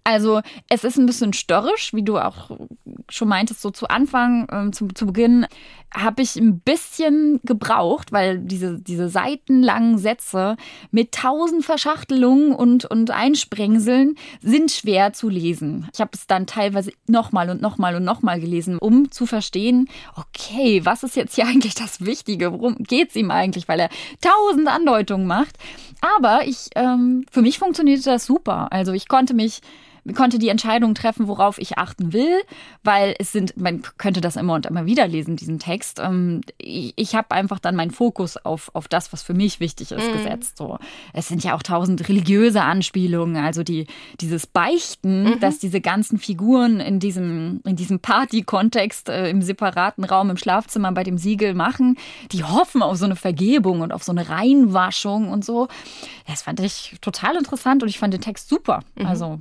also 0.05 0.41
es 0.69 0.85
ist 0.85 0.99
ein 0.99 1.07
bisschen 1.07 1.33
störrisch, 1.33 1.93
wie 1.95 2.03
du 2.03 2.19
auch 2.19 2.51
schon 3.09 3.29
meintest, 3.29 3.63
so 3.63 3.71
zu 3.71 3.89
Anfang, 3.89 4.47
ähm, 4.51 4.73
zu, 4.73 4.89
zu 4.89 5.07
Beginn 5.07 5.47
habe 5.95 6.23
ich 6.23 6.37
ein 6.37 6.61
bisschen 6.61 7.41
gebraucht, 7.45 8.13
weil 8.13 8.39
diese, 8.39 8.79
diese 8.79 9.09
seitenlangen 9.09 9.99
Sätze 9.99 10.57
mit 10.91 11.13
tausend 11.13 11.65
Verschachtelungen 11.65 12.55
und, 12.55 12.87
und 12.87 13.11
Einsprengseln 13.11 14.17
sind 14.41 14.71
schwer 14.71 15.13
zu 15.13 15.29
lesen. 15.29 15.89
Ich 15.93 16.01
habe 16.01 16.13
es 16.15 16.27
dann 16.27 16.47
teilweise 16.47 16.93
nochmal 17.07 17.51
und 17.51 17.61
nochmal 17.61 17.95
und 17.95 18.05
nochmal 18.05 18.41
gelesen, 18.41 18.79
um 18.79 19.11
zu 19.11 19.27
verstehen, 19.27 19.89
okay, 20.17 20.85
was 20.85 21.03
ist 21.03 21.17
jetzt 21.17 21.35
hier 21.35 21.47
eigentlich 21.47 21.75
das 21.75 22.05
Wichtige? 22.05 22.53
Worum 22.53 22.77
geht 22.79 23.11
es 23.11 23.17
ihm 23.17 23.31
eigentlich? 23.31 23.69
Weil 23.69 23.81
er 23.81 23.91
tausend 24.21 24.69
Andeutungen 24.69 25.27
macht. 25.27 25.59
Aber 26.01 26.47
ich, 26.47 26.71
ähm, 26.75 27.25
für 27.31 27.43
mich 27.43 27.59
funktionierte 27.59 28.05
das 28.05 28.25
super. 28.25 28.73
Also 28.73 28.93
ich 28.93 29.09
konnte 29.09 29.35
mich 29.35 29.61
konnte 30.15 30.39
die 30.39 30.49
Entscheidung 30.49 30.95
treffen, 30.95 31.29
worauf 31.29 31.59
ich 31.59 31.79
achten 31.79 32.13
will, 32.13 32.43
weil 32.83 33.15
es 33.19 33.31
sind, 33.31 33.57
man 33.57 33.83
könnte 33.99 34.21
das 34.21 34.37
immer 34.37 34.55
und 34.55 34.67
immer 34.67 34.85
wieder 34.85 35.07
lesen, 35.07 35.37
diesen 35.37 35.61
Text. 35.61 36.01
Ähm, 36.01 36.41
ich, 36.59 36.93
ich 36.97 37.15
habe 37.15 37.31
einfach 37.31 37.61
dann 37.61 37.77
meinen 37.77 37.93
Fokus 37.93 38.37
auf, 38.37 38.71
auf 38.75 38.89
das, 38.89 39.13
was 39.13 39.23
für 39.23 39.35
mich 39.35 39.61
wichtig 39.61 39.93
ist, 39.93 40.09
mhm. 40.09 40.13
gesetzt. 40.13 40.57
So, 40.57 40.79
es 41.13 41.29
sind 41.29 41.45
ja 41.45 41.55
auch 41.55 41.63
tausend 41.63 42.09
religiöse 42.09 42.63
Anspielungen, 42.63 43.37
also 43.37 43.63
die, 43.63 43.87
dieses 44.21 44.47
Beichten, 44.47 45.25
mhm. 45.25 45.41
dass 45.41 45.61
diese 45.61 45.81
ganzen 45.81 46.19
Figuren 46.19 46.81
in 46.81 46.99
diesem, 46.99 47.61
in 47.65 47.77
diesem 47.77 48.01
Party-Kontext 48.01 49.09
äh, 49.09 49.31
im 49.31 49.41
separaten 49.41 50.05
Raum 50.05 50.31
im 50.31 50.37
Schlafzimmer 50.37 50.91
bei 50.93 51.05
dem 51.05 51.17
Siegel 51.17 51.55
machen, 51.55 51.97
die 52.33 52.43
hoffen 52.43 52.83
auf 52.83 52.97
so 52.97 53.05
eine 53.05 53.17
Vergebung 53.17 53.83
und 53.83 53.93
auf 53.93 54.03
so 54.03 54.11
eine 54.11 54.29
Reinwaschung 54.29 55.29
und 55.29 55.45
so. 55.45 55.69
Das 56.27 56.43
fand 56.43 56.59
ich 56.59 56.97
total 57.01 57.37
interessant 57.37 57.83
und 57.85 57.89
ich 57.89 57.99
fand 57.99 58.13
den 58.15 58.21
Text 58.21 58.49
super. 58.49 58.81
Mhm. 58.97 59.07
Also 59.07 59.41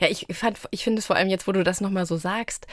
ja, 0.00 0.08
ich 0.08 0.26
fand, 0.32 0.58
ich 0.70 0.84
finde 0.84 1.00
es 1.00 1.06
vor 1.06 1.16
allem 1.16 1.28
jetzt, 1.28 1.46
wo 1.46 1.52
du 1.52 1.64
das 1.64 1.80
nochmal 1.80 2.06
so 2.06 2.16
sagst, 2.16 2.66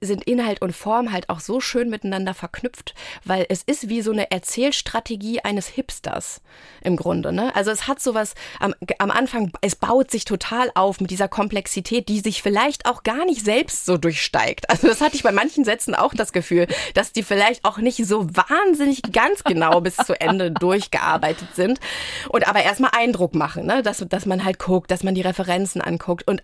sind 0.00 0.24
Inhalt 0.24 0.60
und 0.60 0.74
Form 0.74 1.12
halt 1.12 1.28
auch 1.30 1.40
so 1.40 1.60
schön 1.60 1.88
miteinander 1.88 2.34
verknüpft, 2.34 2.94
weil 3.24 3.46
es 3.48 3.62
ist 3.62 3.88
wie 3.88 4.02
so 4.02 4.12
eine 4.12 4.30
Erzählstrategie 4.30 5.40
eines 5.40 5.68
Hipsters 5.68 6.42
im 6.82 6.96
Grunde. 6.96 7.32
Ne? 7.32 7.54
Also 7.56 7.70
es 7.70 7.88
hat 7.88 8.00
sowas 8.00 8.34
am, 8.60 8.74
am 8.98 9.10
Anfang, 9.10 9.52
es 9.62 9.76
baut 9.76 10.10
sich 10.10 10.24
total 10.24 10.70
auf 10.74 11.00
mit 11.00 11.10
dieser 11.10 11.28
Komplexität, 11.28 12.08
die 12.08 12.20
sich 12.20 12.42
vielleicht 12.42 12.86
auch 12.86 13.02
gar 13.02 13.24
nicht 13.24 13.44
selbst 13.44 13.86
so 13.86 13.96
durchsteigt. 13.96 14.68
Also 14.68 14.88
das 14.88 15.00
hatte 15.00 15.16
ich 15.16 15.22
bei 15.22 15.32
manchen 15.32 15.64
Sätzen 15.64 15.94
auch 15.94 16.12
das 16.12 16.32
Gefühl, 16.32 16.66
dass 16.94 17.12
die 17.12 17.22
vielleicht 17.22 17.64
auch 17.64 17.78
nicht 17.78 18.04
so 18.06 18.26
wahnsinnig 18.28 19.02
ganz 19.12 19.42
genau 19.44 19.80
bis 19.80 19.96
zu 19.96 20.20
Ende 20.20 20.50
durchgearbeitet 20.60 21.48
sind 21.54 21.80
und 22.28 22.46
aber 22.46 22.62
erstmal 22.62 22.90
Eindruck 22.94 23.34
machen, 23.34 23.66
ne? 23.66 23.82
dass, 23.82 24.04
dass 24.08 24.26
man 24.26 24.44
halt 24.44 24.58
guckt, 24.58 24.90
dass 24.90 25.02
man 25.02 25.14
die 25.14 25.22
Referenzen 25.22 25.80
anguckt 25.80 26.28
und 26.28 26.42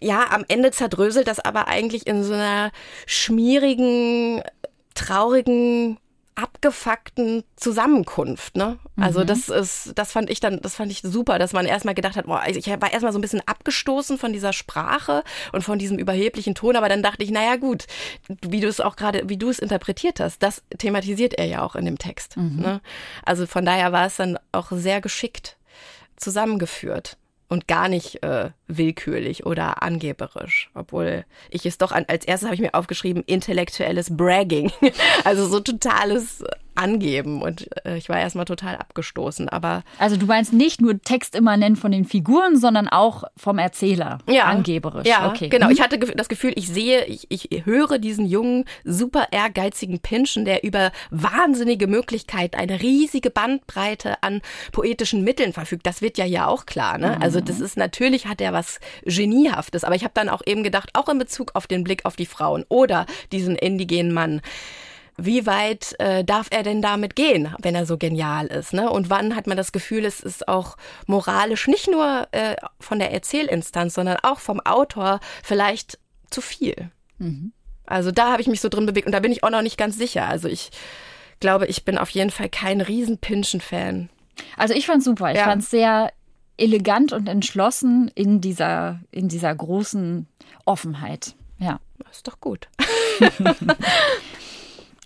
ja, 0.00 0.30
am 0.30 0.44
Ende 0.48 0.70
zerdröselt 0.70 1.28
das 1.28 1.40
aber 1.40 1.68
eigentlich 1.68 2.06
in 2.06 2.22
so 2.22 2.34
einer 2.34 2.70
schmierigen, 3.06 4.42
traurigen, 4.94 5.98
abgefuckten 6.36 7.44
Zusammenkunft, 7.56 8.56
ne? 8.56 8.78
Also 8.98 9.20
mhm. 9.20 9.26
das 9.26 9.48
ist, 9.48 9.92
das 9.94 10.12
fand 10.12 10.28
ich 10.28 10.38
dann, 10.38 10.60
das 10.60 10.74
fand 10.74 10.92
ich 10.92 11.00
super, 11.00 11.38
dass 11.38 11.54
man 11.54 11.64
erstmal 11.64 11.94
gedacht 11.94 12.14
hat, 12.14 12.26
boah, 12.26 12.42
ich 12.46 12.66
war 12.68 12.92
erstmal 12.92 13.12
so 13.12 13.18
ein 13.18 13.22
bisschen 13.22 13.40
abgestoßen 13.46 14.18
von 14.18 14.34
dieser 14.34 14.52
Sprache 14.52 15.24
und 15.52 15.62
von 15.62 15.78
diesem 15.78 15.98
überheblichen 15.98 16.54
Ton, 16.54 16.76
aber 16.76 16.90
dann 16.90 17.02
dachte 17.02 17.24
ich, 17.24 17.30
naja 17.30 17.56
gut, 17.56 17.86
wie 18.42 18.60
du 18.60 18.68
es 18.68 18.80
auch 18.80 18.96
gerade, 18.96 19.30
wie 19.30 19.38
du 19.38 19.48
es 19.48 19.58
interpretiert 19.58 20.20
hast, 20.20 20.42
das 20.42 20.62
thematisiert 20.76 21.32
er 21.32 21.46
ja 21.46 21.62
auch 21.62 21.74
in 21.74 21.86
dem 21.86 21.96
Text. 21.96 22.36
Mhm. 22.36 22.60
Ne? 22.60 22.80
Also 23.24 23.46
von 23.46 23.64
daher 23.64 23.92
war 23.92 24.06
es 24.06 24.16
dann 24.16 24.38
auch 24.52 24.70
sehr 24.70 25.00
geschickt 25.00 25.56
zusammengeführt 26.16 27.16
und 27.48 27.66
gar 27.66 27.88
nicht 27.88 28.22
äh, 28.22 28.50
willkürlich 28.68 29.46
oder 29.46 29.82
angeberisch, 29.82 30.70
obwohl 30.74 31.24
ich 31.50 31.66
es 31.66 31.78
doch 31.78 31.92
an, 31.92 32.04
als 32.08 32.24
erstes 32.24 32.46
habe 32.46 32.54
ich 32.54 32.60
mir 32.60 32.74
aufgeschrieben 32.74 33.22
intellektuelles 33.24 34.16
Bragging, 34.16 34.72
also 35.24 35.46
so 35.46 35.60
totales 35.60 36.42
angeben 36.76 37.42
und 37.42 37.68
äh, 37.84 37.96
ich 37.96 38.08
war 38.08 38.20
erstmal 38.20 38.44
total 38.44 38.76
abgestoßen, 38.76 39.48
aber 39.48 39.82
Also 39.98 40.16
du 40.16 40.26
meinst 40.26 40.52
nicht 40.52 40.80
nur 40.80 41.00
textimmanent 41.00 41.78
von 41.78 41.90
den 41.90 42.04
Figuren, 42.04 42.56
sondern 42.56 42.88
auch 42.88 43.24
vom 43.36 43.58
Erzähler 43.58 44.18
ja, 44.28 44.44
angeberisch. 44.44 45.08
Ja, 45.08 45.28
okay. 45.30 45.48
genau. 45.48 45.70
Ich 45.70 45.80
hatte 45.80 45.98
das 45.98 46.28
Gefühl, 46.28 46.52
ich 46.54 46.68
sehe, 46.68 47.04
ich, 47.06 47.26
ich 47.30 47.64
höre 47.64 47.98
diesen 47.98 48.26
jungen, 48.26 48.64
super 48.84 49.28
ehrgeizigen 49.30 50.00
Pinschen, 50.00 50.44
der 50.44 50.64
über 50.64 50.92
wahnsinnige 51.10 51.86
Möglichkeit, 51.86 52.56
eine 52.56 52.80
riesige 52.82 53.30
Bandbreite 53.30 54.22
an 54.22 54.42
poetischen 54.72 55.24
Mitteln 55.24 55.52
verfügt. 55.52 55.86
Das 55.86 56.02
wird 56.02 56.18
ja 56.18 56.24
hier 56.24 56.48
auch 56.48 56.66
klar, 56.66 56.98
ne? 56.98 57.20
Also 57.20 57.40
das 57.40 57.60
ist 57.60 57.76
natürlich 57.76 58.26
hat 58.26 58.40
er 58.40 58.52
was 58.56 58.80
geniehaftes, 59.04 59.84
aber 59.84 59.94
ich 59.94 60.02
habe 60.02 60.14
dann 60.14 60.28
auch 60.28 60.42
eben 60.44 60.64
gedacht, 60.64 60.90
auch 60.94 61.08
in 61.08 61.18
Bezug 61.18 61.52
auf 61.54 61.68
den 61.68 61.84
Blick 61.84 62.04
auf 62.04 62.16
die 62.16 62.26
Frauen 62.26 62.64
oder 62.68 63.06
diesen 63.30 63.54
indigenen 63.54 64.12
Mann 64.12 64.40
wie 65.18 65.46
weit 65.46 65.98
äh, 65.98 66.24
darf 66.24 66.48
er 66.50 66.62
denn 66.62 66.82
damit 66.82 67.16
gehen, 67.16 67.54
wenn 67.60 67.74
er 67.74 67.86
so 67.86 67.96
genial 67.96 68.46
ist? 68.46 68.72
Ne? 68.72 68.90
Und 68.90 69.08
wann 69.08 69.34
hat 69.34 69.46
man 69.46 69.56
das 69.56 69.72
Gefühl, 69.72 70.04
es 70.04 70.20
ist 70.20 70.46
auch 70.46 70.76
moralisch 71.06 71.68
nicht 71.68 71.90
nur 71.90 72.28
äh, 72.32 72.56
von 72.80 72.98
der 72.98 73.12
Erzählinstanz, 73.12 73.94
sondern 73.94 74.18
auch 74.22 74.40
vom 74.40 74.60
Autor 74.60 75.20
vielleicht 75.42 75.98
zu 76.30 76.40
viel? 76.40 76.90
Mhm. 77.18 77.52
Also 77.86 78.10
da 78.10 78.32
habe 78.32 78.42
ich 78.42 78.48
mich 78.48 78.60
so 78.60 78.68
drin 78.68 78.86
bewegt 78.86 79.06
und 79.06 79.12
da 79.12 79.20
bin 79.20 79.32
ich 79.32 79.42
auch 79.42 79.50
noch 79.50 79.62
nicht 79.62 79.78
ganz 79.78 79.96
sicher. 79.96 80.28
Also 80.28 80.48
ich 80.48 80.70
glaube, 81.40 81.66
ich 81.66 81.84
bin 81.84 81.98
auf 81.98 82.10
jeden 82.10 82.30
Fall 82.30 82.48
kein 82.48 82.80
Riesenpinschen-Fan. 82.80 84.10
Also 84.56 84.74
ich 84.74 84.86
fand 84.86 85.02
super. 85.02 85.30
Ich 85.30 85.38
ja. 85.38 85.44
fand 85.44 85.62
es 85.62 85.70
sehr 85.70 86.10
elegant 86.58 87.12
und 87.12 87.28
entschlossen 87.28 88.10
in 88.14 88.40
dieser, 88.40 89.00
in 89.10 89.28
dieser 89.28 89.54
großen 89.54 90.26
Offenheit. 90.64 91.34
Ja. 91.58 91.80
Das 91.98 92.18
ist 92.18 92.28
doch 92.28 92.40
gut. 92.40 92.68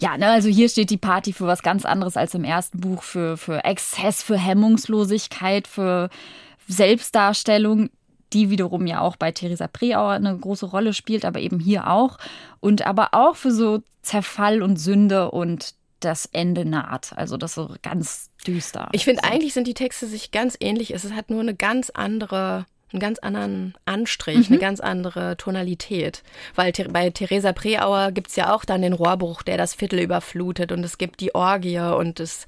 Ja, 0.02 0.16
ne, 0.16 0.28
also 0.28 0.48
hier 0.48 0.70
steht 0.70 0.88
die 0.88 0.96
Party 0.96 1.34
für 1.34 1.46
was 1.46 1.62
ganz 1.62 1.84
anderes 1.84 2.16
als 2.16 2.32
im 2.32 2.42
ersten 2.42 2.80
Buch, 2.80 3.02
für, 3.02 3.36
für 3.36 3.64
Exzess, 3.64 4.22
für 4.22 4.38
Hemmungslosigkeit, 4.38 5.68
für 5.68 6.08
Selbstdarstellung, 6.66 7.90
die 8.32 8.48
wiederum 8.48 8.86
ja 8.86 9.02
auch 9.02 9.16
bei 9.16 9.30
Theresa 9.30 9.68
Preauer 9.68 10.12
eine 10.12 10.36
große 10.38 10.64
Rolle 10.64 10.94
spielt, 10.94 11.26
aber 11.26 11.40
eben 11.40 11.60
hier 11.60 11.90
auch. 11.90 12.16
Und 12.60 12.86
aber 12.86 13.10
auch 13.12 13.36
für 13.36 13.50
so 13.50 13.82
Zerfall 14.00 14.62
und 14.62 14.78
Sünde 14.78 15.30
und 15.30 15.74
das 16.00 16.24
Ende 16.32 16.64
naht. 16.64 17.12
Also 17.16 17.36
das 17.36 17.54
so 17.54 17.74
ganz 17.82 18.29
düster. 18.46 18.88
Ich 18.92 19.04
finde, 19.04 19.24
eigentlich 19.24 19.54
sind 19.54 19.66
die 19.66 19.74
Texte 19.74 20.06
sich 20.06 20.30
ganz 20.30 20.56
ähnlich. 20.60 20.92
Es 20.92 21.10
hat 21.12 21.30
nur 21.30 21.40
eine 21.40 21.54
ganz 21.54 21.90
andere 21.90 22.66
einen 22.92 23.00
ganz 23.00 23.20
anderen 23.20 23.74
Anstrich, 23.84 24.48
mhm. 24.48 24.54
eine 24.54 24.58
ganz 24.58 24.80
andere 24.80 25.36
Tonalität. 25.36 26.22
Weil 26.56 26.72
bei 26.72 27.10
Theresa 27.10 27.52
Preauer 27.52 28.10
gibt 28.10 28.30
es 28.30 28.36
ja 28.36 28.52
auch 28.52 28.64
dann 28.64 28.82
den 28.82 28.92
Rohrbruch, 28.94 29.42
der 29.42 29.56
das 29.56 29.74
Viertel 29.74 30.00
überflutet 30.00 30.72
und 30.72 30.82
es 30.82 30.98
gibt 30.98 31.20
die 31.20 31.34
Orgie 31.34 31.78
und 31.78 32.18
es 32.20 32.46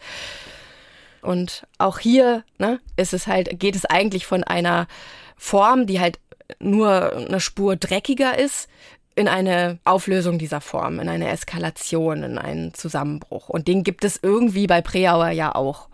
und 1.21 1.65
auch 1.79 2.01
hier 2.01 2.43
ne, 2.59 2.81
ist 2.97 3.15
es 3.15 3.29
halt, 3.29 3.61
geht 3.61 3.77
es 3.77 3.85
eigentlich 3.85 4.27
von 4.27 4.43
einer 4.43 4.89
Form, 5.37 5.87
die 5.87 6.01
halt 6.01 6.19
nur 6.59 7.17
eine 7.17 7.41
Spur 7.41 7.77
dreckiger 7.77 8.37
ist, 8.37 8.69
in 9.15 9.29
eine 9.29 9.79
Auflösung 9.85 10.39
dieser 10.39 10.61
Form, 10.61 11.01
in 11.01 11.09
eine 11.09 11.29
Eskalation, 11.29 12.23
in 12.23 12.39
einen 12.39 12.75
Zusammenbruch. 12.75 13.49
Und 13.49 13.69
den 13.69 13.85
gibt 13.85 14.05
es 14.05 14.19
irgendwie 14.23 14.67
bei 14.67 14.81
Preauer 14.81 15.31
ja 15.31 15.55
auch 15.55 15.89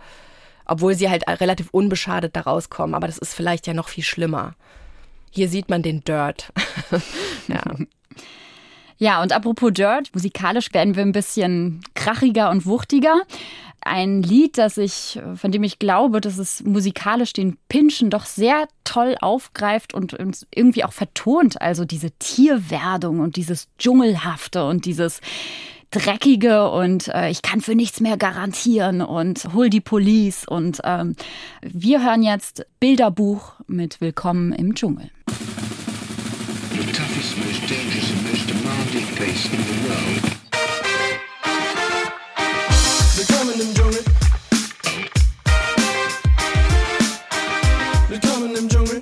obwohl 0.69 0.95
sie 0.95 1.09
halt 1.09 1.25
relativ 1.27 1.71
unbeschadet 1.73 2.37
da 2.37 2.43
rauskommen. 2.43 2.95
Aber 2.95 3.09
das 3.09 3.19
ist 3.19 3.35
vielleicht 3.35 3.67
ja 3.67 3.75
noch 3.75 3.89
viel 3.89 4.05
schlimmer. 4.05 4.55
Hier 5.31 5.49
sieht 5.49 5.69
man 5.69 5.83
den 5.83 6.05
Dirt. 6.05 6.53
ja. 7.49 7.63
Ja, 8.99 9.23
und 9.23 9.33
apropos 9.33 9.73
Dirt, 9.73 10.11
musikalisch 10.13 10.73
werden 10.75 10.97
wir 10.97 11.05
ein 11.05 11.13
bisschen 11.13 11.81
krachiger 11.95 12.51
und 12.51 12.67
wuchtiger. 12.67 13.23
Ein 13.89 14.23
Lied, 14.23 14.59
das 14.59 14.77
ich, 14.77 15.19
von 15.35 15.51
dem 15.51 15.63
ich 15.63 15.79
glaube, 15.79 16.21
dass 16.21 16.39
es 16.39 16.63
musikalisch 16.63 17.33
den 17.33 17.57
Pinschen 17.69 18.11
doch 18.11 18.27
sehr 18.27 18.69
toll 18.85 19.17
aufgreift 19.21 19.95
und 19.95 20.17
irgendwie 20.55 20.85
auch 20.85 20.93
vertont. 20.93 21.61
Also 21.61 21.85
diese 21.85 22.11
Tierwerdung 22.13 23.21
und 23.21 23.37
dieses 23.37 23.69
Dschungelhafte 23.79 24.67
und 24.67 24.85
dieses 24.85 25.21
Dreckige 25.91 26.71
und 26.71 27.09
äh, 27.09 27.31
ich 27.31 27.41
kann 27.41 27.63
für 27.63 27.75
nichts 27.75 28.01
mehr 28.01 28.19
garantieren 28.19 29.01
und 29.01 29.55
hol 29.55 29.71
die 29.71 29.81
Police. 29.81 30.45
Und 30.47 30.81
ähm, 30.85 31.17
wir 31.63 32.05
hören 32.05 32.23
jetzt 32.23 32.67
Bilderbuch 32.79 33.55
mit 33.67 34.01
Willkommen 34.03 34.53
im 34.53 34.75
Dschungel. 34.75 35.11
The 36.73 36.85
toughest, 36.93 37.39
most 37.39 37.63
dangerous 37.63 38.11
and 38.13 38.23
most 38.31 38.49
demanding 38.49 39.07
place 39.17 39.47
in 39.47 39.59
the 39.59 39.89
world. 39.89 40.48
Willkommen 43.19 43.61
im 43.61 43.75
Dschungel. 48.69 49.01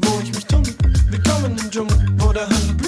Wo 0.00 0.20
ich 0.20 0.34
mich 0.34 0.46
tummel. 0.46 0.74
Willkommen 1.10 1.56
im 1.56 1.70
Dschungel, 1.70 2.06
wo 2.18 2.32
der 2.32 2.48
Handel 2.48 2.79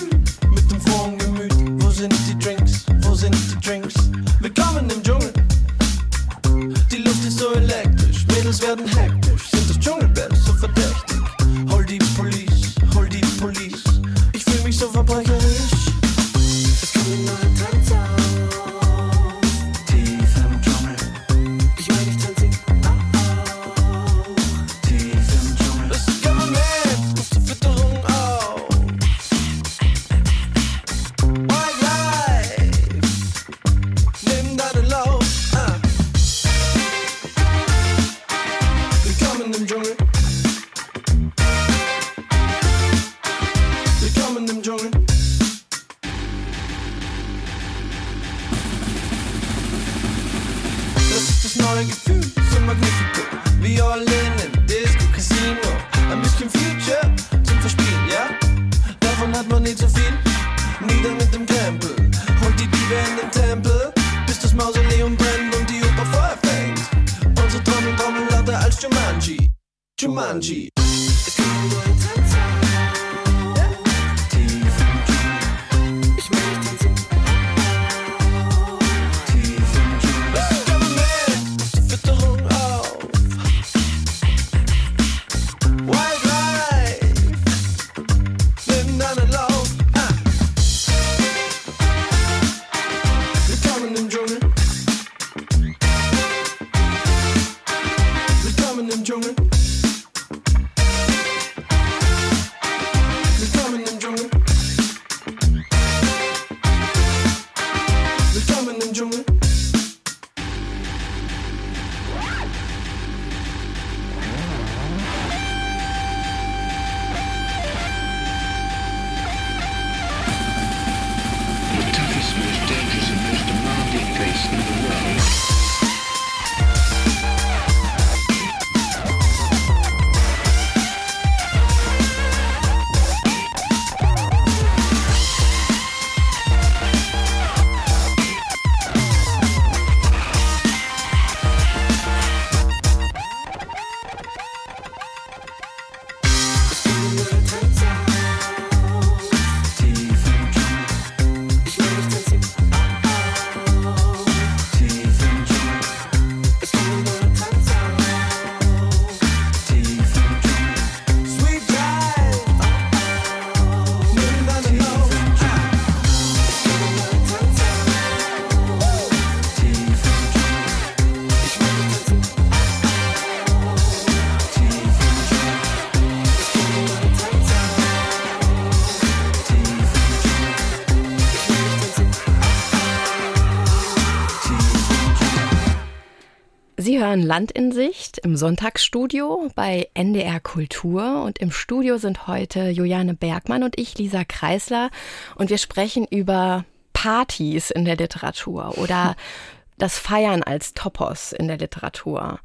Hören 187.23 187.29
Land 187.29 187.53
in 187.53 187.71
Sicht 187.71 188.19
im 188.19 188.37
Sonntagsstudio 188.37 189.49
bei 189.55 189.89
NDR 189.95 190.41
Kultur 190.41 191.23
und 191.23 191.39
im 191.39 191.53
Studio 191.53 191.97
sind 191.97 192.27
heute 192.27 192.71
Juliane 192.71 193.15
Bergmann 193.15 193.63
und 193.63 193.79
ich, 193.79 193.97
Lisa 193.97 194.25
Kreisler, 194.25 194.91
und 195.37 195.49
wir 195.49 195.59
sprechen 195.59 196.05
über 196.11 196.65
Partys 196.93 197.71
in 197.71 197.85
der 197.85 197.95
Literatur 197.95 198.77
oder 198.77 199.15
das 199.79 200.01
Feiern 200.01 200.43
als 200.43 200.75
Topos 200.75 201.33
in 201.33 201.47
der 201.47 201.59
Literatur. 201.59 202.41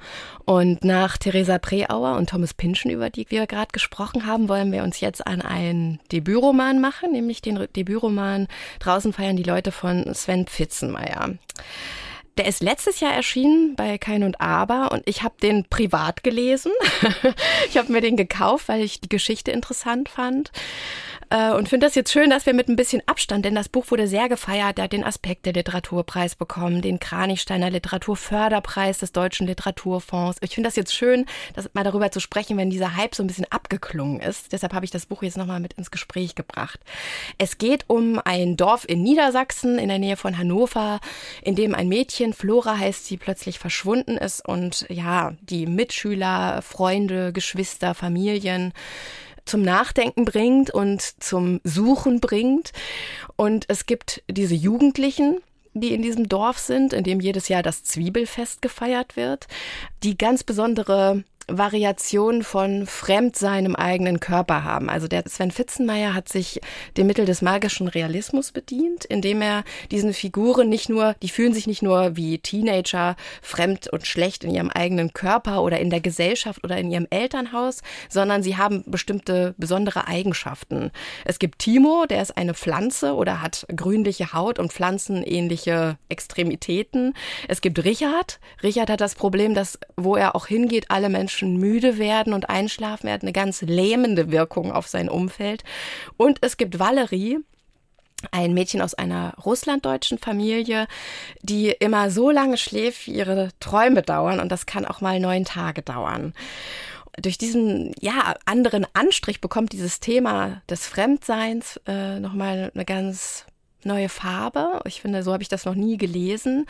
Und 0.46 0.84
nach 0.84 1.18
Theresa 1.18 1.58
Preauer 1.58 2.16
und 2.16 2.30
Thomas 2.30 2.54
Pynchon, 2.54 2.92
über 2.92 3.10
die 3.10 3.26
wir 3.32 3.48
gerade 3.48 3.72
gesprochen 3.72 4.28
haben, 4.28 4.48
wollen 4.48 4.72
wir 4.72 4.84
uns 4.84 5.00
jetzt 5.00 5.26
an 5.26 5.42
einen 5.42 6.00
Debütroman 6.12 6.80
machen, 6.80 7.14
nämlich 7.14 7.42
den 7.42 7.68
Debütroman 7.76 8.48
Draußen 8.80 9.12
feiern 9.12 9.38
die 9.38 9.44
Leute 9.44 9.72
von 9.72 10.14
Sven 10.14 10.46
Pfitzenmeier. 10.46 11.32
Der 12.38 12.46
ist 12.46 12.62
letztes 12.62 13.00
Jahr 13.00 13.14
erschienen 13.14 13.76
bei 13.76 13.98
Kein 13.98 14.24
und 14.24 14.40
Aber 14.40 14.92
und 14.92 15.02
ich 15.06 15.24
habe 15.24 15.36
den 15.42 15.66
privat 15.66 16.24
gelesen. 16.24 16.72
ich 17.70 17.78
habe 17.78 17.92
mir 17.92 18.02
den 18.02 18.16
gekauft, 18.16 18.68
weil 18.68 18.82
ich 18.82 19.02
die 19.02 19.10
Geschichte 19.10 19.52
interessant 19.52 20.08
fand. 20.08 20.52
Äh, 21.30 21.52
Und 21.52 21.68
finde 21.68 21.86
das 21.86 21.96
jetzt 21.96 22.12
schön, 22.12 22.30
dass 22.30 22.46
wir 22.46 22.54
mit 22.54 22.70
ein 22.70 22.76
bisschen 22.76 23.02
Abstand, 23.06 23.44
denn 23.46 23.56
das 23.56 23.70
Buch 23.70 23.92
wurde 23.92 24.08
sehr 24.08 24.30
gefeiert, 24.30 24.78
der 24.78 24.86
hat 24.86 24.94
den 24.94 25.04
Aspekt 25.04 25.46
der 25.46 25.54
Literaturpreis 25.54 26.36
bekommen, 26.36 26.82
den 26.82 27.00
Kranichsteiner 27.00 27.70
Literaturförderpreis 27.70 29.00
des 29.00 29.12
Deutschen 29.12 29.48
Literaturfonds. 29.48 30.38
Ich 30.42 30.56
finde 30.56 30.68
das 30.68 30.76
jetzt 30.76 30.96
schön, 30.96 31.26
das 31.54 31.70
mal 31.74 31.84
darüber 31.84 32.12
zu 32.12 32.20
sprechen, 32.20 32.58
wenn 32.58 32.70
dieser 32.70 32.96
Hype 32.96 33.16
so 33.16 33.24
ein 33.24 33.28
bisschen 33.28 33.52
abgeklungen 33.52 34.22
ist. 34.22 34.54
Deshalb 34.54 34.74
habe 34.74 34.86
ich 34.86 34.92
das 34.92 35.06
Buch 35.06 35.24
jetzt 35.24 35.38
nochmal 35.38 35.60
mit 35.60 35.74
ins 35.74 35.92
Gespräch 35.92 36.36
gebracht. 36.36 36.80
Es 37.38 37.58
geht 37.58 37.86
um 37.88 38.22
ein 38.24 38.56
Dorf 38.56 38.86
in 38.88 39.04
Niedersachsen 39.04 39.80
in 39.80 39.90
der 39.90 40.00
Nähe 40.00 40.18
von 40.18 40.38
Hannover, 40.38 41.00
in 41.42 41.56
dem 41.56 41.76
ein 41.76 41.90
Mädchen, 41.90 42.34
Flora 42.34 42.78
heißt 42.78 43.06
sie, 43.06 43.18
plötzlich 43.18 43.60
verschwunden 43.60 44.18
ist 44.18 44.48
und 44.48 44.86
ja, 44.90 45.34
die 45.42 45.66
Mitschüler, 45.66 46.62
Freunde, 46.62 47.34
Geschwister, 47.34 47.94
Familien 47.94 48.74
zum 49.48 49.62
Nachdenken 49.62 50.26
bringt 50.26 50.70
und 50.70 51.02
zum 51.24 51.62
Suchen 51.64 52.20
bringt. 52.20 52.72
Und 53.36 53.66
es 53.68 53.86
gibt 53.86 54.24
diese 54.30 54.56
Jugendlichen, 54.56 55.40
die 55.74 55.94
in 55.94 56.02
diesem 56.02 56.28
Dorf 56.28 56.58
sind, 56.58 56.94
in 56.94 57.04
dem 57.04 57.20
jedes 57.20 57.48
Jahr 57.48 57.64
das 57.64 57.84
Zwiebelfest 57.84 58.62
gefeiert 58.62 59.16
wird, 59.16 59.48
die 60.04 60.18
ganz 60.18 60.44
besondere 60.44 61.24
Variation 61.50 62.44
von 62.44 62.86
Fremdsein 62.86 63.66
im 63.66 63.76
eigenen 63.76 64.20
Körper 64.20 64.66
haben. 64.66 64.90
Also 64.90 65.08
der 65.08 65.24
Sven 65.28 65.52
Fitzenmeier 65.52 66.14
hat 66.14 66.28
sich 66.28 66.60
dem 66.98 67.08
Mittel 67.08 67.26
des 67.26 67.42
magischen 67.42 67.88
Realismus 67.88 68.52
bedient, 68.52 69.06
indem 69.06 69.42
er 69.42 69.64
diesen 69.90 70.14
Figuren 70.14 70.68
nicht 70.68 70.90
nur, 70.90 71.16
die 71.22 71.30
fühlen 71.30 71.54
sich 71.54 71.66
nicht 71.66 71.82
nur 71.82 72.18
wie 72.18 72.40
Teenager 72.40 73.16
fremd 73.42 73.88
und 73.88 74.06
schlecht 74.06 74.44
in 74.44 74.54
ihrem 74.54 74.70
eigenen 74.70 75.14
Körper 75.14 75.64
oder 75.64 75.80
in 75.80 75.90
der 75.90 76.02
Gesellschaft 76.02 76.64
oder 76.66 76.78
in 76.78 76.92
ihrem 76.92 77.08
Elternhaus, 77.10 77.82
sondern 78.10 78.44
sie 78.44 78.58
haben 78.58 78.84
bestimmte 78.86 79.56
besondere 79.58 80.08
Eigenschaften. 80.08 80.92
Es 81.24 81.40
gibt 81.40 81.60
Timo, 81.60 82.06
der 82.10 82.22
ist 82.22 82.36
eine 82.36 82.56
Pflanze 82.56 83.14
oder 83.14 83.42
hat 83.42 83.66
grünliche 83.74 84.34
Haut 84.34 84.60
und 84.60 84.74
pflanzenähnliche 84.74 85.98
Extremitäten. 86.10 87.14
Es 87.48 87.62
gibt 87.62 87.84
Richard. 87.86 88.40
Richard 88.64 88.90
hat 88.90 89.00
das 89.00 89.16
Problem, 89.16 89.54
dass 89.54 89.80
wo 89.96 90.18
er 90.18 90.36
auch 90.36 90.48
hingeht, 90.48 90.92
alle 90.92 91.08
Menschen 91.08 91.37
müde 91.42 91.98
werden 91.98 92.34
und 92.34 92.50
einschlafen. 92.50 93.08
Er 93.08 93.14
hat 93.14 93.22
eine 93.22 93.34
ganz 93.34 93.62
lähmende 93.62 94.32
Wirkung 94.32 94.72
auf 94.72 94.88
sein 94.88 95.10
Umfeld. 95.10 95.64
Und 96.18 96.40
es 96.42 96.58
gibt 96.58 96.80
Valerie, 96.80 97.40
ein 98.32 98.54
Mädchen 98.54 98.82
aus 98.82 98.96
einer 98.96 99.36
russlanddeutschen 99.46 100.18
Familie, 100.18 100.88
die 101.42 101.70
immer 101.70 102.10
so 102.10 102.32
lange 102.32 102.58
schläft, 102.58 103.06
wie 103.08 103.14
ihre 103.14 103.50
Träume 103.60 104.02
dauern. 104.02 104.40
Und 104.40 104.52
das 104.52 104.66
kann 104.66 104.86
auch 104.86 105.02
mal 105.02 105.20
neun 105.20 105.46
Tage 105.46 105.82
dauern. 105.82 106.34
Durch 107.20 107.38
diesen 107.38 107.94
ja 108.00 108.36
anderen 108.46 108.86
Anstrich 108.94 109.42
bekommt 109.42 109.72
dieses 109.72 110.00
Thema 110.00 110.62
des 110.70 110.86
Fremdseins 110.88 111.80
äh, 111.88 112.20
nochmal 112.20 112.72
eine 112.74 112.86
ganz 112.86 113.46
neue 113.84 114.10
Farbe. 114.10 114.82
Ich 114.86 115.02
finde, 115.02 115.24
so 115.24 115.34
habe 115.34 115.44
ich 115.44 115.50
das 115.50 115.66
noch 115.66 115.76
nie 115.76 115.98
gelesen. 115.98 116.66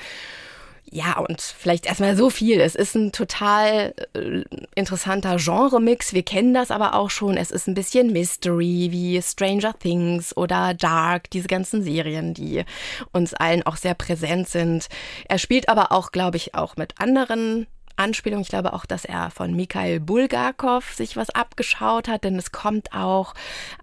Ja, 0.90 1.20
und 1.20 1.42
vielleicht 1.42 1.86
erstmal 1.86 2.16
so 2.16 2.30
viel. 2.30 2.62
Es 2.62 2.74
ist 2.74 2.96
ein 2.96 3.12
total 3.12 3.94
äh, 4.14 4.44
interessanter 4.74 5.36
Genre-Mix. 5.36 6.14
Wir 6.14 6.24
kennen 6.24 6.54
das 6.54 6.72
aber 6.72 6.96
auch 6.96 7.10
schon. 7.10 7.36
Es 7.36 7.52
ist 7.52 7.68
ein 7.68 7.74
bisschen 7.74 8.14
Mystery 8.14 8.88
wie 8.92 9.22
Stranger 9.22 9.78
Things 9.78 10.36
oder 10.38 10.74
Dark, 10.74 11.30
diese 11.32 11.50
ganzen 11.50 11.84
Serien, 11.84 12.34
die 12.34 12.64
uns 13.12 13.34
allen 13.34 13.64
auch 13.64 13.76
sehr 13.76 13.96
präsent 13.96 14.48
sind. 14.48 14.88
Er 15.28 15.40
spielt 15.40 15.68
aber 15.68 15.92
auch, 15.92 16.12
glaube 16.14 16.38
ich, 16.38 16.56
auch 16.56 16.78
mit 16.78 16.94
anderen 17.02 17.68
Anspielung. 17.98 18.42
Ich 18.42 18.50
glaube 18.50 18.74
auch, 18.74 18.86
dass 18.86 19.06
er 19.06 19.32
von 19.32 19.54
Mikhail 19.56 20.00
Bulgakov 20.00 20.94
sich 20.94 21.18
was 21.18 21.30
abgeschaut 21.30 22.08
hat, 22.08 22.24
denn 22.24 22.38
es 22.38 22.52
kommt 22.52 22.94
auch, 22.94 23.34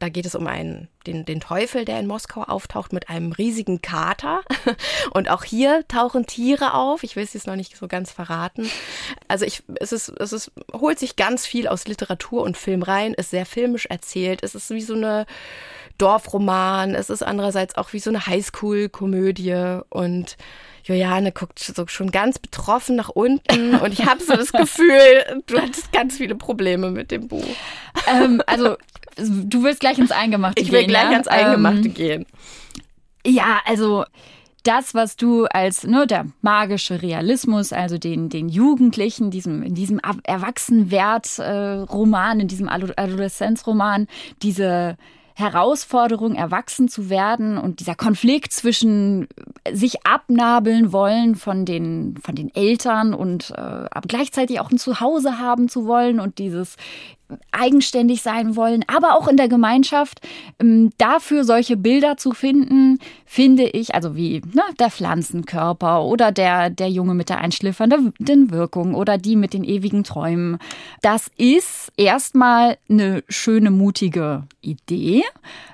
da 0.00 0.08
geht 0.08 0.26
es 0.26 0.34
um 0.34 0.46
einen 0.46 0.88
den, 1.06 1.24
den 1.24 1.40
Teufel, 1.40 1.84
der 1.84 2.00
in 2.00 2.06
Moskau 2.06 2.42
auftaucht, 2.42 2.92
mit 2.92 3.08
einem 3.08 3.32
riesigen 3.32 3.82
Kater. 3.82 4.40
Und 5.12 5.30
auch 5.30 5.44
hier 5.44 5.86
tauchen 5.88 6.26
Tiere 6.26 6.74
auf. 6.74 7.02
Ich 7.02 7.16
will 7.16 7.24
es 7.24 7.34
jetzt 7.34 7.46
noch 7.46 7.56
nicht 7.56 7.76
so 7.76 7.88
ganz 7.88 8.10
verraten. 8.10 8.70
Also 9.28 9.44
ich, 9.44 9.62
es 9.80 9.92
ist, 9.92 10.08
es 10.08 10.32
ist, 10.32 10.52
holt 10.72 10.98
sich 10.98 11.16
ganz 11.16 11.46
viel 11.46 11.68
aus 11.68 11.86
Literatur 11.86 12.42
und 12.42 12.56
Film 12.56 12.82
rein, 12.82 13.14
ist 13.14 13.30
sehr 13.30 13.46
filmisch 13.46 13.86
erzählt. 13.86 14.42
Es 14.42 14.54
ist 14.54 14.70
wie 14.70 14.80
so 14.80 14.94
eine 14.94 15.26
Dorfroman. 15.98 16.94
Es 16.94 17.10
ist 17.10 17.22
andererseits 17.22 17.76
auch 17.76 17.92
wie 17.92 17.98
so 17.98 18.10
eine 18.10 18.26
Highschool-Komödie 18.26 19.80
und 19.90 20.36
Juliane 20.84 21.32
guckt 21.32 21.58
so 21.58 21.86
schon 21.86 22.10
ganz 22.10 22.38
betroffen 22.38 22.96
nach 22.96 23.08
unten 23.08 23.74
und 23.76 23.92
ich 23.92 24.04
habe 24.04 24.22
so 24.22 24.36
das 24.36 24.52
Gefühl, 24.52 25.42
du 25.46 25.60
hattest 25.60 25.92
ganz 25.92 26.18
viele 26.18 26.34
Probleme 26.34 26.90
mit 26.90 27.10
dem 27.10 27.28
Buch. 27.28 27.44
Ähm, 28.06 28.42
also 28.46 28.76
du 29.16 29.62
willst 29.62 29.80
gleich 29.80 29.98
ins 29.98 30.10
Eingemachte 30.10 30.60
ich 30.60 30.70
gehen. 30.70 30.78
will 30.78 30.86
gleich 30.86 31.10
ja? 31.10 31.16
ins 31.16 31.28
Eingemachte 31.28 31.88
ähm, 31.88 31.94
gehen. 31.94 32.26
Ja, 33.26 33.60
also 33.64 34.04
das, 34.64 34.94
was 34.94 35.16
du 35.16 35.46
als 35.46 35.84
ne, 35.84 36.06
der 36.06 36.26
magische 36.40 37.02
Realismus, 37.02 37.72
also 37.72 37.98
den, 37.98 38.30
den 38.30 38.48
Jugendlichen, 38.48 39.30
diesem, 39.30 39.62
in 39.62 39.74
diesem 39.74 40.00
Erwachsenwert-Roman, 40.24 42.40
in 42.40 42.48
diesem 42.48 42.68
Adoleszenzroman, 42.68 44.08
diese 44.42 44.96
Herausforderung, 45.34 46.36
erwachsen 46.36 46.88
zu 46.88 47.10
werden 47.10 47.58
und 47.58 47.80
dieser 47.80 47.96
Konflikt 47.96 48.52
zwischen 48.52 49.26
sich 49.72 50.06
abnabeln 50.06 50.92
wollen 50.92 51.34
von 51.34 51.64
den, 51.64 52.16
von 52.22 52.36
den 52.36 52.54
Eltern 52.54 53.14
und 53.14 53.50
äh, 53.50 53.60
aber 53.60 54.06
gleichzeitig 54.06 54.60
auch 54.60 54.70
ein 54.70 54.78
Zuhause 54.78 55.38
haben 55.38 55.68
zu 55.68 55.86
wollen 55.86 56.20
und 56.20 56.38
dieses 56.38 56.76
eigenständig 57.52 58.22
sein 58.22 58.56
wollen, 58.56 58.84
aber 58.86 59.16
auch 59.16 59.28
in 59.28 59.36
der 59.36 59.48
Gemeinschaft. 59.48 60.20
Ähm, 60.58 60.92
dafür 60.98 61.44
solche 61.44 61.76
Bilder 61.76 62.16
zu 62.16 62.32
finden, 62.32 62.98
finde 63.24 63.64
ich, 63.64 63.94
also 63.94 64.16
wie 64.16 64.42
ne, 64.52 64.62
der 64.78 64.90
Pflanzenkörper 64.90 66.02
oder 66.04 66.32
der, 66.32 66.70
der 66.70 66.88
Junge 66.88 67.14
mit 67.14 67.28
der 67.28 67.38
einschläfernden 67.38 68.50
Wirkung 68.50 68.94
oder 68.94 69.18
die 69.18 69.36
mit 69.36 69.54
den 69.54 69.64
ewigen 69.64 70.04
Träumen. 70.04 70.58
Das 71.02 71.30
ist 71.36 71.92
erstmal 71.96 72.78
eine 72.88 73.24
schöne, 73.28 73.70
mutige 73.70 74.44
Idee. 74.60 75.22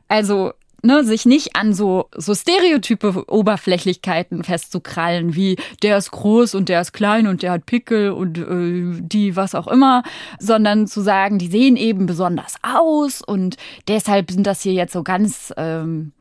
Also 0.09 0.53
ne, 0.83 1.05
sich 1.05 1.27
nicht 1.27 1.57
an 1.57 1.75
so, 1.75 2.07
so 2.17 2.35
Stereotype 2.35 3.25
Oberflächlichkeiten 3.29 4.45
festzukrallen, 4.45 5.35
wie 5.35 5.57
der 5.83 5.99
ist 5.99 6.11
groß 6.11 6.55
und 6.55 6.69
der 6.69 6.81
ist 6.81 6.93
klein 6.93 7.27
und 7.27 7.43
der 7.43 7.53
hat 7.53 7.67
Pickel 7.67 8.11
und 8.11 8.39
äh, 8.39 9.01
die 9.01 9.37
was 9.37 9.55
auch 9.55 9.67
immer, 9.67 10.03
sondern 10.39 10.87
zu 10.87 11.01
sagen, 11.01 11.39
die 11.39 11.49
sehen 11.49 11.77
eben 11.77 12.07
besonders 12.07 12.57
aus 12.63 13.23
und 13.23 13.57
deshalb 13.89 14.31
sind 14.31 14.47
das 14.47 14.63
hier 14.63 14.73
jetzt 14.73 14.93
so 14.93 15.03
ganz, 15.03 15.53
ähm, 15.57 16.13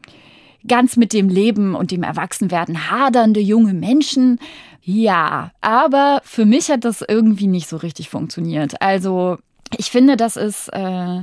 ganz 0.68 0.98
mit 0.98 1.14
dem 1.14 1.30
Leben 1.30 1.76
und 1.76 1.92
dem 1.92 2.04
Erwachsenwerden 2.04 2.90
hadernde 2.92 3.40
junge 3.40 3.74
Menschen. 3.74 4.40
Ja, 4.82 5.52
aber 5.62 6.22
für 6.24 6.46
mich 6.46 6.70
hat 6.70 6.84
das 6.84 7.04
irgendwie 7.08 7.48
nicht 7.48 7.70
so 7.70 7.78
richtig 7.78 8.10
funktioniert. 8.10 8.82
Also 8.82 9.38
ich 9.78 9.92
finde, 9.92 10.18
das 10.18 10.36
ist 10.36 10.70
äh, 10.70 11.22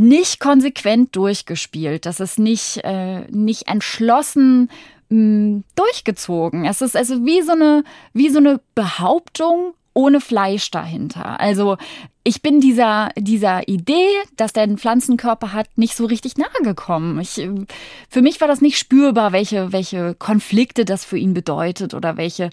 nicht 0.00 0.40
konsequent 0.40 1.14
durchgespielt. 1.14 2.06
Das 2.06 2.20
ist 2.20 2.38
nicht, 2.38 2.78
äh, 2.84 3.30
nicht 3.30 3.68
entschlossen 3.68 4.70
mh, 5.10 5.62
durchgezogen. 5.76 6.64
Es 6.64 6.80
ist 6.80 6.96
also 6.96 7.26
wie 7.26 7.42
so 7.42 7.52
eine, 7.52 7.84
wie 8.14 8.30
so 8.30 8.38
eine 8.38 8.60
Behauptung 8.74 9.74
ohne 9.92 10.22
Fleisch 10.22 10.70
dahinter. 10.70 11.38
Also 11.38 11.76
ich 12.24 12.40
bin 12.40 12.60
dieser, 12.60 13.10
dieser 13.16 13.68
Idee, 13.68 14.08
dass 14.36 14.54
der 14.54 14.62
einen 14.62 14.78
Pflanzenkörper 14.78 15.52
hat, 15.52 15.66
nicht 15.76 15.94
so 15.96 16.06
richtig 16.06 16.38
nahe 16.38 16.62
gekommen. 16.62 17.20
Ich, 17.20 17.46
für 18.08 18.22
mich 18.22 18.40
war 18.40 18.48
das 18.48 18.62
nicht 18.62 18.78
spürbar, 18.78 19.32
welche, 19.32 19.72
welche 19.72 20.14
Konflikte 20.14 20.86
das 20.86 21.04
für 21.04 21.18
ihn 21.18 21.34
bedeutet 21.34 21.92
oder 21.92 22.16
welche. 22.16 22.48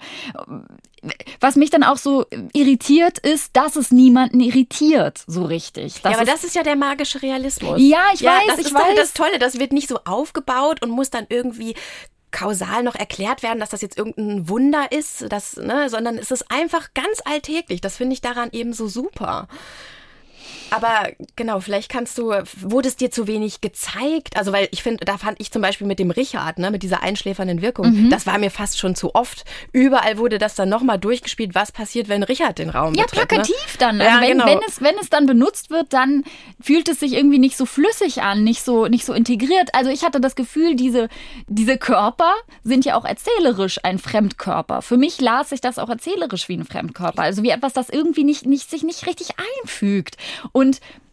Was 1.40 1.56
mich 1.56 1.70
dann 1.70 1.84
auch 1.84 1.96
so 1.96 2.26
irritiert, 2.52 3.18
ist, 3.18 3.56
dass 3.56 3.76
es 3.76 3.90
niemanden 3.90 4.40
irritiert, 4.40 5.22
so 5.26 5.44
richtig. 5.44 6.02
ja, 6.02 6.12
aber 6.12 6.24
das 6.24 6.44
ist 6.44 6.54
ja 6.54 6.62
der 6.62 6.76
magische 6.76 7.22
Realismus. 7.22 7.80
Ja, 7.80 8.06
ich 8.12 8.20
ja, 8.20 8.32
weiß, 8.32 8.46
das 8.48 8.58
ich 8.58 8.66
ist 8.66 8.74
weiß. 8.74 8.96
das 8.96 9.12
Tolle, 9.12 9.38
das 9.38 9.58
wird 9.58 9.72
nicht 9.72 9.88
so 9.88 10.00
aufgebaut 10.04 10.82
und 10.82 10.90
muss 10.90 11.10
dann 11.10 11.26
irgendwie 11.28 11.74
kausal 12.30 12.82
noch 12.82 12.94
erklärt 12.94 13.42
werden, 13.42 13.58
dass 13.58 13.70
das 13.70 13.82
jetzt 13.82 13.96
irgendein 13.96 14.48
Wunder 14.48 14.92
ist, 14.92 15.26
das, 15.30 15.56
ne, 15.56 15.88
sondern 15.88 16.18
es 16.18 16.30
ist 16.30 16.50
einfach 16.50 16.92
ganz 16.94 17.20
alltäglich. 17.24 17.80
Das 17.80 17.96
finde 17.96 18.14
ich 18.14 18.20
daran 18.20 18.50
eben 18.52 18.72
so 18.72 18.88
super. 18.88 19.48
Aber 20.70 21.08
genau, 21.36 21.60
vielleicht 21.60 21.90
kannst 21.90 22.18
du, 22.18 22.32
wurde 22.60 22.88
es 22.88 22.96
dir 22.96 23.10
zu 23.10 23.26
wenig 23.26 23.60
gezeigt? 23.60 24.36
Also, 24.36 24.52
weil 24.52 24.68
ich 24.70 24.82
finde, 24.82 25.04
da 25.04 25.16
fand 25.18 25.40
ich 25.40 25.50
zum 25.50 25.62
Beispiel 25.62 25.86
mit 25.86 25.98
dem 25.98 26.10
Richard, 26.10 26.58
ne, 26.58 26.70
mit 26.70 26.82
dieser 26.82 27.02
einschläfernden 27.02 27.62
Wirkung, 27.62 27.88
Mhm. 27.90 28.10
das 28.10 28.26
war 28.26 28.38
mir 28.38 28.50
fast 28.50 28.78
schon 28.78 28.94
zu 28.94 29.14
oft. 29.14 29.44
Überall 29.72 30.18
wurde 30.18 30.38
das 30.38 30.54
dann 30.54 30.68
nochmal 30.68 30.98
durchgespielt, 30.98 31.54
was 31.54 31.72
passiert, 31.72 32.08
wenn 32.08 32.22
Richard 32.22 32.58
den 32.58 32.70
Raum 32.70 32.94
Ja, 32.94 33.04
betritt. 33.04 33.28
plakativ 33.28 33.76
dann. 33.78 33.96
Ne? 33.98 34.04
Also 34.04 34.16
Ja, 34.16 34.22
wenn, 34.22 34.38
genau. 34.38 34.46
wenn, 34.46 34.60
es, 34.66 34.80
wenn 34.82 34.94
es 35.00 35.08
dann 35.08 35.26
benutzt 35.26 35.70
wird, 35.70 35.92
dann 35.92 36.24
fühlt 36.60 36.88
es 36.88 37.00
sich 37.00 37.14
irgendwie 37.14 37.38
nicht 37.38 37.56
so 37.56 37.64
flüssig 37.64 38.22
an, 38.22 38.44
nicht 38.44 38.62
so, 38.62 38.86
nicht 38.88 39.04
so 39.06 39.12
integriert. 39.14 39.70
Also 39.74 39.90
ich 39.90 40.04
hatte 40.04 40.20
das 40.20 40.34
Gefühl, 40.34 40.76
diese, 40.76 41.08
diese 41.46 41.78
Körper 41.78 42.32
sind 42.62 42.84
ja 42.84 42.96
auch 42.96 43.04
erzählerisch 43.04 43.80
ein 43.84 43.98
Fremdkörper. 43.98 44.82
Für 44.82 44.96
mich 44.98 45.20
las 45.20 45.48
sich 45.50 45.60
das 45.60 45.78
auch 45.78 45.88
erzählerisch 45.88 46.48
wie 46.48 46.56
ein 46.56 46.64
Fremdkörper. 46.64 47.22
Also 47.22 47.42
wie 47.42 47.50
etwas, 47.50 47.72
das 47.72 47.88
irgendwie 47.88 48.24
nicht, 48.24 48.44
nicht, 48.46 48.68
sich 48.68 48.82
nicht 48.82 49.06
richtig 49.06 49.30
einfügt. 49.62 50.16
Und 50.52 50.57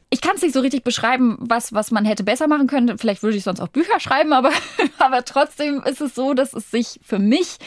ich 0.10 0.22
kann 0.22 0.36
es 0.36 0.42
nicht 0.42 0.54
so 0.54 0.62
richtig 0.62 0.84
beschreiben, 0.84 1.38
was, 1.40 1.74
was 1.74 1.92
man 1.92 2.06
hätte 2.06 2.24
besser 2.24 2.48
machen 2.48 2.68
können. 2.68 2.98
Vielleicht 2.98 3.24
würde 3.24 3.38
ich 3.38 3.44
sonst 3.44 3.60
auch 3.60 3.68
Bücher 3.68 4.00
schreiben, 4.00 4.34
aber, 4.34 4.52
aber 5.00 5.26
trotzdem 5.26 5.82
ist 5.84 6.02
es 6.02 6.16
so, 6.16 6.34
dass 6.34 6.54
es 6.54 6.72
sich 6.72 7.00
für 7.04 7.20
mich 7.20 7.58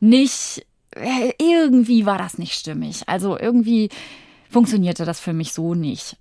nicht, 0.00 0.64
äh, 0.92 1.32
irgendwie 1.38 2.06
war 2.06 2.18
das 2.18 2.38
nicht 2.38 2.54
stimmig. 2.54 3.02
Also 3.06 3.38
irgendwie 3.38 3.90
funktionierte 4.48 5.04
das 5.04 5.20
für 5.20 5.32
mich 5.32 5.52
so 5.52 5.74
nicht. 5.74 6.16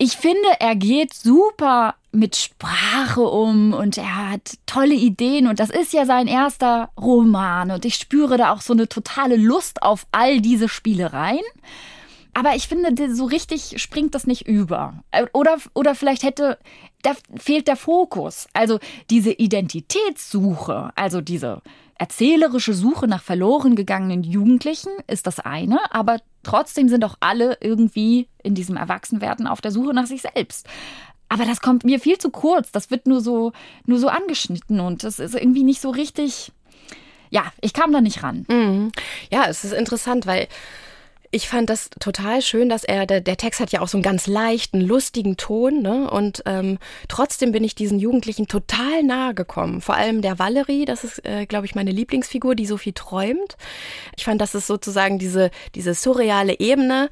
Ich 0.00 0.16
finde, 0.16 0.48
er 0.60 0.76
geht 0.76 1.12
super 1.14 1.94
mit 2.12 2.36
Sprache 2.36 3.22
um 3.22 3.72
und 3.72 3.98
er 3.98 4.30
hat 4.30 4.58
tolle 4.66 4.94
Ideen 4.94 5.48
und 5.48 5.58
das 5.58 5.70
ist 5.70 5.92
ja 5.92 6.06
sein 6.06 6.26
erster 6.26 6.90
Roman 7.00 7.70
und 7.70 7.84
ich 7.84 7.96
spüre 7.96 8.36
da 8.36 8.52
auch 8.52 8.60
so 8.60 8.72
eine 8.72 8.88
totale 8.88 9.36
Lust 9.36 9.82
auf 9.82 10.06
all 10.12 10.40
diese 10.40 10.68
Spielereien. 10.68 11.44
Aber 12.38 12.54
ich 12.54 12.68
finde, 12.68 13.12
so 13.16 13.24
richtig 13.24 13.82
springt 13.82 14.14
das 14.14 14.28
nicht 14.28 14.46
über. 14.46 15.02
Äh, 15.10 15.26
Oder, 15.32 15.56
oder 15.74 15.96
vielleicht 15.96 16.22
hätte, 16.22 16.56
da 17.02 17.14
fehlt 17.36 17.66
der 17.66 17.74
Fokus. 17.74 18.46
Also 18.52 18.78
diese 19.10 19.32
Identitätssuche, 19.32 20.92
also 20.94 21.20
diese 21.20 21.62
erzählerische 21.96 22.74
Suche 22.74 23.08
nach 23.08 23.24
verloren 23.24 23.74
gegangenen 23.74 24.22
Jugendlichen 24.22 24.92
ist 25.08 25.26
das 25.26 25.40
eine, 25.40 25.80
aber 25.92 26.18
trotzdem 26.44 26.88
sind 26.88 27.04
auch 27.04 27.16
alle 27.18 27.58
irgendwie 27.60 28.28
in 28.44 28.54
diesem 28.54 28.76
Erwachsenwerden 28.76 29.48
auf 29.48 29.60
der 29.60 29.72
Suche 29.72 29.92
nach 29.92 30.06
sich 30.06 30.22
selbst. 30.22 30.68
Aber 31.28 31.44
das 31.44 31.60
kommt 31.60 31.82
mir 31.82 31.98
viel 31.98 32.18
zu 32.18 32.30
kurz. 32.30 32.70
Das 32.70 32.92
wird 32.92 33.08
nur 33.08 33.20
so, 33.20 33.50
nur 33.84 33.98
so 33.98 34.06
angeschnitten 34.06 34.78
und 34.78 35.02
das 35.02 35.18
ist 35.18 35.34
irgendwie 35.34 35.64
nicht 35.64 35.80
so 35.80 35.90
richtig. 35.90 36.52
Ja, 37.30 37.46
ich 37.60 37.72
kam 37.72 37.90
da 37.90 38.00
nicht 38.00 38.22
ran. 38.22 38.46
Mhm. 38.48 38.92
Ja, 39.32 39.46
es 39.48 39.64
ist 39.64 39.72
interessant, 39.72 40.24
weil 40.24 40.46
ich 41.30 41.48
fand 41.48 41.68
das 41.68 41.90
total 42.00 42.40
schön, 42.40 42.68
dass 42.70 42.84
er, 42.84 43.04
der, 43.04 43.20
der 43.20 43.36
Text 43.36 43.60
hat 43.60 43.70
ja 43.70 43.82
auch 43.82 43.88
so 43.88 43.98
einen 43.98 44.02
ganz 44.02 44.26
leichten, 44.26 44.80
lustigen 44.80 45.36
Ton, 45.36 45.82
ne? 45.82 46.10
Und 46.10 46.42
ähm, 46.46 46.78
trotzdem 47.08 47.52
bin 47.52 47.64
ich 47.64 47.74
diesen 47.74 47.98
Jugendlichen 47.98 48.46
total 48.46 49.02
nahe 49.02 49.34
gekommen. 49.34 49.82
Vor 49.82 49.94
allem 49.94 50.22
der 50.22 50.38
Valerie, 50.38 50.86
das 50.86 51.04
ist, 51.04 51.24
äh, 51.26 51.44
glaube 51.44 51.66
ich, 51.66 51.74
meine 51.74 51.90
Lieblingsfigur, 51.90 52.54
die 52.54 52.64
so 52.64 52.78
viel 52.78 52.94
träumt. 52.94 53.58
Ich 54.16 54.24
fand, 54.24 54.40
das 54.40 54.54
ist 54.54 54.66
sozusagen 54.66 55.18
diese, 55.18 55.50
diese 55.74 55.92
surreale 55.92 56.58
Ebene, 56.58 57.10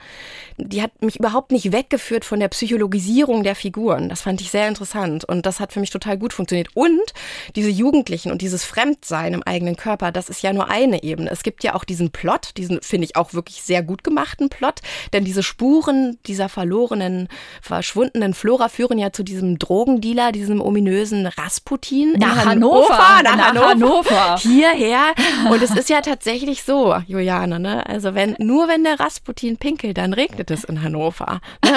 die 0.57 0.81
hat 0.81 1.03
mich 1.03 1.17
überhaupt 1.17 1.53
nicht 1.53 1.73
weggeführt 1.73 2.25
von 2.25 2.41
der 2.41 2.49
Psychologisierung 2.49 3.43
der 3.43 3.55
Figuren. 3.55 4.09
Das 4.09 4.23
fand 4.23 4.41
ich 4.41 4.51
sehr 4.51 4.69
interessant 4.69 5.25
und 5.25 5.45
das 5.45 5.61
hat 5.61 5.75
für 5.75 5.81
mich 5.81 5.91
total 5.91 6.17
gut 6.17 6.33
funktioniert. 6.33 6.69
Und 6.75 7.13
diese 7.55 7.71
Jugendlichen 7.71 8.33
und 8.33 8.41
dieses 8.41 8.65
Fremdsein 8.65 9.35
im 9.35 9.43
eigenen 9.43 9.77
Körper, 9.77 10.11
das 10.11 10.31
ist 10.31 10.43
ja 10.43 10.55
nur 10.55 10.71
eine 10.71 11.03
Ebene. 11.03 11.31
Es 11.31 11.43
gibt 11.43 11.65
ja 11.65 11.75
auch 11.75 11.85
diesen 11.85 12.11
Plot, 12.11 12.53
diesen 12.57 12.81
finde 12.81 13.05
ich 13.05 13.17
auch 13.17 13.35
wirklich 13.35 13.61
sehr 13.61 13.83
gut 13.83 14.06
gemachten 14.07 14.49
Plot, 14.49 14.81
denn 15.13 15.25
diese 15.25 15.43
Spuren 15.43 16.17
dieser 16.27 16.49
verlorenen, 16.49 17.29
verschwundenen 17.61 18.33
Flora 18.33 18.71
führen 18.71 18.99
ja 18.99 19.13
zu 19.13 19.23
diesem 19.23 19.59
Drogendealer, 19.59 20.33
diesem 20.33 20.63
ominösen 20.63 21.27
Rasputin 21.27 22.15
in 22.15 22.21
Nach 22.21 22.47
Hannover. 22.47 22.89
nach, 23.23 23.37
Nach 23.37 23.49
Hannover, 23.49 23.69
Hannover. 23.69 24.39
hierher. 24.39 25.13
Und 25.51 25.63
es 25.63 25.73
ist 25.73 25.91
ja 25.91 26.01
tatsächlich 26.01 26.63
so, 26.63 26.97
Juliane, 27.07 27.61
ne? 27.61 27.85
Also 27.87 28.15
wenn 28.15 28.35
nur 28.39 28.69
wenn 28.69 28.85
der 28.85 28.99
Rasputin 28.99 29.59
pinkelt, 29.59 29.99
dann 29.99 30.15
regnet 30.15 30.51
es 30.51 30.65
in 30.65 30.83
Hannover. 30.83 31.41
Ne? 31.65 31.71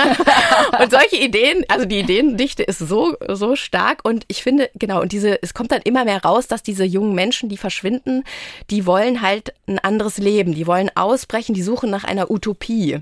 Und 0.84 0.92
solche 0.92 1.18
Ideen, 1.18 1.66
also 1.68 1.86
die 1.86 2.00
Ideendichte 2.00 2.64
ist 2.64 2.80
so 2.80 3.16
so 3.28 3.56
stark 3.56 4.02
und 4.04 4.24
ich 4.28 4.44
finde 4.44 4.70
genau 4.76 5.02
und 5.02 5.12
diese, 5.12 5.42
es 5.42 5.54
kommt 5.54 5.72
dann 5.72 5.82
immer 5.84 6.06
mehr 6.06 6.22
raus, 6.24 6.48
dass 6.48 6.64
diese 6.64 6.84
jungen 6.84 7.16
Menschen, 7.16 7.50
die 7.50 7.58
verschwinden, 7.58 8.24
die 8.70 8.86
wollen 8.86 9.22
halt 9.22 9.54
ein 9.68 9.80
anderes 9.80 10.18
Leben, 10.18 10.54
die 10.54 10.68
wollen 10.68 10.90
ausbrechen, 10.96 11.54
die 11.56 11.64
suchen 11.64 11.90
nach 11.90 12.04
einer 12.04 12.18
Utopie. 12.28 13.01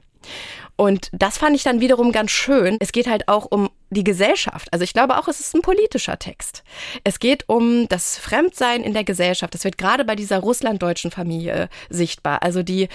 Und 0.77 1.09
das 1.11 1.39
fand 1.39 1.55
ich 1.55 1.63
dann 1.63 1.81
wiederum 1.81 2.11
ganz 2.11 2.29
schön. 2.29 2.77
Es 2.79 2.91
geht 2.91 3.07
halt 3.07 3.27
auch 3.27 3.47
um 3.49 3.69
die 3.89 4.03
Gesellschaft. 4.03 4.71
Also 4.71 4.83
ich 4.83 4.93
glaube 4.93 5.17
auch, 5.17 5.27
es 5.27 5.39
ist 5.39 5.55
ein 5.55 5.61
politischer 5.61 6.19
Text. 6.19 6.63
Es 7.03 7.19
geht 7.19 7.45
um 7.47 7.87
das 7.87 8.17
Fremdsein 8.19 8.83
in 8.83 8.93
der 8.93 9.03
Gesellschaft. 9.03 9.55
Das 9.55 9.63
wird 9.63 9.79
gerade 9.79 10.05
bei 10.05 10.15
dieser 10.15 10.37
russlanddeutschen 10.37 11.09
Familie 11.09 11.69
sichtbar. 11.89 12.43
Also 12.43 12.61
die 12.61 12.89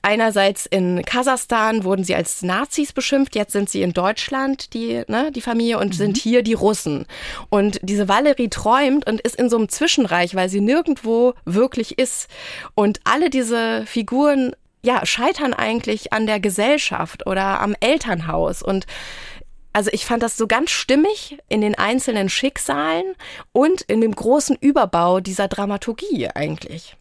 einerseits 0.00 0.64
in 0.64 1.04
Kasachstan 1.04 1.84
wurden 1.84 2.04
sie 2.04 2.14
als 2.14 2.42
Nazis 2.42 2.94
beschimpft, 2.94 3.34
jetzt 3.34 3.52
sind 3.52 3.68
sie 3.68 3.82
in 3.82 3.92
Deutschland, 3.92 4.72
die, 4.72 5.02
ne, 5.08 5.30
die 5.30 5.42
Familie, 5.42 5.78
und 5.78 5.88
mhm. 5.88 5.92
sind 5.92 6.16
hier 6.16 6.42
die 6.42 6.54
Russen. 6.54 7.06
Und 7.50 7.80
diese 7.82 8.08
Valerie 8.08 8.48
träumt 8.48 9.06
und 9.06 9.20
ist 9.20 9.36
in 9.36 9.50
so 9.50 9.56
einem 9.58 9.68
Zwischenreich, 9.68 10.34
weil 10.36 10.48
sie 10.48 10.60
nirgendwo 10.60 11.34
wirklich 11.44 11.98
ist. 11.98 12.28
Und 12.74 13.00
alle 13.04 13.28
diese 13.28 13.84
Figuren 13.84 14.54
ja, 14.86 15.04
scheitern 15.04 15.52
eigentlich 15.52 16.12
an 16.12 16.28
der 16.28 16.38
Gesellschaft 16.38 17.26
oder 17.26 17.60
am 17.60 17.74
Elternhaus. 17.80 18.62
Und 18.62 18.86
also 19.72 19.90
ich 19.92 20.06
fand 20.06 20.22
das 20.22 20.36
so 20.36 20.46
ganz 20.46 20.70
stimmig 20.70 21.38
in 21.48 21.60
den 21.60 21.74
einzelnen 21.74 22.28
Schicksalen 22.28 23.16
und 23.52 23.82
in 23.82 24.00
dem 24.00 24.14
großen 24.14 24.56
Überbau 24.60 25.18
dieser 25.18 25.48
Dramaturgie 25.48 26.28
eigentlich. 26.32 26.96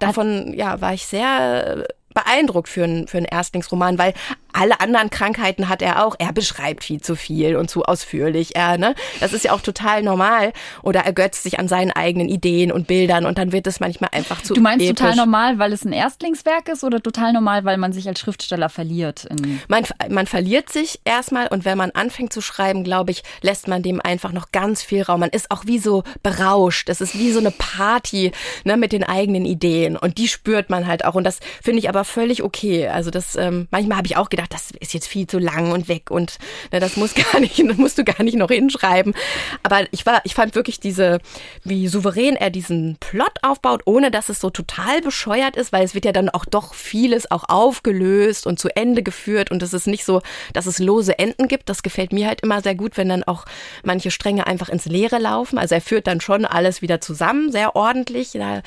Davon 0.00 0.52
ja, 0.52 0.82
war 0.82 0.92
ich 0.92 1.06
sehr 1.06 1.86
beeindruckt 2.12 2.68
für 2.68 2.84
einen, 2.84 3.08
für 3.08 3.16
einen 3.16 3.26
Erstlingsroman, 3.26 3.96
weil 3.96 4.12
alle 4.52 4.80
anderen 4.80 5.10
Krankheiten 5.10 5.68
hat 5.68 5.82
er 5.82 6.04
auch. 6.04 6.16
Er 6.18 6.32
beschreibt 6.32 6.84
viel 6.84 7.00
zu 7.00 7.16
viel 7.16 7.56
und 7.56 7.70
zu 7.70 7.84
ausführlich. 7.84 8.56
Er, 8.56 8.78
ne? 8.78 8.94
Das 9.20 9.32
ist 9.32 9.44
ja 9.44 9.52
auch 9.52 9.60
total 9.60 10.02
normal. 10.02 10.52
Oder 10.82 11.00
er 11.00 11.12
götzt 11.12 11.42
sich 11.42 11.58
an 11.58 11.68
seinen 11.68 11.90
eigenen 11.90 12.28
Ideen 12.28 12.72
und 12.72 12.86
Bildern 12.86 13.26
und 13.26 13.38
dann 13.38 13.52
wird 13.52 13.66
es 13.66 13.80
manchmal 13.80 14.10
einfach 14.12 14.42
zu. 14.42 14.54
Du 14.54 14.60
meinst 14.60 14.84
episch. 14.84 14.98
total 14.98 15.16
normal, 15.16 15.58
weil 15.58 15.72
es 15.72 15.84
ein 15.84 15.92
Erstlingswerk 15.92 16.68
ist 16.68 16.84
oder 16.84 17.02
total 17.02 17.32
normal, 17.32 17.64
weil 17.64 17.76
man 17.76 17.92
sich 17.92 18.08
als 18.08 18.20
Schriftsteller 18.20 18.68
verliert? 18.68 19.26
man, 19.68 19.84
man 20.08 20.26
verliert 20.26 20.70
sich 20.70 21.00
erstmal 21.04 21.48
und 21.48 21.64
wenn 21.64 21.78
man 21.78 21.90
anfängt 21.92 22.32
zu 22.32 22.40
schreiben, 22.40 22.84
glaube 22.84 23.10
ich, 23.10 23.22
lässt 23.40 23.68
man 23.68 23.82
dem 23.82 24.00
einfach 24.00 24.32
noch 24.32 24.52
ganz 24.52 24.82
viel 24.82 25.02
Raum. 25.02 25.20
Man 25.20 25.30
ist 25.30 25.50
auch 25.50 25.64
wie 25.66 25.78
so 25.78 26.02
berauscht. 26.22 26.88
Es 26.88 27.00
ist 27.00 27.18
wie 27.18 27.32
so 27.32 27.38
eine 27.38 27.50
Party 27.50 28.32
ne, 28.64 28.76
mit 28.76 28.92
den 28.92 29.04
eigenen 29.04 29.44
Ideen 29.44 29.96
und 29.96 30.18
die 30.18 30.28
spürt 30.28 30.70
man 30.70 30.86
halt 30.86 31.04
auch. 31.04 31.14
Und 31.14 31.24
das 31.24 31.38
finde 31.62 31.78
ich 31.78 31.88
aber 31.88 32.04
völlig 32.04 32.42
okay. 32.42 32.88
Also 32.88 33.10
das, 33.10 33.36
ähm, 33.36 33.68
manchmal 33.70 33.98
habe 33.98 34.06
ich 34.06 34.16
auch 34.16 34.30
gedacht, 34.30 34.41
gedacht, 34.42 34.52
das 34.52 34.70
ist 34.80 34.94
jetzt 34.94 35.06
viel 35.06 35.26
zu 35.26 35.38
lang 35.38 35.72
und 35.72 35.88
weg 35.88 36.10
und 36.10 36.38
ne, 36.72 36.80
das 36.80 36.96
muss 36.96 37.14
gar 37.32 37.40
nicht, 37.40 37.58
das 37.58 37.76
musst 37.76 37.98
du 37.98 38.04
gar 38.04 38.22
nicht 38.22 38.36
noch 38.36 38.50
hinschreiben. 38.50 39.14
Aber 39.62 39.86
ich 39.90 40.06
war, 40.06 40.20
ich 40.24 40.34
fand 40.34 40.54
wirklich 40.54 40.80
diese, 40.80 41.18
wie 41.64 41.88
souverän 41.88 42.36
er 42.36 42.50
diesen 42.50 42.96
Plot 43.00 43.38
aufbaut, 43.42 43.82
ohne 43.84 44.10
dass 44.10 44.28
es 44.28 44.40
so 44.40 44.50
total 44.50 45.00
bescheuert 45.00 45.56
ist, 45.56 45.72
weil 45.72 45.84
es 45.84 45.94
wird 45.94 46.04
ja 46.04 46.12
dann 46.12 46.28
auch 46.28 46.44
doch 46.44 46.74
vieles 46.74 47.30
auch 47.30 47.48
aufgelöst 47.48 48.46
und 48.46 48.58
zu 48.58 48.68
Ende 48.74 49.02
geführt 49.02 49.50
und 49.50 49.62
es 49.62 49.72
ist 49.72 49.86
nicht 49.86 50.04
so, 50.04 50.22
dass 50.52 50.66
es 50.66 50.78
lose 50.78 51.18
Enden 51.18 51.48
gibt. 51.48 51.68
Das 51.68 51.82
gefällt 51.82 52.12
mir 52.12 52.26
halt 52.26 52.42
immer 52.42 52.60
sehr 52.60 52.74
gut, 52.74 52.96
wenn 52.96 53.08
dann 53.08 53.24
auch 53.24 53.44
manche 53.84 54.10
Stränge 54.10 54.46
einfach 54.46 54.68
ins 54.68 54.86
Leere 54.86 55.18
laufen. 55.18 55.58
Also 55.58 55.74
er 55.74 55.80
führt 55.80 56.06
dann 56.06 56.20
schon 56.20 56.44
alles 56.44 56.82
wieder 56.82 57.00
zusammen, 57.00 57.52
sehr 57.52 57.76
ordentlich. 57.76 58.32
Da 58.32 58.62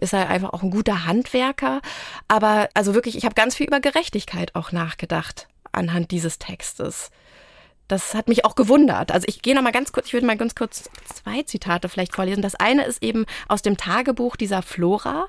ist 0.00 0.12
er 0.12 0.28
einfach 0.28 0.52
auch 0.52 0.62
ein 0.62 0.70
guter 0.70 1.06
Handwerker. 1.06 1.80
Aber 2.28 2.68
also 2.74 2.94
wirklich, 2.94 3.16
ich 3.16 3.24
habe 3.24 3.34
ganz 3.34 3.54
viel 3.54 3.66
über 3.66 3.80
Gerechtigkeit 3.80 4.54
auch 4.54 4.72
nachgedacht 4.72 5.07
nachgedacht 5.08 5.48
anhand 5.72 6.10
dieses 6.10 6.38
Textes. 6.38 7.10
Das 7.88 8.14
hat 8.14 8.28
mich 8.28 8.44
auch 8.44 8.54
gewundert. 8.54 9.12
Also 9.12 9.26
ich 9.28 9.40
gehe 9.40 9.54
noch 9.54 9.62
mal 9.62 9.72
ganz 9.72 9.92
kurz, 9.92 10.08
ich 10.08 10.12
würde 10.12 10.26
mal 10.26 10.36
ganz 10.36 10.54
kurz 10.54 10.90
zwei 11.06 11.42
Zitate 11.42 11.88
vielleicht 11.88 12.14
vorlesen. 12.14 12.42
Das 12.42 12.54
eine 12.54 12.84
ist 12.84 13.02
eben 13.02 13.24
aus 13.48 13.62
dem 13.62 13.76
Tagebuch 13.76 14.36
dieser 14.36 14.62
Flora, 14.62 15.28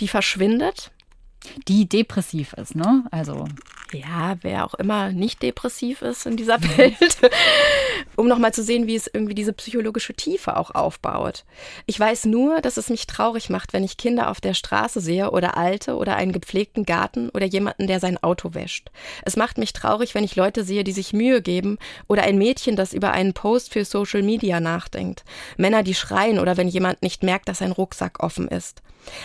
die 0.00 0.08
verschwindet. 0.08 0.90
Die 1.68 1.88
depressiv 1.88 2.52
ist, 2.54 2.74
ne? 2.74 3.04
Also 3.10 3.46
ja, 3.92 4.36
wer 4.42 4.64
auch 4.64 4.74
immer 4.74 5.12
nicht 5.12 5.42
depressiv 5.42 6.02
ist 6.02 6.26
in 6.26 6.36
dieser 6.36 6.62
Welt, 6.76 7.18
um 8.16 8.28
nochmal 8.28 8.54
zu 8.54 8.62
sehen, 8.62 8.86
wie 8.86 8.96
es 8.96 9.10
irgendwie 9.12 9.34
diese 9.34 9.52
psychologische 9.52 10.14
Tiefe 10.14 10.56
auch 10.56 10.70
aufbaut. 10.70 11.44
Ich 11.86 11.98
weiß 11.98 12.26
nur, 12.26 12.60
dass 12.60 12.76
es 12.76 12.90
mich 12.90 13.06
traurig 13.06 13.50
macht, 13.50 13.72
wenn 13.72 13.84
ich 13.84 13.96
Kinder 13.96 14.30
auf 14.30 14.40
der 14.40 14.54
Straße 14.54 15.00
sehe 15.00 15.30
oder 15.30 15.56
Alte 15.56 15.96
oder 15.96 16.16
einen 16.16 16.32
gepflegten 16.32 16.84
Garten 16.84 17.28
oder 17.30 17.46
jemanden, 17.46 17.86
der 17.86 18.00
sein 18.00 18.22
Auto 18.22 18.54
wäscht. 18.54 18.90
Es 19.24 19.36
macht 19.36 19.58
mich 19.58 19.72
traurig, 19.72 20.14
wenn 20.14 20.24
ich 20.24 20.36
Leute 20.36 20.64
sehe, 20.64 20.84
die 20.84 20.92
sich 20.92 21.12
Mühe 21.12 21.42
geben 21.42 21.78
oder 22.08 22.22
ein 22.22 22.38
Mädchen, 22.38 22.76
das 22.76 22.92
über 22.92 23.12
einen 23.12 23.34
Post 23.34 23.72
für 23.72 23.84
Social 23.84 24.22
Media 24.22 24.60
nachdenkt. 24.60 25.24
Männer, 25.56 25.82
die 25.82 25.94
schreien 25.94 26.38
oder 26.38 26.56
wenn 26.56 26.68
jemand 26.68 27.02
nicht 27.02 27.22
merkt, 27.22 27.48
dass 27.48 27.58
sein 27.58 27.72
Rucksack 27.72 28.22
offen 28.22 28.48
ist. 28.48 28.82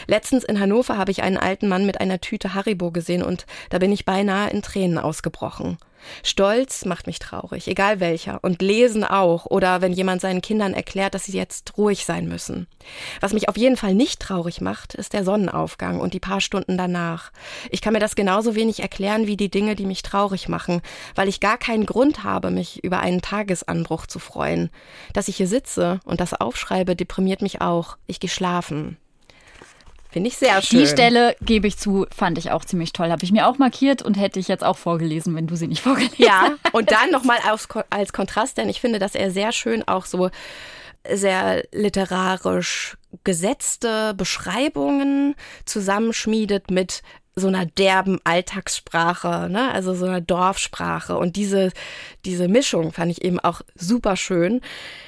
Letztens 0.08 0.44
in 0.44 0.60
Hannover 0.60 0.98
habe 0.98 1.12
ich 1.12 1.24
einen 1.24 1.38
alten 1.38 1.68
Mann 1.68 1.86
mit 1.86 2.00
einer 2.00 2.22
Tüte 2.22 2.54
Haribo 2.54 2.92
gesehen 2.92 3.24
und 3.24 3.46
da 3.70 3.80
bin 3.80 3.92
ich 3.92 4.06
beinahe 4.06 4.50
in 4.50 4.62
Tränen 4.62 4.98
ausgebrochen. 4.98 5.78
Stolz 6.24 6.86
macht 6.86 7.08
mich 7.08 7.20
traurig, 7.20 7.68
egal 7.68 8.00
welcher, 8.00 8.40
und 8.44 8.62
Lesen 8.62 9.04
auch, 9.04 9.46
oder 9.46 9.82
wenn 9.82 9.94
jemand 9.94 10.22
seinen 10.22 10.42
Kindern 10.42 10.74
erklärt, 10.74 11.14
dass 11.14 11.26
sie 11.26 11.38
jetzt 11.38 11.78
ruhig 11.78 12.06
sein 12.06 12.28
müssen. 12.28 12.68
Was 13.22 13.34
mich 13.34 13.50
auf 13.50 13.58
jeden 13.58 13.78
Fall 13.78 13.96
nicht 13.96 14.20
traurig 14.20 14.62
macht, 14.62 14.94
ist 14.94 15.14
der 15.14 15.24
Sonnenaufgang 15.24 16.00
und 16.00 16.14
die 16.14 16.20
paar 16.20 16.42
Stunden 16.42 16.78
danach. 16.78 17.32
Ich 17.70 17.82
kann 17.82 17.94
mir 17.94 18.00
das 18.00 18.16
genauso 18.16 18.56
wenig 18.56 18.82
erklären 18.82 19.28
wie 19.28 19.38
die 19.38 19.50
Dinge, 19.50 19.76
die 19.76 19.86
mich 19.86 20.04
traurig 20.04 20.48
machen, 20.48 20.82
weil 21.16 21.28
ich 21.28 21.40
gar 21.40 21.58
keinen 21.58 21.86
Grund 21.86 22.24
habe, 22.24 22.52
mich 22.52 22.84
über 22.84 23.00
einen 23.00 23.22
Tagesanbruch 23.22 24.06
zu 24.06 24.20
freuen. 24.20 24.70
Dass 25.14 25.28
ich 25.28 25.38
hier 25.38 25.48
sitze 25.48 26.00
und 26.06 26.20
das 26.20 26.34
aufschreibe, 26.34 26.96
deprimiert 26.96 27.42
mich 27.42 27.62
auch. 27.62 27.98
Ich 28.08 28.20
gehe 28.20 28.30
schlafen. 28.30 28.98
Finde 30.16 30.30
ich 30.30 30.38
sehr 30.38 30.62
schön. 30.62 30.80
Die 30.80 30.88
Stelle, 30.88 31.36
gebe 31.42 31.68
ich 31.68 31.78
zu, 31.78 32.06
fand 32.10 32.38
ich 32.38 32.50
auch 32.52 32.64
ziemlich 32.64 32.94
toll. 32.94 33.12
Habe 33.12 33.26
ich 33.26 33.34
mir 33.34 33.50
auch 33.50 33.58
markiert 33.58 34.02
und 34.02 34.16
hätte 34.16 34.40
ich 34.40 34.48
jetzt 34.48 34.64
auch 34.64 34.78
vorgelesen, 34.78 35.36
wenn 35.36 35.46
du 35.46 35.58
sie 35.58 35.68
nicht 35.68 35.82
vorgelesen 35.84 36.16
hast. 36.18 36.20
Ja, 36.20 36.56
und 36.72 36.90
dann 36.90 37.12
nochmal 37.12 37.40
als 37.90 38.14
Kontrast, 38.14 38.58
denn 38.58 38.70
ich 38.70 38.80
finde, 38.80 38.98
dass 38.98 39.14
er 39.14 39.30
sehr 39.30 39.52
schön 39.52 39.86
auch 39.86 40.06
so 40.06 40.30
sehr 41.12 41.66
literarisch 41.74 42.96
gesetzte 43.26 44.14
Beschreibungen 44.14 45.36
zusammenschmiedet 45.66 46.72
mit 46.72 47.02
so 47.36 47.50
einer 47.50 47.66
derben 47.66 48.20
Alltagssprache, 48.24 49.50
ne? 49.50 49.70
also 49.74 49.94
so 49.96 50.06
einer 50.06 50.22
Dorfsprache. 50.22 51.18
Und 51.18 51.36
diese, 51.36 51.74
diese 52.24 52.48
Mischung 52.48 52.94
fand 52.94 53.12
ich 53.12 53.22
eben 53.22 53.42
auch 53.42 53.64
super 53.76 54.16
schön. 54.16 54.62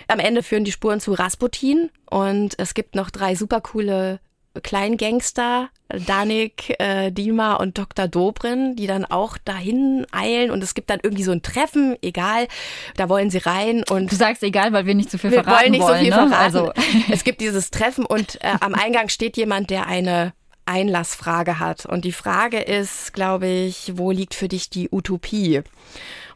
Am 0.10 0.20
Ende 0.20 0.43
führen 0.43 0.66
die 0.66 0.74
Spuren 0.74 0.99
zu 0.99 1.14
Rasputin 1.14 1.91
und 2.10 2.60
es 2.60 2.74
gibt 2.74 2.95
noch 2.95 3.10
drei 3.10 3.36
super 3.36 3.62
coole 3.62 4.20
Kleingangster, 4.62 5.70
Danik, 5.89 6.76
äh, 6.80 7.12
Dima 7.12 7.55
und 7.55 7.78
Dr. 7.78 8.08
Dobrin, 8.08 8.76
die 8.76 8.88
dann 8.88 9.05
auch 9.05 9.38
dahin 9.38 10.05
eilen 10.12 10.51
und 10.51 10.64
es 10.64 10.74
gibt 10.74 10.89
dann 10.89 10.99
irgendwie 11.01 11.24
so 11.24 11.32
ein 11.32 11.41
Treffen, 11.41 11.95
egal, 12.01 12.47
da 12.95 13.10
wollen 13.10 13.30
sie 13.30 13.39
rein 13.39 13.84
und 13.89 14.12
du 14.12 14.16
sagst 14.16 14.43
egal, 14.43 14.74
weil 14.74 14.86
wir 14.86 14.95
nicht 14.95 15.10
zu 15.10 15.18
viel 15.18 15.32
verraten 15.32 15.49
wollen. 15.49 15.74
Wir 15.74 15.80
wollen 15.80 16.01
nicht 16.01 16.12
wollen, 16.12 16.28
so 16.28 16.28
viel 16.28 16.28
ne? 16.28 16.30
verraten. 16.30 16.34
Also 16.34 16.74
es 17.12 17.24
gibt 17.24 17.41
dieses 17.41 17.72
Treffen 17.72 18.05
und 18.05 18.41
äh, 18.41 18.53
am 18.60 18.74
Eingang 18.74 19.10
steht 19.10 19.38
jemand, 19.38 19.70
der 19.70 19.88
eine 19.88 20.34
Einlassfrage 20.66 21.60
hat 21.60 21.86
und 21.86 22.03
die 22.03 22.12
Frage 22.12 22.60
ist, 22.60 23.14
glaube 23.14 23.47
ich, 23.47 23.93
wo 23.95 24.12
liegt 24.12 24.36
für 24.36 24.49
dich 24.49 24.70
die 24.70 24.89
Utopie? 24.91 25.62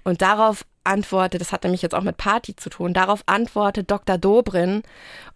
Und 0.04 0.22
darauf 0.22 0.66
antwortet, 0.84 1.42
das 1.42 1.52
hat 1.52 1.64
nämlich 1.64 1.82
jetzt 1.82 1.94
auch 1.94 2.02
mit 2.02 2.18
Party 2.18 2.56
zu 2.56 2.70
tun, 2.70 2.94
darauf 2.94 3.22
antwortet 3.28 3.92
Dr. 3.92 4.18
Dobrin, 4.18 4.82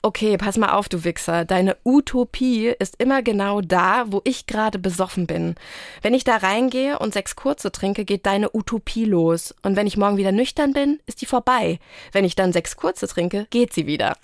okay, 0.01 0.38
pass 0.38 0.57
mal 0.57 0.72
auf, 0.72 0.89
du 0.89 1.03
Wichser, 1.03 1.45
deine 1.45 1.78
Utopie 1.84 2.74
ist 2.80 2.95
immer 2.97 3.22
genau 3.22 3.61
da, 3.61 4.05
wo 4.07 4.22
ich 4.24 4.47
gerade 4.47 4.80
besoffen 4.80 5.28
bin. 5.28 5.55
Wenn 6.01 6.13
ich 6.13 6.24
da 6.24 6.38
reingehe 6.38 6.97
und 6.99 7.13
sechs 7.13 7.36
kurze 7.36 7.72
trinke, 7.72 8.05
geht 8.05 8.26
deine 8.26 8.55
Utopie 8.55 9.05
los. 9.05 9.53
Und 9.61 9.76
wenn 9.76 9.88
ich 9.88 9.97
morgen 9.97 10.18
wieder 10.18 10.32
nüchtern 10.32 10.74
bin, 10.74 10.99
ist 11.05 11.22
die 11.22 11.28
vorbei. 11.28 11.80
Wenn 12.11 12.26
ich 12.26 12.36
dann 12.36 12.53
sechs 12.53 12.76
kurze 12.76 13.07
trinke, 13.07 13.45
geht 13.49 13.74
sie 13.74 13.86
wieder. 13.86 14.16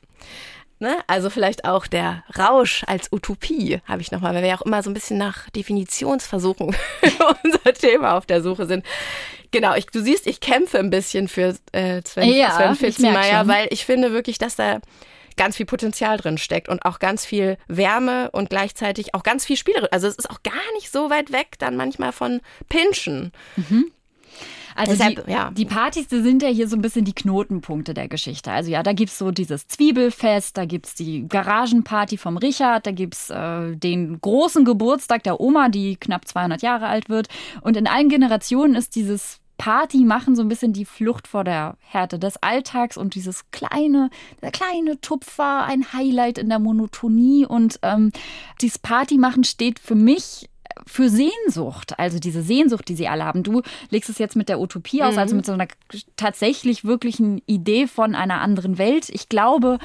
Ne? 0.80 0.98
Also 1.06 1.30
vielleicht 1.30 1.66
auch 1.66 1.86
der 1.86 2.24
Rausch 2.36 2.84
als 2.88 3.12
Utopie 3.12 3.82
habe 3.86 4.02
ich 4.02 4.12
nochmal, 4.12 4.34
weil 4.34 4.42
wir 4.42 4.50
ja 4.50 4.58
auch 4.58 4.64
immer 4.64 4.82
so 4.82 4.90
ein 4.90 4.96
bisschen 4.96 5.20
nach 5.20 5.48
Definitionsversuchen 5.52 6.74
für 7.04 7.36
unser 7.44 7.74
Thema 7.76 8.18
auf 8.18 8.26
der 8.26 8.42
Suche 8.42 8.66
sind. 8.66 8.84
Genau, 9.52 9.76
ich, 9.76 9.86
du 9.88 10.02
siehst, 10.02 10.28
ich 10.28 10.40
kämpfe 10.40 10.80
ein 10.80 10.90
bisschen 10.90 11.28
für 11.28 11.56
äh, 11.74 12.02
Sven, 12.06 12.30
ja, 12.30 12.52
Sven 12.56 12.76
Fitzenmeier, 12.76 13.48
weil 13.48 13.68
ich 13.70 13.86
finde 13.86 14.14
wirklich, 14.14 14.38
dass 14.38 14.56
da 14.56 14.80
ganz 15.38 15.58
viel 15.58 15.66
Potenzial 15.66 16.18
drin 16.18 16.38
steckt 16.38 16.70
und 16.70 16.86
auch 16.86 17.00
ganz 17.00 17.26
viel 17.26 17.58
Wärme 17.68 18.32
und 18.32 18.50
gleichzeitig 18.50 19.14
auch 19.14 19.24
ganz 19.24 19.46
viel 19.46 19.58
Spielerin. 19.58 19.90
Also 19.92 20.08
es 20.08 20.16
ist 20.16 20.30
auch 20.30 20.44
gar 20.44 20.74
nicht 20.76 20.92
so 20.92 21.10
weit 21.10 21.32
weg 21.32 21.56
dann 21.60 21.76
manchmal 21.76 22.12
von 22.12 22.42
Pinschen. 22.70 23.32
Mhm. 23.56 23.92
Also 24.76 24.94
Deshalb, 24.94 25.26
die, 25.26 25.32
ja. 25.32 25.52
die 25.52 25.66
Partys, 25.66 26.08
die 26.08 26.22
sind 26.22 26.42
ja 26.42 26.50
hier 26.50 26.68
so 26.68 26.76
ein 26.76 26.82
bisschen 26.82 27.06
die 27.06 27.14
Knotenpunkte 27.14 27.94
der 27.94 28.08
Geschichte. 28.08 28.52
Also 28.52 28.72
ja, 28.72 28.84
da 28.84 28.94
gibt's 28.94 29.18
so 29.18 29.32
dieses 29.32 29.68
Zwiebelfest, 29.68 30.58
da 30.58 30.66
gibt's 30.66 30.96
die 30.96 31.28
Garagenparty 31.28 32.18
vom 32.18 32.38
Richard, 32.38 32.86
da 32.86 32.92
gibt's 32.92 33.30
äh, 33.30 33.76
den 33.76 34.20
großen 34.22 34.66
Geburtstag 34.66 35.24
der 35.24 35.40
Oma, 35.40 35.70
die 35.70 35.96
knapp 35.96 36.28
200 36.28 36.62
Jahre 36.62 36.88
alt 36.88 37.10
wird. 37.10 37.28
Und 37.62 37.78
in 37.78 37.88
allen 37.88 38.10
Generationen 38.10 38.76
ist 38.76 38.96
dieses 38.96 39.42
Party 39.62 40.06
machen 40.06 40.36
so 40.36 40.42
ein 40.42 40.48
bisschen 40.48 40.74
die 40.74 40.86
Flucht 40.86 41.28
vor 41.28 41.44
der 41.44 41.78
Härte 41.82 42.18
des 42.18 42.42
Alltags 42.42 42.98
und 42.98 43.14
dieses 43.14 43.52
kleine, 43.52 44.10
der 44.42 44.50
kleine 44.50 45.00
Tupfer, 45.02 45.66
ein 45.66 45.94
Highlight 45.94 46.40
in 46.40 46.50
der 46.50 46.58
Monotonie 46.58 47.46
und 47.46 47.78
ähm, 47.84 48.12
dieses 48.60 48.80
Party 48.80 49.20
machen 49.20 49.44
steht 49.44 49.78
für 49.78 49.94
mich 49.94 50.50
für 50.86 51.10
Sehnsucht, 51.10 51.98
also 52.00 52.20
diese 52.20 52.42
Sehnsucht, 52.42 52.88
die 52.88 52.96
sie 52.96 53.08
alle 53.08 53.26
haben. 53.26 53.44
Du 53.44 53.62
legst 53.90 54.10
es 54.10 54.18
jetzt 54.18 54.36
mit 54.36 54.50
der 54.50 54.60
Utopie 54.60 55.04
aus, 55.04 55.18
also 55.18 55.36
mit 55.36 55.46
so 55.46 55.54
einer 55.54 55.68
tatsächlich 56.16 56.84
wirklichen 56.86 57.42
Idee 57.46 57.88
von 57.88 58.16
einer 58.16 58.42
anderen 58.42 58.78
Welt. 58.78 59.10
Ich 59.10 59.30
glaube, 59.30 59.80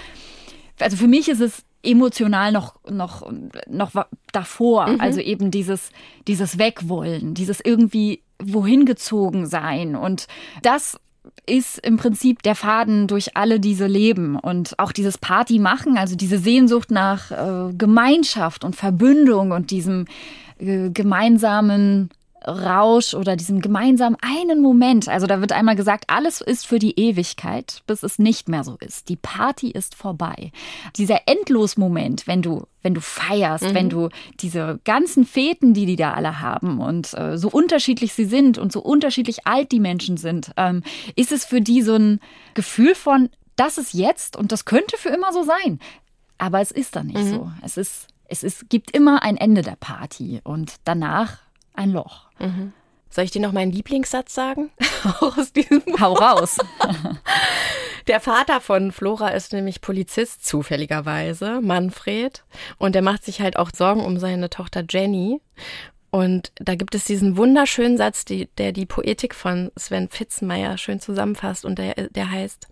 also 0.81 0.97
für 0.97 1.09
mich 1.09 1.29
ist 1.29 1.41
es 1.41 1.65
emotional 1.83 2.53
noch, 2.53 2.75
noch, 2.91 3.31
noch 3.69 3.93
davor. 4.33 4.89
Also 4.99 5.21
eben 5.21 5.51
dieses, 5.51 5.91
dieses 6.27 6.59
Wegwollen, 6.59 7.35
dieses 7.35 7.61
irgendwie 7.61 8.23
wohin 8.43 8.85
gezogen 8.85 9.47
sein. 9.47 9.97
Und 9.97 10.27
das 10.63 10.99
ist 11.47 11.79
im 11.79 11.97
Prinzip 11.97 12.43
der 12.43 12.55
Faden 12.55 13.07
durch 13.07 13.37
alle 13.37 13.61
diese 13.61 13.87
Leben 13.87 14.37
und 14.39 14.79
auch 14.79 14.93
dieses 14.93 15.19
Party 15.19 15.59
machen, 15.59 15.97
also 15.97 16.17
diese 16.17 16.39
Sehnsucht 16.39 16.91
nach 16.91 17.31
äh, 17.31 17.73
Gemeinschaft 17.73 18.65
und 18.65 18.77
Verbündung 18.77 19.53
und 19.53 19.71
diesem 19.71 20.07
äh, 20.59 20.91
gemeinsamen 20.91 22.11
Rausch 22.47 23.15
oder 23.15 23.35
diesem 23.35 23.61
gemeinsamen 23.61 24.17
einen 24.21 24.63
Moment. 24.63 25.09
Also 25.09 25.27
da 25.27 25.41
wird 25.41 25.53
einmal 25.53 25.75
gesagt, 25.75 26.05
alles 26.09 26.41
ist 26.41 26.67
für 26.67 26.79
die 26.79 26.99
Ewigkeit, 26.99 27.83
bis 27.87 28.03
es 28.03 28.19
nicht 28.19 28.49
mehr 28.49 28.63
so 28.63 28.77
ist. 28.79 29.09
Die 29.09 29.17
Party 29.17 29.71
ist 29.71 29.95
vorbei. 29.95 30.53
Dieser 30.97 31.23
Endlosmoment, 31.27 32.27
wenn 32.27 32.43
du, 32.43 32.67
wenn 32.83 32.95
du 32.95 33.01
feierst, 33.01 33.75
wenn 33.75 33.89
du 33.89 34.11
diese 34.39 34.79
ganzen 34.85 35.25
Feten, 35.25 35.75
die 35.75 35.87
die 35.87 35.97
da 35.97 36.13
alle 36.13 36.41
haben 36.41 36.81
und 36.81 37.15
äh, 37.15 37.37
so 37.37 37.49
unterschiedlich 37.49 38.13
sie 38.13 38.27
sind 38.27 38.59
und 38.59 38.71
so 38.71 38.81
unterschiedlich 38.81 39.47
alt 39.47 39.73
die 39.73 39.81
Menschen 39.81 40.17
sind, 40.17 40.53
ähm, 40.57 40.83
ist 41.17 41.33
es 41.33 41.45
für 41.45 41.61
die 41.61 41.83
so 41.83 41.97
ein 41.97 42.21
Gefühl 42.55 42.95
von, 42.95 43.29
das 43.57 43.77
ist 43.77 43.93
jetzt 43.93 44.37
und 44.37 44.53
das 44.53 44.65
könnte 44.65 44.97
für 44.99 45.09
immer 45.09 45.33
so 45.33 45.43
sein. 45.43 45.81
Aber 46.39 46.61
es 46.61 46.71
ist 46.71 46.95
dann 46.95 47.07
nicht 47.07 47.25
so. 47.25 47.51
Es 47.63 47.77
ist, 47.77 48.09
es 48.29 48.43
ist, 48.43 48.69
gibt 48.69 48.91
immer 48.91 49.23
ein 49.23 49.37
Ende 49.37 49.63
der 49.63 49.77
Party 49.77 50.41
und 50.45 50.75
danach 50.85 51.39
ein 51.75 51.91
Loch. 51.91 52.27
Soll 53.11 53.25
ich 53.25 53.31
dir 53.31 53.41
noch 53.41 53.53
meinen 53.53 53.73
Lieblingssatz 53.73 54.35
sagen? 54.35 54.71
Aus 55.21 55.53
diesem 55.53 55.81
Buch? 55.83 56.01
Hau 56.01 56.15
raus. 56.15 56.59
Der 58.07 58.21
Vater 58.21 58.61
von 58.61 58.93
Flora 58.93 59.31
ist 59.31 59.53
nämlich 59.53 59.81
Polizist, 59.81 60.47
zufälligerweise, 60.47 61.61
Manfred. 61.61 62.45
Und 62.79 62.95
der 62.95 63.03
macht 63.03 63.25
sich 63.25 63.41
halt 63.41 63.57
auch 63.57 63.71
Sorgen 63.75 64.05
um 64.05 64.19
seine 64.19 64.49
Tochter 64.49 64.85
Jenny. 64.89 65.41
Und 66.11 66.53
da 66.55 66.77
gibt 66.77 66.95
es 66.95 67.05
diesen 67.05 67.37
wunderschönen 67.37 67.97
Satz, 67.97 68.25
die, 68.25 68.49
der 68.59 68.71
die 68.71 68.87
Poetik 68.87 69.35
von 69.35 69.73
Sven 69.77 70.09
Pfitzmeier 70.09 70.79
schön 70.79 71.01
zusammenfasst. 71.01 71.65
Und 71.65 71.81
der, 71.81 71.95
der 71.95 72.31
heißt, 72.31 72.69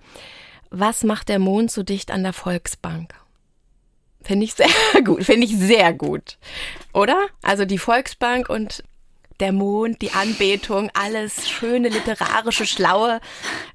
was 0.71 1.03
macht 1.03 1.29
der 1.29 1.41
Mond 1.41 1.73
so 1.73 1.83
dicht 1.83 2.13
an 2.13 2.23
der 2.23 2.33
Volksbank? 2.33 3.15
Finde 4.25 4.45
ich 4.45 4.55
sehr 4.55 4.66
gut, 5.05 5.25
finde 5.25 5.47
ich 5.47 5.57
sehr 5.57 5.93
gut. 5.93 6.39
Oder? 6.93 7.27
Also 7.43 7.64
die 7.64 7.79
Volksbank 7.79 8.49
und 8.49 8.83
der 9.41 9.53
Mond, 9.53 10.01
die 10.01 10.12
Anbetung, 10.12 10.91
alles 10.95 11.49
schöne, 11.49 11.89
literarische, 11.89 12.66
schlaue. 12.66 13.20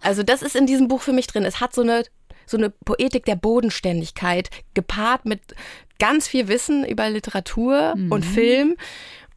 Also 0.02 0.24
das 0.24 0.42
ist 0.42 0.56
in 0.56 0.66
diesem 0.66 0.88
Buch 0.88 1.02
für 1.02 1.14
mich 1.14 1.28
drin. 1.28 1.44
Es 1.44 1.60
hat 1.60 1.74
so 1.74 1.82
eine, 1.82 2.04
so 2.46 2.58
eine 2.58 2.70
Poetik 2.70 3.26
der 3.26 3.36
Bodenständigkeit, 3.36 4.50
gepaart 4.74 5.26
mit 5.26 5.42
ganz 6.00 6.28
viel 6.28 6.48
Wissen 6.48 6.86
über 6.86 7.10
Literatur 7.10 7.94
und 8.10 8.26
Film. 8.26 8.78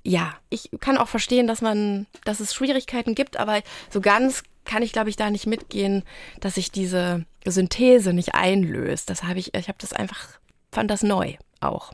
Ja, 0.05 0.35
ich 0.49 0.71
kann 0.81 0.97
auch 0.97 1.09
verstehen, 1.09 1.47
dass 1.47 1.61
man, 1.61 2.07
dass 2.25 2.41
es 2.41 2.55
Schwierigkeiten 2.55 3.15
gibt, 3.15 3.37
aber 3.37 3.63
so 3.91 4.01
ganz 4.01 4.45
kann 4.65 4.83
ich, 4.83 4.93
glaube 4.93 5.11
ich, 5.11 5.17
da 5.17 5.31
nicht 5.31 5.47
mitgehen, 5.47 6.05
dass 6.41 6.55
sich 6.55 6.71
diese 6.71 7.25
Synthese 7.45 8.13
nicht 8.13 8.35
einlöst. 8.35 9.11
Das 9.11 9.25
habe 9.25 9.39
ich, 9.39 9.55
ich 9.55 9.69
habe 9.69 9.79
das 9.81 9.93
einfach, 9.93 10.39
fand 10.73 10.91
das 10.91 11.03
neu 11.03 11.35
auch. 11.61 11.93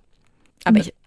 Aber 0.65 0.81
ich, 0.81 0.93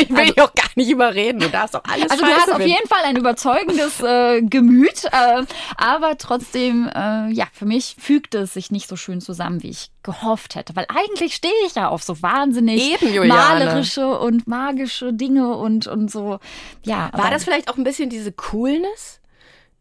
ich 0.00 0.10
will 0.10 0.26
dich 0.26 0.40
auch 0.40 0.52
gar 0.54 0.68
nicht 0.74 0.90
überreden. 0.90 1.40
Du 1.40 1.48
darfst 1.48 1.74
auch 1.76 1.84
alles 1.84 2.10
Also 2.10 2.24
du 2.24 2.30
hast 2.30 2.52
auf 2.52 2.60
jeden 2.60 2.88
Fall 2.88 3.04
ein 3.04 3.16
überzeugendes 3.16 4.00
äh, 4.02 4.42
Gemüt, 4.42 5.04
äh, 5.04 5.44
aber 5.76 6.18
trotzdem, 6.18 6.88
äh, 6.94 7.30
ja, 7.30 7.46
für 7.52 7.64
mich 7.64 7.96
fügt 7.98 8.34
es 8.34 8.54
sich 8.54 8.70
nicht 8.70 8.88
so 8.88 8.96
schön 8.96 9.20
zusammen, 9.20 9.62
wie 9.62 9.70
ich 9.70 9.90
gehofft 10.02 10.56
hätte. 10.56 10.74
Weil 10.76 10.86
eigentlich 10.88 11.34
stehe 11.34 11.52
ich 11.66 11.74
ja 11.76 11.88
auf 11.88 12.02
so 12.02 12.20
wahnsinnig 12.22 13.02
Eben, 13.02 13.28
malerische 13.28 14.18
und 14.18 14.46
magische 14.46 15.12
Dinge 15.12 15.56
und, 15.56 15.86
und 15.86 16.10
so. 16.10 16.38
Ja, 16.82 17.10
War 17.12 17.30
das 17.30 17.44
vielleicht 17.44 17.70
auch 17.70 17.76
ein 17.76 17.84
bisschen 17.84 18.10
diese 18.10 18.32
Coolness, 18.32 19.20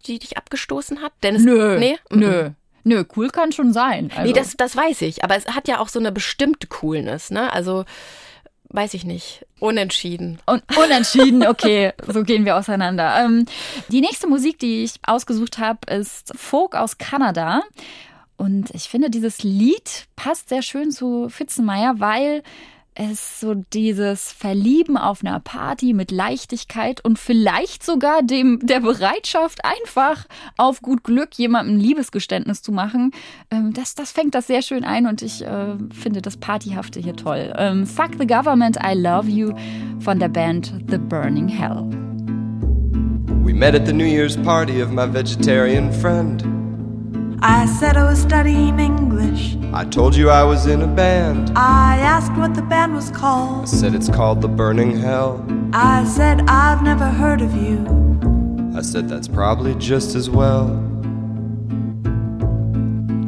die 0.06 0.20
dich 0.20 0.38
abgestoßen 0.38 1.02
hat? 1.02 1.12
Denn 1.24 1.36
es, 1.36 1.44
Nö, 1.44 1.78
Nee? 1.80 1.98
nö. 2.12 2.52
Nö, 2.88 3.04
cool 3.18 3.30
kann 3.30 3.52
schon 3.52 3.74
sein. 3.74 4.10
Also, 4.12 4.24
Nee, 4.24 4.34
das, 4.34 4.56
das 4.56 4.76
weiß 4.76 5.02
ich. 5.02 5.24
Aber 5.26 5.36
es 5.36 5.46
hat 5.48 5.68
ja 5.68 5.80
auch 5.80 5.90
so 5.90 6.00
eine 6.00 6.14
bestimmte 6.14 6.68
Coolness, 6.68 7.32
ne? 7.32 7.52
Also, 7.52 7.84
weiß 8.70 8.94
ich 8.94 9.04
nicht. 9.04 9.46
Unentschieden. 9.60 10.40
Und 10.46 10.64
unentschieden, 10.78 11.46
okay, 11.46 11.92
so 12.08 12.24
gehen 12.24 12.46
wir 12.46 12.56
auseinander. 12.56 13.26
Ähm, 13.26 13.46
die 13.90 14.00
nächste 14.00 14.28
Musik, 14.28 14.60
die 14.60 14.86
ich 14.86 14.94
ausgesucht 15.06 15.58
habe, 15.58 15.80
ist 15.94 16.32
Folk 16.38 16.76
aus 16.76 16.98
Kanada. 16.98 17.62
Und 18.38 18.70
ich 18.74 18.84
finde, 18.88 19.10
dieses 19.10 19.44
Lied 19.44 20.06
passt 20.16 20.48
sehr 20.48 20.62
schön 20.62 20.92
zu 20.92 21.28
Fitzenmeier, 21.28 21.96
weil 21.98 22.42
es 22.98 23.40
so 23.40 23.54
dieses 23.54 24.32
Verlieben 24.32 24.98
auf 24.98 25.24
einer 25.24 25.40
Party 25.40 25.94
mit 25.94 26.12
Leichtigkeit 26.12 27.04
und 27.04 27.20
vielleicht 27.20 27.84
sogar 27.84 28.24
dem 28.24 28.60
der 28.64 28.80
Bereitschaft, 28.80 29.64
einfach 29.64 30.26
auf 30.58 30.82
gut 30.82 31.04
Glück 31.04 31.36
jemandem 31.36 31.76
ein 31.76 31.80
Liebesgeständnis 31.80 32.62
zu 32.62 32.72
machen, 32.72 33.12
ähm, 33.52 33.74
das, 33.74 33.96
das 33.96 34.12
fängt 34.12 34.34
das 34.36 34.48
sehr 34.48 34.62
schön 34.62 34.84
ein 34.84 35.06
und 35.06 35.22
ich 35.22 35.44
äh, 35.44 35.76
finde 35.94 36.22
das 36.22 36.38
Partyhafte 36.38 37.00
hier 37.00 37.16
toll. 37.16 37.54
Ähm, 37.58 37.86
Fuck 37.86 38.12
the 38.20 38.28
Government, 38.28 38.78
I 38.84 38.94
Love 38.96 39.30
You 39.30 39.54
von 40.00 40.20
der 40.20 40.30
Band 40.30 40.74
The 40.90 40.98
Burning 40.98 41.48
Hell. 41.48 41.86
We 43.44 43.54
met 43.54 43.76
at 43.76 43.86
the 43.86 43.94
New 43.94 44.06
Year's 44.06 44.36
party 44.36 44.82
of 44.82 44.92
my 44.92 45.06
vegetarian 45.06 45.92
friend. 45.92 46.57
I 47.40 47.68
said 47.68 47.98
I 47.98 48.10
was 48.10 48.20
studying 48.20 48.80
English. 48.80 49.58
I 49.72 49.86
told 49.86 50.16
you 50.16 50.32
I 50.32 50.44
was 50.44 50.66
in 50.66 50.82
a 50.82 50.88
band. 50.88 51.52
I 51.56 51.98
asked 51.98 52.32
what 52.34 52.56
the 52.56 52.64
band 52.64 52.96
was 52.96 53.12
called. 53.12 53.64
I 53.64 53.66
said 53.66 53.94
it's 53.94 54.10
called 54.10 54.42
The 54.42 54.48
Burning 54.48 54.98
Hell. 54.98 55.46
I 55.72 56.04
said 56.06 56.42
I've 56.48 56.82
never 56.82 57.06
heard 57.06 57.42
of 57.42 57.54
you. 57.54 57.86
I 58.76 58.82
said 58.82 59.08
that's 59.08 59.28
probably 59.28 59.76
just 59.76 60.16
as 60.16 60.32
well. 60.32 60.84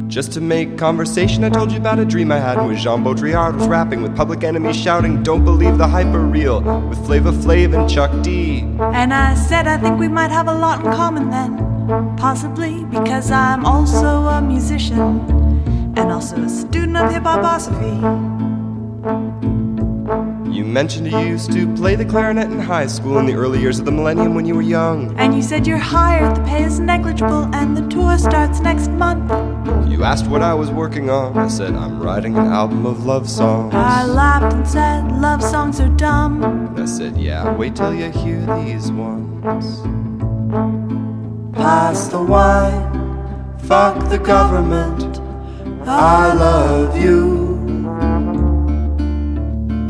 Just 0.08 0.32
to 0.32 0.40
make 0.40 0.76
conversation, 0.76 1.44
I 1.44 1.50
told 1.50 1.70
you 1.70 1.78
about 1.78 2.00
a 2.00 2.04
dream 2.04 2.32
I 2.32 2.38
had 2.38 2.58
in 2.58 2.66
which 2.66 2.80
Jean 2.80 3.04
Baudrillard 3.04 3.54
was 3.54 3.68
rapping 3.68 4.02
with 4.02 4.16
public 4.16 4.42
enemies 4.42 4.74
shouting, 4.74 5.22
Don't 5.22 5.44
believe 5.44 5.78
the 5.78 5.86
hyper 5.86 6.18
real, 6.18 6.62
with 6.88 6.98
Flava 7.06 7.30
Flav 7.30 7.78
and 7.78 7.88
Chuck 7.88 8.10
D. 8.24 8.62
And 8.80 9.14
I 9.14 9.34
said 9.34 9.68
I 9.68 9.76
think 9.76 10.00
we 10.00 10.08
might 10.08 10.32
have 10.32 10.48
a 10.48 10.54
lot 10.54 10.84
in 10.84 10.90
common 10.90 11.30
then. 11.30 11.79
Possibly 12.16 12.84
because 12.84 13.32
I'm 13.32 13.66
also 13.66 14.06
a 14.28 14.40
musician 14.40 15.18
and 15.96 16.12
also 16.12 16.36
a 16.36 16.48
student 16.48 16.96
of 16.96 17.10
hip 17.10 17.24
hoposophy. 17.24 17.96
You 20.54 20.64
mentioned 20.64 21.10
you 21.10 21.18
used 21.18 21.50
to 21.52 21.66
play 21.74 21.96
the 21.96 22.04
clarinet 22.04 22.44
in 22.44 22.60
high 22.60 22.86
school 22.86 23.18
in 23.18 23.26
the 23.26 23.34
early 23.34 23.60
years 23.60 23.80
of 23.80 23.86
the 23.86 23.90
millennium 23.90 24.36
when 24.36 24.46
you 24.46 24.54
were 24.54 24.62
young. 24.62 25.18
And 25.18 25.34
you 25.34 25.42
said 25.42 25.66
you're 25.66 25.78
hired, 25.78 26.36
the 26.36 26.42
pay 26.42 26.62
is 26.62 26.78
negligible, 26.78 27.52
and 27.52 27.76
the 27.76 27.88
tour 27.88 28.16
starts 28.18 28.60
next 28.60 28.92
month. 28.92 29.28
You 29.90 30.04
asked 30.04 30.28
what 30.28 30.42
I 30.42 30.54
was 30.54 30.70
working 30.70 31.10
on. 31.10 31.36
I 31.36 31.48
said, 31.48 31.74
I'm 31.74 32.00
writing 32.00 32.36
an 32.38 32.46
album 32.46 32.86
of 32.86 33.04
love 33.04 33.28
songs. 33.28 33.74
I 33.74 34.04
laughed 34.04 34.54
and 34.54 34.68
said 34.68 35.10
love 35.10 35.42
songs 35.42 35.80
are 35.80 35.88
dumb. 35.88 36.44
And 36.44 36.78
I 36.78 36.86
said, 36.86 37.16
Yeah, 37.16 37.52
wait 37.56 37.74
till 37.74 37.92
you 37.92 38.10
hear 38.10 38.38
these 38.62 38.92
ones. 38.92 39.80
Pass 41.60 42.08
the 42.08 42.22
wine, 42.22 43.58
fuck 43.58 44.08
the 44.08 44.16
government. 44.16 45.20
I 45.86 46.32
love 46.32 46.96
you. 46.98 47.50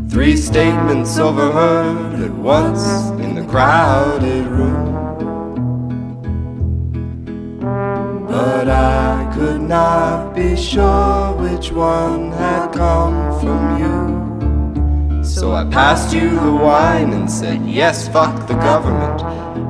Three 0.08 0.36
statements 0.36 1.16
overheard 1.16 2.22
at 2.22 2.32
once 2.32 2.84
in 3.24 3.36
the 3.36 3.44
crowded 3.44 4.48
room. 4.48 4.96
But 8.26 8.68
I 8.68 9.32
could 9.32 9.60
not 9.62 10.34
be 10.34 10.56
sure 10.56 11.36
which 11.36 11.70
one 11.70 12.32
had 12.32 12.72
come 12.72 13.38
from 13.38 13.78
you. 13.78 15.22
So 15.22 15.52
I 15.52 15.64
passed 15.66 16.12
you 16.12 16.30
the 16.30 16.52
wine 16.52 17.12
and 17.12 17.30
said, 17.30 17.64
Yes, 17.64 18.08
fuck 18.08 18.48
the 18.48 18.54
government. 18.54 19.22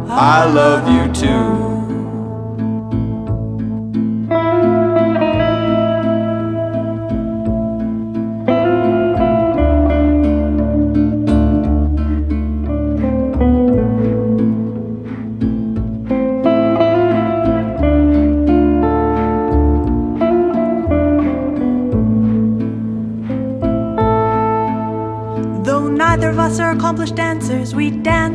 I 0.08 0.50
love 0.50 0.88
you 0.88 1.12
too. 1.12 1.69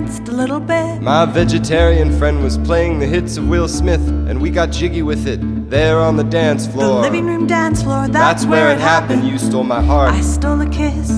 Danced 0.06 0.30
a 0.30 0.32
little 0.32 0.60
bit. 0.60 1.02
My 1.02 1.26
vegetarian 1.26 2.15
friend 2.18 2.44
was 2.44 2.57
playing 2.60 2.99
the 2.99 3.07
hits 3.07 3.38
of 3.38 3.48
Will 3.48 3.68
Smith, 3.68 4.07
and 4.07 4.40
we 4.40 4.52
got 4.52 4.72
jiggy 4.72 5.02
with 5.02 5.27
it 5.27 5.40
there 5.69 5.99
on 5.99 6.15
the 6.15 6.23
dance 6.23 6.68
floor. 6.68 6.98
The 6.98 7.10
living 7.10 7.26
room 7.26 7.48
dance 7.48 7.82
floor, 7.82 8.07
that's, 8.07 8.14
That's 8.14 8.45
where 8.45 8.72
it 8.72 8.80
happened. 8.80 9.27
You 9.27 9.40
stole 9.40 9.64
my 9.64 9.82
heart. 9.82 10.14
I 10.14 10.22
stole 10.22 10.61
a 10.61 10.69
kiss. 10.69 11.11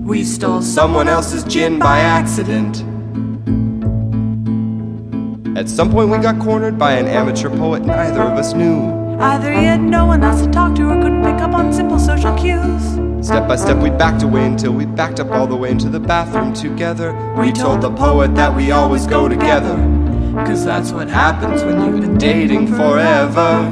We 0.00 0.24
stole 0.24 0.62
someone 0.62 1.06
else's 1.06 1.44
gin 1.44 1.78
by 1.78 1.98
accident. 1.98 2.78
At 5.58 5.68
some 5.68 5.90
point, 5.90 6.08
we 6.08 6.18
got 6.18 6.40
cornered 6.40 6.78
by 6.78 6.92
an 6.92 7.06
amateur 7.06 7.50
poet 7.50 7.84
neither 7.84 8.22
of 8.22 8.38
us 8.38 8.54
knew. 8.54 9.18
Either 9.20 9.52
he 9.52 9.64
had 9.64 9.82
no 9.82 10.06
one 10.06 10.22
else 10.22 10.40
to 10.42 10.50
talk 10.50 10.74
to 10.76 10.88
or 10.88 10.94
couldn't 11.02 11.24
pick 11.24 11.42
up 11.42 11.52
on 11.52 11.72
simple 11.72 11.98
social 11.98 12.34
cues. 12.38 13.07
Step 13.28 13.46
by 13.46 13.56
step, 13.56 13.76
we 13.76 13.90
backed 13.90 14.22
away 14.22 14.46
until 14.46 14.72
we 14.72 14.86
backed 14.86 15.20
up 15.20 15.30
all 15.32 15.46
the 15.46 15.54
way 15.54 15.70
into 15.70 15.90
the 15.90 16.00
bathroom 16.00 16.54
together. 16.54 17.12
We 17.36 17.52
told 17.52 17.82
the 17.82 17.90
poet 17.90 18.34
that 18.36 18.56
we 18.56 18.70
always 18.70 19.06
go 19.06 19.28
together. 19.28 19.76
Cause 20.46 20.64
that's 20.64 20.92
what 20.92 21.08
happens 21.08 21.62
when 21.62 21.78
you've 21.84 22.00
been 22.00 22.16
dating 22.16 22.68
forever. 22.68 23.68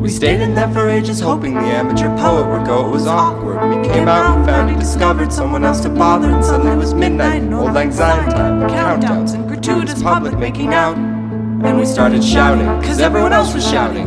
We 0.00 0.08
stayed 0.08 0.40
in 0.40 0.54
there 0.54 0.70
for 0.72 0.88
ages, 0.88 1.18
hoping 1.18 1.54
the 1.54 1.62
amateur 1.62 2.16
poet 2.16 2.46
would 2.46 2.64
go. 2.64 2.86
It 2.86 2.90
was 2.90 3.08
awkward. 3.08 3.56
We 3.70 3.84
came 3.88 4.06
out 4.06 4.36
and 4.36 4.46
found 4.46 4.70
he 4.70 4.76
discovered 4.76 5.32
someone 5.32 5.64
else 5.64 5.80
to 5.80 5.88
bother, 5.88 6.30
and 6.30 6.44
suddenly 6.44 6.74
it 6.74 6.78
was 6.78 6.94
midnight. 6.94 7.42
and 7.42 7.52
Old 7.52 7.72
Syne 7.74 7.90
time, 8.30 8.70
countdowns, 8.70 9.34
and 9.34 9.48
gratuitous 9.48 10.00
public 10.00 10.38
making 10.38 10.74
out. 10.74 10.96
And 10.96 11.76
we 11.76 11.86
started 11.86 12.22
shouting, 12.22 12.66
cause 12.86 13.00
everyone 13.00 13.32
else 13.32 13.52
was 13.52 13.68
shouting. 13.68 14.06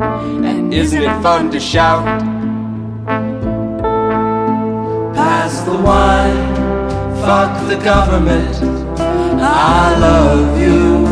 And 0.00 0.72
isn't 0.72 1.02
it 1.02 1.22
fun 1.22 1.50
to 1.50 1.60
shout? 1.60 2.33
The 5.64 5.76
wine, 5.76 6.54
fuck 7.22 7.66
the 7.68 7.76
government. 7.76 8.54
I 9.40 9.96
love 9.98 10.60
you. 10.60 11.06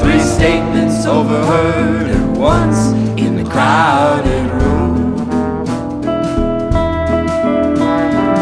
Three 0.00 0.20
statements 0.20 1.04
overheard 1.04 2.08
at 2.08 2.36
once 2.38 2.92
in 3.20 3.36
the 3.36 3.44
crowded 3.50 4.50
room. 4.50 5.16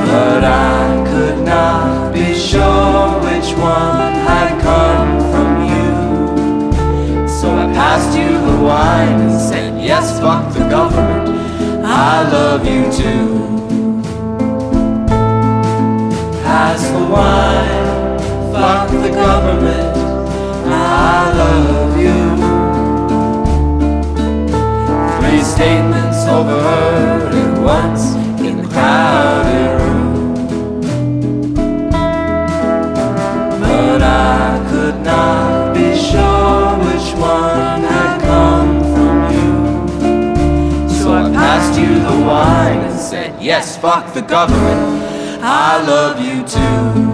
But 0.07 0.45
I 0.45 1.05
could 1.11 1.45
not 1.45 2.13
be 2.15 2.35
sure 2.35 3.21
which 3.27 3.57
one 3.59 4.13
had 4.29 4.51
come 4.63 5.21
from 5.33 5.53
you. 5.73 7.29
So 7.29 7.51
I 7.51 7.67
passed 7.73 8.17
you 8.17 8.29
the 8.29 8.63
wine 8.63 9.21
and 9.21 9.41
said, 9.41 9.81
Yes, 9.83 10.21
fuck 10.21 10.53
the 10.55 10.69
government. 10.69 11.12
I 12.05 12.29
love 12.29 12.67
you 12.67 12.83
too. 12.91 13.29
Pass 16.43 16.83
the 16.89 17.05
wine, 17.15 18.19
fuck 18.53 18.91
the 18.91 19.11
government. 19.11 19.97
I 20.67 21.33
love 21.43 21.97
you. 22.07 22.19
Three 25.21 25.43
statements 25.45 26.27
overheard 26.27 27.35
at 27.37 27.59
once 27.63 28.17
in 28.41 28.63
the 28.63 28.69
crowded 28.69 29.42
Yes, 43.43 43.77
fuck 43.77 44.07
the 44.15 44.23
government. 44.23 45.03
I 45.43 45.85
love 45.85 46.21
you 46.21 46.45
too. 46.45 47.13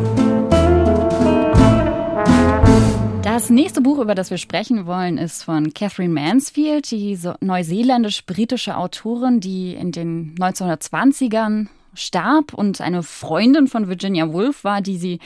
Das 3.23 3.49
nächste 3.49 3.81
Buch, 3.81 3.99
über 3.99 4.15
das 4.15 4.31
wir 4.31 4.37
sprechen 4.37 4.85
wollen, 4.85 5.17
ist 5.17 5.45
von 5.45 5.73
Catherine 5.73 6.13
Mansfield, 6.13 6.91
die 6.91 7.19
neuseeländisch-britische 7.41 8.77
Autorin, 8.77 9.41
die 9.41 9.73
in 9.73 9.91
den 9.91 10.35
1920ern 10.39 11.69
starb 11.95 12.53
und 12.53 12.83
eine 12.83 13.03
Freundin 13.03 13.67
von 13.67 13.89
Virginia 13.89 14.31
Woolf 14.31 14.65
war, 14.65 14.83
die 14.83 14.99
sie 14.99 15.21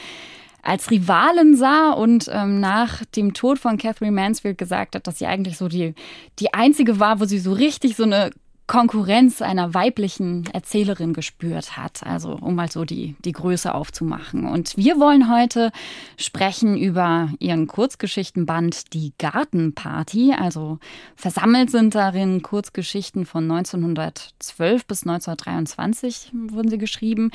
als 0.63 0.89
Rivalin 0.93 1.57
sah 1.57 1.91
und 1.91 2.31
ähm, 2.33 2.61
nach 2.61 3.05
dem 3.17 3.35
Tod 3.35 3.59
von 3.59 3.77
Catherine 3.77 4.13
Mansfield 4.13 4.57
gesagt 4.57 4.95
hat, 4.95 5.09
dass 5.09 5.19
sie 5.19 5.27
eigentlich 5.27 5.59
so 5.59 5.67
die, 5.67 5.97
die 6.39 6.55
einzige 6.55 7.01
war, 7.01 7.19
wo 7.19 7.25
sie 7.25 7.41
so 7.41 7.53
richtig 7.53 7.97
so 7.97 8.05
eine 8.05 8.31
Konkurrenz 8.73 9.43
einer 9.43 9.75
weiblichen 9.75 10.47
Erzählerin 10.47 11.13
gespürt 11.13 11.77
hat. 11.77 12.07
Also 12.07 12.39
um 12.41 12.55
mal 12.55 12.71
so 12.71 12.87
die, 12.87 13.17
die 13.23 13.33
Größe 13.33 13.75
aufzumachen. 13.75 14.47
Und 14.47 14.79
wir 14.79 14.99
wollen 14.99 15.31
heute 15.31 15.73
sprechen 16.17 16.79
über 16.79 17.29
ihren 17.39 17.67
Kurzgeschichtenband 17.67 18.95
Die 18.95 19.13
Gartenparty. 19.19 20.33
Also 20.33 20.79
versammelt 21.17 21.71
sind 21.71 21.95
darin 21.95 22.41
Kurzgeschichten 22.41 23.27
von 23.27 23.43
1912 23.51 24.87
bis 24.87 25.03
1923 25.07 26.33
wurden 26.33 26.71
sie 26.71 26.79
geschrieben. 26.79 27.31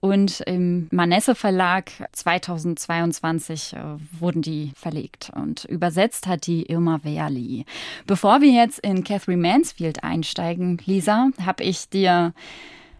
Und 0.00 0.40
im 0.42 0.86
Manesse 0.92 1.34
Verlag 1.34 1.90
2022 2.12 3.72
äh, 3.72 3.78
wurden 4.20 4.42
die 4.42 4.70
verlegt 4.76 5.32
und 5.34 5.64
übersetzt 5.64 6.28
hat 6.28 6.46
die 6.46 6.66
Irma 6.66 7.00
Wehrli. 7.02 7.64
Bevor 8.06 8.40
wir 8.40 8.52
jetzt 8.52 8.78
in 8.78 9.02
Catherine 9.02 9.42
Mansfield 9.42 10.04
einsteigen, 10.04 10.78
Lisa, 10.84 11.30
habe 11.44 11.64
ich 11.64 11.88
dir 11.88 12.32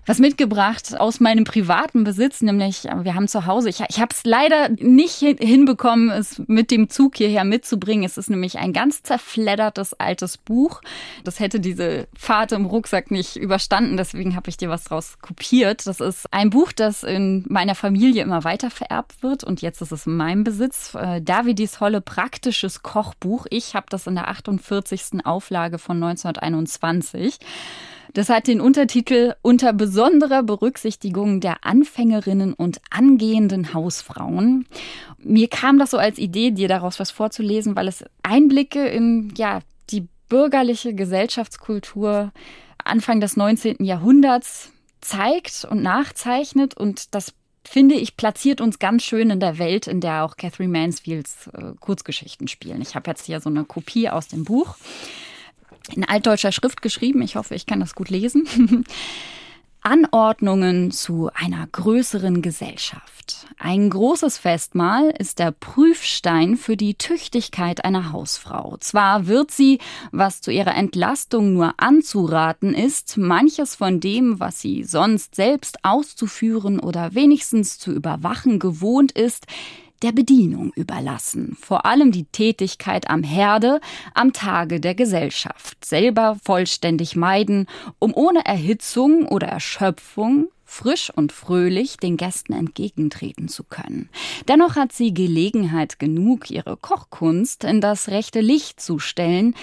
was 0.09 0.21
mitgebracht 0.21 0.99
aus 0.99 1.21
meinem 1.21 1.45
privaten 1.45 2.03
Besitz, 2.03 2.41
nämlich 2.41 2.85
wir 2.85 3.15
haben 3.15 3.29
zu 3.29 3.45
Hause, 3.45 3.69
ich, 3.69 3.83
ich 3.91 4.01
habe 4.01 4.15
es 4.15 4.23
leider 4.25 4.71
nicht 4.71 5.19
hinbekommen, 5.19 6.09
es 6.09 6.41
mit 6.47 6.71
dem 6.71 6.89
Zug 6.89 7.19
hierher 7.19 7.45
mitzubringen. 7.45 8.05
Es 8.05 8.17
ist 8.17 8.31
nämlich 8.31 8.59
ein 8.59 8.73
ganz 8.73 9.03
zerfleddertes 9.03 9.93
altes 9.93 10.39
Buch. 10.39 10.81
Das 11.25 11.41
hätte 11.41 11.61
diese 11.61 12.09
Fahrt 12.17 12.53
im 12.53 12.65
Rucksack 12.65 13.11
nicht 13.11 13.37
überstanden, 13.37 13.99
deswegen 13.99 14.35
habe 14.35 14.49
ich 14.49 14.57
dir 14.57 14.71
was 14.71 14.85
draus 14.85 15.19
kopiert. 15.21 15.87
Das 15.87 16.01
ist 16.01 16.33
ein 16.33 16.49
Buch, 16.49 16.73
das 16.73 17.03
in 17.03 17.45
meiner 17.47 17.75
Familie 17.75 18.23
immer 18.23 18.45
weiter 18.45 18.71
vererbt 18.71 19.23
wird 19.23 19.45
und 19.45 19.61
jetzt 19.61 19.83
ist 19.83 19.93
es 19.93 20.07
in 20.07 20.17
meinem 20.17 20.43
Besitz. 20.43 20.95
Äh, 20.95 21.21
Davidis 21.21 21.81
Holle 21.81 22.01
praktisches 22.01 22.83
Kochbuch. 22.83 23.45
Ich 23.51 23.75
habe 23.75 23.87
das 23.91 24.07
in 24.07 24.15
der 24.15 24.29
48. 24.29 25.27
Auflage 25.27 25.77
von 25.77 26.03
1921. 26.03 27.39
Das 28.15 28.29
hat 28.29 28.47
den 28.47 28.61
Untertitel 28.61 29.35
Unter 29.43 29.73
besonderer 29.73 30.43
Berücksichtigung 30.43 31.41
der 31.41 31.65
Anfängerinnen 31.65 32.55
und 32.55 32.81
angehenden 32.91 33.75
Hausfrauen. 33.75 34.67
Mir 35.19 35.49
kam 35.49 35.79
das 35.79 35.91
so 35.91 35.99
als 35.99 36.19
Idee, 36.19 36.51
dir 36.51 36.69
daraus 36.69 36.99
was 36.99 37.11
vorzulesen, 37.11 37.77
weil 37.77 37.89
es 37.89 38.05
Einblicke 38.23 38.87
in 38.87 39.33
ja, 39.37 39.61
die 39.91 40.07
bürgerliche 40.29 40.95
Gesellschaftskultur 40.95 42.33
Anfang 42.85 43.21
des 43.21 43.37
19. 43.37 43.85
Jahrhunderts 43.85 44.71
zeigt 45.01 45.67
und 45.71 45.83
nachzeichnet 45.83 46.77
und 46.77 47.15
das 47.15 47.35
finde 47.65 47.97
ich, 47.97 48.17
platziert 48.17 48.61
uns 48.61 48.79
ganz 48.79 49.03
schön 49.03 49.31
in 49.31 49.41
der 49.41 49.59
Welt, 49.59 49.87
in 49.87 50.01
der 50.01 50.25
auch 50.25 50.37
Catherine 50.37 50.73
Mansfields 50.73 51.49
äh, 51.49 51.75
Kurzgeschichten 51.81 52.49
spielen. 52.49 52.81
Ich 52.81 52.95
habe 52.95 53.11
jetzt 53.11 53.27
hier 53.27 53.41
so 53.41 53.51
eine 53.51 53.65
Kopie 53.65 54.09
aus 54.09 54.29
dem 54.29 54.45
Buch 54.45 54.77
in 55.95 56.05
altdeutscher 56.05 56.53
Schrift 56.53 56.83
geschrieben. 56.83 57.23
Ich 57.23 57.37
hoffe, 57.37 57.55
ich 57.55 57.67
kann 57.67 57.81
das 57.81 57.95
gut 57.95 58.11
lesen. 58.11 58.47
Anordnungen 59.81 60.91
zu 60.91 61.31
einer 61.35 61.67
größeren 61.67 62.43
Gesellschaft. 62.43 63.47
Ein 63.59 63.91
großes 63.91 64.37
Festmahl 64.39 65.15
ist 65.19 65.39
der 65.39 65.51
Prüfstein 65.53 66.57
für 66.57 66.77
die 66.77 66.95
Tüchtigkeit 66.95 67.85
einer 67.85 68.13
Hausfrau. 68.13 68.77
Zwar 68.81 69.27
wird 69.27 69.51
sie, 69.51 69.79
was 70.11 70.41
zu 70.41 70.51
ihrer 70.51 70.75
Entlastung 70.75 71.53
nur 71.53 71.75
anzuraten 71.79 72.75
ist, 72.75 73.17
manches 73.17 73.77
von 73.77 74.01
dem, 74.01 74.41
was 74.41 74.61
sie 74.61 74.85
sonst 74.85 75.35
selbst 75.35 75.79
auszuführen 75.85 76.81
oder 76.81 77.15
wenigstens 77.15 77.79
zu 77.79 77.93
überwachen 77.93 78.59
gewohnt 78.59 79.13
ist, 79.13 79.47
der 80.03 80.13
Bedienung 80.13 80.73
überlassen, 80.75 81.57
vor 81.61 81.87
allem 81.87 82.13
die 82.13 82.25
Tätigkeit 82.25 83.11
am 83.11 83.23
Herde 83.23 83.81
am 84.15 84.33
Tage 84.33 84.81
der 84.81 84.95
Gesellschaft, 84.95 85.85
selber 85.85 86.39
vollständig 86.45 87.17
meiden, 87.17 87.67
um 87.99 88.15
ohne 88.15 88.45
Erhitzung 88.45 89.27
oder 89.27 89.49
Erschöpfung 89.49 90.49
frisch 90.69 91.11
und 91.15 91.33
fröhlich 91.33 91.97
den 91.97 92.19
Gästen 92.19 92.53
entgegentreten 92.53 93.49
zu 93.49 93.65
können. 93.65 94.11
Dennoch 94.49 94.77
hat 94.77 94.93
sie 94.93 95.15
Gelegenheit 95.15 95.99
genug, 95.99 96.51
ihre 96.51 96.77
Kochkunst 96.77 97.65
in 97.65 97.81
das 97.81 98.09
rechte 98.09 98.41
Licht 98.41 98.79
zu 98.79 98.99
stellen, 98.99 99.55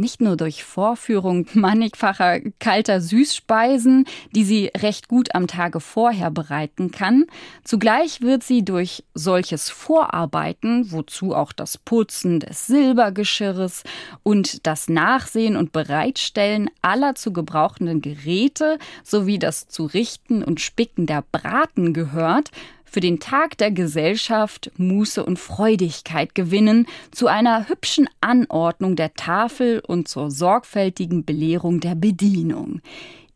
Nicht 0.00 0.20
nur 0.20 0.36
durch 0.36 0.62
Vorführung 0.62 1.46
mannigfacher 1.54 2.38
kalter 2.60 3.00
Süßspeisen, 3.00 4.06
die 4.30 4.44
sie 4.44 4.70
recht 4.76 5.08
gut 5.08 5.34
am 5.34 5.48
Tage 5.48 5.80
vorher 5.80 6.30
bereiten 6.30 6.92
kann, 6.92 7.26
zugleich 7.64 8.20
wird 8.20 8.44
sie 8.44 8.64
durch 8.64 9.02
solches 9.14 9.70
Vorarbeiten, 9.70 10.92
wozu 10.92 11.34
auch 11.34 11.52
das 11.52 11.78
Putzen 11.78 12.38
des 12.38 12.68
Silbergeschirres 12.68 13.82
und 14.22 14.68
das 14.68 14.88
Nachsehen 14.88 15.56
und 15.56 15.72
Bereitstellen 15.72 16.70
aller 16.80 17.16
zu 17.16 17.32
gebrauchenden 17.32 18.00
Geräte 18.00 18.78
sowie 19.02 19.40
das 19.40 19.66
Zurichten 19.66 20.44
und 20.44 20.60
Spicken 20.60 21.06
der 21.06 21.24
Braten 21.32 21.92
gehört, 21.92 22.52
für 22.90 23.00
den 23.00 23.20
Tag 23.20 23.58
der 23.58 23.70
Gesellschaft 23.70 24.70
Muße 24.76 25.24
und 25.24 25.38
Freudigkeit 25.38 26.34
gewinnen, 26.34 26.86
zu 27.10 27.26
einer 27.26 27.68
hübschen 27.68 28.08
Anordnung 28.20 28.96
der 28.96 29.14
Tafel 29.14 29.80
und 29.86 30.08
zur 30.08 30.30
sorgfältigen 30.30 31.24
Belehrung 31.24 31.80
der 31.80 31.94
Bedienung. 31.94 32.80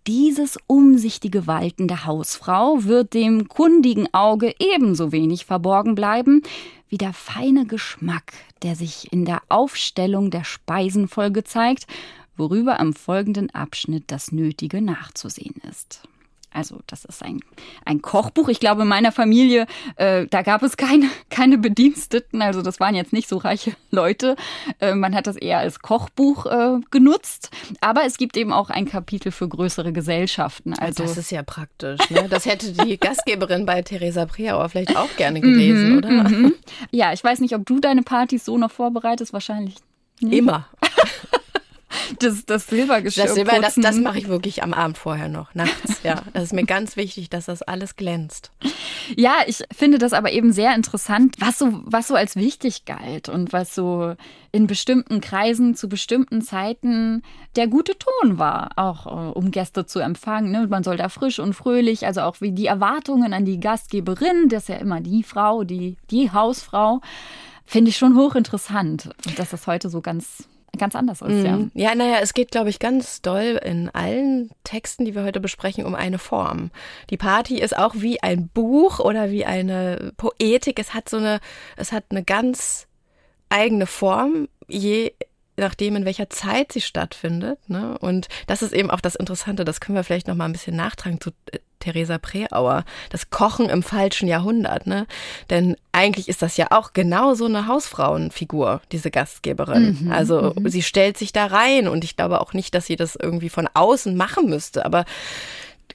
Dieses 0.08 0.58
umsichtige 0.66 1.46
Walten 1.46 1.86
der 1.86 2.06
Hausfrau 2.06 2.84
wird 2.84 3.14
dem 3.14 3.46
kundigen 3.48 4.12
Auge 4.12 4.52
ebenso 4.58 5.12
wenig 5.12 5.44
verborgen 5.44 5.94
bleiben 5.94 6.42
wie 6.88 6.98
der 6.98 7.12
feine 7.12 7.66
Geschmack, 7.66 8.34
der 8.62 8.74
sich 8.74 9.12
in 9.12 9.24
der 9.24 9.42
Aufstellung 9.48 10.30
der 10.30 10.44
Speisenfolge 10.44 11.44
zeigt, 11.44 11.86
worüber 12.36 12.80
am 12.80 12.92
folgenden 12.92 13.48
Abschnitt 13.50 14.04
das 14.08 14.32
Nötige 14.32 14.82
nachzusehen 14.82 15.54
ist. 15.70 16.02
Also 16.54 16.80
das 16.86 17.04
ist 17.04 17.22
ein, 17.22 17.40
ein 17.84 18.02
Kochbuch. 18.02 18.48
Ich 18.48 18.60
glaube, 18.60 18.82
in 18.82 18.88
meiner 18.88 19.12
Familie, 19.12 19.66
äh, 19.96 20.26
da 20.28 20.42
gab 20.42 20.62
es 20.62 20.76
keine, 20.76 21.08
keine 21.30 21.58
Bediensteten. 21.58 22.42
Also 22.42 22.62
das 22.62 22.78
waren 22.80 22.94
jetzt 22.94 23.12
nicht 23.12 23.28
so 23.28 23.38
reiche 23.38 23.72
Leute. 23.90 24.36
Äh, 24.80 24.94
man 24.94 25.14
hat 25.14 25.26
das 25.26 25.36
eher 25.36 25.58
als 25.58 25.80
Kochbuch 25.80 26.46
äh, 26.46 26.80
genutzt. 26.90 27.50
Aber 27.80 28.04
es 28.04 28.16
gibt 28.18 28.36
eben 28.36 28.52
auch 28.52 28.70
ein 28.70 28.86
Kapitel 28.86 29.32
für 29.32 29.48
größere 29.48 29.92
Gesellschaften. 29.92 30.74
Also 30.74 31.02
das 31.04 31.16
ist 31.16 31.30
ja 31.30 31.42
praktisch. 31.42 32.10
Ne? 32.10 32.28
Das 32.28 32.44
hätte 32.46 32.72
die 32.72 32.96
Gastgeberin 33.00 33.64
bei 33.66 33.82
Theresa 33.82 34.26
Preauer 34.26 34.68
vielleicht 34.68 34.96
auch 34.96 35.14
gerne 35.16 35.40
gelesen, 35.40 35.92
Mhm, 35.92 35.98
oder? 35.98 36.10
mhm. 36.10 36.54
Ja, 36.90 37.12
ich 37.12 37.24
weiß 37.24 37.40
nicht, 37.40 37.54
ob 37.54 37.64
du 37.66 37.80
deine 37.80 38.02
Partys 38.02 38.44
so 38.44 38.58
noch 38.58 38.70
vorbereitest. 38.70 39.32
Wahrscheinlich. 39.32 39.76
nicht. 40.20 40.38
Immer. 40.38 40.68
Das, 42.18 42.44
das 42.46 42.66
Silbergeschirr 42.66 43.24
Das, 43.24 43.34
Silber, 43.34 43.52
das, 43.52 43.74
putzen. 43.74 43.82
das 43.82 43.96
mache 43.96 44.18
ich 44.18 44.28
wirklich 44.28 44.62
am 44.62 44.72
Abend 44.72 44.98
vorher 44.98 45.28
noch, 45.28 45.54
nachts. 45.54 46.02
Ja, 46.02 46.22
das 46.32 46.44
ist 46.44 46.52
mir 46.52 46.64
ganz 46.64 46.96
wichtig, 46.96 47.30
dass 47.30 47.46
das 47.46 47.62
alles 47.62 47.96
glänzt. 47.96 48.50
Ja, 49.16 49.34
ich 49.46 49.62
finde 49.72 49.98
das 49.98 50.12
aber 50.12 50.32
eben 50.32 50.52
sehr 50.52 50.74
interessant, 50.74 51.36
was 51.38 51.58
so, 51.58 51.80
was 51.84 52.08
so 52.08 52.14
als 52.14 52.36
wichtig 52.36 52.84
galt 52.84 53.28
und 53.28 53.52
was 53.52 53.74
so 53.74 54.14
in 54.52 54.66
bestimmten 54.66 55.20
Kreisen 55.20 55.74
zu 55.74 55.88
bestimmten 55.88 56.42
Zeiten 56.42 57.22
der 57.56 57.68
gute 57.68 57.96
Ton 57.98 58.38
war, 58.38 58.70
auch 58.76 59.06
äh, 59.06 59.32
um 59.32 59.50
Gäste 59.50 59.86
zu 59.86 59.98
empfangen. 60.00 60.52
Ne? 60.52 60.66
Man 60.68 60.84
soll 60.84 60.96
da 60.96 61.08
frisch 61.08 61.38
und 61.38 61.54
fröhlich, 61.54 62.06
also 62.06 62.22
auch 62.22 62.40
wie 62.40 62.52
die 62.52 62.66
Erwartungen 62.66 63.32
an 63.32 63.44
die 63.44 63.60
Gastgeberin, 63.60 64.48
das 64.48 64.64
ist 64.64 64.68
ja 64.68 64.76
immer 64.76 65.00
die 65.00 65.22
Frau, 65.22 65.64
die, 65.64 65.96
die 66.10 66.30
Hausfrau, 66.30 67.00
finde 67.64 67.90
ich 67.90 67.96
schon 67.96 68.16
hochinteressant. 68.16 69.10
Und 69.26 69.38
dass 69.38 69.50
das 69.50 69.66
heute 69.66 69.88
so 69.88 70.00
ganz, 70.00 70.48
ganz 70.78 70.96
anders 70.96 71.20
ist, 71.20 71.44
ja. 71.44 71.56
Mhm. 71.56 71.70
Ja, 71.74 71.94
naja, 71.94 72.18
es 72.22 72.32
geht, 72.32 72.50
glaube 72.50 72.70
ich, 72.70 72.78
ganz 72.78 73.20
doll 73.20 73.60
in 73.62 73.90
allen 73.90 74.50
Texten, 74.64 75.04
die 75.04 75.14
wir 75.14 75.22
heute 75.22 75.40
besprechen, 75.40 75.84
um 75.84 75.94
eine 75.94 76.18
Form. 76.18 76.70
Die 77.10 77.18
Party 77.18 77.58
ist 77.58 77.76
auch 77.76 77.94
wie 77.96 78.22
ein 78.22 78.48
Buch 78.48 78.98
oder 78.98 79.30
wie 79.30 79.44
eine 79.44 80.12
Poetik. 80.16 80.78
Es 80.78 80.94
hat 80.94 81.08
so 81.08 81.18
eine, 81.18 81.40
es 81.76 81.92
hat 81.92 82.04
eine 82.10 82.24
ganz 82.24 82.86
eigene 83.50 83.86
Form, 83.86 84.48
je 84.66 85.12
nachdem, 85.56 85.96
in 85.96 86.04
welcher 86.06 86.30
Zeit 86.30 86.72
sie 86.72 86.80
stattfindet. 86.80 87.58
Ne? 87.68 87.98
Und 87.98 88.28
das 88.46 88.62
ist 88.62 88.72
eben 88.72 88.90
auch 88.90 89.00
das 89.00 89.14
Interessante, 89.14 89.64
das 89.64 89.80
können 89.80 89.96
wir 89.96 90.04
vielleicht 90.04 90.26
noch 90.26 90.34
mal 90.34 90.46
ein 90.46 90.52
bisschen 90.52 90.76
nachtragen 90.76 91.20
zu 91.20 91.30
äh, 91.50 91.58
Theresa 91.82 92.18
Preauer, 92.18 92.84
das 93.10 93.30
Kochen 93.30 93.68
im 93.68 93.82
falschen 93.82 94.28
Jahrhundert. 94.28 94.86
Ne? 94.86 95.06
Denn 95.50 95.76
eigentlich 95.90 96.28
ist 96.28 96.42
das 96.42 96.56
ja 96.56 96.68
auch 96.70 96.92
genau 96.92 97.34
so 97.34 97.46
eine 97.46 97.66
Hausfrauenfigur, 97.66 98.80
diese 98.92 99.10
Gastgeberin. 99.10 99.98
Mhm, 100.00 100.12
also 100.12 100.54
mhm. 100.56 100.68
sie 100.68 100.82
stellt 100.82 101.18
sich 101.18 101.32
da 101.32 101.46
rein 101.46 101.88
und 101.88 102.04
ich 102.04 102.16
glaube 102.16 102.40
auch 102.40 102.52
nicht, 102.52 102.74
dass 102.74 102.86
sie 102.86 102.96
das 102.96 103.16
irgendwie 103.16 103.50
von 103.50 103.68
außen 103.72 104.16
machen 104.16 104.48
müsste, 104.48 104.86
aber 104.86 105.04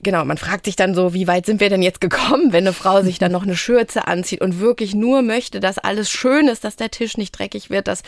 Genau, 0.04 0.24
man 0.26 0.38
fragt 0.38 0.66
sich 0.66 0.76
dann 0.76 0.94
so, 0.94 1.14
wie 1.14 1.28
weit 1.28 1.46
sind 1.46 1.60
wir 1.60 1.70
denn 1.70 1.82
jetzt 1.82 2.02
gekommen, 2.02 2.54
wenn 2.54 2.66
eine 2.66 2.74
Frau 2.74 3.02
sich 3.02 3.18
dann 3.18 3.32
noch 3.32 3.44
eine 3.44 3.56
Schürze 3.56 4.08
anzieht 4.08 4.42
und 4.42 4.60
wirklich 4.60 4.94
nur 4.94 5.22
möchte, 5.24 5.60
dass 5.60 5.80
alles 5.80 6.12
schön 6.12 6.48
ist, 6.48 6.64
dass 6.64 6.76
der 6.76 6.92
Tisch 6.92 7.18
nicht 7.18 7.32
dreckig 7.32 7.70
wird. 7.70 7.88
Dass, 7.88 8.04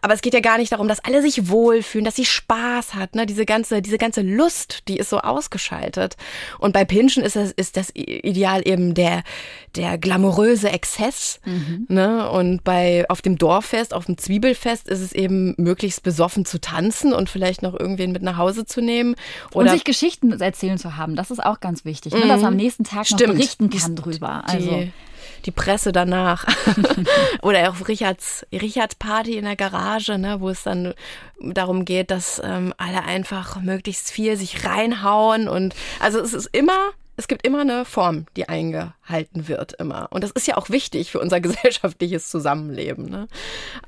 aber 0.00 0.14
es 0.14 0.22
geht 0.22 0.32
ja 0.32 0.40
gar 0.40 0.56
nicht 0.56 0.72
darum, 0.72 0.88
dass 0.88 1.04
alle 1.04 1.20
sich 1.20 1.48
wohlfühlen, 1.48 2.04
dass 2.04 2.16
sie 2.16 2.24
Spaß 2.24 2.94
hat. 2.94 3.14
Ne? 3.14 3.26
Diese 3.26 3.44
ganze, 3.44 3.82
diese 3.82 3.98
ganze 3.98 4.22
Lust, 4.22 4.88
die 4.88 4.96
ist 4.96 5.10
so 5.10 5.18
ausgeschaltet. 5.18 6.16
Und 6.58 6.72
bei 6.72 6.84
Pinschen 6.84 7.22
ist 7.22 7.36
das, 7.36 7.52
ist 7.52 7.76
das 7.76 7.90
Ideal 7.94 8.66
eben 8.66 8.94
der, 8.94 9.22
der 9.74 9.98
glamouröse 9.98 10.70
Exzess. 10.70 11.40
Ne? 11.88 12.30
Und 12.30 12.64
bei 12.64 13.04
auf 13.08 13.20
dem 13.20 13.36
Dorffest, 13.36 13.92
auf 13.92 14.06
dem 14.06 14.16
Zwiebelfest 14.16 14.88
ist 14.88 15.00
es 15.00 15.12
eben 15.12 15.54
möglichst 15.58 16.02
besoffen 16.02 16.46
zu 16.46 16.60
tanzen 16.60 17.12
und 17.12 17.28
vielleicht 17.28 17.62
noch 17.62 17.78
irgendwen 17.78 18.12
mit 18.12 18.22
nach 18.22 18.38
Hause 18.38 18.64
zu 18.64 18.80
nehmen. 18.80 19.16
Und 19.52 19.64
Oder 19.64 19.72
sich 19.72 19.84
Geschichten 19.84 20.32
erzählen 20.40 20.78
zu 20.78 20.96
haben, 20.96 21.14
das 21.16 21.30
ist 21.30 21.42
auch 21.42 21.60
ganz 21.60 21.84
wichtig, 21.84 22.12
ne? 22.12 22.20
dass 22.20 22.42
man 22.42 22.52
am 22.52 22.56
nächsten 22.56 22.84
Tag 22.84 23.06
Stimmt. 23.06 23.20
noch 23.20 23.34
berichten 23.34 23.70
kann 23.70 23.96
drüber. 23.96 24.42
Also, 24.46 24.70
die, 24.70 24.92
die 25.44 25.50
Presse 25.50 25.92
danach. 25.92 26.44
Oder 27.42 27.70
auch 27.70 27.88
Richards, 27.88 28.46
Richards 28.52 28.96
Party 28.96 29.36
in 29.36 29.44
der 29.44 29.56
Garage, 29.56 30.18
ne, 30.18 30.40
wo 30.40 30.50
es 30.50 30.64
dann 30.64 30.94
darum 31.40 31.84
geht, 31.84 32.10
dass 32.10 32.40
ähm, 32.44 32.74
alle 32.76 33.04
einfach 33.04 33.60
möglichst 33.60 34.10
viel 34.10 34.36
sich 34.36 34.64
reinhauen. 34.64 35.48
Und 35.48 35.74
also 36.00 36.20
es 36.20 36.32
ist 36.32 36.48
immer, 36.52 36.90
es 37.16 37.28
gibt 37.28 37.46
immer 37.46 37.60
eine 37.60 37.84
Form, 37.84 38.26
die 38.36 38.48
eingehalten 38.48 39.48
wird, 39.48 39.74
immer. 39.74 40.08
Und 40.10 40.24
das 40.24 40.32
ist 40.32 40.46
ja 40.46 40.56
auch 40.56 40.70
wichtig 40.70 41.10
für 41.10 41.20
unser 41.20 41.40
gesellschaftliches 41.42 42.28
Zusammenleben. 42.28 43.08
Ne? 43.08 43.28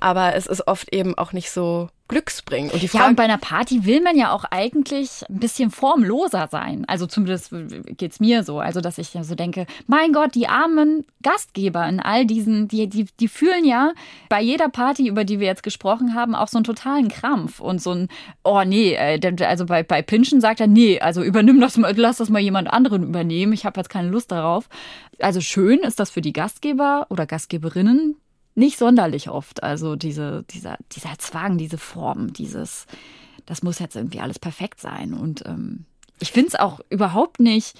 Aber 0.00 0.34
es 0.34 0.46
ist 0.46 0.66
oft 0.66 0.92
eben 0.92 1.16
auch 1.18 1.32
nicht 1.32 1.50
so 1.50 1.88
glücksbringend. 2.08 2.72
Und 2.72 2.82
die 2.82 2.86
ja, 2.86 2.92
Frage, 2.92 3.10
und 3.10 3.16
bei 3.16 3.24
einer 3.24 3.38
Party 3.38 3.84
will 3.84 4.00
man 4.00 4.16
ja 4.16 4.32
auch 4.32 4.44
eigentlich 4.44 5.22
ein 5.28 5.38
bisschen 5.38 5.70
formloser 5.70 6.48
sein. 6.50 6.84
Also 6.86 7.06
zumindest 7.06 7.52
geht's 7.96 8.18
mir 8.18 8.42
so. 8.42 8.60
Also, 8.60 8.80
dass 8.80 8.98
ich 8.98 9.10
so 9.10 9.34
denke, 9.34 9.66
mein 9.86 10.12
Gott, 10.12 10.34
die 10.34 10.48
armen 10.48 11.04
Gastgeber 11.22 11.86
in 11.88 12.00
all 12.00 12.26
diesen, 12.26 12.68
die, 12.68 12.88
die, 12.88 13.06
die 13.20 13.28
fühlen 13.28 13.64
ja 13.64 13.92
bei 14.28 14.40
jeder 14.40 14.68
Party, 14.68 15.08
über 15.08 15.24
die 15.24 15.38
wir 15.38 15.46
jetzt 15.46 15.62
gesprochen 15.62 16.14
haben, 16.14 16.34
auch 16.34 16.48
so 16.48 16.58
einen 16.58 16.64
totalen 16.64 17.08
Krampf 17.08 17.60
und 17.60 17.82
so 17.82 17.92
ein, 17.92 18.08
oh 18.44 18.62
nee, 18.64 18.94
äh, 18.94 19.20
also 19.44 19.66
bei, 19.66 19.82
bei 19.82 20.02
Pinschen 20.02 20.40
sagt 20.40 20.60
er, 20.60 20.66
nee, 20.66 21.00
also 21.00 21.22
übernimm 21.22 21.60
das 21.60 21.76
mal, 21.76 21.92
lass 21.96 22.16
das 22.16 22.30
mal 22.30 22.40
jemand 22.40 22.68
anderen 22.72 23.02
übernehmen. 23.02 23.52
Ich 23.52 23.66
habe 23.66 23.78
jetzt 23.80 23.90
keine 23.90 24.08
Lust 24.08 24.32
darauf. 24.32 24.68
Also 25.20 25.40
schön 25.40 25.80
ist 25.80 26.00
das 26.00 26.10
für 26.10 26.20
die 26.20 26.32
Gastgeber 26.32 27.06
oder 27.10 27.26
Gastgeberinnen 27.26 28.16
nicht 28.58 28.78
sonderlich 28.78 29.30
oft. 29.30 29.62
Also 29.62 29.96
diese, 29.96 30.44
dieser, 30.50 30.76
dieser 30.92 31.16
Zwang, 31.18 31.58
diese 31.58 31.78
Form, 31.78 32.32
dieses, 32.32 32.86
das 33.46 33.62
muss 33.62 33.78
jetzt 33.78 33.96
irgendwie 33.96 34.20
alles 34.20 34.38
perfekt 34.38 34.80
sein. 34.80 35.14
Und 35.14 35.44
ähm, 35.46 35.84
ich 36.20 36.32
finde 36.32 36.48
es 36.48 36.54
auch 36.56 36.80
überhaupt 36.90 37.40
nicht 37.40 37.78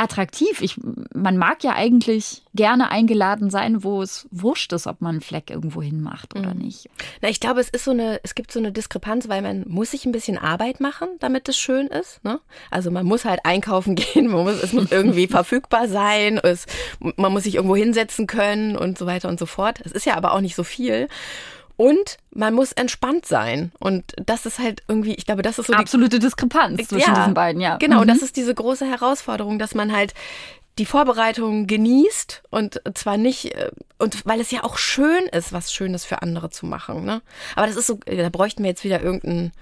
attraktiv. 0.00 0.62
Ich, 0.62 0.76
man 1.14 1.36
mag 1.36 1.62
ja 1.62 1.74
eigentlich 1.74 2.42
gerne 2.54 2.90
eingeladen 2.90 3.50
sein, 3.50 3.84
wo 3.84 4.00
es 4.00 4.26
wurscht 4.30 4.72
ist, 4.72 4.86
ob 4.86 5.02
man 5.02 5.16
einen 5.16 5.20
Fleck 5.20 5.50
irgendwo 5.50 5.82
hinmacht 5.82 6.34
oder 6.34 6.54
nicht. 6.54 6.88
Na, 7.20 7.28
ich 7.28 7.38
glaube, 7.38 7.60
es 7.60 7.68
ist 7.68 7.84
so 7.84 7.90
eine, 7.90 8.18
es 8.22 8.34
gibt 8.34 8.50
so 8.50 8.58
eine 8.58 8.72
Diskrepanz, 8.72 9.28
weil 9.28 9.42
man 9.42 9.64
muss 9.68 9.90
sich 9.90 10.06
ein 10.06 10.12
bisschen 10.12 10.38
Arbeit 10.38 10.80
machen, 10.80 11.08
damit 11.20 11.48
es 11.50 11.58
schön 11.58 11.86
ist. 11.88 12.24
Ne? 12.24 12.40
Also 12.70 12.90
man 12.90 13.04
muss 13.04 13.26
halt 13.26 13.40
einkaufen 13.44 13.94
gehen, 13.96 14.28
man 14.28 14.44
muss, 14.44 14.62
es 14.62 14.72
muss 14.72 14.90
irgendwie 14.90 15.26
verfügbar 15.28 15.86
sein, 15.86 16.38
es, 16.38 16.64
man 16.98 17.32
muss 17.32 17.44
sich 17.44 17.56
irgendwo 17.56 17.76
hinsetzen 17.76 18.26
können 18.26 18.76
und 18.76 18.96
so 18.96 19.04
weiter 19.04 19.28
und 19.28 19.38
so 19.38 19.46
fort. 19.46 19.80
Es 19.84 19.92
ist 19.92 20.06
ja 20.06 20.16
aber 20.16 20.32
auch 20.32 20.40
nicht 20.40 20.56
so 20.56 20.64
viel. 20.64 21.08
Und 21.80 22.18
man 22.30 22.52
muss 22.52 22.72
entspannt 22.72 23.24
sein. 23.24 23.72
Und 23.78 24.12
das 24.16 24.44
ist 24.44 24.58
halt 24.58 24.82
irgendwie, 24.86 25.14
ich 25.14 25.24
glaube, 25.24 25.40
das 25.40 25.58
ist 25.58 25.68
so 25.68 25.72
die 25.72 25.78
Absolute 25.78 26.18
Diskrepanz 26.18 26.88
zwischen 26.88 27.14
diesen 27.14 27.32
beiden, 27.32 27.58
ja. 27.62 27.78
Genau, 27.78 28.02
Mhm. 28.02 28.08
das 28.08 28.18
ist 28.20 28.36
diese 28.36 28.54
große 28.54 28.84
Herausforderung, 28.84 29.58
dass 29.58 29.74
man 29.74 29.90
halt 29.90 30.12
die 30.76 30.84
Vorbereitung 30.84 31.66
genießt 31.66 32.42
und 32.50 32.82
zwar 32.94 33.16
nicht, 33.16 33.54
äh, 33.54 33.70
und 33.98 34.26
weil 34.26 34.40
es 34.40 34.50
ja 34.50 34.62
auch 34.62 34.76
schön 34.76 35.24
ist, 35.32 35.54
was 35.54 35.72
Schönes 35.72 36.04
für 36.04 36.20
andere 36.20 36.50
zu 36.50 36.66
machen. 36.66 37.04
Ne? 37.06 37.22
Aber 37.56 37.66
das 37.66 37.76
ist 37.76 37.86
so, 37.86 37.98
da 38.04 38.28
bräuchten 38.28 38.62
wir 38.62 38.68
jetzt 38.70 38.84
wieder 38.84 39.00
irgendeinen 39.02 39.52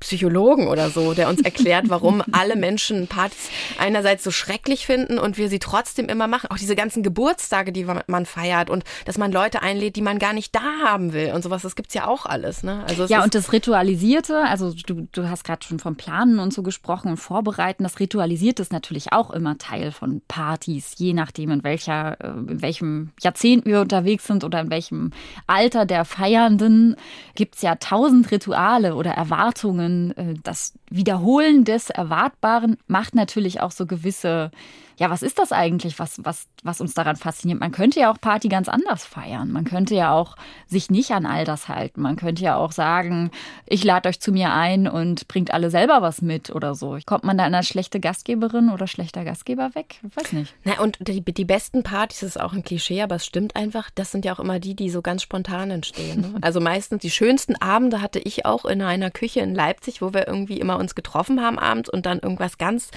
Psychologen 0.00 0.68
oder 0.68 0.90
so, 0.90 1.14
der 1.14 1.28
uns 1.28 1.40
erklärt, 1.40 1.88
warum 1.88 2.22
alle 2.32 2.56
Menschen 2.56 3.08
Partys 3.08 3.50
einerseits 3.78 4.24
so 4.24 4.30
schrecklich 4.30 4.86
finden 4.86 5.18
und 5.18 5.38
wir 5.38 5.48
sie 5.48 5.58
trotzdem 5.58 6.06
immer 6.06 6.26
machen. 6.26 6.50
Auch 6.50 6.58
diese 6.58 6.76
ganzen 6.76 7.02
Geburtstage, 7.02 7.72
die 7.72 7.86
man 8.06 8.26
feiert 8.26 8.70
und 8.70 8.84
dass 9.04 9.18
man 9.18 9.32
Leute 9.32 9.62
einlädt, 9.62 9.96
die 9.96 10.02
man 10.02 10.18
gar 10.18 10.32
nicht 10.32 10.54
da 10.54 10.62
haben 10.84 11.12
will 11.12 11.32
und 11.34 11.42
sowas. 11.42 11.62
Das 11.62 11.76
gibt's 11.76 11.94
ja 11.94 12.06
auch 12.06 12.26
alles. 12.26 12.62
Ne? 12.62 12.84
Also 12.86 13.06
ja, 13.06 13.22
und 13.24 13.34
das 13.34 13.52
Ritualisierte, 13.52 14.44
also 14.44 14.72
du, 14.72 15.08
du 15.12 15.28
hast 15.28 15.44
gerade 15.44 15.64
schon 15.64 15.78
vom 15.78 15.96
Planen 15.96 16.38
und 16.38 16.52
so 16.52 16.62
gesprochen 16.62 17.10
und 17.10 17.16
Vorbereiten, 17.16 17.82
das 17.82 18.00
Ritualisierte 18.00 18.62
ist 18.62 18.72
natürlich 18.72 19.12
auch 19.12 19.30
immer 19.30 19.58
Teil 19.58 19.92
von 19.92 20.22
Partys, 20.28 20.94
je 20.96 21.12
nachdem, 21.12 21.50
in, 21.50 21.64
welcher, 21.64 22.20
äh, 22.20 22.28
in 22.28 22.62
welchem 22.62 23.10
Jahrzehnt 23.20 23.64
wir 23.66 23.80
unterwegs 23.80 24.26
sind 24.26 24.44
oder 24.44 24.60
in 24.60 24.70
welchem 24.70 25.10
Alter 25.46 25.86
der 25.86 26.04
Feiernden, 26.04 26.96
gibt's 27.34 27.62
ja 27.62 27.76
tausend 27.76 28.30
Rituale 28.30 28.94
oder 28.94 29.12
Erwartungen. 29.12 29.87
Äh, 29.88 30.34
das 30.42 30.74
Wiederholen 30.90 31.64
des 31.64 31.90
Erwartbaren 31.90 32.76
macht 32.86 33.14
natürlich 33.14 33.60
auch 33.60 33.70
so 33.70 33.86
gewisse 33.86 34.50
ja, 34.98 35.10
was 35.10 35.22
ist 35.22 35.38
das 35.38 35.52
eigentlich, 35.52 36.00
was, 36.00 36.20
was, 36.24 36.48
was 36.64 36.80
uns 36.80 36.92
daran 36.92 37.14
fasziniert? 37.14 37.60
Man 37.60 37.70
könnte 37.70 38.00
ja 38.00 38.12
auch 38.12 38.20
Party 38.20 38.48
ganz 38.48 38.68
anders 38.68 39.04
feiern. 39.04 39.52
Man 39.52 39.64
könnte 39.64 39.94
ja 39.94 40.12
auch 40.12 40.34
sich 40.66 40.90
nicht 40.90 41.12
an 41.12 41.24
all 41.24 41.44
das 41.44 41.68
halten. 41.68 42.02
Man 42.02 42.16
könnte 42.16 42.42
ja 42.42 42.56
auch 42.56 42.72
sagen, 42.72 43.30
ich 43.66 43.84
lade 43.84 44.08
euch 44.08 44.18
zu 44.18 44.32
mir 44.32 44.52
ein 44.52 44.88
und 44.88 45.28
bringt 45.28 45.52
alle 45.54 45.70
selber 45.70 46.02
was 46.02 46.20
mit 46.20 46.50
oder 46.50 46.74
so. 46.74 46.98
Kommt 47.06 47.22
man 47.22 47.38
da 47.38 47.46
in 47.46 47.54
als 47.54 47.68
schlechte 47.68 48.00
Gastgeberin 48.00 48.70
oder 48.70 48.88
schlechter 48.88 49.24
Gastgeber 49.24 49.76
weg? 49.76 50.00
Ich 50.02 50.16
weiß 50.16 50.32
nicht. 50.32 50.54
Na, 50.64 50.80
und 50.80 50.98
die, 51.06 51.22
die 51.22 51.44
besten 51.44 51.84
Partys 51.84 52.24
ist 52.24 52.40
auch 52.40 52.52
ein 52.52 52.64
Klischee, 52.64 53.00
aber 53.02 53.16
es 53.16 53.26
stimmt 53.26 53.54
einfach, 53.54 53.90
das 53.94 54.10
sind 54.10 54.24
ja 54.24 54.32
auch 54.32 54.40
immer 54.40 54.58
die, 54.58 54.74
die 54.74 54.90
so 54.90 55.00
ganz 55.00 55.22
spontan 55.22 55.70
entstehen. 55.70 56.20
Ne? 56.20 56.34
Also 56.48 56.60
meistens 56.60 57.02
die 57.02 57.10
schönsten 57.10 57.56
Abende 57.56 58.00
hatte 58.00 58.18
ich 58.20 58.46
auch 58.46 58.64
in 58.64 58.80
einer 58.80 59.10
Küche 59.10 59.40
in 59.40 59.54
Leipzig, 59.54 60.00
wo 60.00 60.14
wir 60.14 60.26
irgendwie 60.26 60.58
immer 60.58 60.78
uns 60.78 60.94
getroffen 60.94 61.42
haben 61.42 61.58
abends 61.58 61.90
und 61.90 62.06
dann 62.06 62.20
irgendwas 62.20 62.56
ganz 62.56 62.90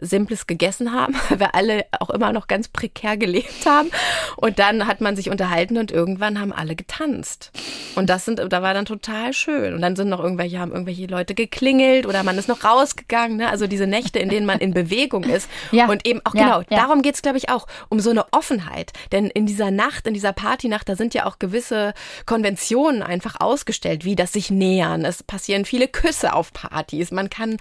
Simples 0.00 0.46
gegessen 0.46 0.92
haben, 0.92 1.14
wir 1.44 1.54
alle 1.54 1.86
auch 2.00 2.10
immer 2.10 2.32
noch 2.32 2.46
ganz 2.46 2.68
prekär 2.68 3.16
gelebt 3.16 3.66
haben. 3.66 3.90
Und 4.36 4.58
dann 4.58 4.86
hat 4.86 5.00
man 5.00 5.16
sich 5.16 5.30
unterhalten 5.30 5.78
und 5.78 5.92
irgendwann 5.92 6.40
haben 6.40 6.52
alle 6.52 6.74
getanzt. 6.74 7.52
Und 7.94 8.10
das 8.10 8.24
sind, 8.24 8.38
da 8.38 8.62
war 8.62 8.74
dann 8.74 8.86
total 8.86 9.32
schön. 9.32 9.74
Und 9.74 9.82
dann 9.82 9.96
sind 9.96 10.08
noch 10.08 10.20
irgendwelche, 10.20 10.58
haben 10.58 10.72
irgendwelche 10.72 11.06
Leute 11.06 11.34
geklingelt 11.34 12.06
oder 12.06 12.22
man 12.22 12.38
ist 12.38 12.48
noch 12.48 12.64
rausgegangen. 12.64 13.36
Ne? 13.36 13.48
Also 13.48 13.66
diese 13.66 13.86
Nächte, 13.86 14.18
in 14.18 14.28
denen 14.28 14.46
man 14.46 14.58
in 14.58 14.74
Bewegung 14.74 15.24
ist. 15.24 15.48
Ja. 15.70 15.88
Und 15.88 16.06
eben 16.06 16.20
auch, 16.24 16.34
ja, 16.34 16.44
genau, 16.44 16.58
ja. 16.60 16.76
darum 16.76 17.02
geht's 17.02 17.22
glaube 17.22 17.38
ich, 17.38 17.48
auch, 17.48 17.66
um 17.88 17.98
so 17.98 18.10
eine 18.10 18.32
Offenheit. 18.32 18.92
Denn 19.10 19.26
in 19.26 19.46
dieser 19.46 19.72
Nacht, 19.72 20.06
in 20.06 20.14
dieser 20.14 20.32
Partynacht, 20.32 20.88
da 20.88 20.94
sind 20.94 21.14
ja 21.14 21.26
auch 21.26 21.40
gewisse 21.40 21.94
Konventionen 22.26 23.02
einfach 23.02 23.40
ausgestellt, 23.40 24.04
wie 24.04 24.14
das 24.14 24.32
sich 24.32 24.50
nähern. 24.50 25.04
Es 25.04 25.24
passieren 25.24 25.64
viele 25.64 25.88
Küsse 25.88 26.32
auf 26.32 26.52
Partys. 26.52 27.10
Man 27.10 27.28
kann 27.30 27.56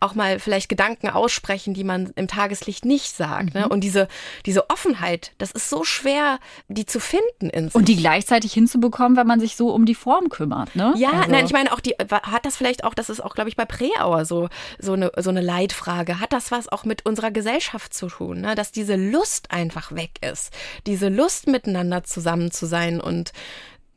auch 0.00 0.14
mal 0.14 0.38
vielleicht 0.38 0.68
Gedanken 0.68 1.08
aussprechen, 1.08 1.74
die 1.74 1.82
man 1.82 2.12
im 2.14 2.28
Tageslicht 2.28 2.84
nicht 2.84 3.16
sagt. 3.16 3.25
Ne? 3.26 3.42
Mhm. 3.42 3.60
Ne? 3.60 3.68
Und 3.68 3.80
diese, 3.80 4.08
diese 4.44 4.70
Offenheit, 4.70 5.32
das 5.38 5.50
ist 5.50 5.68
so 5.68 5.84
schwer, 5.84 6.38
die 6.68 6.86
zu 6.86 7.00
finden 7.00 7.50
in 7.50 7.66
sich. 7.66 7.74
Und 7.74 7.88
die 7.88 7.96
gleichzeitig 7.96 8.52
hinzubekommen, 8.52 9.16
wenn 9.16 9.26
man 9.26 9.40
sich 9.40 9.56
so 9.56 9.70
um 9.70 9.86
die 9.86 9.94
Form 9.94 10.28
kümmert. 10.28 10.74
Ne? 10.76 10.94
Ja, 10.96 11.10
also. 11.10 11.30
nein, 11.30 11.46
ich 11.46 11.52
meine 11.52 11.72
auch, 11.72 11.80
die 11.80 11.92
hat 11.92 12.46
das 12.46 12.56
vielleicht 12.56 12.84
auch, 12.84 12.94
das 12.94 13.10
ist 13.10 13.20
auch, 13.20 13.34
glaube 13.34 13.48
ich, 13.48 13.56
bei 13.56 13.64
Preauer 13.64 14.24
so, 14.24 14.48
so, 14.78 14.92
eine, 14.92 15.12
so 15.16 15.30
eine 15.30 15.40
Leitfrage. 15.40 16.20
Hat 16.20 16.32
das 16.32 16.50
was 16.50 16.68
auch 16.68 16.84
mit 16.84 17.06
unserer 17.06 17.30
Gesellschaft 17.30 17.94
zu 17.94 18.08
tun? 18.08 18.40
Ne? 18.40 18.54
Dass 18.54 18.72
diese 18.72 18.96
Lust 18.96 19.50
einfach 19.50 19.92
weg 19.92 20.10
ist. 20.20 20.52
Diese 20.86 21.08
Lust, 21.08 21.46
miteinander 21.46 22.04
zusammen 22.04 22.50
zu 22.50 22.66
sein 22.66 23.00
und 23.00 23.32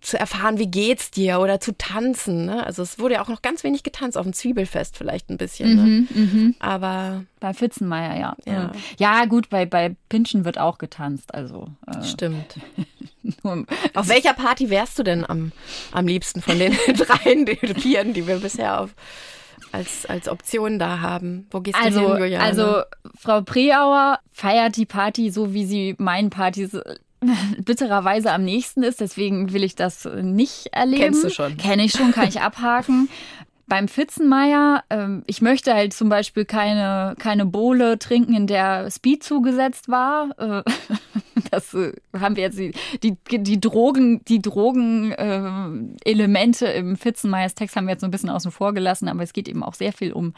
zu 0.02 0.18
erfahren, 0.18 0.58
wie 0.58 0.68
geht's 0.68 1.12
dir 1.12 1.40
oder 1.40 1.60
zu 1.60 1.78
tanzen. 1.78 2.46
Ne? 2.46 2.66
Also 2.66 2.82
es 2.82 3.00
wurde 3.00 3.16
ja 3.16 3.22
auch 3.22 3.28
noch 3.28 3.42
ganz 3.42 3.64
wenig 3.64 3.84
getanzt, 3.84 4.18
auf 4.18 4.24
dem 4.24 4.34
Zwiebelfest 4.34 4.98
vielleicht 4.98 5.30
ein 5.30 5.38
bisschen. 5.38 5.76
Ne? 5.76 5.82
Mhm, 5.82 6.08
mhm. 6.14 6.56
Aber 6.60 7.24
bei 7.40 7.54
Pfitzenmeier, 7.54 8.18
ja. 8.18 8.36
ja. 8.46 8.72
Ja, 8.98 9.26
gut, 9.26 9.50
bei, 9.50 9.66
bei 9.66 9.96
Pinschen 10.08 10.46
wird 10.46 10.58
auch 10.58 10.78
getanzt. 10.78 11.34
Also 11.34 11.68
äh. 11.88 12.04
stimmt. 12.04 12.56
auf 13.94 14.08
welcher 14.08 14.34
Party 14.34 14.70
wärst 14.70 14.98
du 15.00 15.04
denn 15.04 15.30
am, 15.30 15.52
am 15.92 16.08
liebsten 16.08 16.42
von 16.42 16.58
den 16.58 16.72
dreien, 16.98 17.46
den 17.46 17.76
vieren, 17.76 18.14
die 18.14 18.26
wir 18.26 18.38
bisher 18.38 18.82
auf 18.82 18.92
als, 19.72 20.06
als 20.06 20.28
Option 20.28 20.80
da 20.80 21.02
haben. 21.02 21.48
Wo 21.52 21.62
gehst 21.62 21.78
also, 21.78 22.00
du 22.00 22.08
hin, 22.14 22.24
Juliane? 22.24 22.44
Also 22.44 22.82
Frau 23.20 23.42
Preauer 23.42 24.20
feiert 24.32 24.78
die 24.78 24.86
Party 24.86 25.30
so, 25.30 25.54
wie 25.54 25.66
sie 25.66 25.96
meinen 25.98 26.30
Partys 26.30 26.78
bittererweise 27.64 28.32
am 28.32 28.44
nächsten 28.44 28.84
ist. 28.84 29.02
Deswegen 29.02 29.54
will 29.54 29.64
ich 29.64 29.76
das 29.76 30.06
nicht 30.06 30.68
erleben. 30.72 31.04
Kennst 31.04 31.24
du 31.24 31.30
schon? 31.30 31.58
Kenne 31.58 31.84
ich 31.84 31.92
schon, 31.92 32.12
kann 32.12 32.28
ich 32.28 32.42
abhaken. 32.42 33.10
Beim 33.70 33.88
Pfitzenmeier, 33.88 34.84
ähm, 34.90 35.24
ich 35.28 35.42
möchte 35.44 35.76
halt 35.76 35.94
zum 35.94 36.10
Beispiel 36.10 36.44
keine, 36.44 37.14
keine 37.20 37.46
Bohle 37.46 38.00
trinken, 38.00 38.34
in 38.34 38.48
der 38.48 38.90
Speed 38.90 39.24
zugesetzt 39.24 39.90
war. 39.90 40.32
Äh, 40.40 40.64
das 41.52 41.76
äh, 41.76 41.94
haben 42.20 42.36
wir 42.36 42.42
jetzt 42.44 42.58
die, 42.58 42.74
die, 43.04 43.16
die 43.30 43.62
Drogen, 43.62 44.26
die 44.26 44.42
Drogen-Elemente 44.42 46.74
äh, 46.74 46.80
im 46.80 46.98
Pfitzenmeiers 46.98 47.54
Text 47.54 47.76
haben 47.76 47.86
wir 47.86 47.92
jetzt 47.92 48.02
so 48.02 48.08
ein 48.08 48.12
bisschen 48.12 48.32
außen 48.32 48.50
vor 48.52 48.74
gelassen, 48.74 49.08
aber 49.08 49.22
es 49.22 49.34
geht 49.34 49.48
eben 49.48 49.62
auch 49.64 49.76
sehr 49.76 49.94
viel 49.94 50.14
um 50.14 50.34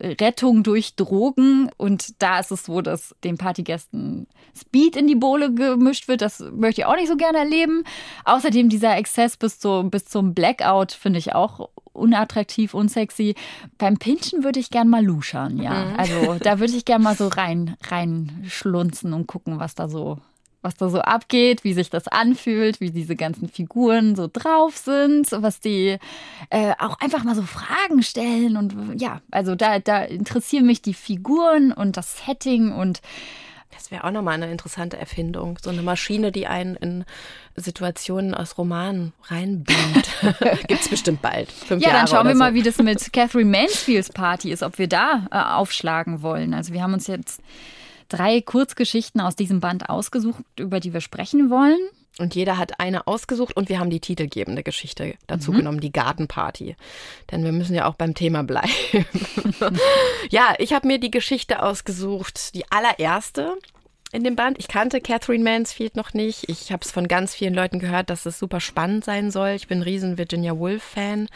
Rettung 0.00 0.62
durch 0.62 0.94
Drogen. 0.94 1.70
Und 1.78 2.22
da 2.22 2.38
ist 2.38 2.52
es 2.52 2.66
so, 2.66 2.82
dass 2.82 3.14
den 3.24 3.38
Partygästen 3.38 4.26
Speed 4.54 4.96
in 4.96 5.06
die 5.06 5.14
Bohle 5.14 5.54
gemischt 5.54 6.06
wird. 6.06 6.20
Das 6.20 6.44
möchte 6.52 6.82
ich 6.82 6.86
auch 6.86 6.96
nicht 6.96 7.08
so 7.08 7.16
gerne 7.16 7.38
erleben. 7.38 7.84
Außerdem 8.26 8.68
dieser 8.68 8.94
Exzess 8.96 9.38
bis, 9.38 9.58
zu, 9.58 9.84
bis 9.84 10.04
zum 10.04 10.34
Blackout 10.34 10.92
finde 10.92 11.18
ich 11.18 11.34
auch 11.34 11.70
unattraktiv, 11.94 12.74
unsexy. 12.74 13.34
Beim 13.78 13.96
Pinchen 13.96 14.44
würde 14.44 14.60
ich 14.60 14.70
gern 14.70 14.88
mal 14.88 15.04
luschern, 15.04 15.60
ja. 15.60 15.86
Mhm. 15.86 15.96
Also 15.96 16.36
da 16.42 16.60
würde 16.60 16.74
ich 16.74 16.84
gern 16.84 17.02
mal 17.02 17.16
so 17.16 17.28
rein, 17.28 17.76
reinschlunzen 17.88 19.12
und 19.12 19.26
gucken, 19.26 19.58
was 19.58 19.74
da 19.74 19.88
so 19.88 20.18
was 20.64 20.74
da 20.76 20.88
so 20.88 21.00
abgeht, 21.00 21.62
wie 21.62 21.74
sich 21.74 21.90
das 21.90 22.08
anfühlt, 22.08 22.80
wie 22.80 22.90
diese 22.90 23.16
ganzen 23.16 23.48
Figuren 23.48 24.16
so 24.16 24.30
drauf 24.32 24.78
sind, 24.78 25.30
was 25.30 25.60
die 25.60 25.98
äh, 26.48 26.72
auch 26.78 26.98
einfach 27.00 27.22
mal 27.22 27.34
so 27.34 27.42
Fragen 27.42 28.02
stellen 28.02 28.56
und 28.56 28.98
ja, 28.98 29.20
also 29.30 29.54
da, 29.54 29.78
da 29.78 30.02
interessieren 30.02 30.64
mich 30.64 30.80
die 30.80 30.94
Figuren 30.94 31.70
und 31.70 31.98
das 31.98 32.24
Setting 32.24 32.72
und 32.72 33.02
das 33.76 33.90
wäre 33.90 34.04
auch 34.04 34.10
nochmal 34.10 34.34
eine 34.34 34.50
interessante 34.50 34.96
Erfindung. 34.96 35.58
So 35.62 35.70
eine 35.70 35.82
Maschine, 35.82 36.32
die 36.32 36.46
einen 36.46 36.76
in 36.76 37.04
Situationen 37.56 38.34
aus 38.34 38.58
Romanen 38.58 39.12
reinbeamt. 39.24 40.08
Gibt 40.68 40.82
es 40.82 40.88
bestimmt 40.88 41.22
bald. 41.22 41.50
Fünf 41.50 41.82
ja, 41.82 41.88
Jahre 41.88 42.00
dann 42.00 42.08
schauen 42.08 42.26
wir 42.26 42.34
so. 42.34 42.38
mal, 42.38 42.54
wie 42.54 42.62
das 42.62 42.78
mit 42.78 43.12
Catherine 43.12 43.50
Mansfields 43.50 44.10
Party 44.10 44.50
ist, 44.50 44.62
ob 44.62 44.78
wir 44.78 44.88
da 44.88 45.26
äh, 45.30 45.36
aufschlagen 45.38 46.22
wollen. 46.22 46.54
Also 46.54 46.72
wir 46.72 46.82
haben 46.82 46.94
uns 46.94 47.06
jetzt 47.06 47.40
drei 48.08 48.40
Kurzgeschichten 48.40 49.20
aus 49.20 49.36
diesem 49.36 49.60
Band 49.60 49.88
ausgesucht, 49.88 50.44
über 50.58 50.80
die 50.80 50.92
wir 50.92 51.00
sprechen 51.00 51.50
wollen. 51.50 51.78
Und 52.18 52.36
jeder 52.36 52.58
hat 52.58 52.78
eine 52.78 53.08
ausgesucht 53.08 53.56
und 53.56 53.68
wir 53.68 53.80
haben 53.80 53.90
die 53.90 54.00
titelgebende 54.00 54.62
Geschichte 54.62 55.14
dazu 55.26 55.52
mhm. 55.52 55.56
genommen, 55.56 55.80
die 55.80 55.92
Gartenparty. 55.92 56.76
Denn 57.32 57.42
wir 57.42 57.50
müssen 57.50 57.74
ja 57.74 57.86
auch 57.86 57.96
beim 57.96 58.14
Thema 58.14 58.44
bleiben. 58.44 58.70
ja, 60.30 60.54
ich 60.58 60.72
habe 60.72 60.86
mir 60.86 60.98
die 60.98 61.10
Geschichte 61.10 61.62
ausgesucht, 61.62 62.54
die 62.54 62.70
allererste 62.70 63.56
in 64.14 64.22
dem 64.22 64.36
Band. 64.36 64.60
Ich 64.60 64.68
kannte 64.68 65.00
Catherine 65.00 65.42
Mansfield 65.42 65.96
noch 65.96 66.14
nicht. 66.14 66.48
Ich 66.48 66.70
habe 66.70 66.82
es 66.84 66.92
von 66.92 67.08
ganz 67.08 67.34
vielen 67.34 67.52
Leuten 67.52 67.80
gehört, 67.80 68.10
dass 68.10 68.26
es 68.26 68.38
super 68.38 68.60
spannend 68.60 69.04
sein 69.04 69.32
soll. 69.32 69.50
Ich 69.50 69.66
bin 69.66 69.80
ein 69.80 69.82
riesen 69.82 70.16
Virginia 70.16 70.56
Woolf-Fan. 70.56 71.28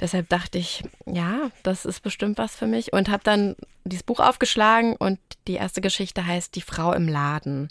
Deshalb 0.00 0.30
dachte 0.30 0.56
ich, 0.56 0.84
ja, 1.04 1.50
das 1.62 1.84
ist 1.84 2.00
bestimmt 2.00 2.38
was 2.38 2.56
für 2.56 2.66
mich. 2.66 2.94
Und 2.94 3.10
habe 3.10 3.22
dann 3.22 3.56
dieses 3.84 4.04
Buch 4.04 4.20
aufgeschlagen 4.20 4.96
und 4.96 5.18
die 5.46 5.54
erste 5.54 5.82
Geschichte 5.82 6.26
heißt 6.26 6.54
Die 6.54 6.62
Frau 6.62 6.94
im 6.94 7.08
Laden. 7.08 7.68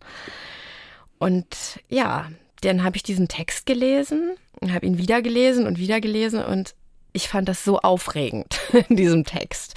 Und 1.18 1.80
ja, 1.90 2.30
dann 2.64 2.84
habe 2.84 2.96
ich 2.96 3.04
diesen 3.04 3.28
Text 3.28 3.66
gelesen 3.66 4.32
und 4.60 4.74
habe 4.74 4.86
ihn 4.86 4.98
wieder 4.98 5.22
gelesen 5.22 5.68
und 5.68 5.78
wieder 5.78 6.02
gelesen 6.02 6.44
und 6.44 6.76
ich 7.14 7.28
fand 7.28 7.48
das 7.48 7.64
so 7.64 7.80
aufregend 7.80 8.60
in 8.90 8.96
diesem 8.96 9.24
Text. 9.24 9.76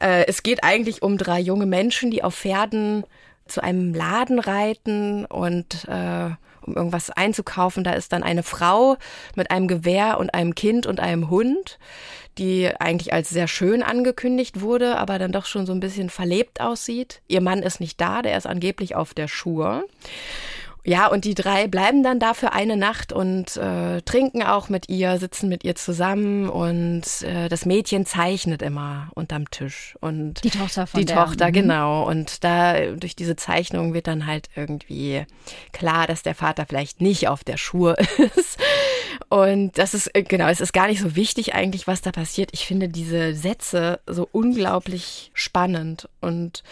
Äh, 0.00 0.26
es 0.26 0.42
geht 0.42 0.62
eigentlich 0.62 1.02
um 1.02 1.18
drei 1.18 1.40
junge 1.40 1.66
Menschen, 1.66 2.10
die 2.10 2.22
auf 2.22 2.36
Pferden 2.36 3.04
zu 3.46 3.62
einem 3.62 3.92
Laden 3.92 4.38
reiten 4.38 5.24
und 5.26 5.86
äh, 5.88 6.30
um 6.62 6.76
irgendwas 6.76 7.10
einzukaufen. 7.10 7.84
Da 7.84 7.92
ist 7.92 8.12
dann 8.12 8.22
eine 8.22 8.42
Frau 8.42 8.96
mit 9.34 9.50
einem 9.50 9.66
Gewehr 9.66 10.18
und 10.18 10.34
einem 10.34 10.54
Kind 10.54 10.86
und 10.86 11.00
einem 11.00 11.30
Hund, 11.30 11.78
die 12.38 12.70
eigentlich 12.78 13.12
als 13.12 13.30
sehr 13.30 13.48
schön 13.48 13.82
angekündigt 13.82 14.60
wurde, 14.60 14.96
aber 14.96 15.18
dann 15.18 15.32
doch 15.32 15.46
schon 15.46 15.66
so 15.66 15.72
ein 15.72 15.80
bisschen 15.80 16.10
verlebt 16.10 16.60
aussieht. 16.60 17.22
Ihr 17.26 17.40
Mann 17.40 17.62
ist 17.62 17.80
nicht 17.80 18.00
da, 18.00 18.22
der 18.22 18.36
ist 18.36 18.46
angeblich 18.46 18.94
auf 18.94 19.14
der 19.14 19.26
Schur. 19.26 19.84
Ja, 20.84 21.08
und 21.08 21.24
die 21.24 21.34
drei 21.34 21.68
bleiben 21.68 22.02
dann 22.02 22.18
da 22.18 22.32
für 22.32 22.52
eine 22.52 22.76
Nacht 22.76 23.12
und 23.12 23.56
äh, 23.56 24.00
trinken 24.02 24.42
auch 24.42 24.68
mit 24.68 24.88
ihr, 24.88 25.18
sitzen 25.18 25.48
mit 25.48 25.62
ihr 25.64 25.74
zusammen 25.74 26.48
und 26.48 27.22
äh, 27.22 27.48
das 27.48 27.66
Mädchen 27.66 28.06
zeichnet 28.06 28.62
immer 28.62 29.10
unterm 29.14 29.50
Tisch. 29.50 29.96
Und 30.00 30.42
die 30.42 30.50
Tochter 30.50 30.86
von 30.86 31.00
Die 31.00 31.06
der, 31.06 31.16
Tochter, 31.16 31.48
mhm. 31.48 31.52
genau. 31.52 32.08
Und 32.08 32.44
da 32.44 32.92
durch 32.92 33.14
diese 33.14 33.36
Zeichnung 33.36 33.92
wird 33.92 34.06
dann 34.06 34.26
halt 34.26 34.48
irgendwie 34.56 35.24
klar, 35.72 36.06
dass 36.06 36.22
der 36.22 36.34
Vater 36.34 36.64
vielleicht 36.66 37.00
nicht 37.00 37.28
auf 37.28 37.44
der 37.44 37.58
Schur 37.58 37.98
ist. 38.36 38.58
Und 39.28 39.76
das 39.78 39.94
ist, 39.94 40.14
äh, 40.14 40.22
genau, 40.22 40.48
es 40.48 40.60
ist 40.60 40.72
gar 40.72 40.88
nicht 40.88 41.00
so 41.00 41.14
wichtig 41.14 41.54
eigentlich, 41.54 41.86
was 41.86 42.00
da 42.00 42.10
passiert. 42.10 42.50
Ich 42.52 42.66
finde 42.66 42.88
diese 42.88 43.34
Sätze 43.34 44.00
so 44.06 44.28
unglaublich 44.32 45.30
spannend 45.34 46.08
und 46.20 46.62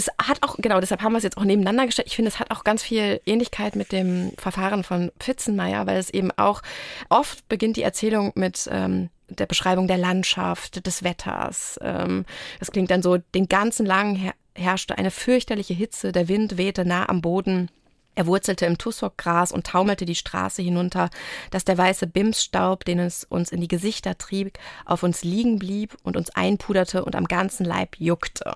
es 0.00 0.08
hat 0.26 0.42
auch, 0.42 0.56
genau, 0.58 0.80
deshalb 0.80 1.02
haben 1.02 1.12
wir 1.12 1.18
es 1.18 1.24
jetzt 1.24 1.36
auch 1.36 1.44
nebeneinander 1.44 1.86
gestellt. 1.86 2.08
Ich 2.08 2.16
finde, 2.16 2.30
es 2.30 2.38
hat 2.38 2.50
auch 2.50 2.64
ganz 2.64 2.82
viel 2.82 3.20
Ähnlichkeit 3.26 3.76
mit 3.76 3.92
dem 3.92 4.32
Verfahren 4.38 4.82
von 4.82 5.12
Pfitzenmeier, 5.18 5.86
weil 5.86 5.98
es 5.98 6.10
eben 6.10 6.30
auch 6.36 6.62
oft 7.08 7.48
beginnt 7.48 7.76
die 7.76 7.82
Erzählung 7.82 8.32
mit 8.34 8.68
ähm, 8.70 9.10
der 9.28 9.46
Beschreibung 9.46 9.86
der 9.86 9.98
Landschaft, 9.98 10.86
des 10.86 11.02
Wetters. 11.02 11.78
Ähm, 11.82 12.24
das 12.58 12.70
klingt 12.70 12.90
dann 12.90 13.02
so, 13.02 13.18
den 13.18 13.48
ganzen 13.48 13.86
langen 13.86 14.16
her 14.16 14.34
herrschte 14.56 14.98
eine 14.98 15.12
fürchterliche 15.12 15.72
Hitze, 15.72 16.12
der 16.12 16.28
Wind 16.28 16.58
wehte 16.58 16.84
nah 16.84 17.08
am 17.08 17.22
Boden. 17.22 17.70
Er 18.16 18.26
wurzelte 18.26 18.66
im 18.66 18.76
Tussockgras 18.76 19.52
und 19.52 19.66
taumelte 19.66 20.04
die 20.04 20.16
Straße 20.16 20.60
hinunter, 20.60 21.08
dass 21.50 21.64
der 21.64 21.78
weiße 21.78 22.06
Bimsstaub, 22.06 22.84
den 22.84 22.98
es 22.98 23.24
uns 23.24 23.52
in 23.52 23.60
die 23.60 23.68
Gesichter 23.68 24.18
trieb, 24.18 24.58
auf 24.84 25.02
uns 25.02 25.22
liegen 25.22 25.58
blieb 25.58 25.96
und 26.02 26.16
uns 26.16 26.30
einpuderte 26.30 27.04
und 27.04 27.14
am 27.14 27.26
ganzen 27.26 27.64
Leib 27.64 27.96
juckte. 27.98 28.52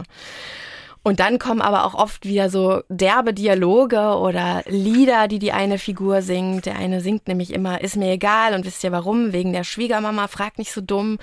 Und 1.05 1.21
dann 1.21 1.39
kommen 1.39 1.61
aber 1.61 1.85
auch 1.85 1.93
oft 1.93 2.25
wieder 2.25 2.49
so 2.49 2.83
derbe 2.89 3.35
Dialoge 3.35 4.17
oder 4.17 4.63
Lieder, 4.67 5.29
die 5.29 5.39
die 5.39 5.53
eine 5.53 5.79
Figur 5.79 6.23
singt. 6.23 6.65
Der 6.65 6.77
eine 6.77 7.03
singt 7.03 7.29
nämlich 7.29 7.53
immer, 7.53 7.83
ist 7.83 7.97
mir 7.97 8.11
egal 8.11 8.55
und 8.55 8.65
wisst 8.65 8.83
ihr 8.83 8.91
warum? 8.91 9.35
Wegen 9.35 9.53
der 9.53 9.65
Schwiegermama, 9.65 10.29
fragt 10.29 10.57
nicht 10.57 10.73
so 10.73 10.81
dumm. 10.81 11.19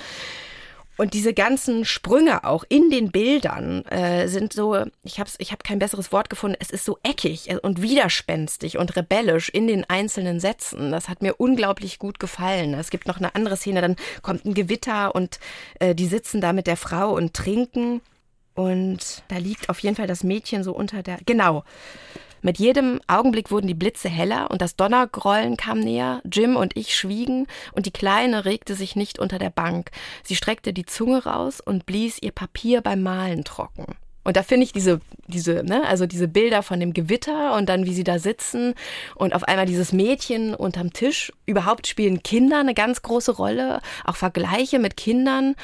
Und 0.97 1.15
diese 1.15 1.33
ganzen 1.33 1.83
Sprünge 1.83 2.43
auch 2.43 2.63
in 2.69 2.91
den 2.91 3.09
Bildern 3.09 3.83
äh, 3.87 4.27
sind 4.27 4.53
so, 4.53 4.85
ich 5.01 5.19
habe 5.19 5.31
ich 5.39 5.51
hab 5.51 5.63
kein 5.63 5.79
besseres 5.79 6.11
Wort 6.11 6.29
gefunden, 6.29 6.57
es 6.59 6.69
ist 6.69 6.85
so 6.85 6.99
eckig 7.01 7.49
und 7.63 7.81
widerspenstig 7.81 8.77
und 8.77 8.95
rebellisch 8.95 9.49
in 9.49 9.65
den 9.65 9.89
einzelnen 9.89 10.39
Sätzen. 10.39 10.91
Das 10.91 11.09
hat 11.09 11.23
mir 11.23 11.33
unglaublich 11.37 11.97
gut 11.97 12.19
gefallen. 12.19 12.75
Es 12.75 12.91
gibt 12.91 13.07
noch 13.07 13.17
eine 13.17 13.33
andere 13.33 13.57
Szene, 13.57 13.81
dann 13.81 13.95
kommt 14.21 14.45
ein 14.45 14.53
Gewitter 14.53 15.15
und 15.15 15.39
äh, 15.79 15.95
die 15.95 16.05
sitzen 16.05 16.39
da 16.39 16.53
mit 16.53 16.67
der 16.67 16.77
Frau 16.77 17.15
und 17.15 17.33
trinken. 17.33 18.01
Und 18.53 19.23
da 19.29 19.37
liegt 19.37 19.69
auf 19.69 19.79
jeden 19.79 19.95
Fall 19.95 20.07
das 20.07 20.23
Mädchen 20.23 20.63
so 20.63 20.73
unter 20.73 21.03
der. 21.03 21.17
Genau. 21.25 21.63
Mit 22.43 22.57
jedem 22.57 22.99
Augenblick 23.05 23.51
wurden 23.51 23.67
die 23.67 23.75
Blitze 23.75 24.09
heller 24.09 24.49
und 24.49 24.63
das 24.63 24.75
Donnergrollen 24.75 25.57
kam 25.57 25.79
näher. 25.79 26.21
Jim 26.25 26.55
und 26.55 26.75
ich 26.75 26.95
schwiegen 26.95 27.45
und 27.73 27.85
die 27.85 27.91
Kleine 27.91 28.45
regte 28.45 28.73
sich 28.73 28.95
nicht 28.95 29.19
unter 29.19 29.37
der 29.37 29.51
Bank. 29.51 29.91
Sie 30.23 30.35
streckte 30.35 30.73
die 30.73 30.87
Zunge 30.87 31.23
raus 31.23 31.61
und 31.61 31.85
blies 31.85 32.17
ihr 32.19 32.31
Papier 32.31 32.81
beim 32.81 33.03
Malen 33.03 33.43
trocken. 33.43 33.95
Und 34.23 34.37
da 34.37 34.43
finde 34.43 34.65
ich 34.65 34.73
diese, 34.73 35.01
diese, 35.27 35.63
ne, 35.63 35.83
also 35.87 36.05
diese 36.05 36.27
Bilder 36.27 36.63
von 36.63 36.79
dem 36.79 36.93
Gewitter 36.93 37.55
und 37.55 37.69
dann 37.69 37.85
wie 37.85 37.93
sie 37.93 38.03
da 38.03 38.19
sitzen 38.19 38.75
und 39.15 39.33
auf 39.33 39.43
einmal 39.43 39.65
dieses 39.65 39.93
Mädchen 39.93 40.53
unterm 40.53 40.93
Tisch. 40.93 41.33
Überhaupt 41.45 41.87
spielen 41.87 42.21
Kinder 42.21 42.59
eine 42.59 42.73
ganz 42.73 43.01
große 43.01 43.31
Rolle, 43.31 43.81
auch 44.05 44.15
Vergleiche 44.15 44.79
mit 44.79 44.95
Kindern. 44.95 45.55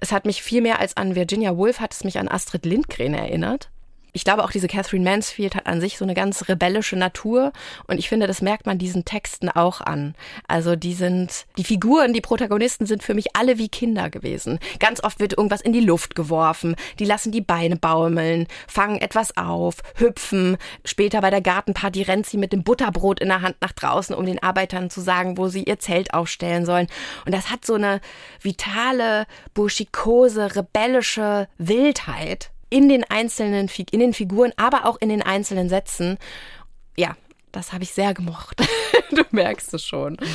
Es 0.00 0.12
hat 0.12 0.24
mich 0.24 0.42
viel 0.42 0.62
mehr 0.62 0.80
als 0.80 0.96
an 0.96 1.14
Virginia 1.14 1.56
Woolf 1.56 1.80
hat 1.80 1.92
es 1.92 2.04
mich 2.04 2.18
an 2.18 2.28
Astrid 2.28 2.64
Lindgren 2.64 3.14
erinnert 3.14 3.70
ich 4.16 4.24
glaube 4.24 4.42
auch 4.42 4.50
diese 4.50 4.66
Catherine 4.66 5.04
Mansfield 5.04 5.54
hat 5.54 5.66
an 5.66 5.82
sich 5.82 5.98
so 5.98 6.04
eine 6.04 6.14
ganz 6.14 6.48
rebellische 6.48 6.96
Natur 6.96 7.52
und 7.86 7.98
ich 7.98 8.08
finde, 8.08 8.26
das 8.26 8.40
merkt 8.40 8.64
man 8.64 8.78
diesen 8.78 9.04
Texten 9.04 9.50
auch 9.50 9.82
an. 9.82 10.14
Also 10.48 10.74
die 10.74 10.94
sind, 10.94 11.44
die 11.58 11.64
Figuren, 11.64 12.14
die 12.14 12.22
Protagonisten 12.22 12.86
sind 12.86 13.02
für 13.02 13.12
mich 13.12 13.36
alle 13.36 13.58
wie 13.58 13.68
Kinder 13.68 14.08
gewesen. 14.08 14.58
Ganz 14.78 15.04
oft 15.04 15.20
wird 15.20 15.34
irgendwas 15.34 15.60
in 15.60 15.74
die 15.74 15.80
Luft 15.80 16.14
geworfen, 16.14 16.76
die 16.98 17.04
lassen 17.04 17.30
die 17.30 17.42
Beine 17.42 17.76
baumeln, 17.76 18.46
fangen 18.66 19.02
etwas 19.02 19.36
auf, 19.36 19.82
hüpfen. 19.96 20.56
Später 20.86 21.20
bei 21.20 21.28
der 21.28 21.42
Gartenparty 21.42 22.00
rennt 22.00 22.24
sie 22.24 22.38
mit 22.38 22.54
dem 22.54 22.64
Butterbrot 22.64 23.20
in 23.20 23.28
der 23.28 23.42
Hand 23.42 23.56
nach 23.60 23.72
draußen, 23.72 24.16
um 24.16 24.24
den 24.24 24.42
Arbeitern 24.42 24.88
zu 24.88 25.02
sagen, 25.02 25.36
wo 25.36 25.48
sie 25.48 25.64
ihr 25.64 25.78
Zelt 25.78 26.14
aufstellen 26.14 26.64
sollen. 26.64 26.86
Und 27.26 27.34
das 27.34 27.50
hat 27.50 27.66
so 27.66 27.74
eine 27.74 28.00
vitale, 28.40 29.26
burschikose, 29.52 30.56
rebellische 30.56 31.48
Wildheit 31.58 32.50
in 32.70 32.88
den 32.88 33.04
einzelnen, 33.04 33.70
in 33.90 34.00
den 34.00 34.12
Figuren, 34.12 34.52
aber 34.56 34.86
auch 34.86 34.96
in 35.00 35.08
den 35.08 35.22
einzelnen 35.22 35.68
Sätzen. 35.68 36.18
Ja, 36.96 37.16
das 37.52 37.72
habe 37.72 37.84
ich 37.84 37.92
sehr 37.92 38.14
gemocht. 38.14 38.60
du 39.10 39.22
merkst 39.30 39.74
es 39.74 39.84
schon. 39.84 40.16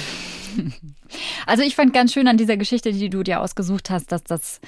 Also 1.45 1.63
ich 1.63 1.75
fand 1.75 1.93
ganz 1.93 2.13
schön 2.13 2.27
an 2.27 2.37
dieser 2.37 2.55
Geschichte, 2.55 2.93
die 2.93 3.09
du 3.09 3.23
dir 3.23 3.41
ausgesucht 3.41 3.89
hast, 3.89 4.11
dass 4.11 4.23
das 4.23 4.61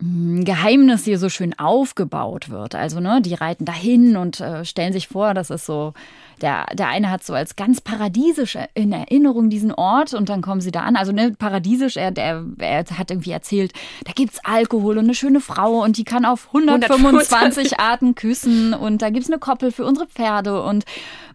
hm, 0.00 0.44
Geheimnis 0.44 1.04
hier 1.04 1.18
so 1.18 1.28
schön 1.28 1.58
aufgebaut 1.58 2.48
wird. 2.48 2.74
Also, 2.74 3.00
ne, 3.00 3.20
die 3.22 3.34
reiten 3.34 3.64
dahin 3.64 4.16
und 4.16 4.40
äh, 4.40 4.64
stellen 4.64 4.92
sich 4.92 5.08
vor, 5.08 5.34
das 5.34 5.50
ist 5.50 5.66
so 5.66 5.92
der, 6.42 6.66
der 6.74 6.88
eine 6.88 7.10
hat 7.10 7.24
so 7.24 7.34
als 7.34 7.56
ganz 7.56 7.80
paradiesisch 7.80 8.58
in 8.74 8.92
Erinnerung 8.92 9.50
diesen 9.50 9.72
Ort 9.72 10.14
und 10.14 10.28
dann 10.28 10.42
kommen 10.42 10.60
sie 10.60 10.70
da 10.70 10.80
an. 10.80 10.96
Also 10.96 11.12
ne, 11.12 11.34
paradiesisch, 11.38 11.96
er, 11.96 12.10
der, 12.10 12.44
er 12.58 12.84
hat 12.96 13.10
irgendwie 13.10 13.30
erzählt, 13.30 13.72
da 14.04 14.12
gibt 14.12 14.34
es 14.34 14.44
Alkohol 14.44 14.98
und 14.98 15.04
eine 15.04 15.14
schöne 15.14 15.40
Frau 15.40 15.82
und 15.82 15.96
die 15.96 16.04
kann 16.04 16.24
auf 16.24 16.48
125 16.48 17.00
125. 17.06 17.80
Arten 17.80 18.14
küssen 18.14 18.74
und 18.74 19.02
da 19.02 19.10
gibt 19.10 19.24
es 19.24 19.30
eine 19.30 19.38
Koppel 19.38 19.72
für 19.72 19.84
unsere 19.84 20.06
Pferde 20.06 20.62
und 20.62 20.84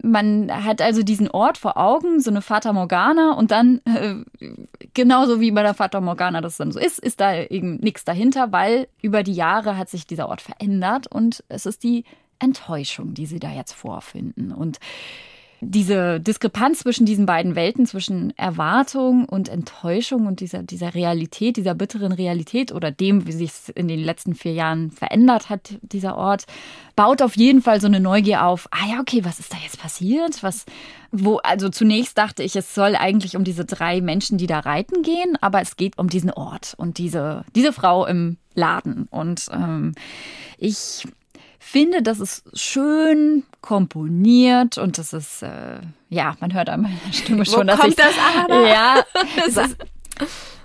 man 0.01 0.51
hat 0.65 0.81
also 0.81 1.03
diesen 1.03 1.29
Ort 1.29 1.57
vor 1.57 1.77
Augen, 1.77 2.19
so 2.19 2.29
eine 2.29 2.41
Fata 2.41 2.73
Morgana 2.73 3.33
und 3.33 3.51
dann, 3.51 3.81
äh, 3.85 4.15
genauso 4.93 5.39
wie 5.39 5.51
bei 5.51 5.63
der 5.63 5.73
Fata 5.73 6.01
Morgana 6.01 6.41
das 6.41 6.57
dann 6.57 6.71
so 6.71 6.79
ist, 6.79 6.99
ist 6.99 7.19
da 7.19 7.35
eben 7.35 7.77
nichts 7.77 8.03
dahinter, 8.03 8.51
weil 8.51 8.87
über 9.01 9.23
die 9.23 9.33
Jahre 9.33 9.77
hat 9.77 9.89
sich 9.89 10.05
dieser 10.05 10.29
Ort 10.29 10.41
verändert 10.41 11.07
und 11.07 11.43
es 11.49 11.65
ist 11.65 11.83
die 11.83 12.03
Enttäuschung, 12.39 13.13
die 13.13 13.25
sie 13.25 13.39
da 13.39 13.51
jetzt 13.51 13.73
vorfinden. 13.73 14.51
Und 14.51 14.79
diese 15.61 16.19
Diskrepanz 16.19 16.79
zwischen 16.79 17.05
diesen 17.05 17.25
beiden 17.25 17.55
Welten, 17.55 17.85
zwischen 17.85 18.37
Erwartung 18.37 19.25
und 19.25 19.49
Enttäuschung 19.49 20.27
und 20.27 20.39
dieser, 20.39 20.63
dieser 20.63 20.93
Realität, 20.93 21.57
dieser 21.57 21.73
bitteren 21.73 22.11
Realität 22.11 22.71
oder 22.71 22.91
dem, 22.91 23.25
wie 23.25 23.31
sich 23.31 23.49
es 23.49 23.69
in 23.69 23.87
den 23.87 23.99
letzten 23.99 24.35
vier 24.35 24.53
Jahren 24.53 24.91
verändert 24.91 25.49
hat, 25.49 25.75
dieser 25.81 26.17
Ort, 26.17 26.45
baut 26.95 27.21
auf 27.21 27.35
jeden 27.37 27.61
Fall 27.61 27.81
so 27.81 27.87
eine 27.87 27.99
Neugier 27.99 28.45
auf. 28.45 28.67
Ah 28.71 28.87
ja, 28.91 28.99
okay, 28.99 29.23
was 29.23 29.39
ist 29.39 29.53
da 29.53 29.57
jetzt 29.63 29.79
passiert? 29.79 30.43
Was, 30.43 30.65
wo, 31.11 31.37
also 31.37 31.69
zunächst 31.69 32.17
dachte 32.17 32.43
ich, 32.43 32.55
es 32.55 32.75
soll 32.75 32.95
eigentlich 32.95 33.35
um 33.35 33.43
diese 33.43 33.65
drei 33.65 34.01
Menschen, 34.01 34.37
die 34.37 34.47
da 34.47 34.59
reiten 34.59 35.01
gehen, 35.01 35.37
aber 35.41 35.61
es 35.61 35.77
geht 35.77 35.97
um 35.97 36.09
diesen 36.09 36.31
Ort 36.31 36.73
und 36.77 36.97
diese, 36.97 37.45
diese 37.55 37.73
Frau 37.73 38.05
im 38.05 38.37
Laden. 38.53 39.07
Und 39.09 39.47
ähm, 39.51 39.93
ich 40.57 41.05
finde, 41.65 42.01
das 42.03 42.19
ist 42.19 42.43
schön 42.57 43.43
komponiert 43.61 44.77
und 44.77 44.97
das 44.97 45.13
ist, 45.13 45.41
äh, 45.41 45.79
ja, 46.09 46.35
man 46.39 46.53
hört 46.53 46.69
an 46.69 46.83
meiner 46.83 46.97
Stimme 47.11 47.45
schon, 47.45 47.61
Wo 47.61 47.63
dass 47.63 47.79
kommt 47.79 47.91
ich, 47.91 47.95
das 47.95 48.13
aber? 48.37 48.67
Ja, 48.67 49.03
ist, 49.47 49.75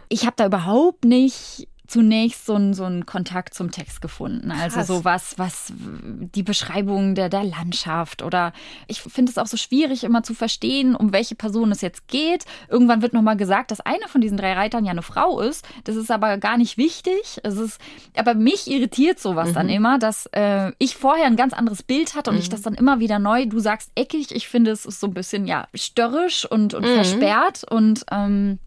ich 0.09 0.27
habe 0.27 0.35
da 0.37 0.47
überhaupt 0.47 1.05
nicht 1.05 1.69
zunächst 1.91 2.47
so 2.47 2.55
einen, 2.55 2.73
so 2.73 2.85
einen 2.85 3.05
Kontakt 3.05 3.53
zum 3.53 3.73
Text 3.73 4.01
gefunden. 4.01 4.53
Also 4.53 4.77
Krass. 4.77 4.87
so 4.87 5.05
was, 5.05 5.39
was 5.39 5.73
die 5.75 6.45
Beschreibung 6.45 7.17
der, 7.17 7.29
der 7.29 7.43
Landschaft 7.43 8.23
oder 8.23 8.53
ich 8.87 9.01
finde 9.01 9.31
es 9.31 9.39
auch 9.39 9.49
so 9.49 9.57
schwierig 9.57 10.05
immer 10.05 10.23
zu 10.23 10.33
verstehen, 10.33 10.95
um 10.95 11.13
welche 11.13 11.35
Person 11.35 11.73
es 11.73 11.81
jetzt 11.81 12.07
geht. 12.07 12.45
Irgendwann 12.69 13.03
wird 13.03 13.13
nochmal 13.13 13.37
gesagt, 13.37 13.73
dass 13.73 13.81
eine 13.81 14.07
von 14.07 14.21
diesen 14.21 14.37
drei 14.37 14.53
Reitern 14.53 14.85
ja 14.85 14.93
eine 14.93 15.03
Frau 15.03 15.41
ist. 15.41 15.67
Das 15.85 15.97
ist 15.97 16.13
aber 16.13 16.39
gar 16.39 16.57
nicht 16.57 16.79
wichtig. 16.79 17.41
Es 17.43 17.57
ist, 17.57 17.81
aber 18.17 18.35
mich 18.35 18.71
irritiert 18.71 19.19
sowas 19.19 19.49
mhm. 19.51 19.55
dann 19.55 19.69
immer, 19.69 19.99
dass 19.99 20.27
äh, 20.27 20.73
ich 20.79 20.97
vorher 20.97 21.27
ein 21.27 21.37
ganz 21.37 21.53
anderes 21.53 21.83
Bild 21.83 22.15
hatte 22.15 22.31
und 22.31 22.37
mhm. 22.37 22.43
ich 22.43 22.49
das 22.49 22.63
dann 22.63 22.75
immer 22.75 23.01
wieder 23.01 23.19
neu, 23.19 23.47
du 23.47 23.59
sagst 23.59 23.91
eckig, 23.97 24.33
ich 24.33 24.49
finde 24.49 24.71
es 24.71 24.87
ist 24.87 25.01
so 25.01 25.09
ein 25.09 25.15
bisschen 25.15 25.47
ja 25.47 25.67
störrisch 25.75 26.45
und, 26.45 26.73
und 26.73 26.85
mhm. 26.85 26.95
versperrt 26.95 27.65
und 27.69 28.05
ähm, 28.13 28.61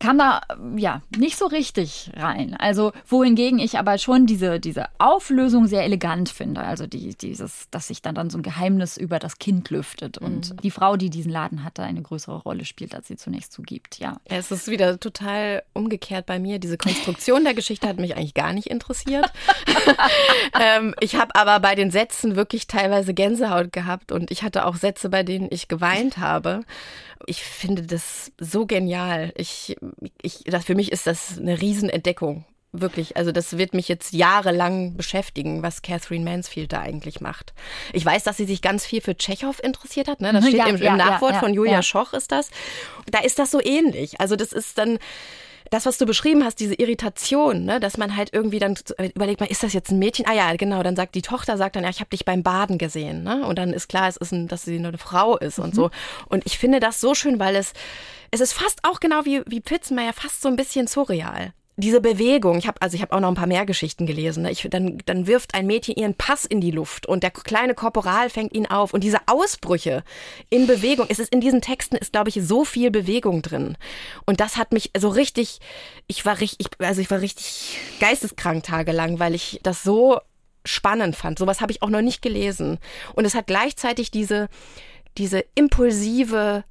kam 0.00 0.18
da 0.18 0.42
ja 0.76 1.02
nicht 1.16 1.38
so 1.38 1.46
richtig 1.46 2.10
rein. 2.16 2.54
Also 2.58 2.92
wohingegen 3.06 3.58
ich 3.58 3.78
aber 3.78 3.96
schon 3.98 4.26
diese, 4.26 4.60
diese 4.60 4.86
Auflösung 4.98 5.66
sehr 5.66 5.84
elegant 5.84 6.28
finde. 6.28 6.62
Also 6.62 6.86
die, 6.86 7.14
dieses, 7.14 7.70
dass 7.70 7.88
sich 7.88 8.02
dann, 8.02 8.14
dann 8.14 8.28
so 8.28 8.38
ein 8.38 8.42
Geheimnis 8.42 8.96
über 8.96 9.18
das 9.18 9.38
Kind 9.38 9.70
lüftet 9.70 10.18
und 10.18 10.50
mhm. 10.50 10.56
die 10.58 10.70
Frau, 10.70 10.96
die 10.96 11.10
diesen 11.10 11.30
Laden 11.32 11.64
hatte, 11.64 11.82
eine 11.82 12.02
größere 12.02 12.36
Rolle 12.36 12.64
spielt, 12.64 12.94
als 12.94 13.08
sie 13.08 13.16
zunächst 13.16 13.52
zugibt. 13.52 13.98
Ja. 13.98 14.16
ja. 14.28 14.36
Es 14.36 14.50
ist 14.50 14.68
wieder 14.68 14.98
total 15.00 15.62
umgekehrt 15.72 16.26
bei 16.26 16.38
mir. 16.38 16.58
Diese 16.58 16.76
Konstruktion 16.76 17.44
der 17.44 17.54
Geschichte 17.54 17.88
hat 17.88 17.98
mich 17.98 18.16
eigentlich 18.16 18.34
gar 18.34 18.52
nicht 18.52 18.66
interessiert. 18.66 19.32
ähm, 20.60 20.94
ich 21.00 21.16
habe 21.16 21.34
aber 21.34 21.60
bei 21.60 21.74
den 21.74 21.90
Sätzen 21.90 22.36
wirklich 22.36 22.66
teilweise 22.66 23.14
Gänsehaut 23.14 23.72
gehabt 23.72 24.12
und 24.12 24.30
ich 24.30 24.42
hatte 24.42 24.66
auch 24.66 24.76
Sätze, 24.76 25.08
bei 25.08 25.22
denen 25.22 25.48
ich 25.50 25.68
geweint 25.68 26.18
habe. 26.18 26.62
Ich 27.26 27.42
finde 27.42 27.82
das 27.82 28.32
so 28.38 28.66
genial. 28.66 29.32
Ich, 29.36 29.76
ich, 30.22 30.44
das, 30.44 30.64
für 30.64 30.74
mich 30.74 30.92
ist 30.92 31.06
das 31.06 31.38
eine 31.38 31.60
Riesenentdeckung. 31.60 32.44
Wirklich, 32.76 33.16
also 33.16 33.30
das 33.30 33.56
wird 33.56 33.72
mich 33.72 33.86
jetzt 33.86 34.12
jahrelang 34.12 34.96
beschäftigen, 34.96 35.62
was 35.62 35.82
Catherine 35.82 36.24
Mansfield 36.24 36.72
da 36.72 36.80
eigentlich 36.80 37.20
macht. 37.20 37.54
Ich 37.92 38.04
weiß, 38.04 38.24
dass 38.24 38.36
sie 38.36 38.46
sich 38.46 38.62
ganz 38.62 38.84
viel 38.84 39.00
für 39.00 39.16
Tschechow 39.16 39.56
interessiert 39.60 40.08
hat. 40.08 40.20
Ne? 40.20 40.32
Das 40.32 40.44
steht 40.48 40.58
ja, 40.58 40.66
im, 40.66 40.76
im 40.76 40.82
ja, 40.82 40.96
Nachwort 40.96 41.34
ja, 41.34 41.38
von 41.38 41.54
Julia 41.54 41.82
Schoch 41.82 42.14
ist 42.14 42.32
das. 42.32 42.50
Da 43.12 43.20
ist 43.20 43.38
das 43.38 43.52
so 43.52 43.60
ähnlich. 43.62 44.20
Also 44.20 44.34
das 44.34 44.52
ist 44.52 44.76
dann 44.76 44.98
das, 45.70 45.86
was 45.86 45.98
du 45.98 46.06
beschrieben 46.06 46.44
hast, 46.44 46.60
diese 46.60 46.74
Irritation, 46.74 47.64
ne, 47.64 47.80
dass 47.80 47.96
man 47.96 48.16
halt 48.16 48.30
irgendwie 48.32 48.58
dann 48.58 48.76
überlegt, 49.14 49.40
man, 49.40 49.48
ist 49.48 49.62
das 49.62 49.72
jetzt 49.72 49.90
ein 49.90 49.98
Mädchen? 49.98 50.26
Ah 50.26 50.34
ja, 50.34 50.54
genau, 50.56 50.82
dann 50.82 50.96
sagt 50.96 51.14
die 51.14 51.22
Tochter, 51.22 51.56
sagt 51.56 51.76
dann, 51.76 51.84
ja, 51.84 51.90
ich 51.90 52.00
habe 52.00 52.10
dich 52.10 52.24
beim 52.24 52.42
Baden 52.42 52.78
gesehen. 52.78 53.22
Ne? 53.22 53.46
Und 53.46 53.58
dann 53.58 53.72
ist 53.72 53.88
klar, 53.88 54.08
es 54.08 54.16
ist 54.16 54.32
ein, 54.32 54.48
dass 54.48 54.62
sie 54.62 54.78
nur 54.78 54.88
eine 54.88 54.98
Frau 54.98 55.36
ist 55.36 55.58
mhm. 55.58 55.64
und 55.64 55.74
so. 55.74 55.90
Und 56.28 56.44
ich 56.46 56.58
finde 56.58 56.80
das 56.80 57.00
so 57.00 57.14
schön, 57.14 57.38
weil 57.38 57.56
es, 57.56 57.72
es 58.30 58.40
ist 58.40 58.52
fast 58.52 58.80
auch 58.82 59.00
genau 59.00 59.24
wie, 59.24 59.42
wie 59.46 59.60
Pizzenmeier, 59.60 60.12
fast 60.12 60.42
so 60.42 60.48
ein 60.48 60.56
bisschen 60.56 60.86
surreal 60.86 61.52
diese 61.76 62.00
Bewegung, 62.00 62.56
ich 62.58 62.68
habe 62.68 62.80
also 62.80 62.94
ich 62.94 63.02
habe 63.02 63.12
auch 63.12 63.20
noch 63.20 63.28
ein 63.28 63.34
paar 63.34 63.48
mehr 63.48 63.66
Geschichten 63.66 64.06
gelesen. 64.06 64.44
Ne? 64.44 64.52
Ich, 64.52 64.66
dann, 64.70 64.98
dann 65.06 65.26
wirft 65.26 65.54
ein 65.54 65.66
Mädchen 65.66 65.96
ihren 65.96 66.14
Pass 66.14 66.44
in 66.44 66.60
die 66.60 66.70
Luft 66.70 67.06
und 67.06 67.22
der 67.22 67.30
kleine 67.30 67.74
Korporal 67.74 68.30
fängt 68.30 68.54
ihn 68.54 68.66
auf 68.66 68.94
und 68.94 69.02
diese 69.02 69.18
Ausbrüche 69.26 70.04
in 70.50 70.66
Bewegung. 70.66 71.06
Es 71.08 71.18
ist 71.18 71.32
in 71.32 71.40
diesen 71.40 71.60
Texten 71.60 71.96
ist 71.96 72.12
glaube 72.12 72.28
ich 72.28 72.40
so 72.42 72.64
viel 72.64 72.90
Bewegung 72.90 73.42
drin 73.42 73.76
und 74.24 74.40
das 74.40 74.56
hat 74.56 74.72
mich 74.72 74.92
so 74.96 75.08
richtig. 75.08 75.58
Ich 76.06 76.24
war 76.24 76.40
richtig, 76.40 76.68
also 76.78 77.00
ich 77.00 77.10
war 77.10 77.20
richtig 77.20 77.78
geisteskrank 77.98 78.62
tagelang, 78.62 79.18
weil 79.18 79.34
ich 79.34 79.58
das 79.62 79.82
so 79.82 80.20
spannend 80.64 81.16
fand. 81.16 81.38
Sowas 81.38 81.60
habe 81.60 81.72
ich 81.72 81.82
auch 81.82 81.90
noch 81.90 82.02
nicht 82.02 82.22
gelesen 82.22 82.78
und 83.14 83.24
es 83.24 83.34
hat 83.34 83.46
gleichzeitig 83.46 84.10
diese 84.10 84.48
diese 85.16 85.44
impulsive 85.54 86.64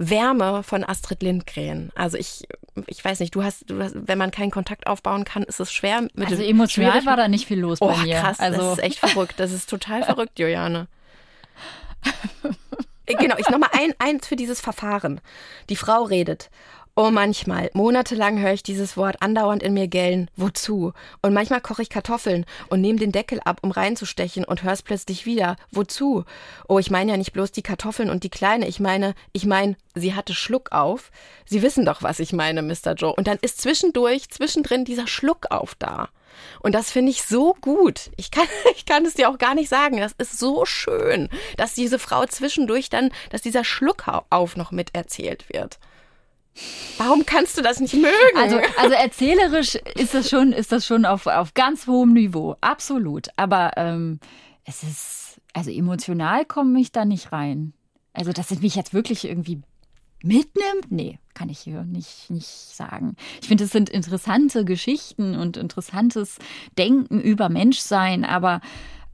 Wärme 0.00 0.62
von 0.62 0.82
Astrid 0.82 1.22
Lindgren. 1.22 1.90
Also 1.94 2.16
ich, 2.16 2.44
ich 2.86 3.04
weiß 3.04 3.20
nicht, 3.20 3.34
du 3.34 3.42
hast, 3.42 3.68
du 3.70 3.82
hast, 3.82 3.94
wenn 3.94 4.18
man 4.18 4.30
keinen 4.30 4.50
Kontakt 4.50 4.86
aufbauen 4.86 5.24
kann, 5.24 5.42
ist 5.42 5.60
es 5.60 5.72
schwer. 5.72 6.02
Mit 6.14 6.28
also 6.28 6.42
emotional 6.42 7.04
war 7.06 7.16
da 7.16 7.28
nicht 7.28 7.46
viel 7.46 7.60
los 7.60 7.78
oh, 7.80 7.88
bei 7.88 7.96
mir. 7.98 8.20
krass, 8.20 8.40
also 8.40 8.60
das 8.60 8.78
ist 8.78 8.84
echt 8.84 8.98
verrückt. 8.98 9.34
Das 9.38 9.52
ist 9.52 9.68
total 9.68 10.02
verrückt, 10.04 10.38
Juliane. 10.38 10.88
genau, 13.06 13.36
ich 13.38 13.48
nochmal 13.48 13.70
ein, 13.72 13.94
eins 13.98 14.26
für 14.26 14.36
dieses 14.36 14.60
Verfahren. 14.60 15.20
Die 15.68 15.76
Frau 15.76 16.02
redet 16.02 16.50
Oh, 17.02 17.10
manchmal. 17.10 17.70
Monatelang 17.72 18.38
höre 18.40 18.52
ich 18.52 18.62
dieses 18.62 18.94
Wort 18.98 19.22
andauernd 19.22 19.62
in 19.62 19.72
mir 19.72 19.88
gellen. 19.88 20.28
Wozu? 20.36 20.92
Und 21.22 21.32
manchmal 21.32 21.62
koche 21.62 21.80
ich 21.80 21.88
Kartoffeln 21.88 22.44
und 22.68 22.82
nehme 22.82 22.98
den 22.98 23.10
Deckel 23.10 23.40
ab, 23.42 23.60
um 23.62 23.70
reinzustechen 23.70 24.44
und 24.44 24.64
höre 24.64 24.74
es 24.74 24.82
plötzlich 24.82 25.24
wieder. 25.24 25.56
Wozu? 25.70 26.26
Oh, 26.68 26.78
ich 26.78 26.90
meine 26.90 27.12
ja 27.12 27.16
nicht 27.16 27.32
bloß 27.32 27.52
die 27.52 27.62
Kartoffeln 27.62 28.10
und 28.10 28.22
die 28.22 28.28
Kleine. 28.28 28.68
Ich 28.68 28.80
meine, 28.80 29.14
ich 29.32 29.46
meine, 29.46 29.76
sie 29.94 30.14
hatte 30.14 30.34
Schluck 30.34 30.72
auf. 30.72 31.10
Sie 31.46 31.62
wissen 31.62 31.86
doch, 31.86 32.02
was 32.02 32.20
ich 32.20 32.34
meine, 32.34 32.60
Mr. 32.60 32.92
Joe. 32.92 33.14
Und 33.14 33.28
dann 33.28 33.38
ist 33.40 33.62
zwischendurch, 33.62 34.28
zwischendrin 34.28 34.84
dieser 34.84 35.06
Schluck 35.06 35.46
auf 35.48 35.74
da. 35.76 36.10
Und 36.60 36.74
das 36.74 36.90
finde 36.90 37.12
ich 37.12 37.22
so 37.22 37.54
gut. 37.62 38.10
Ich 38.18 38.30
kann, 38.30 38.46
ich 38.76 38.84
kann 38.84 39.06
es 39.06 39.14
dir 39.14 39.30
auch 39.30 39.38
gar 39.38 39.54
nicht 39.54 39.70
sagen. 39.70 39.96
Das 39.96 40.12
ist 40.18 40.38
so 40.38 40.66
schön, 40.66 41.30
dass 41.56 41.72
diese 41.72 41.98
Frau 41.98 42.26
zwischendurch 42.26 42.90
dann, 42.90 43.10
dass 43.30 43.40
dieser 43.40 43.64
Schluck 43.64 44.04
auf 44.28 44.56
noch 44.56 44.70
miterzählt 44.70 45.48
wird. 45.48 45.78
Warum 46.98 47.24
kannst 47.24 47.56
du 47.56 47.62
das 47.62 47.80
nicht 47.80 47.94
mögen? 47.94 48.36
Also, 48.36 48.60
also 48.76 48.94
erzählerisch 48.94 49.76
ist 49.94 50.14
das 50.14 50.28
schon, 50.28 50.52
ist 50.52 50.72
das 50.72 50.86
schon 50.86 51.04
auf, 51.04 51.26
auf 51.26 51.54
ganz 51.54 51.86
hohem 51.86 52.12
Niveau, 52.12 52.56
absolut. 52.60 53.28
Aber 53.36 53.72
ähm, 53.76 54.20
es 54.64 54.82
ist, 54.82 55.40
also 55.54 55.70
emotional 55.70 56.44
komme 56.44 56.80
ich 56.80 56.92
da 56.92 57.04
nicht 57.04 57.32
rein. 57.32 57.72
Also, 58.12 58.32
dass 58.32 58.50
es 58.50 58.60
mich 58.60 58.74
jetzt 58.74 58.92
wirklich 58.92 59.24
irgendwie 59.24 59.62
mitnimmt? 60.22 60.90
Nee, 60.90 61.18
kann 61.34 61.48
ich 61.48 61.60
hier 61.60 61.84
nicht, 61.84 62.30
nicht 62.30 62.48
sagen. 62.48 63.16
Ich 63.40 63.48
finde, 63.48 63.64
es 63.64 63.70
sind 63.70 63.88
interessante 63.88 64.64
Geschichten 64.64 65.36
und 65.36 65.56
interessantes 65.56 66.38
Denken 66.76 67.20
über 67.20 67.48
Menschsein, 67.48 68.24
aber 68.24 68.60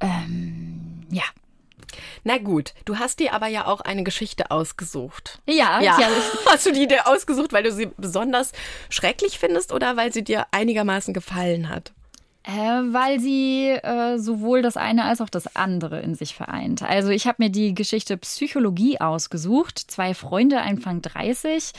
ähm, 0.01 1.03
ja, 1.11 1.25
na 2.25 2.39
gut, 2.39 2.75
du 2.85 2.99
hast 2.99 3.21
dir 3.21 3.33
aber 3.33 3.47
ja 3.47 3.67
auch 3.67 3.81
eine 3.81 4.05
Geschichte 4.05 4.51
ausgesucht. 4.51 5.41
Ja, 5.47 5.81
ja. 5.81 5.99
ja. 6.01 6.09
Hast 6.47 6.67
du 6.67 6.73
die 6.73 6.87
dir 6.87 7.07
ausgesucht, 7.07 7.53
weil 7.53 7.63
du 7.63 7.73
sie 7.73 7.91
besonders 7.97 8.53
schrecklich 8.91 9.39
findest 9.39 9.73
oder 9.73 9.97
weil 9.97 10.13
sie 10.13 10.25
dir 10.25 10.47
einigermaßen 10.51 11.15
gefallen 11.15 11.69
hat? 11.69 11.93
Äh, 12.47 12.53
weil 12.53 13.19
sie 13.19 13.71
äh, 13.71 14.19
sowohl 14.19 14.63
das 14.63 14.77
eine 14.77 15.05
als 15.05 15.21
auch 15.21 15.29
das 15.29 15.57
andere 15.57 15.99
in 15.99 16.15
sich 16.15 16.37
vereint. 16.37 16.81
Also 16.81 17.09
ich 17.09 17.27
habe 17.27 17.43
mir 17.43 17.51
die 17.51 17.75
Geschichte 17.75 18.17
Psychologie 18.19 19.01
ausgesucht. 19.01 19.79
Zwei 19.79 20.15
Freunde, 20.15 20.63
Anfang 20.63 21.03
30, 21.03 21.73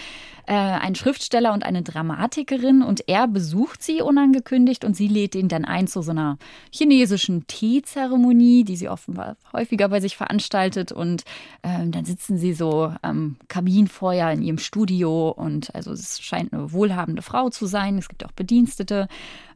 äh, 0.45 0.53
ein 0.53 0.95
Schriftsteller 0.95 1.53
und 1.53 1.63
eine 1.63 1.83
Dramatikerin. 1.83 2.81
Und 2.81 3.07
er 3.07 3.29
besucht 3.29 3.81
sie 3.81 4.01
unangekündigt 4.01 4.83
und 4.83 4.93
sie 4.93 5.07
lädt 5.07 5.35
ihn 5.35 5.47
dann 5.47 5.63
ein 5.63 5.87
zu 5.87 6.01
so 6.01 6.11
einer 6.11 6.37
chinesischen 6.69 7.47
Teezeremonie, 7.47 8.65
die 8.65 8.75
sie 8.75 8.89
offenbar 8.89 9.37
häufiger 9.53 9.87
bei 9.87 10.01
sich 10.01 10.17
veranstaltet. 10.17 10.91
Und 10.91 11.23
äh, 11.61 11.87
dann 11.87 12.03
sitzen 12.03 12.37
sie 12.37 12.51
so 12.51 12.93
am 13.01 13.37
Kaminfeuer 13.47 14.31
in 14.31 14.41
ihrem 14.41 14.57
Studio. 14.57 15.29
Und 15.29 15.73
also 15.73 15.93
es 15.93 16.19
scheint 16.19 16.51
eine 16.51 16.73
wohlhabende 16.73 17.21
Frau 17.21 17.49
zu 17.49 17.67
sein, 17.67 17.97
es 17.97 18.09
gibt 18.09 18.25
auch 18.25 18.33
Bedienstete 18.33 19.07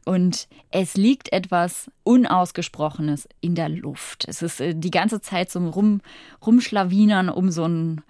und 0.04 0.48
es 0.70 0.94
liegt 0.94 1.32
etwas 1.32 1.90
Unausgesprochenes 2.02 3.28
in 3.40 3.54
der 3.54 3.68
Luft. 3.68 4.24
Es 4.28 4.42
ist 4.42 4.60
äh, 4.60 4.74
die 4.74 4.90
ganze 4.90 5.20
Zeit 5.20 5.50
so 5.50 5.58
ein 5.60 5.68
Rum, 5.68 6.00
Rumschlawinern 6.44 7.28
um 7.28 7.50
so 7.50 7.66
ein 7.66 8.02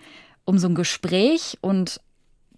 um 0.44 0.58
so 0.58 0.68
ein 0.68 0.74
Gespräch 0.74 1.58
und 1.60 2.00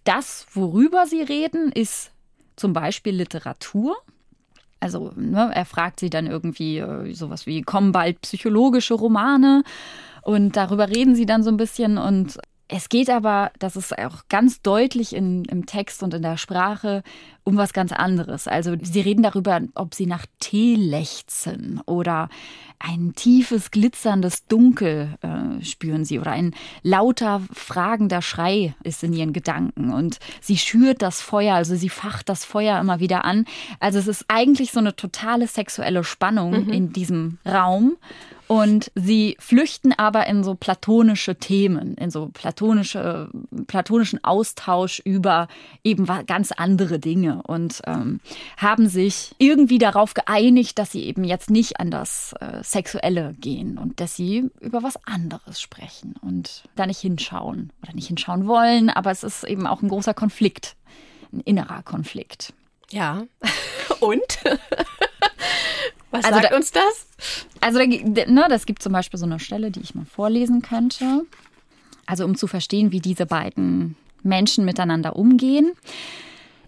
das, 0.05 0.47
worüber 0.53 1.07
sie 1.07 1.23
reden, 1.23 1.73
ist 1.73 2.13
zum 2.57 2.73
Beispiel 2.73 3.15
Literatur. 3.15 3.97
Also 4.81 5.13
ne, 5.17 5.51
er 5.55 5.65
fragt 5.65 6.01
sie 6.01 6.11
dann 6.11 6.27
irgendwie 6.27 6.79
äh, 6.79 7.13
sowas 7.15 7.47
wie, 7.47 7.63
kommen 7.63 7.93
bald 7.93 8.21
psychologische 8.21 8.95
Romane? 8.95 9.65
Und 10.23 10.57
darüber 10.57 10.89
reden 10.89 11.15
sie 11.15 11.27
dann 11.27 11.43
so 11.43 11.51
ein 11.51 11.57
bisschen 11.57 11.99
und 11.99 12.39
es 12.77 12.89
geht 12.89 13.09
aber, 13.09 13.53
das 13.61 13.77
ist 13.77 13.97
auch 13.97 14.25
ganz 14.29 14.61
deutlich 14.61 15.15
in, 15.15 15.45
im 15.45 15.65
Text 15.65 16.03
und 16.03 16.13
in 16.13 16.23
der 16.23 16.37
Sprache, 16.37 17.05
um 17.45 17.57
was 17.57 17.73
ganz 17.73 17.93
anderes. 17.93 18.49
Also 18.49 18.75
sie 18.83 19.01
reden 19.01 19.23
darüber, 19.23 19.61
ob 19.77 19.95
sie 19.95 20.07
nach 20.07 20.27
Tee 20.41 20.75
lechzen 20.75 21.81
oder 21.87 22.29
ein 22.81 23.13
tiefes, 23.15 23.71
glitzerndes 23.71 24.49
Dunkel 24.49 25.17
äh, 25.23 25.65
spüren 25.65 26.05
sie 26.05 26.19
oder 26.19 26.33
ein 26.33 26.53
lauter, 26.83 27.43
fragender 27.53 28.23
Schrei 28.23 28.75
ist 28.83 29.05
in 29.05 29.13
ihren 29.13 29.33
Gedanken 29.33 29.93
und 29.93 30.19
sie 30.41 30.59
schürt 30.59 31.01
das 31.01 31.23
Feuer, 31.23 31.55
also 31.55 31.77
sie 31.77 31.89
facht 31.89 32.29
das 32.29 32.45
Feuer 32.45 32.81
immer 32.81 32.99
wieder 32.99 33.25
an. 33.25 33.45
Also 33.79 34.01
es 34.01 34.09
ist 34.09 34.25
eigentlich 34.27 34.73
so 34.73 34.81
eine 34.81 34.97
totale 34.97 35.47
sexuelle 35.47 36.03
Spannung 36.03 36.65
mhm. 36.65 36.73
in 36.73 36.93
diesem 36.93 37.39
Raum 37.47 37.97
und 38.47 38.91
sie 38.95 39.37
flüchten 39.39 39.93
aber 39.93 40.27
in 40.27 40.45
so 40.45 40.55
platonische 40.55 41.37
Themen, 41.37 41.95
in 41.95 42.11
so 42.11 42.29
platonische, 42.33 43.31
platonischen 43.67 44.23
Austausch 44.23 45.01
über 45.05 45.49
eben 45.83 46.07
ganz 46.27 46.53
andere 46.53 46.99
Dinge 46.99 47.43
und 47.45 47.81
ähm, 47.87 48.21
haben 48.57 48.89
sich 48.89 49.35
irgendwie 49.39 49.79
darauf 49.79 50.15
geeinigt, 50.15 50.79
dass 50.79 50.93
sie 50.93 51.05
eben 51.05 51.25
jetzt 51.25 51.51
nicht 51.51 51.81
an 51.81 51.91
das 51.91 52.35
äh, 52.41 52.63
Sexuelle 52.63 53.35
gehen 53.41 53.79
und 53.79 54.01
dass 54.01 54.15
sie 54.15 54.51
über 54.61 54.83
was 54.83 54.99
anderes 55.07 55.61
sprechen 55.61 56.15
und 56.21 56.65
da 56.77 56.87
nicht 56.87 57.01
hinschauen 57.01 57.73
oder 57.83 57.95
nicht 57.95 58.09
hinschauen 58.09 58.47
wollen. 58.47 58.91
Aber 58.91 59.11
es 59.11 59.23
ist 59.23 59.45
eben 59.45 59.67
auch 59.67 59.83
ein 59.83 59.89
großer 59.89 60.15
Konflikt, 60.15 60.77
ein 61.33 61.41
innerer 61.41 61.83
Konflikt. 61.83 62.53
Ja. 62.91 63.25
Und? 64.01 64.39
Was 66.15 66.25
also 66.27 66.41
sagt 66.41 66.53
da, 66.53 66.57
uns 66.57 66.71
das? 66.71 67.07
Also 67.61 67.81
da, 67.81 67.87
ne, 67.87 68.47
das 68.49 68.67
gibt 68.67 68.83
zum 68.83 68.93
Beispiel 68.93 69.19
so 69.19 69.27
eine 69.27 69.41
Stelle, 69.41 69.73
die 69.73 69.81
ich 69.81 69.97
mal 69.97 70.05
vorlesen 70.05 70.63
könnte. 70.63 71.27
Also 72.07 72.25
um 72.25 72.37
zu 72.37 72.47
verstehen, 72.47 72.93
wie 72.93 73.01
diese 73.01 73.27
beiden 73.27 73.97
Menschen 74.23 74.65
miteinander 74.65 75.17
umgehen. 75.17 75.73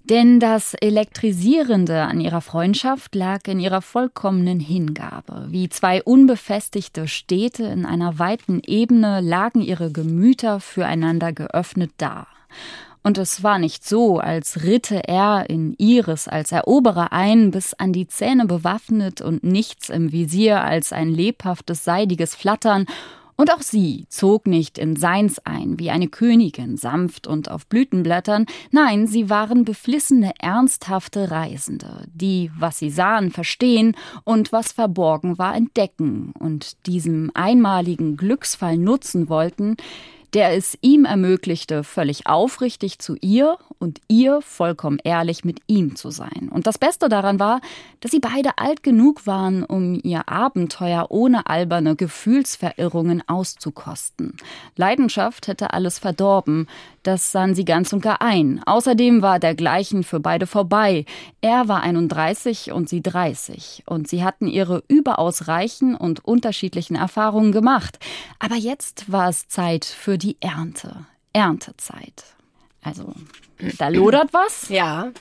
Denn 0.03 0.41
das 0.41 0.75
Elektrisierende 0.75 2.03
an 2.03 2.21
ihrer 2.21 2.41
Freundschaft 2.41 3.15
lag 3.15 3.47
in 3.47 3.61
ihrer 3.61 3.83
vollkommenen 3.83 4.59
Hingabe. 4.59 5.47
Wie 5.51 5.69
zwei 5.69 6.03
unbefestigte 6.03 7.07
Städte 7.07 7.65
in 7.65 7.87
einer 7.87 8.19
weiten 8.19 8.63
Ebene 8.67 9.21
lagen 9.21 9.61
ihre 9.61 9.93
Gemüter 9.93 10.59
füreinander 10.59 11.33
geöffnet 11.33 11.91
da. 11.99 12.27
Und 13.07 13.19
es 13.19 13.45
war 13.45 13.61
nicht 13.61 13.87
so, 13.87 14.19
als 14.19 14.65
ritte 14.65 15.07
er 15.07 15.49
in 15.49 15.75
Iris 15.79 16.27
als 16.27 16.51
Eroberer 16.51 17.13
ein, 17.13 17.53
bis 17.53 17.73
an 17.73 17.93
die 17.93 18.09
Zähne 18.09 18.47
bewaffnet 18.47 19.21
und 19.21 19.45
nichts 19.45 19.91
im 19.91 20.11
Visier 20.11 20.63
als 20.63 20.93
ein 20.93 21.11
lebhaftes, 21.11 21.85
seidiges 21.85 22.35
Flattern 22.35 22.85
und 23.37 23.53
auch 23.53 23.61
sie 23.61 24.07
zog 24.09 24.49
nicht 24.49 24.77
in 24.77 24.97
Seins 24.97 25.39
ein, 25.45 25.79
wie 25.79 25.91
eine 25.91 26.09
Königin, 26.09 26.77
sanft 26.77 27.29
und 27.29 27.49
auf 27.49 27.69
Blütenblättern. 27.69 28.47
Nein, 28.73 29.07
sie 29.07 29.31
waren 29.31 29.65
beflissene, 29.65 30.33
ernsthafte 30.41 31.31
Reisende, 31.31 32.09
die, 32.13 32.51
was 32.59 32.79
sie 32.79 32.91
sahen, 32.91 33.31
verstehen 33.31 33.95
und 34.25 34.51
was 34.51 34.73
verborgen 34.73 35.39
war, 35.39 35.55
entdecken 35.55 36.33
und 36.37 36.87
diesem 36.87 37.31
einmaligen 37.35 38.17
Glücksfall 38.17 38.79
nutzen 38.79 39.29
wollten, 39.29 39.77
der 40.35 40.55
es 40.55 40.77
ihm 40.81 41.05
ermöglichte, 41.05 41.85
völlig 41.85 42.27
aufrichtig 42.27 42.99
zu 42.99 43.17
ihr 43.21 43.59
und 43.79 44.01
ihr 44.09 44.41
vollkommen 44.43 44.99
ehrlich 45.03 45.45
mit 45.45 45.61
ihm 45.67 45.97
zu 45.97 46.11
sein. 46.11 46.49
Und 46.51 46.67
das 46.67 46.79
Beste 46.79 47.09
daran 47.09 47.39
war, 47.39 47.61
dass 48.01 48.11
sie 48.11 48.21
beide 48.21 48.59
alt 48.59 48.83
genug 48.83 49.27
waren, 49.27 49.65
um 49.65 50.01
ihr 50.03 50.29
Abenteuer 50.29 51.07
ohne 51.11 51.47
alberne 51.47 51.97
Gefühlsverirrungen 51.97 53.23
auszukosten. 53.29 54.37
Leidenschaft 54.77 55.49
hätte 55.49 55.73
alles 55.73 55.99
verdorben, 55.99 56.69
Das 57.07 57.31
sahen 57.31 57.55
sie 57.55 57.65
ganz 57.65 57.93
und 57.93 58.01
gar 58.01 58.21
ein. 58.21 58.61
Außerdem 58.67 59.23
war 59.23 59.39
dergleichen 59.39 60.03
für 60.03 60.19
beide 60.19 60.49
vorbei. 60.49 61.05
Er 61.41 61.69
war 61.69 61.85
31 61.85 62.73
und 62.73 62.89
sie 62.89 63.01
30. 63.01 63.85
Und 63.87 64.09
sie 64.09 64.25
hatten 64.25 64.49
ihre 64.49 64.83
überaus 64.89 65.47
reichen 65.47 65.95
und 65.95 66.25
unterschiedlichen 66.25 66.97
Erfahrungen 66.97 67.53
gemacht. 67.53 68.01
Aber 68.41 68.57
jetzt 68.57 69.13
war 69.13 69.29
es 69.29 69.47
Zeit 69.47 69.85
für 69.85 70.19
die 70.19 70.37
Ernte. 70.41 71.07
Erntezeit. 71.33 72.25
Also, 72.83 73.13
da 73.79 73.87
lodert 73.87 74.33
was. 74.33 74.69
Ja, 74.69 75.13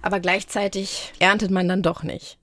aber 0.00 0.20
gleichzeitig 0.20 1.12
erntet 1.18 1.50
man 1.50 1.68
dann 1.68 1.82
doch 1.82 2.02
nicht. 2.02 2.38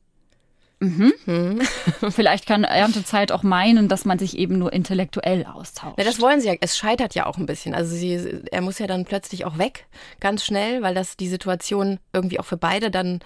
Mhm. 0.79 1.61
Vielleicht 2.09 2.45
kann 2.45 2.63
Erntezeit 2.63 3.31
auch 3.31 3.43
meinen, 3.43 3.87
dass 3.87 4.05
man 4.05 4.19
sich 4.19 4.37
eben 4.37 4.59
nur 4.59 4.71
intellektuell 4.71 5.45
austauscht. 5.45 5.97
Ja, 5.97 6.05
das 6.05 6.21
wollen 6.21 6.39
sie 6.39 6.47
ja. 6.47 6.55
Es 6.61 6.77
scheitert 6.77 7.15
ja 7.15 7.25
auch 7.25 7.37
ein 7.37 7.45
bisschen. 7.47 7.73
Also 7.73 7.95
sie, 7.95 8.41
er 8.51 8.61
muss 8.61 8.79
ja 8.79 8.87
dann 8.87 9.05
plötzlich 9.05 9.45
auch 9.45 9.57
weg, 9.57 9.85
ganz 10.19 10.45
schnell, 10.45 10.83
weil 10.83 10.93
das 10.93 11.17
die 11.17 11.27
Situation 11.27 11.99
irgendwie 12.13 12.39
auch 12.39 12.45
für 12.45 12.57
beide 12.57 12.91
dann 12.91 13.21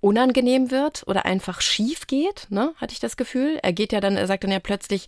unangenehm 0.00 0.70
wird 0.70 1.02
oder 1.06 1.24
einfach 1.24 1.62
schief 1.62 2.06
geht, 2.06 2.46
ne, 2.50 2.74
hatte 2.76 2.92
ich 2.92 3.00
das 3.00 3.16
Gefühl. 3.16 3.58
Er 3.62 3.72
geht 3.72 3.92
ja 3.92 4.00
dann, 4.00 4.16
er 4.16 4.26
sagt 4.26 4.44
dann 4.44 4.52
ja 4.52 4.60
plötzlich, 4.60 5.06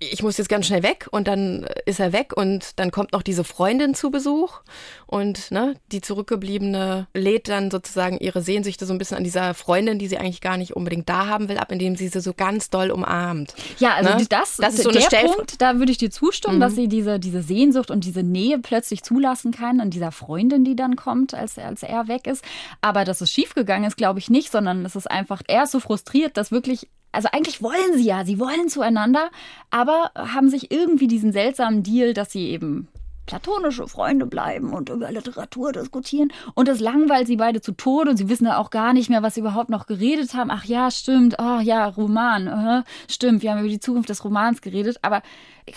ich 0.00 0.22
muss 0.22 0.36
jetzt 0.36 0.48
ganz 0.48 0.66
schnell 0.66 0.82
weg 0.82 1.08
und 1.12 1.28
dann 1.28 1.66
ist 1.86 2.00
er 2.00 2.12
weg 2.12 2.36
und 2.36 2.78
dann 2.78 2.90
kommt 2.90 3.12
noch 3.12 3.22
diese 3.22 3.44
Freundin 3.44 3.94
zu 3.94 4.10
Besuch 4.10 4.60
und 5.06 5.50
ne, 5.50 5.76
die 5.92 6.00
zurückgebliebene 6.00 7.06
lädt 7.14 7.48
dann 7.48 7.70
sozusagen 7.70 8.18
ihre 8.18 8.42
Sehnsüchte 8.42 8.86
so 8.86 8.92
ein 8.92 8.98
bisschen 8.98 9.16
an 9.16 9.24
dieser 9.24 9.54
Freundin, 9.54 9.98
die 9.98 10.08
sie 10.08 10.18
eigentlich 10.18 10.40
gar 10.40 10.56
nicht 10.56 10.74
unbedingt 10.76 11.08
da 11.08 11.26
haben 11.26 11.48
will, 11.48 11.58
ab, 11.58 11.70
indem 11.72 11.96
sie 11.96 12.08
sie 12.08 12.20
so 12.20 12.34
ganz 12.34 12.70
doll 12.70 12.90
umarmt. 12.90 13.54
Ja, 13.78 13.94
also 13.94 14.10
Ne? 14.14 14.26
das, 14.28 14.56
Das 14.56 14.74
ist 14.74 14.82
so 14.82 14.90
der 14.90 15.00
Stellver- 15.00 15.34
Punkt, 15.36 15.60
da 15.62 15.78
würde 15.78 15.92
ich 15.92 15.98
dir 15.98 16.10
zustimmen, 16.10 16.56
Mhm. 16.56 16.60
dass 16.60 16.74
sie 16.74 16.88
diese, 16.88 17.18
diese 17.18 17.42
Sehnsucht 17.42 17.90
und 17.90 18.04
diese 18.04 18.22
Nähe 18.22 18.58
plötzlich 18.58 19.02
zulassen 19.02 19.52
kann 19.52 19.80
an 19.80 19.90
dieser 19.90 20.12
Freundin, 20.12 20.64
die 20.64 20.76
dann 20.76 20.96
kommt, 20.96 21.34
als, 21.34 21.56
als 21.58 21.82
er 21.82 22.08
weg 22.08 22.26
ist. 22.26 22.44
Aber 22.80 23.04
dass 23.04 23.20
es 23.20 23.30
schiefgegangen 23.30 23.86
ist, 23.88 23.96
glaube 23.96 24.18
ich 24.18 24.28
nicht, 24.28 24.50
sondern 24.52 24.84
es 24.84 24.96
ist 24.96 25.10
einfach, 25.10 25.40
er 25.46 25.64
ist 25.64 25.72
so 25.72 25.80
frustriert, 25.80 26.36
dass 26.36 26.50
wirklich 26.52 26.88
also 27.14 27.28
eigentlich 27.32 27.62
wollen 27.62 27.94
sie 27.96 28.04
ja, 28.04 28.24
sie 28.24 28.38
wollen 28.38 28.68
zueinander, 28.68 29.30
aber 29.70 30.10
haben 30.14 30.50
sich 30.50 30.70
irgendwie 30.70 31.06
diesen 31.06 31.32
seltsamen 31.32 31.82
Deal, 31.82 32.12
dass 32.12 32.32
sie 32.32 32.48
eben 32.50 32.88
platonische 33.26 33.88
Freunde 33.88 34.26
bleiben 34.26 34.72
und 34.72 34.88
über 34.88 35.10
Literatur 35.10 35.72
diskutieren. 35.72 36.32
Und 36.54 36.68
das 36.68 36.80
langweilt 36.80 37.26
sie 37.26 37.36
beide 37.36 37.60
zu 37.60 37.72
Tode 37.72 38.10
und 38.10 38.16
sie 38.16 38.28
wissen 38.28 38.46
ja 38.46 38.58
auch 38.58 38.70
gar 38.70 38.92
nicht 38.92 39.10
mehr, 39.10 39.22
was 39.22 39.34
sie 39.34 39.40
überhaupt 39.40 39.70
noch 39.70 39.86
geredet 39.86 40.34
haben. 40.34 40.50
Ach 40.50 40.64
ja, 40.64 40.90
stimmt. 40.90 41.36
Oh 41.38 41.60
ja, 41.60 41.86
Roman. 41.86 42.48
aha, 42.48 42.84
stimmt, 43.08 43.42
wir 43.42 43.50
haben 43.50 43.60
über 43.60 43.68
die 43.68 43.80
Zukunft 43.80 44.08
des 44.08 44.24
Romans 44.24 44.60
geredet, 44.60 44.98
aber 45.02 45.22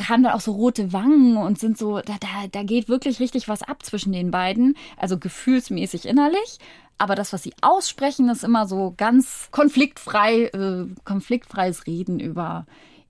haben 0.10 0.24
dann 0.24 0.34
auch 0.34 0.42
so 0.42 0.52
rote 0.52 0.92
Wangen 0.92 1.38
und 1.38 1.60
sind 1.60 1.78
so, 1.78 2.00
da, 2.00 2.16
da, 2.20 2.48
da 2.52 2.64
geht 2.64 2.90
wirklich 2.90 3.20
richtig 3.20 3.48
was 3.48 3.64
ab 3.64 3.84
zwischen 3.84 4.12
den 4.12 4.32
beiden. 4.32 4.76
Also 4.98 5.18
gefühlsmäßig 5.18 6.06
innerlich. 6.06 6.60
Aber 6.98 7.16
das, 7.16 7.32
was 7.32 7.44
sie 7.44 7.54
aussprechen, 7.62 8.28
ist 8.30 8.44
immer 8.44 8.68
so 8.68 8.94
ganz 8.98 9.50
konfliktfrei, 9.52 10.46
äh, 10.46 10.88
konfliktfreies 11.06 11.86
Reden 11.86 12.20
über 12.20 12.66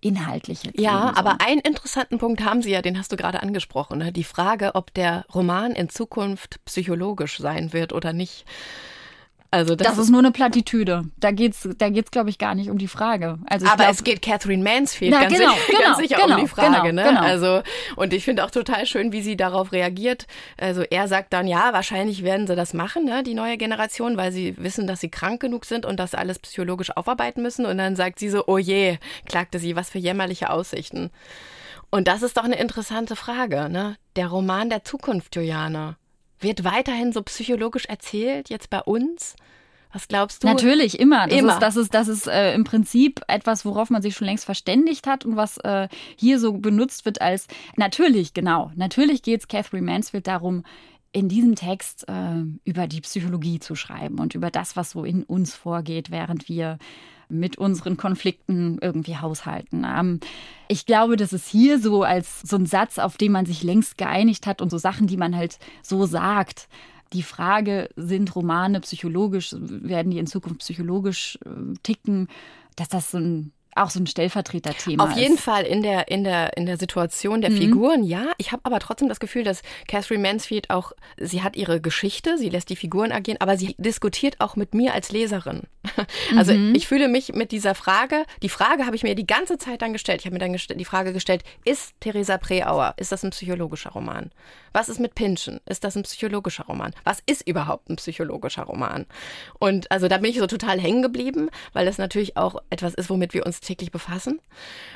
inhaltliche 0.07 0.71
Themen. 0.71 0.83
Ja, 0.83 1.13
aber 1.15 1.37
einen 1.39 1.61
interessanten 1.61 2.17
Punkt 2.17 2.43
haben 2.43 2.61
Sie 2.61 2.71
ja, 2.71 2.81
den 2.81 2.97
hast 2.97 3.11
du 3.11 3.17
gerade 3.17 3.41
angesprochen. 3.41 3.99
Ne? 3.99 4.11
Die 4.11 4.23
Frage, 4.23 4.75
ob 4.75 4.93
der 4.93 5.25
Roman 5.33 5.71
in 5.71 5.89
Zukunft 5.89 6.63
psychologisch 6.65 7.37
sein 7.37 7.73
wird 7.73 7.93
oder 7.93 8.13
nicht. 8.13 8.45
Also 9.49 9.75
das, 9.75 9.87
Das 9.87 9.97
ist 9.97 10.09
nur 10.09 10.19
eine 10.19 10.31
Plattitüde. 10.31 11.05
Da 11.17 11.31
geht's, 11.31 11.67
da 11.77 11.89
geht's, 11.89 12.11
glaube 12.11 12.29
ich, 12.29 12.37
gar 12.37 12.53
nicht 12.53 12.69
um 12.69 12.77
die 12.77 12.87
Frage. 12.87 13.39
Also 13.45 13.65
aber 13.65 13.77
glaub, 13.77 13.91
es 13.91 14.03
geht 14.03 14.21
Catherine 14.21 14.63
Mansfield 14.63 15.11
Na, 15.13 15.21
ganz, 15.21 15.37
genau, 15.37 15.51
sicher, 15.53 15.65
genau, 15.67 15.81
ganz 15.81 15.97
sicher 15.97 16.17
genau, 16.17 16.35
um 16.35 16.41
die 16.41 16.47
Frage. 16.47 16.87
genau, 16.89 17.03
ne? 17.03 17.09
genau. 17.09 17.21
Also 17.21 17.61
und 17.95 18.13
ich 18.13 18.25
finde 18.25 18.43
auch 18.43 18.51
total 18.51 18.85
schön, 18.85 19.11
wie 19.13 19.21
sie 19.21 19.37
darauf 19.37 19.71
reagiert. 19.71 20.27
Also 20.57 20.81
er 20.81 21.07
sagt 21.07 21.31
dann, 21.33 21.47
ja, 21.47 21.71
wahrscheinlich 21.71 22.23
werden 22.23 22.47
sie 22.47 22.55
das 22.55 22.73
machen, 22.73 23.05
ne, 23.05 23.23
die 23.23 23.33
neue 23.33 23.57
Generation, 23.57 24.17
weil 24.17 24.31
sie 24.31 24.55
wissen, 24.57 24.85
dass 24.85 24.99
sie 24.99 25.09
krank 25.09 25.39
genug 25.39 25.65
sind 25.65 25.85
und 25.85 25.97
das 25.97 26.13
alles 26.13 26.39
psychologisch 26.39 26.95
aufarbeiten 26.95 27.41
müssen. 27.41 27.65
Und 27.65 27.77
dann 27.77 27.95
sagt 27.95 28.19
sie 28.19 28.29
so, 28.29 28.43
oh 28.47 28.57
je, 28.57 28.97
klagte 29.25 29.59
sie, 29.59 29.75
was 29.75 29.89
für 29.89 29.99
jämmerliche 29.99 30.49
Aussichten. 30.49 31.09
Und 31.89 32.07
das 32.07 32.21
ist 32.21 32.35
doch 32.35 32.43
eine 32.43 32.59
interessante 32.59 33.15
Frage, 33.15 33.69
ne? 33.69 33.95
Der 34.17 34.27
Roman 34.27 34.69
der 34.69 34.83
Zukunft, 34.83 35.35
Juliane, 35.35 35.95
wird 36.39 36.63
weiterhin 36.63 37.11
so 37.11 37.21
psychologisch 37.23 37.85
erzählt, 37.85 38.49
jetzt 38.49 38.69
bei 38.69 38.81
uns? 38.81 39.35
Was 39.93 40.07
glaubst 40.07 40.43
du? 40.43 40.47
Natürlich, 40.47 40.99
immer. 40.99 41.27
Das 41.27 41.39
Immer. 41.39 41.53
ist, 41.53 41.59
das 41.59 41.75
ist, 41.75 41.93
das 41.93 42.07
ist 42.07 42.27
äh, 42.27 42.53
im 42.53 42.63
Prinzip 42.63 43.21
etwas, 43.27 43.65
worauf 43.65 43.89
man 43.89 44.01
sich 44.01 44.15
schon 44.15 44.27
längst 44.27 44.45
verständigt 44.45 45.07
hat 45.07 45.25
und 45.25 45.35
was 45.35 45.57
äh, 45.59 45.87
hier 46.17 46.39
so 46.39 46.53
benutzt 46.53 47.05
wird 47.05 47.21
als 47.21 47.47
natürlich, 47.77 48.33
genau. 48.33 48.71
Natürlich 48.75 49.21
geht 49.21 49.41
es 49.41 49.47
Catherine 49.47 49.85
Mansfield 49.85 50.27
darum, 50.27 50.63
in 51.13 51.29
diesem 51.29 51.55
Text 51.55 52.07
äh, 52.09 52.43
über 52.65 52.87
die 52.87 53.01
Psychologie 53.01 53.59
zu 53.59 53.75
schreiben 53.75 54.19
und 54.19 54.35
über 54.35 54.51
das, 54.51 54.75
was 54.75 54.91
so 54.91 55.03
in 55.03 55.23
uns 55.23 55.55
vorgeht, 55.55 56.11
während 56.11 56.49
wir 56.49 56.77
mit 57.29 57.57
unseren 57.57 57.97
Konflikten 57.97 58.77
irgendwie 58.81 59.17
haushalten. 59.17 59.85
Ähm, 59.85 60.19
ich 60.67 60.85
glaube, 60.85 61.15
das 61.15 61.33
ist 61.33 61.47
hier 61.47 61.79
so 61.79 62.03
als 62.03 62.41
so 62.41 62.57
ein 62.57 62.65
Satz, 62.65 62.99
auf 62.99 63.17
den 63.17 63.31
man 63.31 63.45
sich 63.45 63.63
längst 63.63 63.97
geeinigt 63.97 64.47
hat 64.47 64.61
und 64.61 64.69
so 64.69 64.77
Sachen, 64.77 65.07
die 65.07 65.17
man 65.17 65.35
halt 65.35 65.59
so 65.81 66.05
sagt. 66.05 66.67
Die 67.13 67.23
Frage, 67.23 67.89
sind 67.95 68.35
Romane 68.35 68.81
psychologisch, 68.81 69.55
werden 69.57 70.11
die 70.11 70.19
in 70.19 70.27
Zukunft 70.27 70.59
psychologisch 70.59 71.39
äh, 71.45 71.73
ticken, 71.81 72.27
dass 72.75 72.89
das 72.89 73.11
so 73.11 73.17
ein, 73.17 73.53
auch 73.83 73.89
so 73.89 73.99
ein 73.99 74.07
Stellvertreterthema 74.07 75.03
Auf 75.03 75.11
ist. 75.11 75.17
jeden 75.17 75.37
Fall 75.37 75.63
in 75.63 75.81
der, 75.83 76.07
in 76.09 76.23
der, 76.23 76.55
in 76.57 76.65
der 76.65 76.77
Situation 76.77 77.41
der 77.41 77.51
Mhm. 77.51 77.57
Figuren, 77.57 78.03
ja. 78.03 78.31
Ich 78.37 78.51
habe 78.51 78.61
aber 78.65 78.79
trotzdem 78.79 79.09
das 79.09 79.19
Gefühl, 79.19 79.43
dass 79.43 79.61
Catherine 79.87 80.21
Mansfield 80.21 80.69
auch, 80.69 80.91
sie 81.17 81.41
hat 81.43 81.55
ihre 81.55 81.81
Geschichte, 81.81 82.37
sie 82.37 82.49
lässt 82.49 82.69
die 82.69 82.75
Figuren 82.75 83.11
agieren, 83.11 83.37
aber 83.41 83.57
sie 83.57 83.75
diskutiert 83.77 84.39
auch 84.39 84.55
mit 84.55 84.73
mir 84.73 84.93
als 84.93 85.11
Leserin. 85.11 85.63
Also 86.35 86.53
Mhm. 86.53 86.73
ich 86.75 86.87
fühle 86.87 87.07
mich 87.07 87.33
mit 87.33 87.51
dieser 87.51 87.73
Frage, 87.75 88.25
die 88.43 88.49
Frage 88.49 88.85
habe 88.85 88.95
ich 88.95 89.03
mir 89.03 89.15
die 89.15 89.25
ganze 89.27 89.57
Zeit 89.57 89.81
dann 89.81 89.93
gestellt. 89.93 90.19
Ich 90.21 90.25
habe 90.25 90.33
mir 90.33 90.39
dann 90.39 90.55
die 90.77 90.85
Frage 90.85 91.13
gestellt, 91.13 91.43
ist 91.65 91.93
Theresa 91.99 92.37
Preauer, 92.37 92.93
ist 92.97 93.11
das 93.11 93.23
ein 93.23 93.29
psychologischer 93.31 93.91
Roman? 93.91 94.31
Was 94.73 94.89
ist 94.89 94.99
mit 94.99 95.15
Pinchen? 95.15 95.59
Ist 95.65 95.83
das 95.83 95.95
ein 95.95 96.03
psychologischer 96.03 96.65
Roman? 96.65 96.93
Was 97.03 97.19
ist 97.25 97.47
überhaupt 97.47 97.89
ein 97.89 97.95
psychologischer 97.95 98.63
Roman? 98.63 99.05
Und 99.59 99.89
also 99.91 100.07
da 100.07 100.17
bin 100.17 100.29
ich 100.31 100.37
so 100.39 100.47
total 100.47 100.79
hängen 100.79 101.01
geblieben, 101.01 101.49
weil 101.73 101.85
das 101.85 101.97
natürlich 101.97 102.37
auch 102.37 102.57
etwas 102.69 102.93
ist, 102.93 103.09
womit 103.09 103.33
wir 103.33 103.45
uns 103.45 103.59
täglich 103.67 103.91
befassen. 103.91 104.39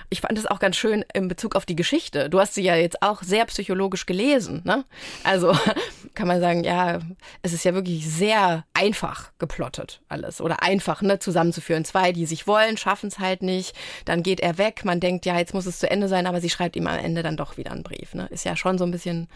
Ich 0.10 0.22
fand 0.22 0.38
es 0.38 0.46
auch 0.46 0.60
ganz 0.60 0.76
schön 0.76 1.06
in 1.14 1.28
Bezug 1.28 1.56
auf 1.56 1.66
die 1.66 1.76
Geschichte. 1.76 2.30
Du 2.30 2.40
hast 2.40 2.56
sie 2.56 2.64
ja 2.64 2.76
jetzt 2.76 3.02
auch 3.02 3.22
sehr 3.22 3.46
psychologisch 3.46 4.06
gelesen, 4.06 4.62
ne? 4.66 4.86
Also 5.24 5.56
kann 6.16 6.28
man 6.28 6.42
sagen, 6.42 6.64
ja, 6.64 7.00
es 7.42 7.54
ist 7.54 7.64
ja 7.64 7.74
wirklich 7.74 8.10
sehr 8.10 8.66
einfach 8.74 9.32
geplottet 9.38 10.02
alles 10.08 10.42
oder 10.42 10.64
einfach, 10.64 11.02
ne, 11.02 11.20
zusammenzuführen. 11.20 11.86
Zwei, 11.86 12.12
die 12.12 12.26
sich 12.26 12.48
wollen, 12.48 12.78
schaffen 12.78 13.08
es 13.08 13.20
halt 13.20 13.44
nicht. 13.44 13.76
Dann 14.06 14.24
geht 14.24 14.40
er 14.40 14.58
weg. 14.58 14.84
Man 14.86 15.00
denkt, 15.00 15.26
ja, 15.26 15.38
jetzt 15.38 15.54
muss 15.54 15.66
es 15.66 15.80
zu 15.80 15.90
Ende 15.90 16.08
sein, 16.08 16.28
aber 16.28 16.42
sie 16.42 16.50
schreibt 16.50 16.76
ihm 16.76 16.88
am 16.88 16.98
Ende 16.98 17.24
dann 17.24 17.38
doch 17.38 17.58
wieder 17.58 17.72
einen 17.72 17.84
Brief. 17.84 18.14
Ne? 18.14 18.28
Ist 18.32 18.46
ja 18.46 18.56
schon 18.56 18.78
so 18.78 18.86
ein 18.86 18.92
bisschen 18.92 19.28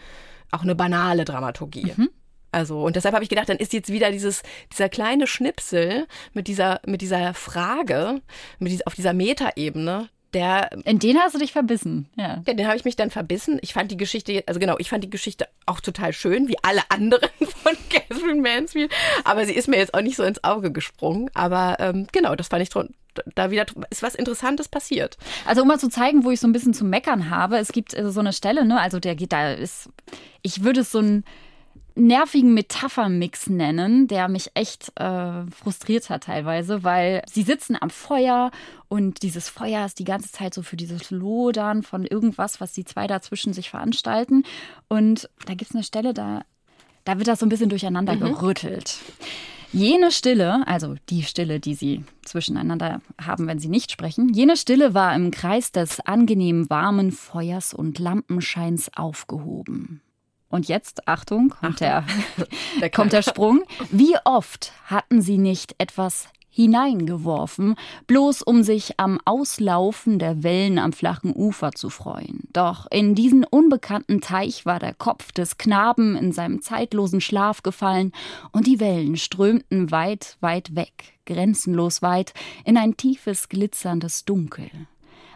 auch 0.50 0.62
eine 0.62 0.74
banale 0.74 1.24
Dramaturgie. 1.24 1.92
Also, 2.56 2.80
und 2.80 2.96
deshalb 2.96 3.14
habe 3.14 3.22
ich 3.22 3.28
gedacht, 3.28 3.50
dann 3.50 3.58
ist 3.58 3.74
jetzt 3.74 3.92
wieder 3.92 4.10
dieses, 4.10 4.42
dieser 4.72 4.88
kleine 4.88 5.26
Schnipsel 5.26 6.06
mit 6.32 6.48
dieser, 6.48 6.80
mit 6.86 7.02
dieser 7.02 7.34
Frage, 7.34 8.22
mit 8.58 8.72
dieser, 8.72 8.84
auf 8.86 8.94
dieser 8.94 9.12
Metaebene, 9.12 10.08
der. 10.32 10.70
In 10.86 10.98
den 10.98 11.18
hast 11.18 11.34
du 11.34 11.38
dich 11.38 11.52
verbissen, 11.52 12.08
ja. 12.16 12.42
Ja, 12.46 12.54
den 12.54 12.66
habe 12.66 12.78
ich 12.78 12.86
mich 12.86 12.96
dann 12.96 13.10
verbissen. 13.10 13.58
Ich 13.60 13.74
fand 13.74 13.90
die 13.90 13.98
Geschichte, 13.98 14.42
also 14.46 14.58
genau, 14.58 14.76
ich 14.78 14.88
fand 14.88 15.04
die 15.04 15.10
Geschichte 15.10 15.48
auch 15.66 15.80
total 15.80 16.14
schön, 16.14 16.48
wie 16.48 16.56
alle 16.62 16.80
anderen 16.88 17.28
von 17.62 17.76
Catherine 17.90 18.40
Mansfield. 18.40 18.90
Aber 19.24 19.44
sie 19.44 19.52
ist 19.52 19.68
mir 19.68 19.76
jetzt 19.76 19.92
auch 19.92 20.00
nicht 20.00 20.16
so 20.16 20.22
ins 20.22 20.42
Auge 20.42 20.72
gesprungen. 20.72 21.28
Aber 21.34 21.76
ähm, 21.78 22.06
genau, 22.10 22.36
das 22.36 22.48
fand 22.48 22.62
ich 22.62 22.70
da 23.34 23.50
wieder 23.50 23.66
ist 23.90 24.02
was 24.02 24.14
Interessantes 24.14 24.68
passiert. 24.68 25.18
Also 25.44 25.60
um 25.60 25.68
mal 25.68 25.78
zu 25.78 25.90
zeigen, 25.90 26.24
wo 26.24 26.30
ich 26.30 26.40
so 26.40 26.48
ein 26.48 26.52
bisschen 26.52 26.72
zu 26.72 26.86
meckern 26.86 27.28
habe, 27.28 27.58
es 27.58 27.72
gibt 27.72 27.92
äh, 27.92 28.10
so 28.10 28.20
eine 28.20 28.32
Stelle, 28.32 28.64
ne, 28.64 28.80
also 28.80 28.98
der 28.98 29.14
geht 29.14 29.32
da 29.32 29.52
ist, 29.52 29.90
ich 30.40 30.64
würde 30.64 30.80
es 30.80 30.90
so 30.90 31.00
einen 31.00 31.24
nervigen 31.96 32.54
Metaphermix 32.54 33.48
nennen, 33.48 34.06
der 34.06 34.28
mich 34.28 34.50
echt 34.54 34.92
äh, 35.00 35.46
frustriert 35.50 36.10
hat 36.10 36.24
teilweise, 36.24 36.84
weil 36.84 37.22
sie 37.30 37.42
sitzen 37.42 37.76
am 37.80 37.90
Feuer 37.90 38.50
und 38.88 39.22
dieses 39.22 39.48
Feuer 39.48 39.84
ist 39.86 39.98
die 39.98 40.04
ganze 40.04 40.30
Zeit 40.30 40.54
so 40.54 40.62
für 40.62 40.76
dieses 40.76 41.10
Lodern 41.10 41.82
von 41.82 42.04
irgendwas, 42.04 42.60
was 42.60 42.72
die 42.72 42.84
zwei 42.84 43.06
da 43.06 43.20
zwischen 43.22 43.52
sich 43.52 43.70
veranstalten. 43.70 44.44
Und 44.88 45.28
da 45.46 45.54
gibt 45.54 45.70
es 45.70 45.74
eine 45.74 45.84
Stelle, 45.84 46.14
da, 46.14 46.42
da 47.04 47.16
wird 47.18 47.28
das 47.28 47.40
so 47.40 47.46
ein 47.46 47.50
bisschen 47.50 47.70
durcheinander 47.70 48.14
Mhm. 48.14 48.20
gerüttelt. 48.20 48.98
Jene 49.72 50.12
Stille, 50.12 50.66
also 50.66 50.94
die 51.08 51.22
Stille, 51.24 51.58
die 51.60 51.74
sie 51.74 52.04
zwischeneinander 52.24 53.00
haben, 53.20 53.46
wenn 53.46 53.58
sie 53.58 53.68
nicht 53.68 53.90
sprechen, 53.90 54.28
jene 54.32 54.56
Stille 54.56 54.94
war 54.94 55.14
im 55.14 55.30
Kreis 55.32 55.72
des 55.72 56.00
angenehm 56.00 56.70
warmen 56.70 57.10
Feuers 57.10 57.74
und 57.74 57.98
Lampenscheins 57.98 58.90
aufgehoben. 58.96 60.00
Und 60.56 60.68
jetzt, 60.68 61.06
Achtung, 61.06 61.50
kommt, 61.60 61.80
Der, 61.80 62.02
Der 62.80 62.88
kommt 62.88 63.12
der. 63.12 63.20
Sprung. 63.20 63.62
Wie 63.90 64.16
oft 64.24 64.72
hatten 64.86 65.20
sie 65.20 65.36
nicht 65.36 65.74
etwas 65.76 66.28
hineingeworfen, 66.48 67.74
bloß 68.06 68.40
um 68.40 68.62
sich 68.62 68.98
am 68.98 69.20
Auslaufen 69.26 70.18
der 70.18 70.42
Wellen 70.42 70.78
am 70.78 70.94
flachen 70.94 71.36
Ufer 71.36 71.72
zu 71.72 71.90
freuen. 71.90 72.48
Doch 72.54 72.86
in 72.90 73.14
diesen 73.14 73.44
unbekannten 73.44 74.22
Teich 74.22 74.64
war 74.64 74.78
der 74.78 74.94
Kopf 74.94 75.30
des 75.32 75.58
Knaben 75.58 76.16
in 76.16 76.32
seinem 76.32 76.62
zeitlosen 76.62 77.20
Schlaf 77.20 77.62
gefallen, 77.62 78.12
und 78.52 78.66
die 78.66 78.80
Wellen 78.80 79.18
strömten 79.18 79.90
weit, 79.90 80.38
weit 80.40 80.74
weg, 80.74 81.18
grenzenlos 81.26 82.00
weit, 82.00 82.32
in 82.64 82.78
ein 82.78 82.96
tiefes, 82.96 83.50
glitzerndes 83.50 84.24
Dunkel. 84.24 84.70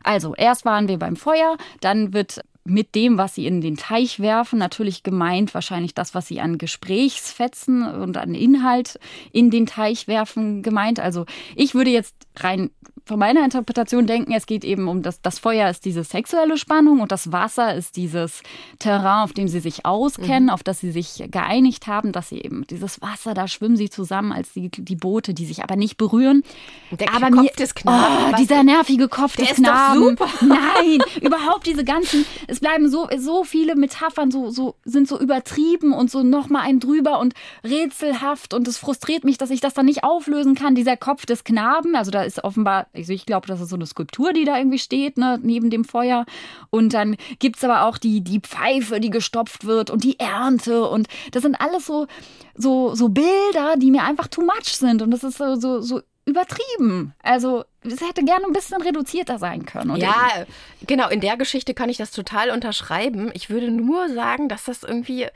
Also, 0.02 0.34
erst 0.34 0.64
waren 0.64 0.88
wir 0.88 0.98
beim 0.98 1.16
Feuer, 1.16 1.58
dann 1.82 2.14
wird 2.14 2.40
mit 2.64 2.94
dem, 2.94 3.18
was 3.18 3.34
sie 3.34 3.46
in 3.46 3.60
den 3.60 3.76
Teich 3.76 4.20
werfen, 4.20 4.58
natürlich 4.58 5.02
gemeint 5.02 5.54
wahrscheinlich 5.54 5.94
das, 5.94 6.14
was 6.14 6.28
sie 6.28 6.40
an 6.40 6.58
Gesprächsfetzen 6.58 7.82
und 7.82 8.16
an 8.16 8.34
Inhalt 8.34 8.98
in 9.32 9.50
den 9.50 9.66
Teich 9.66 10.08
werfen, 10.08 10.62
gemeint. 10.62 11.00
Also 11.00 11.26
ich 11.56 11.74
würde 11.74 11.90
jetzt 11.90 12.14
rein 12.36 12.70
von 13.06 13.18
meiner 13.18 13.44
Interpretation 13.44 14.06
denken, 14.06 14.32
es 14.32 14.46
geht 14.46 14.64
eben 14.64 14.88
um 14.88 15.02
das, 15.02 15.20
das 15.20 15.38
Feuer 15.38 15.68
ist 15.68 15.84
diese 15.84 16.04
sexuelle 16.04 16.56
Spannung 16.56 17.00
und 17.00 17.12
das 17.12 17.32
Wasser 17.32 17.74
ist 17.74 17.96
dieses 17.96 18.42
Terrain, 18.78 19.24
auf 19.24 19.32
dem 19.32 19.48
sie 19.48 19.60
sich 19.60 19.86
auskennen, 19.86 20.44
mhm. 20.44 20.50
auf 20.50 20.62
das 20.62 20.80
sie 20.80 20.90
sich 20.90 21.24
geeinigt 21.30 21.86
haben, 21.86 22.12
dass 22.12 22.28
sie 22.28 22.40
eben 22.40 22.66
dieses 22.68 23.00
Wasser, 23.00 23.34
da 23.34 23.48
schwimmen 23.48 23.76
sie 23.76 23.90
zusammen 23.90 24.32
als 24.32 24.52
die, 24.52 24.70
die 24.70 24.96
Boote, 24.96 25.34
die 25.34 25.46
sich 25.46 25.62
aber 25.62 25.76
nicht 25.76 25.96
berühren. 25.96 26.42
Der 26.90 27.14
aber 27.14 27.30
Kopf 27.30 27.42
mir, 27.42 27.50
des 27.50 27.74
Knaben. 27.74 28.32
Oh, 28.32 28.36
dieser 28.38 28.62
nervige 28.62 29.08
Kopf 29.08 29.36
Der 29.36 29.46
des 29.46 29.56
Knaben. 29.56 30.00
super. 30.00 30.28
Nein, 30.40 30.98
überhaupt 31.20 31.66
diese 31.66 31.84
ganzen, 31.84 32.24
es 32.46 32.60
bleiben 32.60 32.88
so, 32.88 33.08
so 33.18 33.44
viele 33.44 33.76
Metaphern, 33.76 34.30
so, 34.30 34.50
so, 34.50 34.76
sind 34.84 35.08
so 35.08 35.18
übertrieben 35.18 35.92
und 35.92 36.10
so 36.10 36.22
nochmal 36.22 36.62
ein 36.62 36.80
drüber 36.80 37.18
und 37.18 37.34
rätselhaft 37.64 38.54
und 38.54 38.66
es 38.68 38.78
frustriert 38.78 39.24
mich, 39.24 39.38
dass 39.38 39.50
ich 39.50 39.60
das 39.60 39.74
dann 39.74 39.86
nicht 39.86 40.04
auflösen 40.04 40.54
kann. 40.54 40.74
Dieser 40.74 40.96
Kopf 40.96 41.26
des 41.26 41.44
Knaben, 41.44 41.94
also 41.96 42.10
da 42.10 42.22
ist 42.22 42.42
offenbar, 42.44 42.86
also 42.94 43.12
ich 43.12 43.26
glaube, 43.26 43.46
das 43.46 43.60
ist 43.60 43.70
so 43.70 43.76
eine 43.76 43.86
Skulptur, 43.86 44.32
die 44.32 44.44
da 44.44 44.58
irgendwie 44.58 44.78
steht, 44.78 45.16
ne, 45.16 45.38
neben 45.42 45.70
dem 45.70 45.84
Feuer. 45.84 46.26
Und 46.70 46.92
dann 46.94 47.16
gibt 47.38 47.56
es 47.56 47.64
aber 47.64 47.84
auch 47.84 47.98
die, 47.98 48.22
die 48.22 48.40
Pfeife, 48.40 49.00
die 49.00 49.10
gestopft 49.10 49.64
wird 49.64 49.90
und 49.90 50.02
die 50.02 50.18
Ernte. 50.18 50.88
Und 50.88 51.08
das 51.30 51.42
sind 51.42 51.54
alles 51.60 51.86
so, 51.86 52.06
so, 52.54 52.94
so 52.94 53.08
Bilder, 53.08 53.76
die 53.76 53.90
mir 53.90 54.02
einfach 54.02 54.28
too 54.28 54.42
much 54.42 54.76
sind. 54.76 55.02
Und 55.02 55.10
das 55.10 55.22
ist 55.22 55.38
so, 55.38 55.54
so, 55.54 55.80
so 55.80 56.00
übertrieben. 56.26 57.14
Also 57.22 57.64
es 57.82 58.00
hätte 58.00 58.24
gerne 58.24 58.44
ein 58.46 58.52
bisschen 58.52 58.82
reduzierter 58.82 59.38
sein 59.38 59.64
können. 59.66 59.96
Ja, 59.96 60.44
genau, 60.86 61.08
in 61.08 61.20
der 61.20 61.36
Geschichte 61.36 61.74
kann 61.74 61.88
ich 61.88 61.96
das 61.96 62.10
total 62.10 62.50
unterschreiben. 62.50 63.30
Ich 63.34 63.50
würde 63.50 63.70
nur 63.70 64.08
sagen, 64.08 64.48
dass 64.48 64.64
das 64.64 64.82
irgendwie 64.82 65.26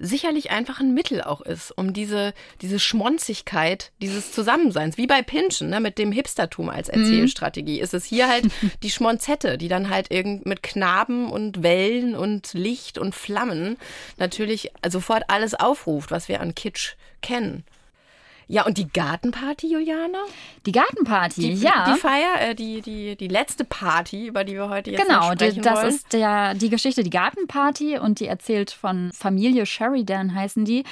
sicherlich 0.00 0.50
einfach 0.50 0.80
ein 0.80 0.94
Mittel 0.94 1.22
auch 1.22 1.42
ist, 1.42 1.70
um 1.76 1.92
diese, 1.92 2.32
diese 2.62 2.80
Schmonzigkeit 2.80 3.92
dieses 4.00 4.32
Zusammenseins, 4.32 4.96
wie 4.96 5.06
bei 5.06 5.22
Pinchen, 5.22 5.68
ne, 5.68 5.78
mit 5.78 5.98
dem 5.98 6.10
Hipstertum 6.10 6.70
als 6.70 6.88
Erzählstrategie, 6.88 7.80
ist 7.80 7.94
es 7.94 8.04
hier 8.04 8.28
halt 8.28 8.46
die 8.82 8.90
Schmonzette, 8.90 9.58
die 9.58 9.68
dann 9.68 9.90
halt 9.90 10.10
irgend 10.10 10.46
mit 10.46 10.62
Knaben 10.62 11.30
und 11.30 11.62
Wellen 11.62 12.16
und 12.16 12.52
Licht 12.54 12.98
und 12.98 13.14
Flammen 13.14 13.76
natürlich 14.16 14.72
sofort 14.88 15.24
alles 15.28 15.54
aufruft, 15.54 16.10
was 16.10 16.28
wir 16.28 16.40
an 16.40 16.54
Kitsch 16.54 16.94
kennen. 17.20 17.64
Ja, 18.50 18.66
und 18.66 18.78
die 18.78 18.88
Gartenparty, 18.88 19.70
Juliane? 19.72 20.18
Die 20.66 20.72
Gartenparty, 20.72 21.40
Die, 21.40 21.52
ja. 21.54 21.92
die 21.94 22.00
Feier, 22.00 22.40
äh, 22.50 22.54
die, 22.56 22.80
die, 22.80 23.14
die 23.14 23.28
letzte 23.28 23.64
Party, 23.64 24.26
über 24.26 24.42
die 24.42 24.54
wir 24.54 24.68
heute 24.68 24.90
jetzt 24.90 25.06
Genau, 25.06 25.30
sprechen 25.32 25.62
das 25.62 25.76
wollen. 25.76 25.88
ist 25.88 26.12
der, 26.12 26.54
die 26.54 26.68
Geschichte, 26.68 27.04
die 27.04 27.10
Gartenparty 27.10 27.98
und 27.98 28.18
die 28.18 28.26
erzählt 28.26 28.72
von 28.72 29.12
Familie 29.12 29.66
Sheridan 29.66 30.34
heißen 30.34 30.64
die. 30.64 30.82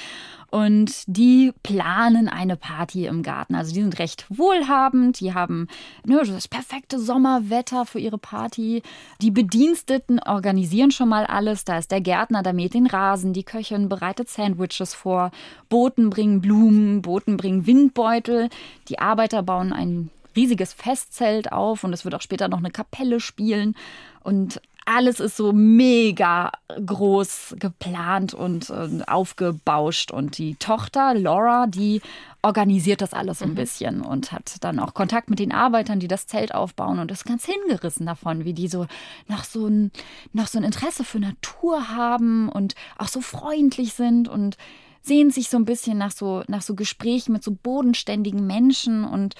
Und 0.51 1.03
die 1.05 1.53
planen 1.61 2.27
eine 2.27 2.55
Party 2.55 3.05
im 3.05 3.21
Garten. 3.21 3.55
Also 3.55 3.73
die 3.73 3.81
sind 3.81 3.99
recht 3.99 4.25
wohlhabend, 4.29 5.19
die 5.19 5.33
haben 5.33 5.67
ne, 6.05 6.21
das 6.25 6.47
perfekte 6.47 6.99
Sommerwetter 6.99 7.85
für 7.85 7.99
ihre 7.99 8.17
Party. 8.17 8.81
Die 9.21 9.31
Bediensteten 9.31 10.19
organisieren 10.19 10.91
schon 10.91 11.09
mal 11.09 11.25
alles. 11.25 11.65
Da 11.65 11.77
ist 11.77 11.91
der 11.91 12.01
Gärtner, 12.01 12.41
der 12.41 12.53
mäht 12.53 12.73
den 12.73 12.87
Rasen, 12.87 13.33
die 13.33 13.43
Köchin 13.43 13.89
bereitet 13.89 14.29
Sandwiches 14.29 14.93
vor, 14.93 15.31
Boten 15.69 16.09
bringen 16.09 16.41
Blumen, 16.41 17.01
Boten 17.01 17.37
bringen 17.37 17.67
Windbeutel. 17.67 18.49
Die 18.87 18.99
Arbeiter 18.99 19.43
bauen 19.43 19.71
ein 19.71 20.09
riesiges 20.35 20.73
Festzelt 20.73 21.51
auf 21.51 21.83
und 21.83 21.93
es 21.93 22.05
wird 22.05 22.15
auch 22.15 22.21
später 22.21 22.47
noch 22.47 22.59
eine 22.59 22.71
Kapelle 22.71 23.19
spielen. 23.19 23.75
Und 24.23 24.61
alles 24.89 25.19
ist 25.19 25.37
so 25.37 25.53
mega 25.53 26.51
groß 26.83 27.57
geplant 27.59 28.33
und 28.33 28.71
äh, 28.71 29.03
aufgebauscht. 29.05 30.11
Und 30.11 30.39
die 30.39 30.55
Tochter, 30.55 31.13
Laura, 31.13 31.67
die 31.67 32.01
organisiert 32.41 33.01
das 33.01 33.13
alles 33.13 33.39
so 33.39 33.45
ein 33.45 33.53
bisschen 33.53 34.01
und 34.01 34.31
hat 34.31 34.55
dann 34.61 34.79
auch 34.79 34.95
Kontakt 34.95 35.29
mit 35.29 35.37
den 35.37 35.51
Arbeitern, 35.51 35.99
die 35.99 36.07
das 36.07 36.25
Zelt 36.25 36.55
aufbauen 36.55 36.97
und 36.97 37.11
ist 37.11 37.25
ganz 37.25 37.45
hingerissen 37.45 38.07
davon, 38.07 38.45
wie 38.45 38.53
die 38.53 38.67
so 38.67 38.87
noch 39.27 39.43
so 39.43 39.67
ein, 39.67 39.91
noch 40.33 40.47
so 40.47 40.57
ein 40.57 40.63
Interesse 40.63 41.03
für 41.03 41.19
Natur 41.19 41.89
haben 41.89 42.49
und 42.49 42.73
auch 42.97 43.09
so 43.09 43.21
freundlich 43.21 43.93
sind 43.93 44.27
und 44.27 44.57
sehen 45.03 45.29
sich 45.29 45.49
so 45.49 45.57
ein 45.57 45.65
bisschen 45.65 45.99
nach 45.99 46.11
so, 46.11 46.43
nach 46.47 46.63
so 46.63 46.73
Gesprächen 46.73 47.33
mit 47.33 47.43
so 47.43 47.51
bodenständigen 47.51 48.47
Menschen 48.47 49.03
und, 49.03 49.35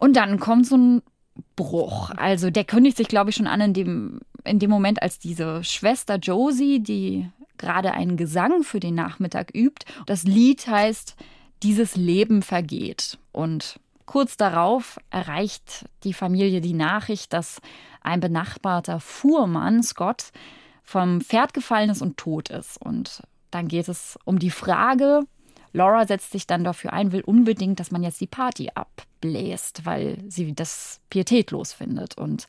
und 0.00 0.16
dann 0.16 0.40
kommt 0.40 0.66
so 0.66 0.76
ein 0.76 1.02
Bruch. 1.56 2.10
Also 2.16 2.50
der 2.50 2.64
kündigt 2.64 2.96
sich, 2.96 3.08
glaube 3.08 3.30
ich, 3.30 3.36
schon 3.36 3.46
an 3.46 3.60
in 3.60 3.74
dem, 3.74 4.20
in 4.48 4.58
dem 4.58 4.70
Moment, 4.70 5.02
als 5.02 5.18
diese 5.18 5.62
Schwester 5.64 6.16
Josie, 6.16 6.80
die 6.80 7.28
gerade 7.58 7.92
einen 7.92 8.16
Gesang 8.16 8.62
für 8.62 8.80
den 8.80 8.94
Nachmittag 8.94 9.54
übt. 9.54 9.86
Das 10.06 10.22
Lied 10.24 10.66
heißt 10.66 11.16
Dieses 11.62 11.96
Leben 11.96 12.42
vergeht. 12.42 13.18
Und 13.32 13.80
kurz 14.06 14.36
darauf 14.36 14.98
erreicht 15.10 15.86
die 16.04 16.14
Familie 16.14 16.60
die 16.60 16.72
Nachricht, 16.72 17.32
dass 17.32 17.60
ein 18.00 18.20
benachbarter 18.20 19.00
Fuhrmann, 19.00 19.82
Scott, 19.82 20.30
vom 20.84 21.20
Pferd 21.20 21.52
gefallen 21.52 21.90
ist 21.90 22.00
und 22.00 22.16
tot 22.16 22.48
ist. 22.48 22.80
Und 22.80 23.22
dann 23.50 23.68
geht 23.68 23.88
es 23.88 24.18
um 24.24 24.38
die 24.38 24.50
Frage, 24.50 25.22
Laura 25.72 26.06
setzt 26.06 26.32
sich 26.32 26.46
dann 26.46 26.64
dafür 26.64 26.92
ein, 26.92 27.12
will 27.12 27.20
unbedingt, 27.20 27.78
dass 27.80 27.90
man 27.90 28.02
jetzt 28.02 28.20
die 28.20 28.26
Party 28.26 28.70
abbläst, 28.74 29.84
weil 29.84 30.18
sie 30.28 30.54
das 30.54 31.00
pietätlos 31.10 31.72
findet 31.72 32.16
und 32.16 32.46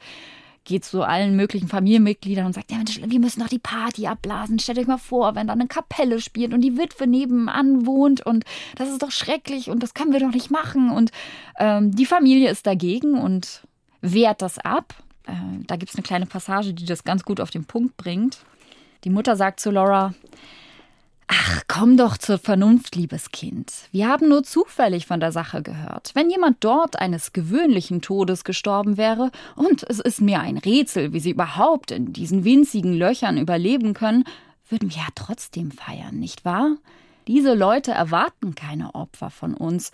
geht 0.69 0.85
zu 0.85 1.01
allen 1.01 1.35
möglichen 1.35 1.67
Familienmitgliedern 1.67 2.45
und 2.45 2.53
sagt, 2.53 2.71
ja 2.71 2.77
Mensch, 2.77 3.01
wir 3.03 3.19
müssen 3.19 3.39
doch 3.39 3.47
die 3.47 3.57
Party 3.57 4.05
abblasen. 4.05 4.59
Stellt 4.59 4.77
euch 4.77 4.85
mal 4.85 4.99
vor, 4.99 5.33
wenn 5.33 5.47
da 5.47 5.53
eine 5.53 5.67
Kapelle 5.67 6.21
spielt 6.21 6.53
und 6.53 6.61
die 6.61 6.77
Witwe 6.77 7.07
nebenan 7.07 7.87
wohnt 7.87 8.23
und 8.23 8.45
das 8.75 8.87
ist 8.87 9.01
doch 9.01 9.09
schrecklich 9.09 9.71
und 9.71 9.81
das 9.81 9.95
können 9.95 10.13
wir 10.13 10.19
doch 10.19 10.31
nicht 10.31 10.51
machen. 10.51 10.91
Und 10.91 11.11
ähm, 11.57 11.91
die 11.95 12.05
Familie 12.05 12.51
ist 12.51 12.67
dagegen 12.67 13.15
und 13.19 13.63
wehrt 14.01 14.43
das 14.43 14.59
ab. 14.59 14.93
Äh, 15.25 15.33
da 15.65 15.75
gibt 15.75 15.91
es 15.91 15.97
eine 15.97 16.03
kleine 16.03 16.27
Passage, 16.27 16.73
die 16.75 16.85
das 16.85 17.03
ganz 17.03 17.23
gut 17.23 17.41
auf 17.41 17.49
den 17.49 17.65
Punkt 17.65 17.97
bringt. 17.97 18.37
Die 19.05 19.09
Mutter 19.09 19.35
sagt 19.35 19.59
zu 19.59 19.71
Laura, 19.71 20.13
Ach, 21.31 21.61
komm 21.67 21.95
doch 21.95 22.17
zur 22.17 22.39
Vernunft, 22.39 22.95
liebes 22.95 23.29
Kind. 23.29 23.71
Wir 23.91 24.07
haben 24.07 24.29
nur 24.29 24.41
zufällig 24.41 25.05
von 25.05 25.19
der 25.19 25.31
Sache 25.31 25.61
gehört. 25.61 26.09
Wenn 26.15 26.31
jemand 26.31 26.57
dort 26.63 26.97
eines 26.97 27.33
gewöhnlichen 27.33 28.01
Todes 28.01 28.43
gestorben 28.43 28.97
wäre, 28.97 29.31
und 29.55 29.83
es 29.87 29.99
ist 29.99 30.21
mir 30.21 30.39
ein 30.39 30.57
Rätsel, 30.57 31.13
wie 31.13 31.19
sie 31.19 31.29
überhaupt 31.29 31.91
in 31.91 32.13
diesen 32.13 32.45
winzigen 32.45 32.93
Löchern 32.93 33.37
überleben 33.37 33.93
können, 33.93 34.23
würden 34.69 34.89
wir 34.89 34.97
ja 34.97 35.07
trotzdem 35.13 35.69
feiern, 35.69 36.17
nicht 36.17 36.45
wahr? 36.45 36.77
Diese 37.27 37.53
Leute 37.53 37.91
erwarten 37.91 38.55
keine 38.55 38.95
Opfer 38.95 39.29
von 39.29 39.53
uns. 39.53 39.91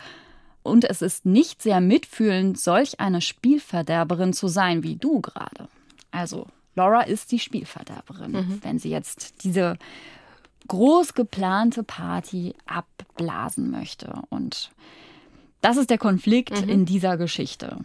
Und 0.63 0.85
es 0.85 1.01
ist 1.01 1.25
nicht 1.25 1.61
sehr 1.61 1.81
mitfühlend, 1.81 2.57
solch 2.57 3.01
eine 3.01 3.19
Spielverderberin 3.19 4.31
zu 4.31 4.47
sein 4.47 4.83
wie 4.83 4.95
du 4.95 5.19
gerade. 5.19 5.67
Also, 6.11 6.47
Laura 6.75 7.01
ist 7.01 7.33
die 7.33 7.39
Spielverderberin, 7.39 8.61
wenn 8.63 8.79
sie 8.79 8.89
jetzt 8.89 9.43
diese 9.43 9.77
groß 10.67 11.13
geplante 11.13 11.83
Party 11.83 12.53
abblasen 12.65 13.71
möchte. 13.71 14.13
Und 14.29 14.71
das 15.61 15.77
ist 15.77 15.89
der 15.89 15.97
Konflikt 15.97 16.61
Mhm. 16.61 16.69
in 16.69 16.85
dieser 16.85 17.17
Geschichte. 17.17 17.77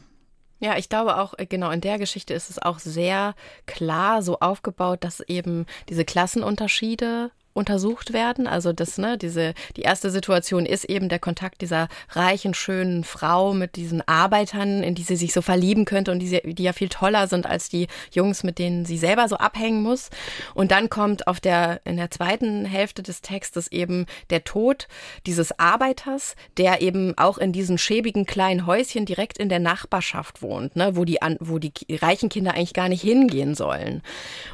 Ja, 0.63 0.77
ich 0.77 0.89
glaube 0.91 1.17
auch, 1.19 1.33
äh, 1.39 1.47
genau, 1.47 1.71
in 1.71 1.81
der 1.81 1.99
Geschichte 1.99 2.35
ist 2.35 2.51
es 2.51 2.59
auch 2.59 2.79
sehr 2.79 3.35
klar 3.67 4.23
so 4.23 4.41
aufgebaut, 4.41 5.03
dass 5.05 5.21
eben 5.21 5.65
diese 5.89 6.05
Klassenunterschiede 6.05 7.31
untersucht 7.53 8.13
werden. 8.13 8.47
Also 8.47 8.73
das, 8.73 8.97
ne, 8.99 9.19
diese, 9.19 9.55
die 9.77 9.83
erste 9.83 10.11
Situation 10.11 10.67
ist 10.67 10.85
eben 10.85 11.09
der 11.09 11.19
Kontakt 11.19 11.63
dieser 11.63 11.89
reichen, 12.11 12.55
schönen 12.55 13.03
Frau 13.03 13.55
mit 13.55 13.77
diesen 13.77 14.07
Arbeitern, 14.07 14.83
in 14.83 14.95
die 14.95 15.03
sie 15.03 15.17
sich 15.17 15.33
so 15.33 15.43
verlieben 15.43 15.85
könnte 15.85 16.13
und 16.13 16.21
die, 16.21 16.29
sie, 16.29 16.41
die 16.45 16.63
ja 16.63 16.73
viel 16.73 16.89
toller 16.89 17.27
sind 17.27 17.47
als 17.47 17.69
die 17.69 17.89
Jungs, 18.13 18.45
mit 18.45 18.59
denen 18.59 18.85
sie 18.85 18.99
selber 18.99 19.29
so 19.29 19.37
abhängen 19.37 19.83
muss. 19.83 20.11
Und 20.55 20.71
dann 20.71 20.91
kommt 20.91 21.27
auf 21.27 21.41
der, 21.41 21.81
in 21.85 21.97
der 21.97 22.11
zweiten 22.11 22.65
Hälfte 22.65 23.03
des 23.03 23.21
Textes 23.21 23.71
eben 23.73 24.07
der 24.31 24.45
Tod 24.45 24.87
dieses 25.27 25.59
Arbeiters, 25.59 26.37
der 26.57 26.83
eben 26.83 27.19
auch 27.19 27.39
in 27.39 27.53
diesen 27.53 27.79
schäbigen 27.79 28.27
kleinen 28.27 28.67
Häuschen 28.67 29.07
direkt 29.07 29.39
in 29.39 29.49
der 29.49 29.59
Nachbarschaft 29.59 30.41
wohnt, 30.43 30.77
ne, 30.77 30.95
wo 30.95 31.05
die, 31.05 31.19
wo 31.41 31.59
die 31.59 31.73
reichen 31.91 32.29
Kinder 32.29 32.55
eigentlich 32.55 32.75
gar 32.75 32.89
nicht 32.89 33.03
hingehen 33.03 33.57
sollen. 33.57 34.03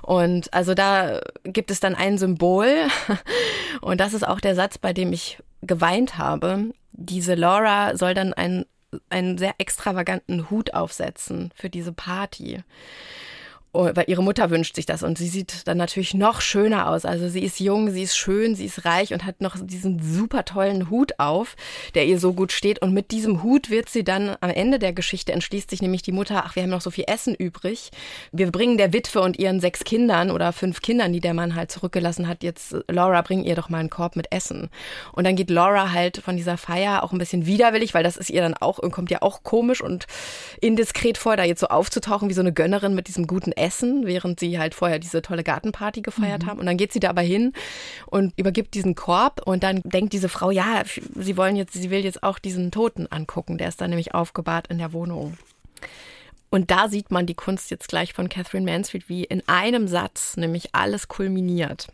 Und 0.03 0.53
also 0.55 0.73
da 0.73 1.21
gibt 1.45 1.71
es 1.71 1.81
dann 1.81 1.95
ein 1.95 2.17
Symbol, 2.17 2.86
und 3.81 4.01
das 4.01 4.15
ist 4.15 4.27
auch 4.27 4.41
der 4.41 4.55
Satz, 4.55 4.79
bei 4.79 4.93
dem 4.93 5.13
ich 5.13 5.39
geweint 5.63 6.19
habe. 6.19 6.73
Diese 6.93 7.35
Laura 7.35 7.97
soll 7.97 8.15
dann 8.15 8.33
ein 8.33 8.67
einen 9.11 9.39
sehr 9.39 9.55
extravaganten 9.59 10.51
Hut 10.51 10.75
aufsetzen 10.75 11.53
für 11.55 11.69
diese 11.69 11.93
Party. 11.93 12.63
Oh, 13.77 13.91
weil 13.93 14.07
ihre 14.07 14.23
Mutter 14.23 14.49
wünscht 14.49 14.75
sich 14.75 14.87
das 14.87 15.03
und 15.03 15.19
sie 15.19 15.29
sieht 15.29 15.67
dann 15.67 15.77
natürlich 15.77 16.15
noch 16.15 16.41
schöner 16.41 16.89
aus. 16.89 17.05
Also 17.05 17.29
sie 17.29 17.43
ist 17.43 17.61
jung, 17.61 17.91
sie 17.91 18.05
ist 18.05 18.17
schön, 18.17 18.55
sie 18.55 18.65
ist 18.65 18.87
reich 18.87 19.13
und 19.13 19.27
hat 19.27 19.43
noch 19.43 19.55
diesen 19.61 20.01
super 20.03 20.47
tollen 20.47 20.89
Hut 20.89 21.19
auf, 21.19 21.57
der 21.95 22.07
ihr 22.07 22.19
so 22.19 22.33
gut 22.33 22.53
steht. 22.53 22.81
Und 22.81 22.95
mit 22.95 23.11
diesem 23.11 23.43
Hut 23.43 23.69
wird 23.69 23.91
sie 23.91 24.03
dann 24.03 24.35
am 24.41 24.49
Ende 24.49 24.79
der 24.79 24.95
Geschichte 24.95 25.35
entschließt 25.35 25.69
sich 25.69 25.83
nämlich 25.83 26.01
die 26.01 26.13
Mutter, 26.13 26.45
ach, 26.47 26.57
wir 26.57 26.63
haben 26.63 26.71
noch 26.71 26.81
so 26.81 26.91
viel 26.91 27.05
Essen 27.07 27.35
übrig. 27.35 27.91
Wir 28.33 28.51
bringen 28.51 28.79
der 28.79 28.95
Witwe 28.95 29.21
und 29.21 29.39
ihren 29.39 29.61
sechs 29.61 29.85
Kindern 29.85 30.31
oder 30.31 30.55
fünf 30.55 30.81
Kindern, 30.81 31.13
die 31.13 31.21
der 31.21 31.35
Mann 31.35 31.55
halt 31.55 31.71
zurückgelassen 31.71 32.29
hat, 32.29 32.43
jetzt 32.43 32.75
Laura, 32.89 33.21
bring 33.21 33.45
ihr 33.45 33.57
doch 33.57 33.69
mal 33.69 33.81
einen 33.81 33.91
Korb 33.91 34.17
mit 34.17 34.33
Essen. 34.33 34.71
Und 35.13 35.25
dann 35.25 35.37
geht 35.37 35.51
Laura 35.51 35.93
halt 35.93 36.17
von 36.17 36.39
dieser 36.39 36.57
Feier 36.57 37.03
auch 37.03 37.13
ein 37.13 37.19
bisschen 37.19 37.45
widerwillig, 37.45 37.93
weil 37.93 38.05
das 38.05 38.17
ist 38.17 38.31
ihr 38.31 38.41
dann 38.41 38.55
auch, 38.55 38.81
kommt 38.91 39.11
ja 39.11 39.21
auch 39.21 39.43
komisch 39.43 39.83
und 39.83 40.07
indiskret 40.63 41.19
vor, 41.19 41.37
da 41.37 41.45
jetzt 41.45 41.61
so 41.61 41.67
aufzutauchen 41.67 42.31
wie 42.31 42.35
so 42.35 42.41
eine 42.41 42.55
Gönnerin 42.55 42.95
mit 42.95 43.09
diesem 43.09 43.27
guten 43.27 43.53
Essen. 43.53 43.66
Essen, 43.67 44.07
während 44.07 44.39
sie 44.39 44.59
halt 44.59 44.75
vorher 44.75 45.01
diese 45.01 45.23
tolle 45.23 45.43
Gartenparty 45.43 46.01
gefeiert 46.03 46.45
mhm. 46.45 46.47
haben. 46.47 46.61
Und 46.61 46.67
dann 46.67 46.77
geht 46.77 46.93
sie 46.93 47.01
da 47.01 47.11
aber 47.11 47.23
hin 47.23 47.53
und 48.07 48.33
übergibt 48.37 48.75
diesen 48.75 48.95
Korb 48.95 49.43
und 49.45 49.65
dann 49.65 49.83
denkt 49.85 50.13
diese 50.13 50.29
Frau, 50.29 50.53
ja, 50.53 50.83
sie 51.17 51.37
wollen 51.37 51.57
jetzt, 51.57 51.73
sie 51.73 51.91
will 51.91 52.05
jetzt 52.05 52.23
auch 52.23 52.39
diesen 52.39 52.71
Toten 52.71 53.07
angucken. 53.09 53.59
Der 53.59 53.69
ist 53.69 53.81
dann 53.81 53.91
nämlich 53.91 54.15
aufgebahrt 54.15 54.69
in 54.69 54.79
der 54.79 54.93
Wohnung. 54.93 55.37
Und 56.49 56.71
da 56.71 56.89
sieht 56.89 57.11
man 57.11 57.27
die 57.27 57.35
Kunst 57.35 57.71
jetzt 57.73 57.89
gleich 57.89 58.13
von 58.13 58.29
Catherine 58.29 58.71
Mansfield, 58.71 59.09
wie 59.09 59.25
in 59.25 59.43
einem 59.49 59.89
Satz 59.89 60.37
nämlich 60.37 60.75
alles 60.75 61.09
kulminiert. 61.09 61.89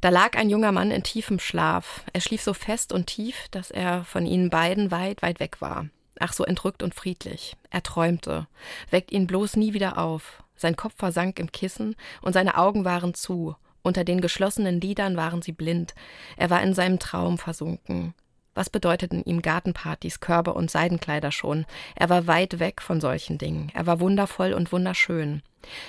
Da 0.00 0.08
lag 0.08 0.38
ein 0.38 0.48
junger 0.48 0.72
Mann 0.72 0.90
in 0.90 1.02
tiefem 1.02 1.38
Schlaf. 1.38 2.04
Er 2.14 2.22
schlief 2.22 2.40
so 2.40 2.54
fest 2.54 2.90
und 2.92 3.06
tief, 3.06 3.48
dass 3.50 3.70
er 3.70 4.04
von 4.04 4.24
ihnen 4.24 4.48
beiden 4.48 4.90
weit, 4.90 5.20
weit 5.20 5.40
weg 5.40 5.60
war. 5.60 5.88
Ach 6.18 6.32
so 6.32 6.44
entrückt 6.44 6.82
und 6.82 6.94
friedlich. 6.94 7.56
Er 7.70 7.82
träumte. 7.82 8.46
Weckt 8.90 9.12
ihn 9.12 9.26
bloß 9.26 9.56
nie 9.56 9.74
wieder 9.74 9.98
auf. 9.98 10.39
Sein 10.60 10.76
Kopf 10.76 10.92
versank 10.98 11.38
im 11.38 11.52
Kissen 11.52 11.96
und 12.20 12.34
seine 12.34 12.58
Augen 12.58 12.84
waren 12.84 13.14
zu. 13.14 13.56
Unter 13.80 14.04
den 14.04 14.20
geschlossenen 14.20 14.78
Lidern 14.78 15.16
waren 15.16 15.40
sie 15.40 15.52
blind. 15.52 15.94
Er 16.36 16.50
war 16.50 16.62
in 16.62 16.74
seinem 16.74 16.98
Traum 16.98 17.38
versunken. 17.38 18.12
Was 18.54 18.68
bedeuteten 18.68 19.22
ihm 19.24 19.42
Gartenpartys, 19.42 20.20
Körbe 20.20 20.54
und 20.54 20.70
Seidenkleider 20.70 21.30
schon? 21.30 21.66
Er 21.94 22.08
war 22.08 22.26
weit 22.26 22.58
weg 22.58 22.82
von 22.82 23.00
solchen 23.00 23.38
Dingen. 23.38 23.70
Er 23.74 23.86
war 23.86 24.00
wundervoll 24.00 24.52
und 24.52 24.72
wunderschön. 24.72 25.42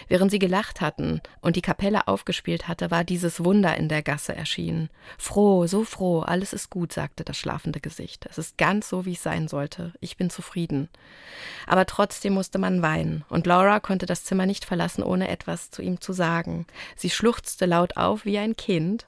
Während 0.08 0.32
sie 0.32 0.40
gelacht 0.40 0.82
hatten 0.82 1.22
und 1.42 1.56
die 1.56 1.62
Kapelle 1.62 2.08
aufgespielt 2.08 2.68
hatte, 2.68 2.92
war 2.92 3.04
dieses 3.04 3.44
Wunder 3.44 3.76
in 3.78 3.88
der 3.88 4.04
Gasse 4.04 4.36
erschienen. 4.36 4.90
Froh, 5.18 5.66
so 5.66 5.84
froh, 5.84 6.20
alles 6.20 6.54
ist 6.54 6.70
gut, 6.70 6.94
sagte 6.94 7.24
das 7.24 7.38
schlafende 7.38 7.80
Gesicht. 7.80 8.28
Es 8.30 8.38
ist 8.38 8.58
ganz 8.58 8.90
so, 8.90 9.06
wie 9.06 9.14
es 9.14 9.24
sein 9.24 9.48
sollte. 9.48 9.94
Ich 10.00 10.18
bin 10.18 10.30
zufrieden. 10.30 10.90
Aber 11.66 11.86
trotzdem 11.86 12.34
musste 12.34 12.60
man 12.60 12.82
weinen, 12.82 13.24
und 13.30 13.48
Laura 13.48 13.80
konnte 13.80 14.06
das 14.06 14.24
Zimmer 14.26 14.46
nicht 14.46 14.66
verlassen, 14.66 15.04
ohne 15.04 15.30
etwas 15.30 15.72
zu 15.72 15.82
ihm 15.82 16.02
zu 16.02 16.14
sagen. 16.14 16.68
Sie 16.96 17.10
schluchzte 17.10 17.66
laut 17.66 17.98
auf 17.98 18.26
wie 18.26 18.38
ein 18.38 18.56
Kind. 18.56 19.06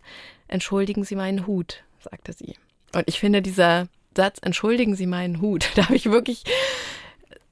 Entschuldigen 0.48 1.04
Sie 1.04 1.16
meinen 1.16 1.46
Hut, 1.46 1.84
sagte 2.00 2.34
sie. 2.34 2.56
Und 2.94 3.04
ich 3.08 3.20
finde 3.20 3.42
dieser 3.42 3.88
Satz, 4.16 4.38
entschuldigen 4.42 4.96
Sie 4.96 5.08
meinen 5.08 5.42
Hut, 5.42 5.70
da 5.76 5.86
habe 5.86 5.96
ich 5.96 6.06
wirklich, 6.06 6.44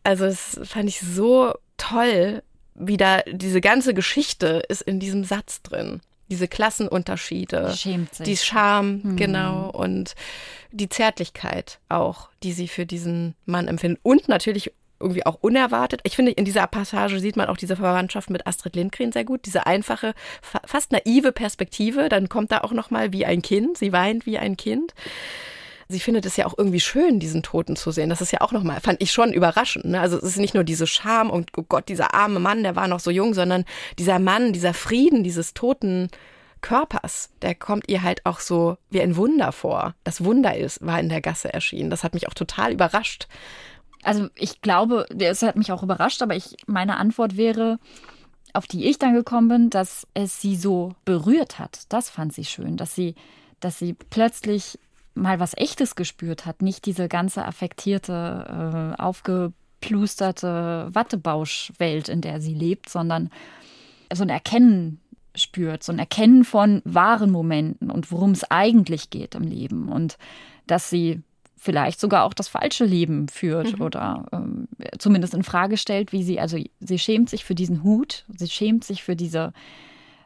also 0.04 0.26
das 0.26 0.60
fand 0.64 0.90
ich 0.90 1.00
so 1.00 1.54
toll, 1.78 2.44
wieder 2.76 3.24
diese 3.32 3.62
ganze 3.62 3.94
Geschichte 3.94 4.64
ist 4.70 4.82
in 4.82 5.00
diesem 5.00 5.24
Satz 5.24 5.62
drin. 5.62 6.02
Diese 6.30 6.48
Klassenunterschiede, 6.48 7.76
die 8.26 8.38
Scham, 8.38 9.04
Hm. 9.04 9.18
genau, 9.18 9.70
und 9.70 10.16
die 10.72 10.88
Zärtlichkeit 10.88 11.80
auch, 11.90 12.30
die 12.44 12.54
sie 12.54 12.70
für 12.70 12.86
diesen 12.86 13.36
Mann 13.46 13.68
empfindet. 13.68 14.00
Und 14.04 14.30
natürlich 14.30 14.72
irgendwie 15.02 15.26
auch 15.26 15.38
unerwartet. 15.42 16.02
Ich 16.04 16.16
finde, 16.16 16.32
in 16.32 16.46
dieser 16.46 16.68
Passage 16.68 17.20
sieht 17.20 17.36
man 17.36 17.50
auch 17.50 17.58
diese 17.58 17.76
Verwandtschaft 17.76 18.30
mit 18.30 18.48
Astrid 18.48 18.76
Lindgren 18.76 19.12
sehr 19.12 19.26
gut. 19.26 19.46
Diese 19.46 19.66
einfache, 19.66 20.14
fa 20.42 20.62
fast 20.66 20.92
naive 20.92 21.32
Perspektive. 21.32 22.10
Dann 22.10 22.30
kommt 22.30 22.52
da 22.52 22.60
auch 22.60 22.72
noch 22.72 22.92
mal 22.92 23.12
wie 23.12 23.26
ein 23.26 23.42
Kind. 23.42 23.78
Sie 23.78 23.92
weint 23.92 24.26
wie 24.26 24.38
ein 24.38 24.58
Kind 24.58 24.94
sie 25.92 26.00
findet 26.00 26.26
es 26.26 26.38
ja 26.38 26.46
auch 26.46 26.58
irgendwie 26.58 26.80
schön, 26.80 27.20
diesen 27.20 27.44
Toten 27.44 27.76
zu 27.76 27.92
sehen. 27.92 28.10
Das 28.10 28.22
ist 28.22 28.32
ja 28.32 28.42
auch 28.42 28.52
nochmal, 28.52 28.80
fand 28.80 29.02
ich 29.02 29.12
schon 29.12 29.34
überraschend. 29.34 29.86
Ne? 29.86 30.00
Also 30.00 30.18
es 30.18 30.24
ist 30.24 30.38
nicht 30.38 30.54
nur 30.54 30.64
diese 30.64 30.88
Scham 30.88 31.30
und 31.30 31.50
oh 31.58 31.66
Gott, 31.68 31.90
dieser 31.90 32.14
arme 32.14 32.40
Mann, 32.40 32.64
der 32.64 32.76
war 32.76 32.88
noch 32.88 33.00
so 33.00 33.12
jung, 33.12 33.34
sondern 33.34 33.66
dieser 34.00 34.18
Mann, 34.18 34.54
dieser 34.54 34.74
Frieden 34.74 35.24
dieses 35.24 35.54
toten 35.54 36.10
Körpers, 36.62 37.30
der 37.42 37.56
kommt 37.56 37.90
ihr 37.90 38.04
halt 38.04 38.26
auch 38.26 38.40
so 38.40 38.78
wie 38.90 39.02
ein 39.02 39.16
Wunder 39.16 39.52
vor. 39.52 39.96
Das 40.04 40.24
Wunder 40.24 40.56
ist, 40.56 40.86
war 40.86 41.00
in 41.00 41.10
der 41.10 41.22
Gasse 41.22 41.54
erschienen. 41.54 41.90
Das 41.90 42.04
hat 42.04 42.14
mich 42.14 42.28
auch 42.28 42.34
total 42.34 42.72
überrascht. 42.72 43.28
Also 44.04 44.30
ich 44.36 44.62
glaube, 44.62 45.06
es 45.20 45.42
hat 45.42 45.56
mich 45.56 45.72
auch 45.72 45.84
überrascht, 45.84 46.22
aber 46.22 46.36
ich, 46.36 46.56
meine 46.66 46.98
Antwort 46.98 47.38
wäre, 47.38 47.80
auf 48.54 48.68
die 48.68 48.86
ich 48.86 49.00
dann 49.00 49.14
gekommen 49.14 49.48
bin, 49.48 49.70
dass 49.70 50.08
es 50.14 50.42
sie 50.42 50.56
so 50.56 50.94
berührt 51.06 51.60
hat. 51.60 51.84
Das 51.90 52.10
fand 52.10 52.34
sie 52.34 52.46
schön, 52.46 52.78
dass 52.78 52.96
sie, 52.96 53.16
dass 53.60 53.80
sie 53.80 53.94
plötzlich 53.94 54.80
mal 55.14 55.40
was 55.40 55.56
Echtes 55.56 55.96
gespürt 55.96 56.46
hat, 56.46 56.62
nicht 56.62 56.86
diese 56.86 57.08
ganze 57.08 57.46
affektierte, 57.46 58.96
äh, 58.98 59.02
aufgeplusterte 59.02 60.90
Wattebauschwelt, 60.92 62.10
in 62.10 62.22
der 62.22 62.42
sie 62.42 62.54
lebt, 62.54 62.90
sondern 62.90 63.30
so 64.14 64.24
ein 64.24 64.30
Erkennen 64.30 65.02
spürt, 65.36 65.84
so 65.84 65.92
ein 65.92 66.00
Erkennen 66.00 66.44
von 66.44 66.82
wahren 66.86 67.32
Momenten 67.32 67.90
und 67.90 68.12
worum 68.12 68.32
es 68.32 68.50
eigentlich 68.50 69.10
geht 69.10 69.36
im 69.36 69.44
Leben 69.44 69.90
und 69.90 70.18
dass 70.68 70.90
sie 70.90 71.22
vielleicht 71.64 72.00
sogar 72.00 72.24
auch 72.26 72.34
das 72.34 72.48
falsche 72.48 72.86
Leben 72.86 73.30
führt 73.30 73.78
Mhm. 73.78 73.82
oder 73.82 74.26
ähm, 74.34 74.68
zumindest 74.98 75.36
in 75.36 75.44
Frage 75.44 75.78
stellt, 75.78 76.12
wie 76.12 76.24
sie, 76.24 76.40
also 76.40 76.58
sie 76.80 77.00
schämt 77.00 77.30
sich 77.30 77.46
für 77.46 77.54
diesen 77.54 77.84
Hut, 77.84 78.26
sie 78.36 78.50
schämt 78.50 78.84
sich 78.84 79.04
für 79.04 79.16
diese 79.16 79.54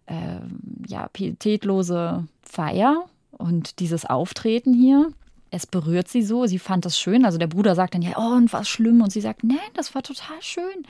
ähm, 0.07 0.61
ja, 0.87 1.09
pietätlose 1.09 2.25
Feier 2.41 3.05
und 3.31 3.79
dieses 3.79 4.05
Auftreten 4.05 4.73
hier. 4.73 5.09
Es 5.51 5.67
berührt 5.67 6.07
sie 6.07 6.21
so, 6.21 6.45
sie 6.45 6.59
fand 6.59 6.85
das 6.85 6.97
schön. 6.97 7.25
Also 7.25 7.37
der 7.37 7.47
Bruder 7.47 7.75
sagt 7.75 7.95
dann 7.95 8.01
ja, 8.01 8.13
oh, 8.17 8.35
und 8.35 8.53
was 8.53 8.69
schlimm. 8.69 9.01
Und 9.01 9.11
sie 9.11 9.21
sagt, 9.21 9.43
nein, 9.43 9.57
das 9.73 9.93
war 9.93 10.03
total 10.03 10.41
schön. 10.41 10.85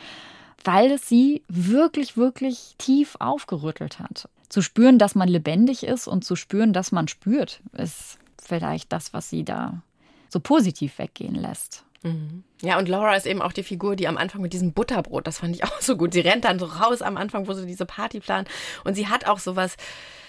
Weil 0.63 0.91
es 0.91 1.09
sie 1.09 1.41
wirklich, 1.47 2.17
wirklich 2.17 2.75
tief 2.77 3.15
aufgerüttelt 3.19 3.99
hat. 3.99 4.29
Zu 4.49 4.61
spüren, 4.61 4.99
dass 4.99 5.15
man 5.15 5.27
lebendig 5.27 5.83
ist 5.83 6.07
und 6.07 6.23
zu 6.23 6.35
spüren, 6.35 6.71
dass 6.71 6.91
man 6.91 7.07
spürt, 7.07 7.61
ist 7.73 8.19
vielleicht 8.41 8.91
das, 8.91 9.11
was 9.11 9.29
sie 9.29 9.43
da 9.43 9.81
so 10.29 10.39
positiv 10.39 10.97
weggehen 10.99 11.35
lässt. 11.35 11.83
Mhm. 12.03 12.43
Ja, 12.61 12.77
und 12.77 12.87
Laura 12.87 13.15
ist 13.15 13.25
eben 13.25 13.41
auch 13.41 13.51
die 13.53 13.63
Figur, 13.63 13.95
die 13.95 14.07
am 14.07 14.17
Anfang 14.17 14.41
mit 14.41 14.53
diesem 14.53 14.73
Butterbrot, 14.73 15.25
das 15.27 15.39
fand 15.39 15.55
ich 15.55 15.63
auch 15.63 15.81
so 15.81 15.97
gut. 15.97 16.13
Sie 16.13 16.19
rennt 16.21 16.45
dann 16.45 16.59
so 16.59 16.65
raus 16.65 17.01
am 17.01 17.17
Anfang, 17.17 17.47
wo 17.47 17.53
sie 17.53 17.65
diese 17.65 17.85
Party 17.85 18.19
planen. 18.19 18.47
Und 18.83 18.95
sie 18.95 19.07
hat 19.07 19.27
auch 19.27 19.39
sowas 19.39 19.75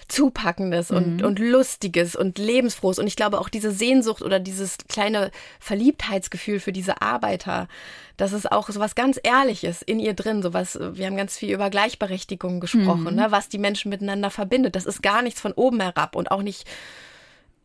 Zupackendes 0.09 0.89
und, 0.89 1.17
Mhm. 1.17 1.25
und 1.25 1.37
Lustiges 1.39 2.15
und 2.15 2.37
Lebensfrohes. 2.39 2.97
Und 2.97 3.07
ich 3.07 3.17
glaube 3.17 3.39
auch 3.41 3.49
diese 3.49 3.71
Sehnsucht 3.71 4.21
oder 4.21 4.39
dieses 4.39 4.77
kleine 4.87 5.31
Verliebtheitsgefühl 5.59 6.59
für 6.61 6.71
diese 6.71 7.01
Arbeiter, 7.01 7.67
das 8.15 8.31
ist 8.33 8.49
auch 8.51 8.69
sowas 8.69 8.95
ganz 8.95 9.19
Ehrliches 9.21 9.81
in 9.81 9.99
ihr 9.99 10.13
drin. 10.13 10.41
Sowas, 10.41 10.79
wir 10.81 11.05
haben 11.05 11.17
ganz 11.17 11.37
viel 11.37 11.53
über 11.53 11.69
Gleichberechtigung 11.69 12.59
gesprochen, 12.61 13.03
Mhm. 13.03 13.15
ne, 13.15 13.27
was 13.31 13.49
die 13.49 13.57
Menschen 13.59 13.89
miteinander 13.89 14.29
verbindet. 14.31 14.75
Das 14.75 14.85
ist 14.85 15.03
gar 15.03 15.21
nichts 15.21 15.41
von 15.41 15.51
oben 15.51 15.81
herab 15.81 16.15
und 16.15 16.31
auch 16.31 16.41
nicht 16.41 16.65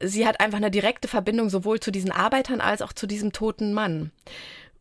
sie 0.03 0.27
hat 0.27 0.41
einfach 0.41 0.59
eine 0.59 0.71
direkte 0.71 1.09
Verbindung 1.09 1.51
sowohl 1.51 1.81
zu 1.81 1.91
diesen 1.91 2.13
Arbeitern 2.13 2.61
als 2.61 2.83
auch 2.83 2.93
zu 2.93 3.07
diesem 3.07 3.33
toten 3.33 3.73
Mann. 3.73 4.11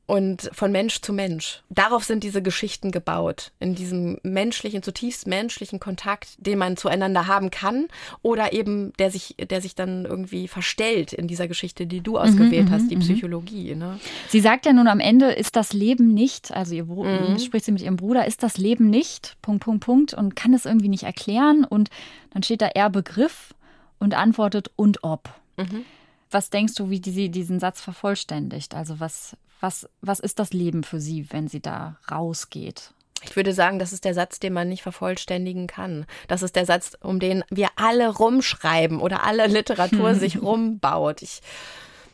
Und 0.08 0.50
von 0.52 0.74
Mensch 0.74 1.00
zu 1.00 1.14
Mensch. 1.14 1.62
Darauf 1.70 2.04
sind 2.04 2.26
diese 2.26 2.42
Geschichten 2.42 2.92
gebaut. 2.92 3.54
In 3.62 3.76
diesem 3.76 4.18
menschlichen, 4.24 4.84
zutiefst 4.84 5.26
menschlichen 5.26 5.80
Kontakt, 5.80 6.32
den 6.38 6.58
man 6.58 6.76
zueinander 6.76 7.28
haben 7.28 7.50
kann 7.50 7.88
oder 8.22 8.52
eben 8.52 8.92
der 9.00 9.10
sich, 9.10 9.38
der 9.38 9.62
sich 9.62 9.74
dann 9.74 10.04
irgendwie 10.04 10.50
verstellt 10.50 11.14
in 11.14 11.30
dieser 11.30 11.48
Geschichte, 11.48 11.86
die 11.88 12.02
du 12.02 12.18
ausgewählt 12.18 12.68
mhm, 12.68 12.72
hast, 12.72 12.92
die 12.92 12.98
mhm. 12.98 13.02
Psychologie. 13.02 13.74
Ne? 13.74 14.02
Sie 14.28 14.42
sagt 14.42 14.66
ja 14.66 14.74
nun 14.74 14.90
am 14.90 15.00
Ende, 15.00 15.32
ist 15.32 15.56
das 15.56 15.72
Leben 15.72 16.14
nicht, 16.14 16.52
also 16.52 16.76
ihr 16.76 16.88
Mhm. 16.88 17.40
spricht 17.40 17.64
sie 17.64 17.72
mit 17.72 17.82
ihrem 17.82 17.96
Bruder, 17.96 18.28
ist 18.28 18.44
das 18.44 18.58
Leben 18.58 18.90
nicht, 18.90 19.38
Punkt, 19.42 19.64
Punkt, 19.64 19.86
Punkt, 19.86 20.14
und 20.14 20.36
kann 20.36 20.54
es 20.54 20.66
irgendwie 20.66 20.90
nicht 20.90 21.04
erklären. 21.04 21.64
Und 21.64 21.90
dann 22.34 22.44
steht 22.44 22.62
da 22.62 22.68
er 22.68 22.90
Begriff 22.90 23.54
und 24.02 24.16
antwortet 24.16 24.72
und 24.76 25.04
ob. 25.04 25.30
Mhm. 25.58 25.86
Was 26.32 26.50
denkst 26.50 26.74
du, 26.76 26.90
wie 26.90 27.02
sie 27.04 27.30
diesen 27.30 27.60
Satz 27.60 27.82
vervollständigt? 27.82 28.74
Also 28.74 29.00
was, 29.00 29.38
was, 29.60 29.88
was 30.02 30.20
ist 30.20 30.40
das 30.40 30.54
Leben 30.54 30.84
für 30.84 31.00
sie, 31.00 31.32
wenn 31.32 31.48
sie 31.48 31.62
da 31.62 31.98
rausgeht? 32.10 32.94
Ich 33.24 33.36
würde 33.36 33.54
sagen, 33.54 33.78
das 33.78 33.94
ist 33.94 34.04
der 34.04 34.16
Satz, 34.16 34.40
den 34.40 34.54
man 34.54 34.68
nicht 34.68 34.82
vervollständigen 34.82 35.68
kann. 35.68 36.08
Das 36.28 36.42
ist 36.42 36.56
der 36.56 36.66
Satz, 36.66 36.98
um 37.02 37.20
den 37.20 37.44
wir 37.52 37.70
alle 37.76 38.10
rumschreiben 38.10 39.00
oder 39.00 39.24
alle 39.24 39.46
Literatur 39.46 40.16
sich 40.16 40.42
rumbaut. 40.42 41.22
Ich, 41.22 41.42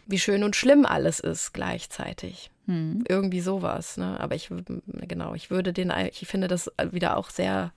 wie 0.06 0.20
schön 0.20 0.44
und 0.44 0.58
schlimm 0.58 0.86
alles 0.86 1.22
ist 1.22 1.54
gleichzeitig. 1.54 2.52
Hm. 2.66 3.06
Irgendwie 3.08 3.40
sowas. 3.40 3.96
Ne? 3.96 4.20
Aber 4.20 4.36
ich, 4.36 4.50
genau, 5.08 5.34
ich 5.36 5.50
würde 5.50 5.72
den, 5.72 5.94
ich 6.12 6.28
finde 6.28 6.50
das 6.50 6.70
wieder 6.92 7.16
auch 7.16 7.30
sehr 7.30 7.72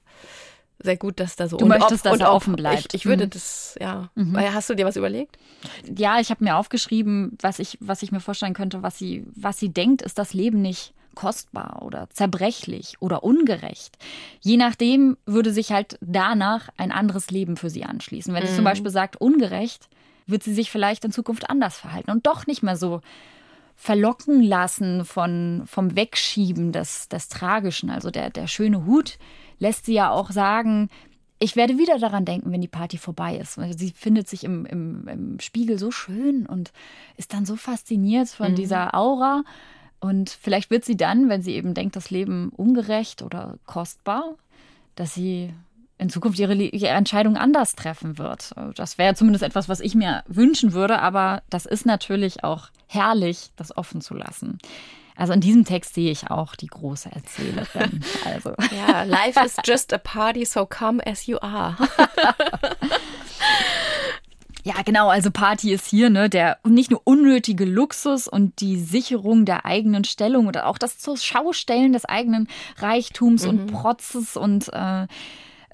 sehr 0.82 0.96
gut, 0.96 1.20
dass 1.20 1.36
da 1.36 1.48
so 1.48 1.56
Du 1.58 1.64
und 1.64 1.68
möchtest, 1.68 2.06
dass 2.06 2.12
und 2.12 2.22
offen 2.22 2.56
bleibt. 2.56 2.94
Ich, 2.94 3.00
ich 3.02 3.06
würde 3.06 3.26
Mhm. 3.26 3.30
das, 3.30 3.76
ja. 3.80 4.10
Mhm. 4.14 4.36
Hast 4.54 4.70
du 4.70 4.74
dir 4.74 4.86
was 4.86 4.96
überlegt? 4.96 5.36
Ja, 5.96 6.20
ich 6.20 6.30
habe 6.30 6.42
mir 6.44 6.56
aufgeschrieben, 6.56 7.36
was 7.40 7.58
ich, 7.58 7.76
was 7.80 8.02
ich 8.02 8.12
mir 8.12 8.20
vorstellen 8.20 8.54
könnte, 8.54 8.82
was 8.82 8.98
sie, 8.98 9.24
was 9.34 9.58
sie 9.58 9.68
denkt, 9.70 10.02
ist 10.02 10.18
das 10.18 10.32
Leben 10.34 10.62
nicht 10.62 10.94
kostbar 11.14 11.82
oder 11.82 12.08
zerbrechlich 12.10 12.94
oder 13.00 13.24
ungerecht. 13.24 13.98
Je 14.40 14.56
nachdem 14.56 15.16
würde 15.26 15.52
sich 15.52 15.72
halt 15.72 15.98
danach 16.00 16.68
ein 16.76 16.92
anderes 16.92 17.30
Leben 17.30 17.56
für 17.56 17.68
sie 17.68 17.84
anschließen. 17.84 18.32
Wenn 18.32 18.46
sie 18.46 18.54
zum 18.54 18.62
Mhm. 18.62 18.68
Beispiel 18.68 18.90
sagt, 18.90 19.20
ungerecht, 19.20 19.88
wird 20.26 20.44
sie 20.44 20.54
sich 20.54 20.70
vielleicht 20.70 21.04
in 21.04 21.10
Zukunft 21.12 21.50
anders 21.50 21.76
verhalten 21.76 22.10
und 22.12 22.26
doch 22.26 22.46
nicht 22.46 22.62
mehr 22.62 22.76
so 22.76 23.00
verlocken 23.76 24.42
lassen 24.42 25.04
von, 25.04 25.62
vom 25.66 25.96
Wegschieben 25.96 26.70
des, 26.72 27.08
des 27.08 27.28
Tragischen. 27.28 27.90
Also 27.90 28.10
der, 28.10 28.30
der 28.30 28.46
schöne 28.46 28.84
Hut 28.84 29.18
lässt 29.60 29.86
sie 29.86 29.94
ja 29.94 30.10
auch 30.10 30.30
sagen, 30.32 30.88
ich 31.38 31.56
werde 31.56 31.78
wieder 31.78 31.98
daran 31.98 32.24
denken, 32.24 32.52
wenn 32.52 32.60
die 32.60 32.68
Party 32.68 32.98
vorbei 32.98 33.36
ist. 33.36 33.58
Sie 33.78 33.92
findet 33.92 34.28
sich 34.28 34.44
im, 34.44 34.66
im, 34.66 35.08
im 35.08 35.40
Spiegel 35.40 35.78
so 35.78 35.90
schön 35.90 36.44
und 36.44 36.72
ist 37.16 37.32
dann 37.32 37.46
so 37.46 37.56
fasziniert 37.56 38.28
von 38.28 38.50
Mhm. 38.52 38.56
dieser 38.56 38.94
Aura. 38.94 39.42
Und 40.00 40.28
vielleicht 40.28 40.70
wird 40.70 40.84
sie 40.84 40.96
dann, 40.96 41.28
wenn 41.28 41.42
sie 41.42 41.52
eben 41.54 41.72
denkt, 41.72 41.94
das 41.96 42.10
Leben 42.10 42.50
ungerecht 42.56 43.22
oder 43.22 43.56
kostbar, 43.64 44.34
dass 44.96 45.14
sie 45.14 45.52
in 45.96 46.08
Zukunft 46.10 46.38
ihre, 46.38 46.54
ihre 46.54 46.88
Entscheidung 46.88 47.36
anders 47.36 47.74
treffen 47.74 48.16
wird. 48.18 48.54
Das 48.74 48.96
wäre 48.96 49.14
zumindest 49.14 49.42
etwas, 49.44 49.68
was 49.68 49.80
ich 49.80 49.94
mir 49.94 50.24
wünschen 50.26 50.72
würde, 50.72 50.98
aber 51.00 51.42
das 51.50 51.66
ist 51.66 51.84
natürlich 51.84 52.42
auch 52.44 52.68
herrlich, 52.86 53.50
das 53.56 53.76
offen 53.76 54.00
zu 54.00 54.14
lassen. 54.14 54.58
Also 55.16 55.32
in 55.32 55.40
diesem 55.40 55.64
Text 55.64 55.94
sehe 55.94 56.10
ich 56.10 56.30
auch 56.30 56.56
die 56.56 56.68
große 56.68 57.10
Erzählerin. 57.10 58.04
Also. 58.24 58.54
Ja, 58.76 59.02
life 59.02 59.40
is 59.44 59.56
just 59.64 59.92
a 59.92 59.98
party, 59.98 60.44
so 60.44 60.66
come 60.66 61.04
as 61.06 61.26
you 61.26 61.38
are. 61.40 61.76
Ja, 64.62 64.74
genau, 64.84 65.08
also 65.08 65.30
Party 65.30 65.72
ist 65.72 65.86
hier, 65.86 66.10
ne, 66.10 66.28
der 66.28 66.58
nicht 66.64 66.90
nur 66.90 67.00
unnötige 67.04 67.64
Luxus 67.64 68.28
und 68.28 68.60
die 68.60 68.78
Sicherung 68.78 69.46
der 69.46 69.64
eigenen 69.64 70.04
Stellung 70.04 70.48
oder 70.48 70.66
auch 70.66 70.76
das 70.76 70.98
zur 70.98 71.16
Schaustellen 71.16 71.92
des 71.92 72.04
eigenen 72.04 72.46
Reichtums 72.76 73.46
und 73.46 73.68
Protzes 73.72 74.36
und 74.36 74.70
äh, 74.72 75.06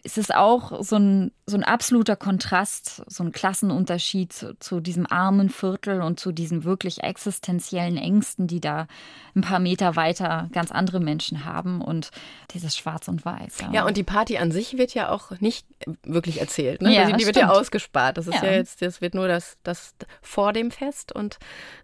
es 0.06 0.16
ist 0.18 0.32
auch 0.32 0.84
so 0.84 0.96
ein, 0.96 1.32
so 1.46 1.56
ein 1.56 1.64
absoluter 1.64 2.14
Kontrast, 2.14 3.02
so 3.08 3.24
ein 3.24 3.32
Klassenunterschied 3.32 4.32
zu, 4.32 4.56
zu 4.60 4.78
diesem 4.78 5.04
armen 5.10 5.50
Viertel 5.50 6.00
und 6.00 6.20
zu 6.20 6.30
diesen 6.30 6.62
wirklich 6.62 7.02
existenziellen 7.02 7.96
Ängsten, 7.96 8.46
die 8.46 8.60
da 8.60 8.86
ein 9.34 9.40
paar 9.40 9.58
Meter 9.58 9.96
weiter 9.96 10.48
ganz 10.52 10.70
andere 10.70 11.00
Menschen 11.00 11.44
haben 11.44 11.80
und 11.82 12.10
dieses 12.52 12.76
Schwarz 12.76 13.08
und 13.08 13.24
Weiß. 13.24 13.58
Ja, 13.72 13.84
und 13.84 13.96
die 13.96 14.04
Party 14.04 14.38
an 14.38 14.52
sich 14.52 14.78
wird 14.78 14.94
ja 14.94 15.10
auch 15.10 15.32
nicht 15.40 15.66
wirklich 16.04 16.40
erzählt. 16.40 16.82
Ne? 16.82 16.94
Ja, 16.94 17.00
Also 17.02 17.12
die 17.12 17.18
das 17.18 17.26
wird 17.26 17.36
ja 17.36 17.50
ausgespart. 17.50 18.16
Das 18.16 18.28
ist 18.28 18.42
ja. 18.42 18.44
Ja. 18.44 18.52
jetzt, 18.52 18.82
das 18.82 19.00
wird 19.00 19.14
nur 19.14 19.26
das, 19.26 19.56
das 19.64 19.94
vor 20.22 20.52
dem 20.52 20.70
Fest 20.70 21.10
und 21.10 21.38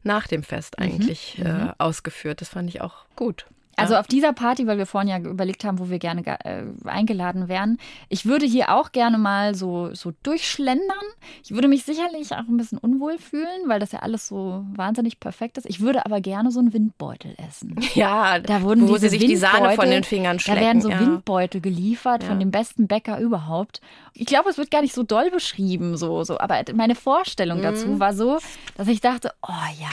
nach 0.05 0.29
dem 0.29 0.45
Fest 0.45 0.79
eigentlich 0.79 1.39
Mhm. 1.39 1.47
Äh, 1.47 1.73
ausgeführt. 1.79 2.41
Das 2.41 2.51
fand 2.51 2.69
ich 2.69 2.81
auch 2.81 3.05
gut. 3.17 3.47
Also 3.83 3.97
auf 3.97 4.07
dieser 4.07 4.33
Party, 4.33 4.67
weil 4.67 4.79
wir 4.79 4.87
vorhin 4.87 5.09
ja 5.09 5.19
überlegt 5.19 5.65
haben, 5.65 5.79
wo 5.79 5.91
wir 5.91 5.99
gerne 5.99 6.23
ge- 6.23 6.37
äh, 6.45 6.65
eingeladen 6.85 7.49
wären. 7.49 7.79
Ich 8.09 8.27
würde 8.27 8.47
hier 8.47 8.75
auch 8.75 8.93
gerne 8.93 9.19
mal 9.19 9.55
so, 9.55 9.95
so 9.95 10.13
durchschlendern. 10.23 10.83
Ich 11.45 11.53
würde 11.53 11.69
mich 11.69 11.85
sicherlich 11.85 12.33
auch 12.33 12.49
ein 12.49 12.57
bisschen 12.57 12.79
unwohl 12.79 13.19
fühlen, 13.19 13.67
weil 13.67 13.81
das 13.81 13.93
ja 13.93 14.01
alles 14.01 14.27
so 14.27 14.65
wahnsinnig 14.75 15.21
perfekt 15.21 15.59
ist. 15.59 15.67
Ich 15.69 15.81
würde 15.81 16.05
aber 16.07 16.21
gerne 16.21 16.51
so 16.51 16.61
einen 16.61 16.73
Windbeutel 16.73 17.35
essen. 17.49 17.77
Ja, 17.95 18.39
Da 18.39 18.63
wurden 18.63 18.89
wo 18.89 18.97
sie 18.97 19.09
sich 19.09 19.25
die 19.25 19.37
Sahne 19.37 19.73
von 19.73 19.91
den 19.91 20.03
Fingern 20.05 20.39
schlecken. 20.39 20.61
Da 20.61 20.67
werden 20.67 20.81
so 20.81 20.91
ja. 20.91 20.99
Windbeutel 21.01 21.61
geliefert 21.61 22.23
Ja. 22.23 22.29
von 22.31 22.41
dem 22.41 22.51
besten 22.51 22.87
Bäcker 22.87 23.19
überhaupt. 23.21 23.81
Ich 24.15 24.27
glaube, 24.27 24.51
es 24.51 24.59
wird 24.59 24.71
gar 24.71 24.83
nicht 24.83 24.95
so 24.95 25.03
doll 25.03 25.31
beschrieben, 25.31 25.97
so, 25.97 26.25
so. 26.25 26.39
Aber 26.39 26.61
meine 26.75 26.95
Vorstellung 26.95 27.59
Mhm. 27.59 27.63
dazu 27.63 28.01
war 28.01 28.15
so, 28.15 28.39
dass 28.77 28.89
ich 28.89 29.01
dachte, 29.01 29.33
oh 29.43 29.53
ja. 29.81 29.89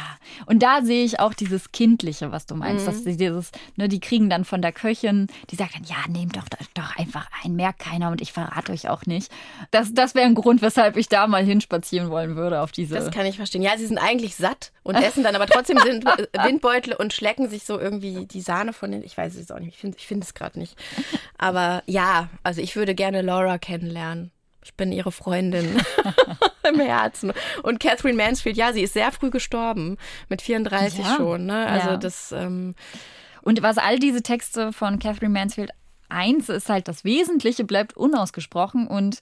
Und 0.45 0.63
da 0.63 0.81
sehe 0.81 1.03
ich 1.03 1.19
auch 1.19 1.33
dieses 1.33 1.71
Kindliche, 1.71 2.31
was 2.31 2.45
du 2.45 2.55
meinst. 2.55 2.85
Mhm. 2.85 2.91
Dass 2.91 3.03
sie 3.03 3.17
dieses, 3.17 3.51
ne, 3.79 3.89
die 3.89 3.99
kriegen 3.99 4.29
dann 4.29 4.45
von 4.45 4.61
der 4.61 4.71
Köchin, 4.71 5.27
die 5.49 5.55
sagt 5.55 5.73
dann, 5.75 5.83
ja, 5.85 5.95
nehmt 6.07 6.35
doch, 6.35 6.43
doch 6.75 6.95
einfach 6.97 7.27
ein, 7.43 7.55
merkt 7.55 7.79
keiner 7.79 8.11
und 8.11 8.21
ich 8.21 8.31
verrate 8.31 8.71
euch 8.71 8.87
auch 8.89 9.05
nicht. 9.07 9.31
Das, 9.71 9.93
das 9.93 10.13
wäre 10.13 10.27
ein 10.27 10.35
Grund, 10.35 10.61
weshalb 10.61 10.97
ich 10.97 11.09
da 11.09 11.25
mal 11.25 11.43
hinspazieren 11.43 12.11
wollen 12.11 12.35
würde 12.35 12.61
auf 12.61 12.71
diese. 12.71 12.93
Das 12.95 13.09
kann 13.09 13.25
ich 13.25 13.37
verstehen. 13.37 13.61
Ja, 13.63 13.75
sie 13.77 13.87
sind 13.87 13.97
eigentlich 13.97 14.35
satt 14.35 14.71
und 14.83 14.95
essen 14.95 15.23
dann 15.23 15.35
aber 15.35 15.47
trotzdem 15.47 15.79
sind 15.83 16.05
Windbeutel 16.05 16.93
und 16.93 17.13
schlecken 17.13 17.49
sich 17.49 17.63
so 17.63 17.79
irgendwie 17.79 18.25
die 18.25 18.41
Sahne 18.41 18.73
von 18.73 18.91
den. 18.91 19.03
Ich 19.03 19.17
weiß 19.17 19.35
es 19.35 19.49
auch 19.49 19.59
nicht. 19.59 19.69
Ich 19.75 19.77
finde 19.79 19.97
ich 19.97 20.05
finde 20.05 20.25
es 20.25 20.33
gerade 20.33 20.59
nicht. 20.59 20.75
Aber 21.37 21.81
ja, 21.87 22.29
also 22.43 22.61
ich 22.61 22.75
würde 22.75 22.93
gerne 22.93 23.21
Laura 23.21 23.57
kennenlernen. 23.57 24.31
Ich 24.61 24.73
bin 24.75 24.91
ihre 24.91 25.11
Freundin 25.11 25.81
im 26.69 26.79
Herzen. 26.79 27.31
Und 27.63 27.79
Catherine 27.79 28.17
Mansfield, 28.17 28.57
ja, 28.57 28.73
sie 28.73 28.81
ist 28.83 28.93
sehr 28.93 29.11
früh 29.11 29.29
gestorben. 29.29 29.97
Mit 30.27 30.41
34 30.41 30.99
Ja. 30.99 31.15
schon. 31.15 31.45
Ne? 31.45 31.65
Also 31.65 31.89
Ja. 31.91 31.97
das. 31.97 32.31
Ähm, 32.33 32.75
Und 33.41 33.61
was 33.61 33.77
all 33.77 33.99
diese 33.99 34.21
Texte 34.21 34.73
von 34.73 34.99
Catherine 34.99 35.33
Mansfield 35.33 35.71
eins 36.09 36.49
ist 36.49 36.69
halt, 36.69 36.87
das 36.87 37.03
Wesentliche 37.03 37.63
bleibt 37.63 37.95
unausgesprochen 37.95 38.87
und 38.87 39.19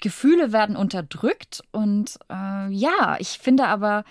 Gefühle 0.00 0.52
werden 0.52 0.76
unterdrückt. 0.76 1.62
Und 1.72 2.18
äh, 2.30 2.68
ja, 2.70 3.16
ich 3.18 3.38
finde 3.38 3.66
aber 3.66 4.04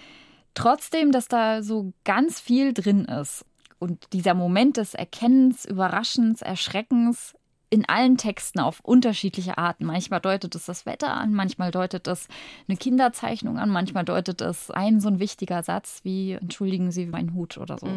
trotzdem, 0.54 1.12
dass 1.12 1.28
da 1.28 1.64
so 1.64 1.94
ganz 2.04 2.40
viel 2.40 2.74
drin 2.74 3.06
ist. 3.06 3.46
Und 3.80 4.12
dieser 4.14 4.34
Moment 4.34 4.78
des 4.78 4.94
Erkennens, 4.94 5.66
Überraschens, 5.66 6.42
Erschreckens 6.42 7.36
in 7.70 7.88
allen 7.88 8.18
Texten 8.18 8.60
auf 8.60 8.80
unterschiedliche 8.82 9.58
Arten. 9.58 9.86
Manchmal 9.86 10.22
deutet 10.22 10.56
es 10.56 10.66
das 10.66 10.86
Wetter 10.86 11.14
an, 11.14 11.34
manchmal 11.34 11.72
deutet 11.72 12.08
es 12.08 12.28
eine 12.68 12.78
Kinderzeichnung 12.78 13.58
an, 13.58 13.70
manchmal 13.70 14.06
deutet 14.06 14.42
es 14.42 14.72
ein 14.72 15.02
so 15.02 15.10
ein 15.10 15.20
wichtiger 15.20 15.64
Satz 15.64 16.00
wie 16.04 16.34
Entschuldigen 16.34 16.92
Sie 16.92 17.06
meinen 17.08 17.34
Hut 17.34 17.58
oder 17.58 17.78
so. 17.78 17.88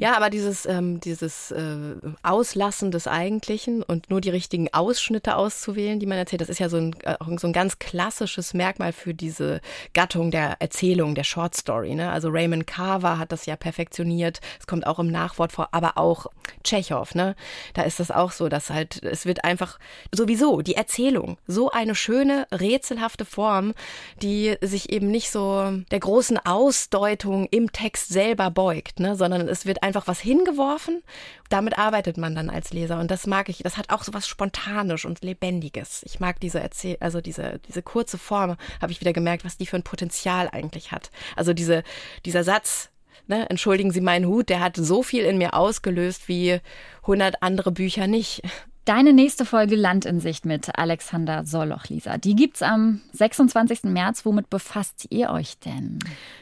Ja, 0.00 0.16
aber 0.16 0.30
dieses, 0.30 0.66
ähm, 0.66 0.98
dieses 1.00 1.52
äh, 1.52 1.94
Auslassen 2.22 2.90
des 2.90 3.06
Eigentlichen 3.06 3.82
und 3.82 4.10
nur 4.10 4.20
die 4.20 4.30
richtigen 4.30 4.72
Ausschnitte 4.72 5.36
auszuwählen, 5.36 6.00
die 6.00 6.06
man 6.06 6.18
erzählt, 6.18 6.40
das 6.40 6.48
ist 6.48 6.58
ja 6.58 6.68
so 6.68 6.78
ein, 6.78 6.96
äh, 7.02 7.16
so 7.38 7.46
ein 7.46 7.52
ganz 7.52 7.78
klassisches 7.78 8.52
Merkmal 8.52 8.92
für 8.92 9.14
diese 9.14 9.60
Gattung 9.92 10.32
der 10.32 10.60
Erzählung, 10.60 11.14
der 11.14 11.24
Short 11.24 11.54
Story. 11.54 11.94
Ne? 11.94 12.10
Also 12.10 12.30
Raymond 12.30 12.66
Carver 12.66 13.18
hat 13.18 13.30
das 13.30 13.46
ja 13.46 13.54
perfektioniert. 13.54 14.40
Es 14.58 14.66
kommt 14.66 14.86
auch 14.86 14.98
im 14.98 15.10
Nachwort 15.10 15.52
vor, 15.52 15.68
aber 15.70 15.98
auch 15.98 16.26
Tschechow. 16.64 17.14
Ne? 17.14 17.36
Da 17.74 17.82
ist 17.82 18.00
das 18.00 18.10
auch 18.10 18.32
so, 18.32 18.48
dass 18.48 18.70
halt, 18.70 19.02
es 19.02 19.26
wird 19.26 19.44
einfach 19.44 19.78
sowieso 20.12 20.62
die 20.62 20.74
Erzählung, 20.74 21.38
so 21.46 21.70
eine 21.70 21.94
schöne, 21.94 22.46
rätselhafte 22.50 23.24
Form, 23.24 23.74
die 24.20 24.56
sich 24.60 24.90
eben 24.90 25.10
nicht 25.10 25.30
so 25.30 25.70
der 25.90 26.00
großen 26.00 26.38
Ausdeutung 26.38 27.46
im 27.50 27.70
Text 27.72 28.08
selber 28.08 28.50
beugt, 28.50 28.98
ne? 28.98 29.14
sondern 29.16 29.48
es 29.48 29.66
wird 29.66 29.82
einfach 29.82 30.06
was 30.06 30.20
hingeworfen. 30.20 31.02
Damit 31.50 31.78
arbeitet 31.78 32.16
man 32.16 32.34
dann 32.34 32.50
als 32.50 32.72
Leser 32.72 32.98
und 32.98 33.10
das 33.10 33.26
mag 33.26 33.48
ich. 33.48 33.58
Das 33.58 33.76
hat 33.76 33.90
auch 33.90 34.02
so 34.02 34.14
was 34.14 34.26
Spontanisch 34.26 35.04
und 35.04 35.22
Lebendiges. 35.22 36.02
Ich 36.04 36.18
mag 36.18 36.40
diese 36.40 36.58
Erzähl 36.58 36.96
also 37.00 37.20
diese, 37.20 37.60
diese 37.68 37.82
kurze 37.82 38.18
Form, 38.18 38.56
habe 38.80 38.92
ich 38.92 39.00
wieder 39.00 39.12
gemerkt, 39.12 39.44
was 39.44 39.56
die 39.56 39.66
für 39.66 39.76
ein 39.76 39.82
Potenzial 39.82 40.48
eigentlich 40.50 40.90
hat. 40.90 41.10
Also 41.36 41.52
diese, 41.52 41.82
dieser 42.24 42.44
Satz, 42.44 42.90
Ne, 43.26 43.48
entschuldigen 43.48 43.90
Sie 43.90 44.02
meinen 44.02 44.26
Hut, 44.26 44.48
der 44.50 44.60
hat 44.60 44.76
so 44.76 45.02
viel 45.02 45.24
in 45.24 45.38
mir 45.38 45.54
ausgelöst 45.54 46.28
wie 46.28 46.60
100 47.02 47.42
andere 47.42 47.72
Bücher 47.72 48.06
nicht. 48.06 48.42
Deine 48.84 49.14
nächste 49.14 49.46
Folge 49.46 49.76
Land 49.76 50.04
in 50.04 50.20
Sicht 50.20 50.44
mit 50.44 50.78
Alexander 50.78 51.46
Soloch, 51.46 51.86
Lisa. 51.88 52.18
Die 52.18 52.36
gibt's 52.36 52.60
am 52.60 53.00
26. 53.12 53.84
März. 53.84 54.26
Womit 54.26 54.50
befasst 54.50 55.06
ihr 55.08 55.30
euch 55.30 55.58
denn? 55.60 56.00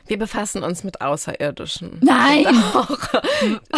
Wir 0.09 0.19
befassen 0.19 0.65
uns 0.65 0.83
mit 0.83 1.01
Außerirdischen. 1.01 2.01
Nein! 2.01 2.47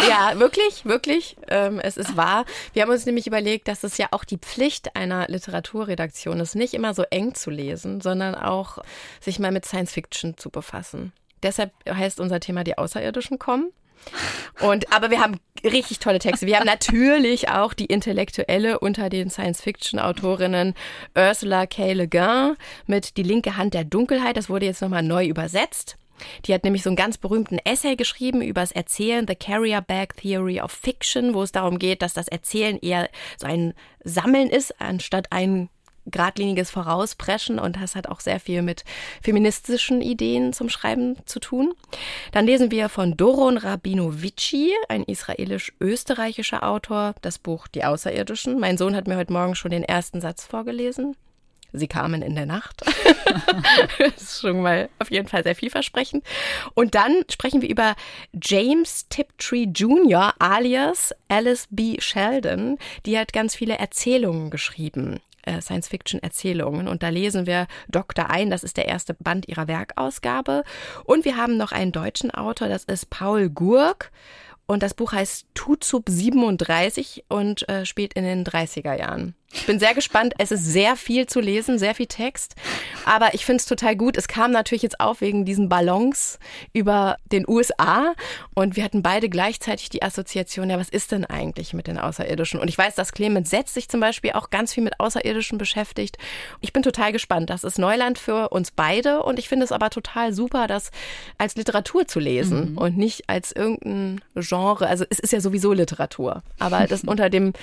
Ja, 0.07 0.39
wirklich, 0.39 0.85
wirklich. 0.85 1.35
Ähm, 1.47 1.79
es 1.79 1.97
ist 1.97 2.15
wahr. 2.15 2.45
Wir 2.73 2.83
haben 2.83 2.91
uns 2.91 3.05
nämlich 3.05 3.25
überlegt, 3.25 3.67
dass 3.67 3.83
es 3.83 3.97
ja 3.97 4.07
auch 4.11 4.23
die 4.23 4.37
Pflicht 4.37 4.95
einer 4.95 5.27
Literaturredaktion 5.27 6.39
ist, 6.39 6.55
nicht 6.55 6.75
immer 6.75 6.93
so 6.93 7.03
eng 7.09 7.33
zu 7.33 7.49
lesen, 7.49 7.99
sondern 8.01 8.35
auch 8.35 8.77
sich 9.19 9.39
mal 9.39 9.51
mit 9.51 9.65
Science 9.65 9.91
Fiction 9.91 10.37
zu 10.37 10.51
befassen. 10.51 11.13
Deshalb 11.43 11.71
heißt 11.89 12.19
unser 12.19 12.39
Thema 12.39 12.63
die 12.63 12.77
Außerirdischen 12.77 13.39
kommen. 13.39 13.71
Und, 14.61 14.91
aber 14.93 15.09
wir 15.09 15.19
haben 15.19 15.39
richtig 15.63 15.99
tolle 15.99 16.19
Texte. 16.19 16.45
Wir 16.45 16.57
haben 16.57 16.65
natürlich 16.65 17.49
auch 17.49 17.73
die 17.73 17.85
Intellektuelle 17.85 18.79
unter 18.79 19.09
den 19.09 19.29
Science-Fiction-Autorinnen 19.29 20.75
Ursula 21.15 21.65
K. 21.65 21.93
Le 21.93 22.07
Guin 22.07 22.55
mit 22.87 23.17
Die 23.17 23.23
linke 23.23 23.57
Hand 23.57 23.73
der 23.73 23.83
Dunkelheit. 23.83 24.37
Das 24.37 24.49
wurde 24.49 24.65
jetzt 24.65 24.81
nochmal 24.81 25.03
neu 25.03 25.25
übersetzt. 25.25 25.97
Die 26.45 26.53
hat 26.53 26.63
nämlich 26.63 26.83
so 26.83 26.89
einen 26.89 26.95
ganz 26.95 27.17
berühmten 27.17 27.59
Essay 27.65 27.97
geschrieben 27.97 28.41
über 28.41 28.61
das 28.61 28.71
Erzählen, 28.71 29.25
The 29.27 29.35
Carrier 29.35 29.81
Bag 29.81 30.15
Theory 30.15 30.61
of 30.61 30.71
Fiction, 30.71 31.33
wo 31.33 31.43
es 31.43 31.51
darum 31.51 31.77
geht, 31.77 32.01
dass 32.01 32.13
das 32.13 32.29
Erzählen 32.29 32.79
eher 32.79 33.09
so 33.37 33.47
ein 33.47 33.73
Sammeln 34.03 34.49
ist, 34.49 34.79
anstatt 34.79 35.31
ein 35.31 35.69
geradliniges 36.05 36.71
Vorauspreschen 36.71 37.59
und 37.59 37.81
das 37.81 37.95
hat 37.95 38.07
auch 38.07 38.19
sehr 38.19 38.39
viel 38.39 38.61
mit 38.61 38.83
feministischen 39.21 40.01
Ideen 40.01 40.53
zum 40.53 40.69
Schreiben 40.69 41.17
zu 41.25 41.39
tun. 41.39 41.73
Dann 42.31 42.45
lesen 42.45 42.71
wir 42.71 42.89
von 42.89 43.17
Doron 43.17 43.57
Rabinovici, 43.57 44.73
ein 44.89 45.03
israelisch-österreichischer 45.03 46.63
Autor, 46.63 47.15
das 47.21 47.39
Buch 47.39 47.67
Die 47.67 47.83
Außerirdischen. 47.83 48.59
Mein 48.59 48.77
Sohn 48.77 48.95
hat 48.95 49.07
mir 49.07 49.17
heute 49.17 49.33
Morgen 49.33 49.55
schon 49.55 49.71
den 49.71 49.83
ersten 49.83 50.21
Satz 50.21 50.45
vorgelesen. 50.45 51.15
Sie 51.77 51.87
kamen 51.87 52.21
in 52.21 52.35
der 52.35 52.45
Nacht. 52.45 52.83
das 53.99 54.21
ist 54.21 54.41
schon 54.41 54.61
mal 54.61 54.89
auf 54.99 55.11
jeden 55.11 55.27
Fall 55.27 55.43
sehr 55.43 55.55
vielversprechend. 55.55 56.23
Und 56.73 56.95
dann 56.95 57.23
sprechen 57.29 57.61
wir 57.61 57.69
über 57.69 57.95
James 58.41 59.07
Tiptree 59.09 59.65
Jr. 59.65 60.33
alias 60.39 61.13
Alice 61.27 61.67
B. 61.69 61.97
Sheldon. 61.99 62.77
Die 63.05 63.17
hat 63.17 63.33
ganz 63.33 63.55
viele 63.55 63.77
Erzählungen 63.77 64.49
geschrieben. 64.49 65.19
Äh, 65.45 65.61
Science-Fiction-Erzählungen. 65.61 66.87
Und 66.87 67.03
da 67.03 67.09
lesen 67.09 67.45
wir 67.45 67.67
Dr. 67.87 68.29
Ein, 68.29 68.49
das 68.49 68.63
ist 68.63 68.77
der 68.77 68.87
erste 68.87 69.13
Band 69.13 69.47
ihrer 69.47 69.67
Werkausgabe. 69.67 70.63
Und 71.03 71.25
wir 71.25 71.37
haben 71.37 71.57
noch 71.57 71.71
einen 71.71 71.91
deutschen 71.91 72.31
Autor, 72.31 72.67
das 72.67 72.83
ist 72.83 73.09
Paul 73.09 73.49
Gurk. 73.49 74.11
Und 74.67 74.81
das 74.81 74.95
Buch 74.95 75.11
heißt 75.11 75.45
Tutsub 75.53 76.05
37 76.07 77.25
und 77.27 77.69
äh, 77.69 77.85
spielt 77.85 78.13
in 78.13 78.23
den 78.23 78.43
30er 78.43 78.97
Jahren. 78.97 79.35
Ich 79.53 79.65
bin 79.67 79.79
sehr 79.79 79.93
gespannt. 79.93 80.33
Es 80.37 80.51
ist 80.51 80.65
sehr 80.65 80.97
viel 80.97 81.27
zu 81.27 81.39
lesen, 81.39 81.79
sehr 81.79 81.95
viel 81.95 82.07
Text. 82.07 82.55
Aber 83.05 83.33
ich 83.33 83.45
finde 83.45 83.61
es 83.61 83.65
total 83.65 83.95
gut. 83.95 84.17
Es 84.17 84.27
kam 84.27 84.51
natürlich 84.51 84.81
jetzt 84.81 84.99
auf 84.99 85.21
wegen 85.21 85.45
diesen 85.45 85.69
Ballons 85.69 86.39
über 86.73 87.17
den 87.31 87.47
USA. 87.47 88.13
Und 88.53 88.75
wir 88.75 88.83
hatten 88.83 89.01
beide 89.01 89.29
gleichzeitig 89.29 89.89
die 89.89 90.03
Assoziation, 90.03 90.69
ja, 90.69 90.77
was 90.77 90.89
ist 90.89 91.13
denn 91.13 91.23
eigentlich 91.25 91.73
mit 91.73 91.87
den 91.87 91.97
Außerirdischen? 91.97 92.59
Und 92.59 92.67
ich 92.67 92.77
weiß, 92.77 92.95
dass 92.95 93.13
Clemens 93.13 93.49
Setz 93.49 93.73
sich 93.73 93.87
zum 93.87 94.01
Beispiel 94.01 94.33
auch 94.33 94.49
ganz 94.49 94.73
viel 94.73 94.83
mit 94.83 94.99
Außerirdischen 94.99 95.57
beschäftigt. 95.57 96.17
Ich 96.59 96.73
bin 96.73 96.83
total 96.83 97.13
gespannt. 97.13 97.49
Das 97.49 97.63
ist 97.63 97.79
Neuland 97.79 98.19
für 98.19 98.49
uns 98.49 98.71
beide. 98.71 99.23
Und 99.23 99.39
ich 99.39 99.47
finde 99.47 99.63
es 99.63 99.71
aber 99.71 99.89
total 99.89 100.33
super, 100.33 100.67
das 100.67 100.91
als 101.37 101.55
Literatur 101.55 102.07
zu 102.07 102.19
lesen 102.19 102.71
Mhm. 102.71 102.77
und 102.77 102.97
nicht 102.97 103.29
als 103.29 103.53
irgendein 103.53 104.21
Genre. 104.35 104.87
Also 104.87 105.05
es 105.09 105.19
ist 105.19 105.31
ja 105.31 105.39
sowieso 105.39 105.71
Literatur. 105.71 106.43
Aber 106.59 106.87
das 106.87 107.03
unter 107.05 107.29
dem 107.29 107.53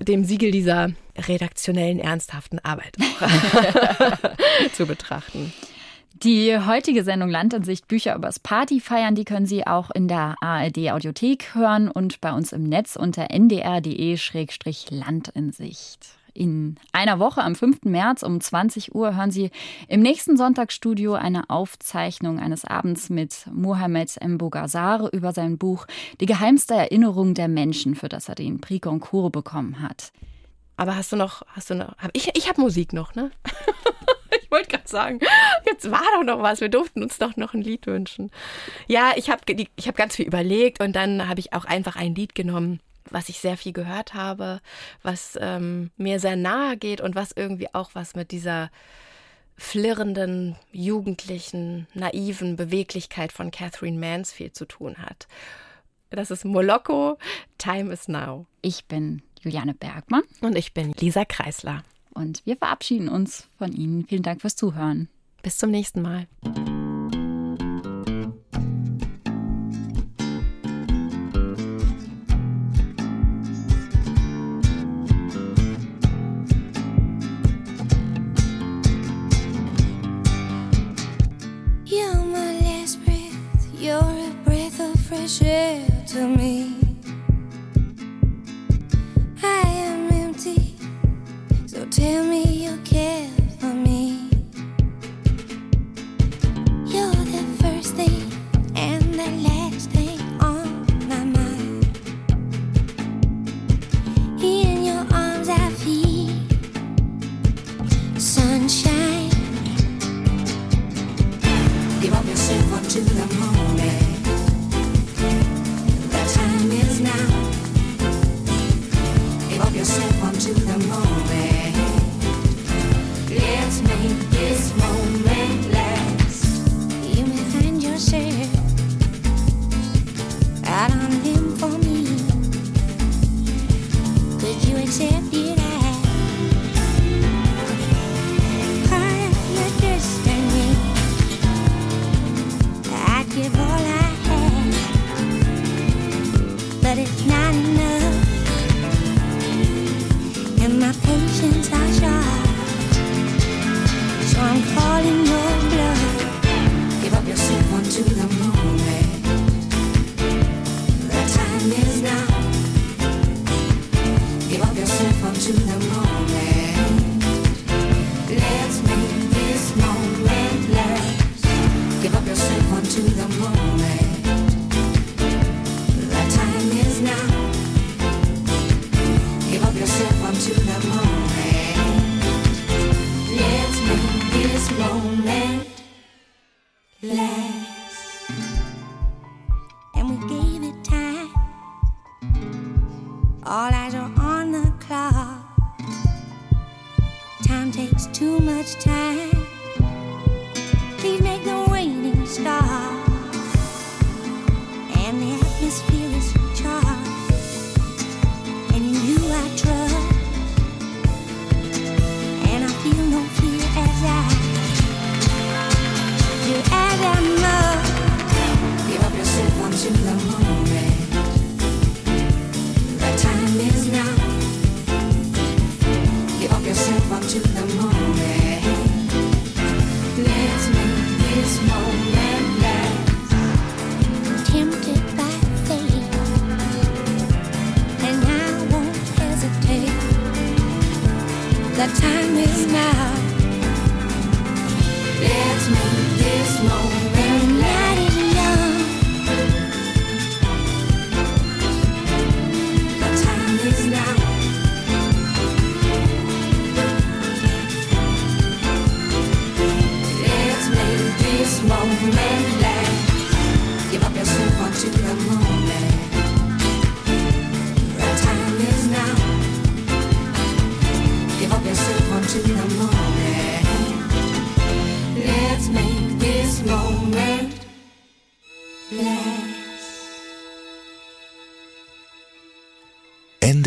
dem 0.00 0.24
Siegel 0.24 0.50
dieser 0.50 0.90
redaktionellen, 1.16 1.98
ernsthaften 1.98 2.58
Arbeit 2.60 2.96
zu 4.72 4.86
betrachten. 4.86 5.52
Die 6.22 6.58
heutige 6.58 7.02
Sendung 7.02 7.30
Land 7.30 7.54
in 7.54 7.64
Sicht 7.64 7.88
Bücher 7.88 8.14
übers 8.14 8.38
Party 8.38 8.78
feiern, 8.80 9.14
die 9.14 9.24
können 9.24 9.46
Sie 9.46 9.66
auch 9.66 9.90
in 9.90 10.06
der 10.06 10.34
ARD 10.42 10.90
Audiothek 10.90 11.54
hören 11.54 11.90
und 11.90 12.20
bei 12.20 12.32
uns 12.32 12.52
im 12.52 12.64
Netz 12.64 12.96
unter 12.96 13.30
ndr.de-land 13.30 15.28
in 15.28 15.52
Sicht. 15.52 16.19
In 16.40 16.76
einer 16.92 17.18
Woche 17.18 17.42
am 17.42 17.54
5. 17.54 17.82
März 17.84 18.22
um 18.22 18.40
20 18.40 18.94
Uhr 18.94 19.14
hören 19.14 19.30
Sie 19.30 19.50
im 19.88 20.00
nächsten 20.00 20.38
Sonntagsstudio 20.38 21.12
eine 21.12 21.50
Aufzeichnung 21.50 22.38
eines 22.40 22.64
Abends 22.64 23.10
mit 23.10 23.46
Mohamed 23.52 24.16
Mbogazar 24.26 25.12
über 25.12 25.34
sein 25.34 25.58
Buch 25.58 25.86
Die 26.18 26.24
geheimste 26.24 26.72
Erinnerung 26.72 27.34
der 27.34 27.48
Menschen, 27.48 27.94
für 27.94 28.08
das 28.08 28.30
er 28.30 28.36
den 28.36 28.58
Prix 28.58 28.80
Goncourt 28.80 29.32
bekommen 29.32 29.82
hat. 29.82 30.12
Aber 30.78 30.96
hast 30.96 31.12
du 31.12 31.16
noch, 31.16 31.42
hast 31.48 31.68
du 31.68 31.74
noch, 31.74 31.94
hab 31.98 32.08
ich, 32.14 32.30
ich 32.34 32.48
habe 32.48 32.62
Musik 32.62 32.94
noch, 32.94 33.14
ne? 33.14 33.30
ich 34.42 34.50
wollte 34.50 34.70
gerade 34.70 34.88
sagen, 34.88 35.20
jetzt 35.66 35.90
war 35.90 36.00
doch 36.16 36.24
noch 36.24 36.42
was, 36.42 36.62
wir 36.62 36.70
durften 36.70 37.02
uns 37.02 37.18
doch 37.18 37.36
noch 37.36 37.52
ein 37.52 37.60
Lied 37.60 37.86
wünschen. 37.86 38.30
Ja, 38.86 39.12
ich 39.14 39.28
habe 39.28 39.42
ich 39.46 39.88
hab 39.88 39.94
ganz 39.94 40.16
viel 40.16 40.26
überlegt 40.26 40.82
und 40.82 40.96
dann 40.96 41.28
habe 41.28 41.40
ich 41.40 41.52
auch 41.52 41.66
einfach 41.66 41.96
ein 41.96 42.14
Lied 42.14 42.34
genommen, 42.34 42.80
was 43.10 43.28
ich 43.28 43.40
sehr 43.40 43.56
viel 43.56 43.72
gehört 43.72 44.14
habe, 44.14 44.60
was 45.02 45.38
ähm, 45.40 45.90
mir 45.96 46.20
sehr 46.20 46.36
nahe 46.36 46.76
geht 46.76 47.00
und 47.00 47.14
was 47.14 47.32
irgendwie 47.32 47.72
auch 47.74 47.90
was 47.94 48.14
mit 48.14 48.30
dieser 48.30 48.70
flirrenden, 49.56 50.56
jugendlichen, 50.72 51.86
naiven 51.94 52.56
Beweglichkeit 52.56 53.32
von 53.32 53.50
Catherine 53.50 53.98
Mansfield 53.98 54.56
zu 54.56 54.64
tun 54.64 54.96
hat. 54.98 55.28
Das 56.08 56.30
ist 56.30 56.44
Moloko, 56.44 57.18
Time 57.58 57.92
is 57.92 58.08
Now. 58.08 58.46
Ich 58.62 58.86
bin 58.86 59.22
Juliane 59.40 59.74
Bergmann. 59.74 60.22
Und 60.40 60.56
ich 60.56 60.74
bin 60.74 60.92
Lisa 60.98 61.24
Kreisler. 61.24 61.84
Und 62.14 62.44
wir 62.44 62.56
verabschieden 62.56 63.08
uns 63.08 63.48
von 63.58 63.72
Ihnen. 63.72 64.06
Vielen 64.06 64.22
Dank 64.22 64.40
fürs 64.40 64.56
Zuhören. 64.56 65.08
Bis 65.42 65.58
zum 65.58 65.70
nächsten 65.70 66.02
Mal. 66.02 66.26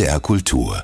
NDR 0.03 0.19
Kultur 0.19 0.82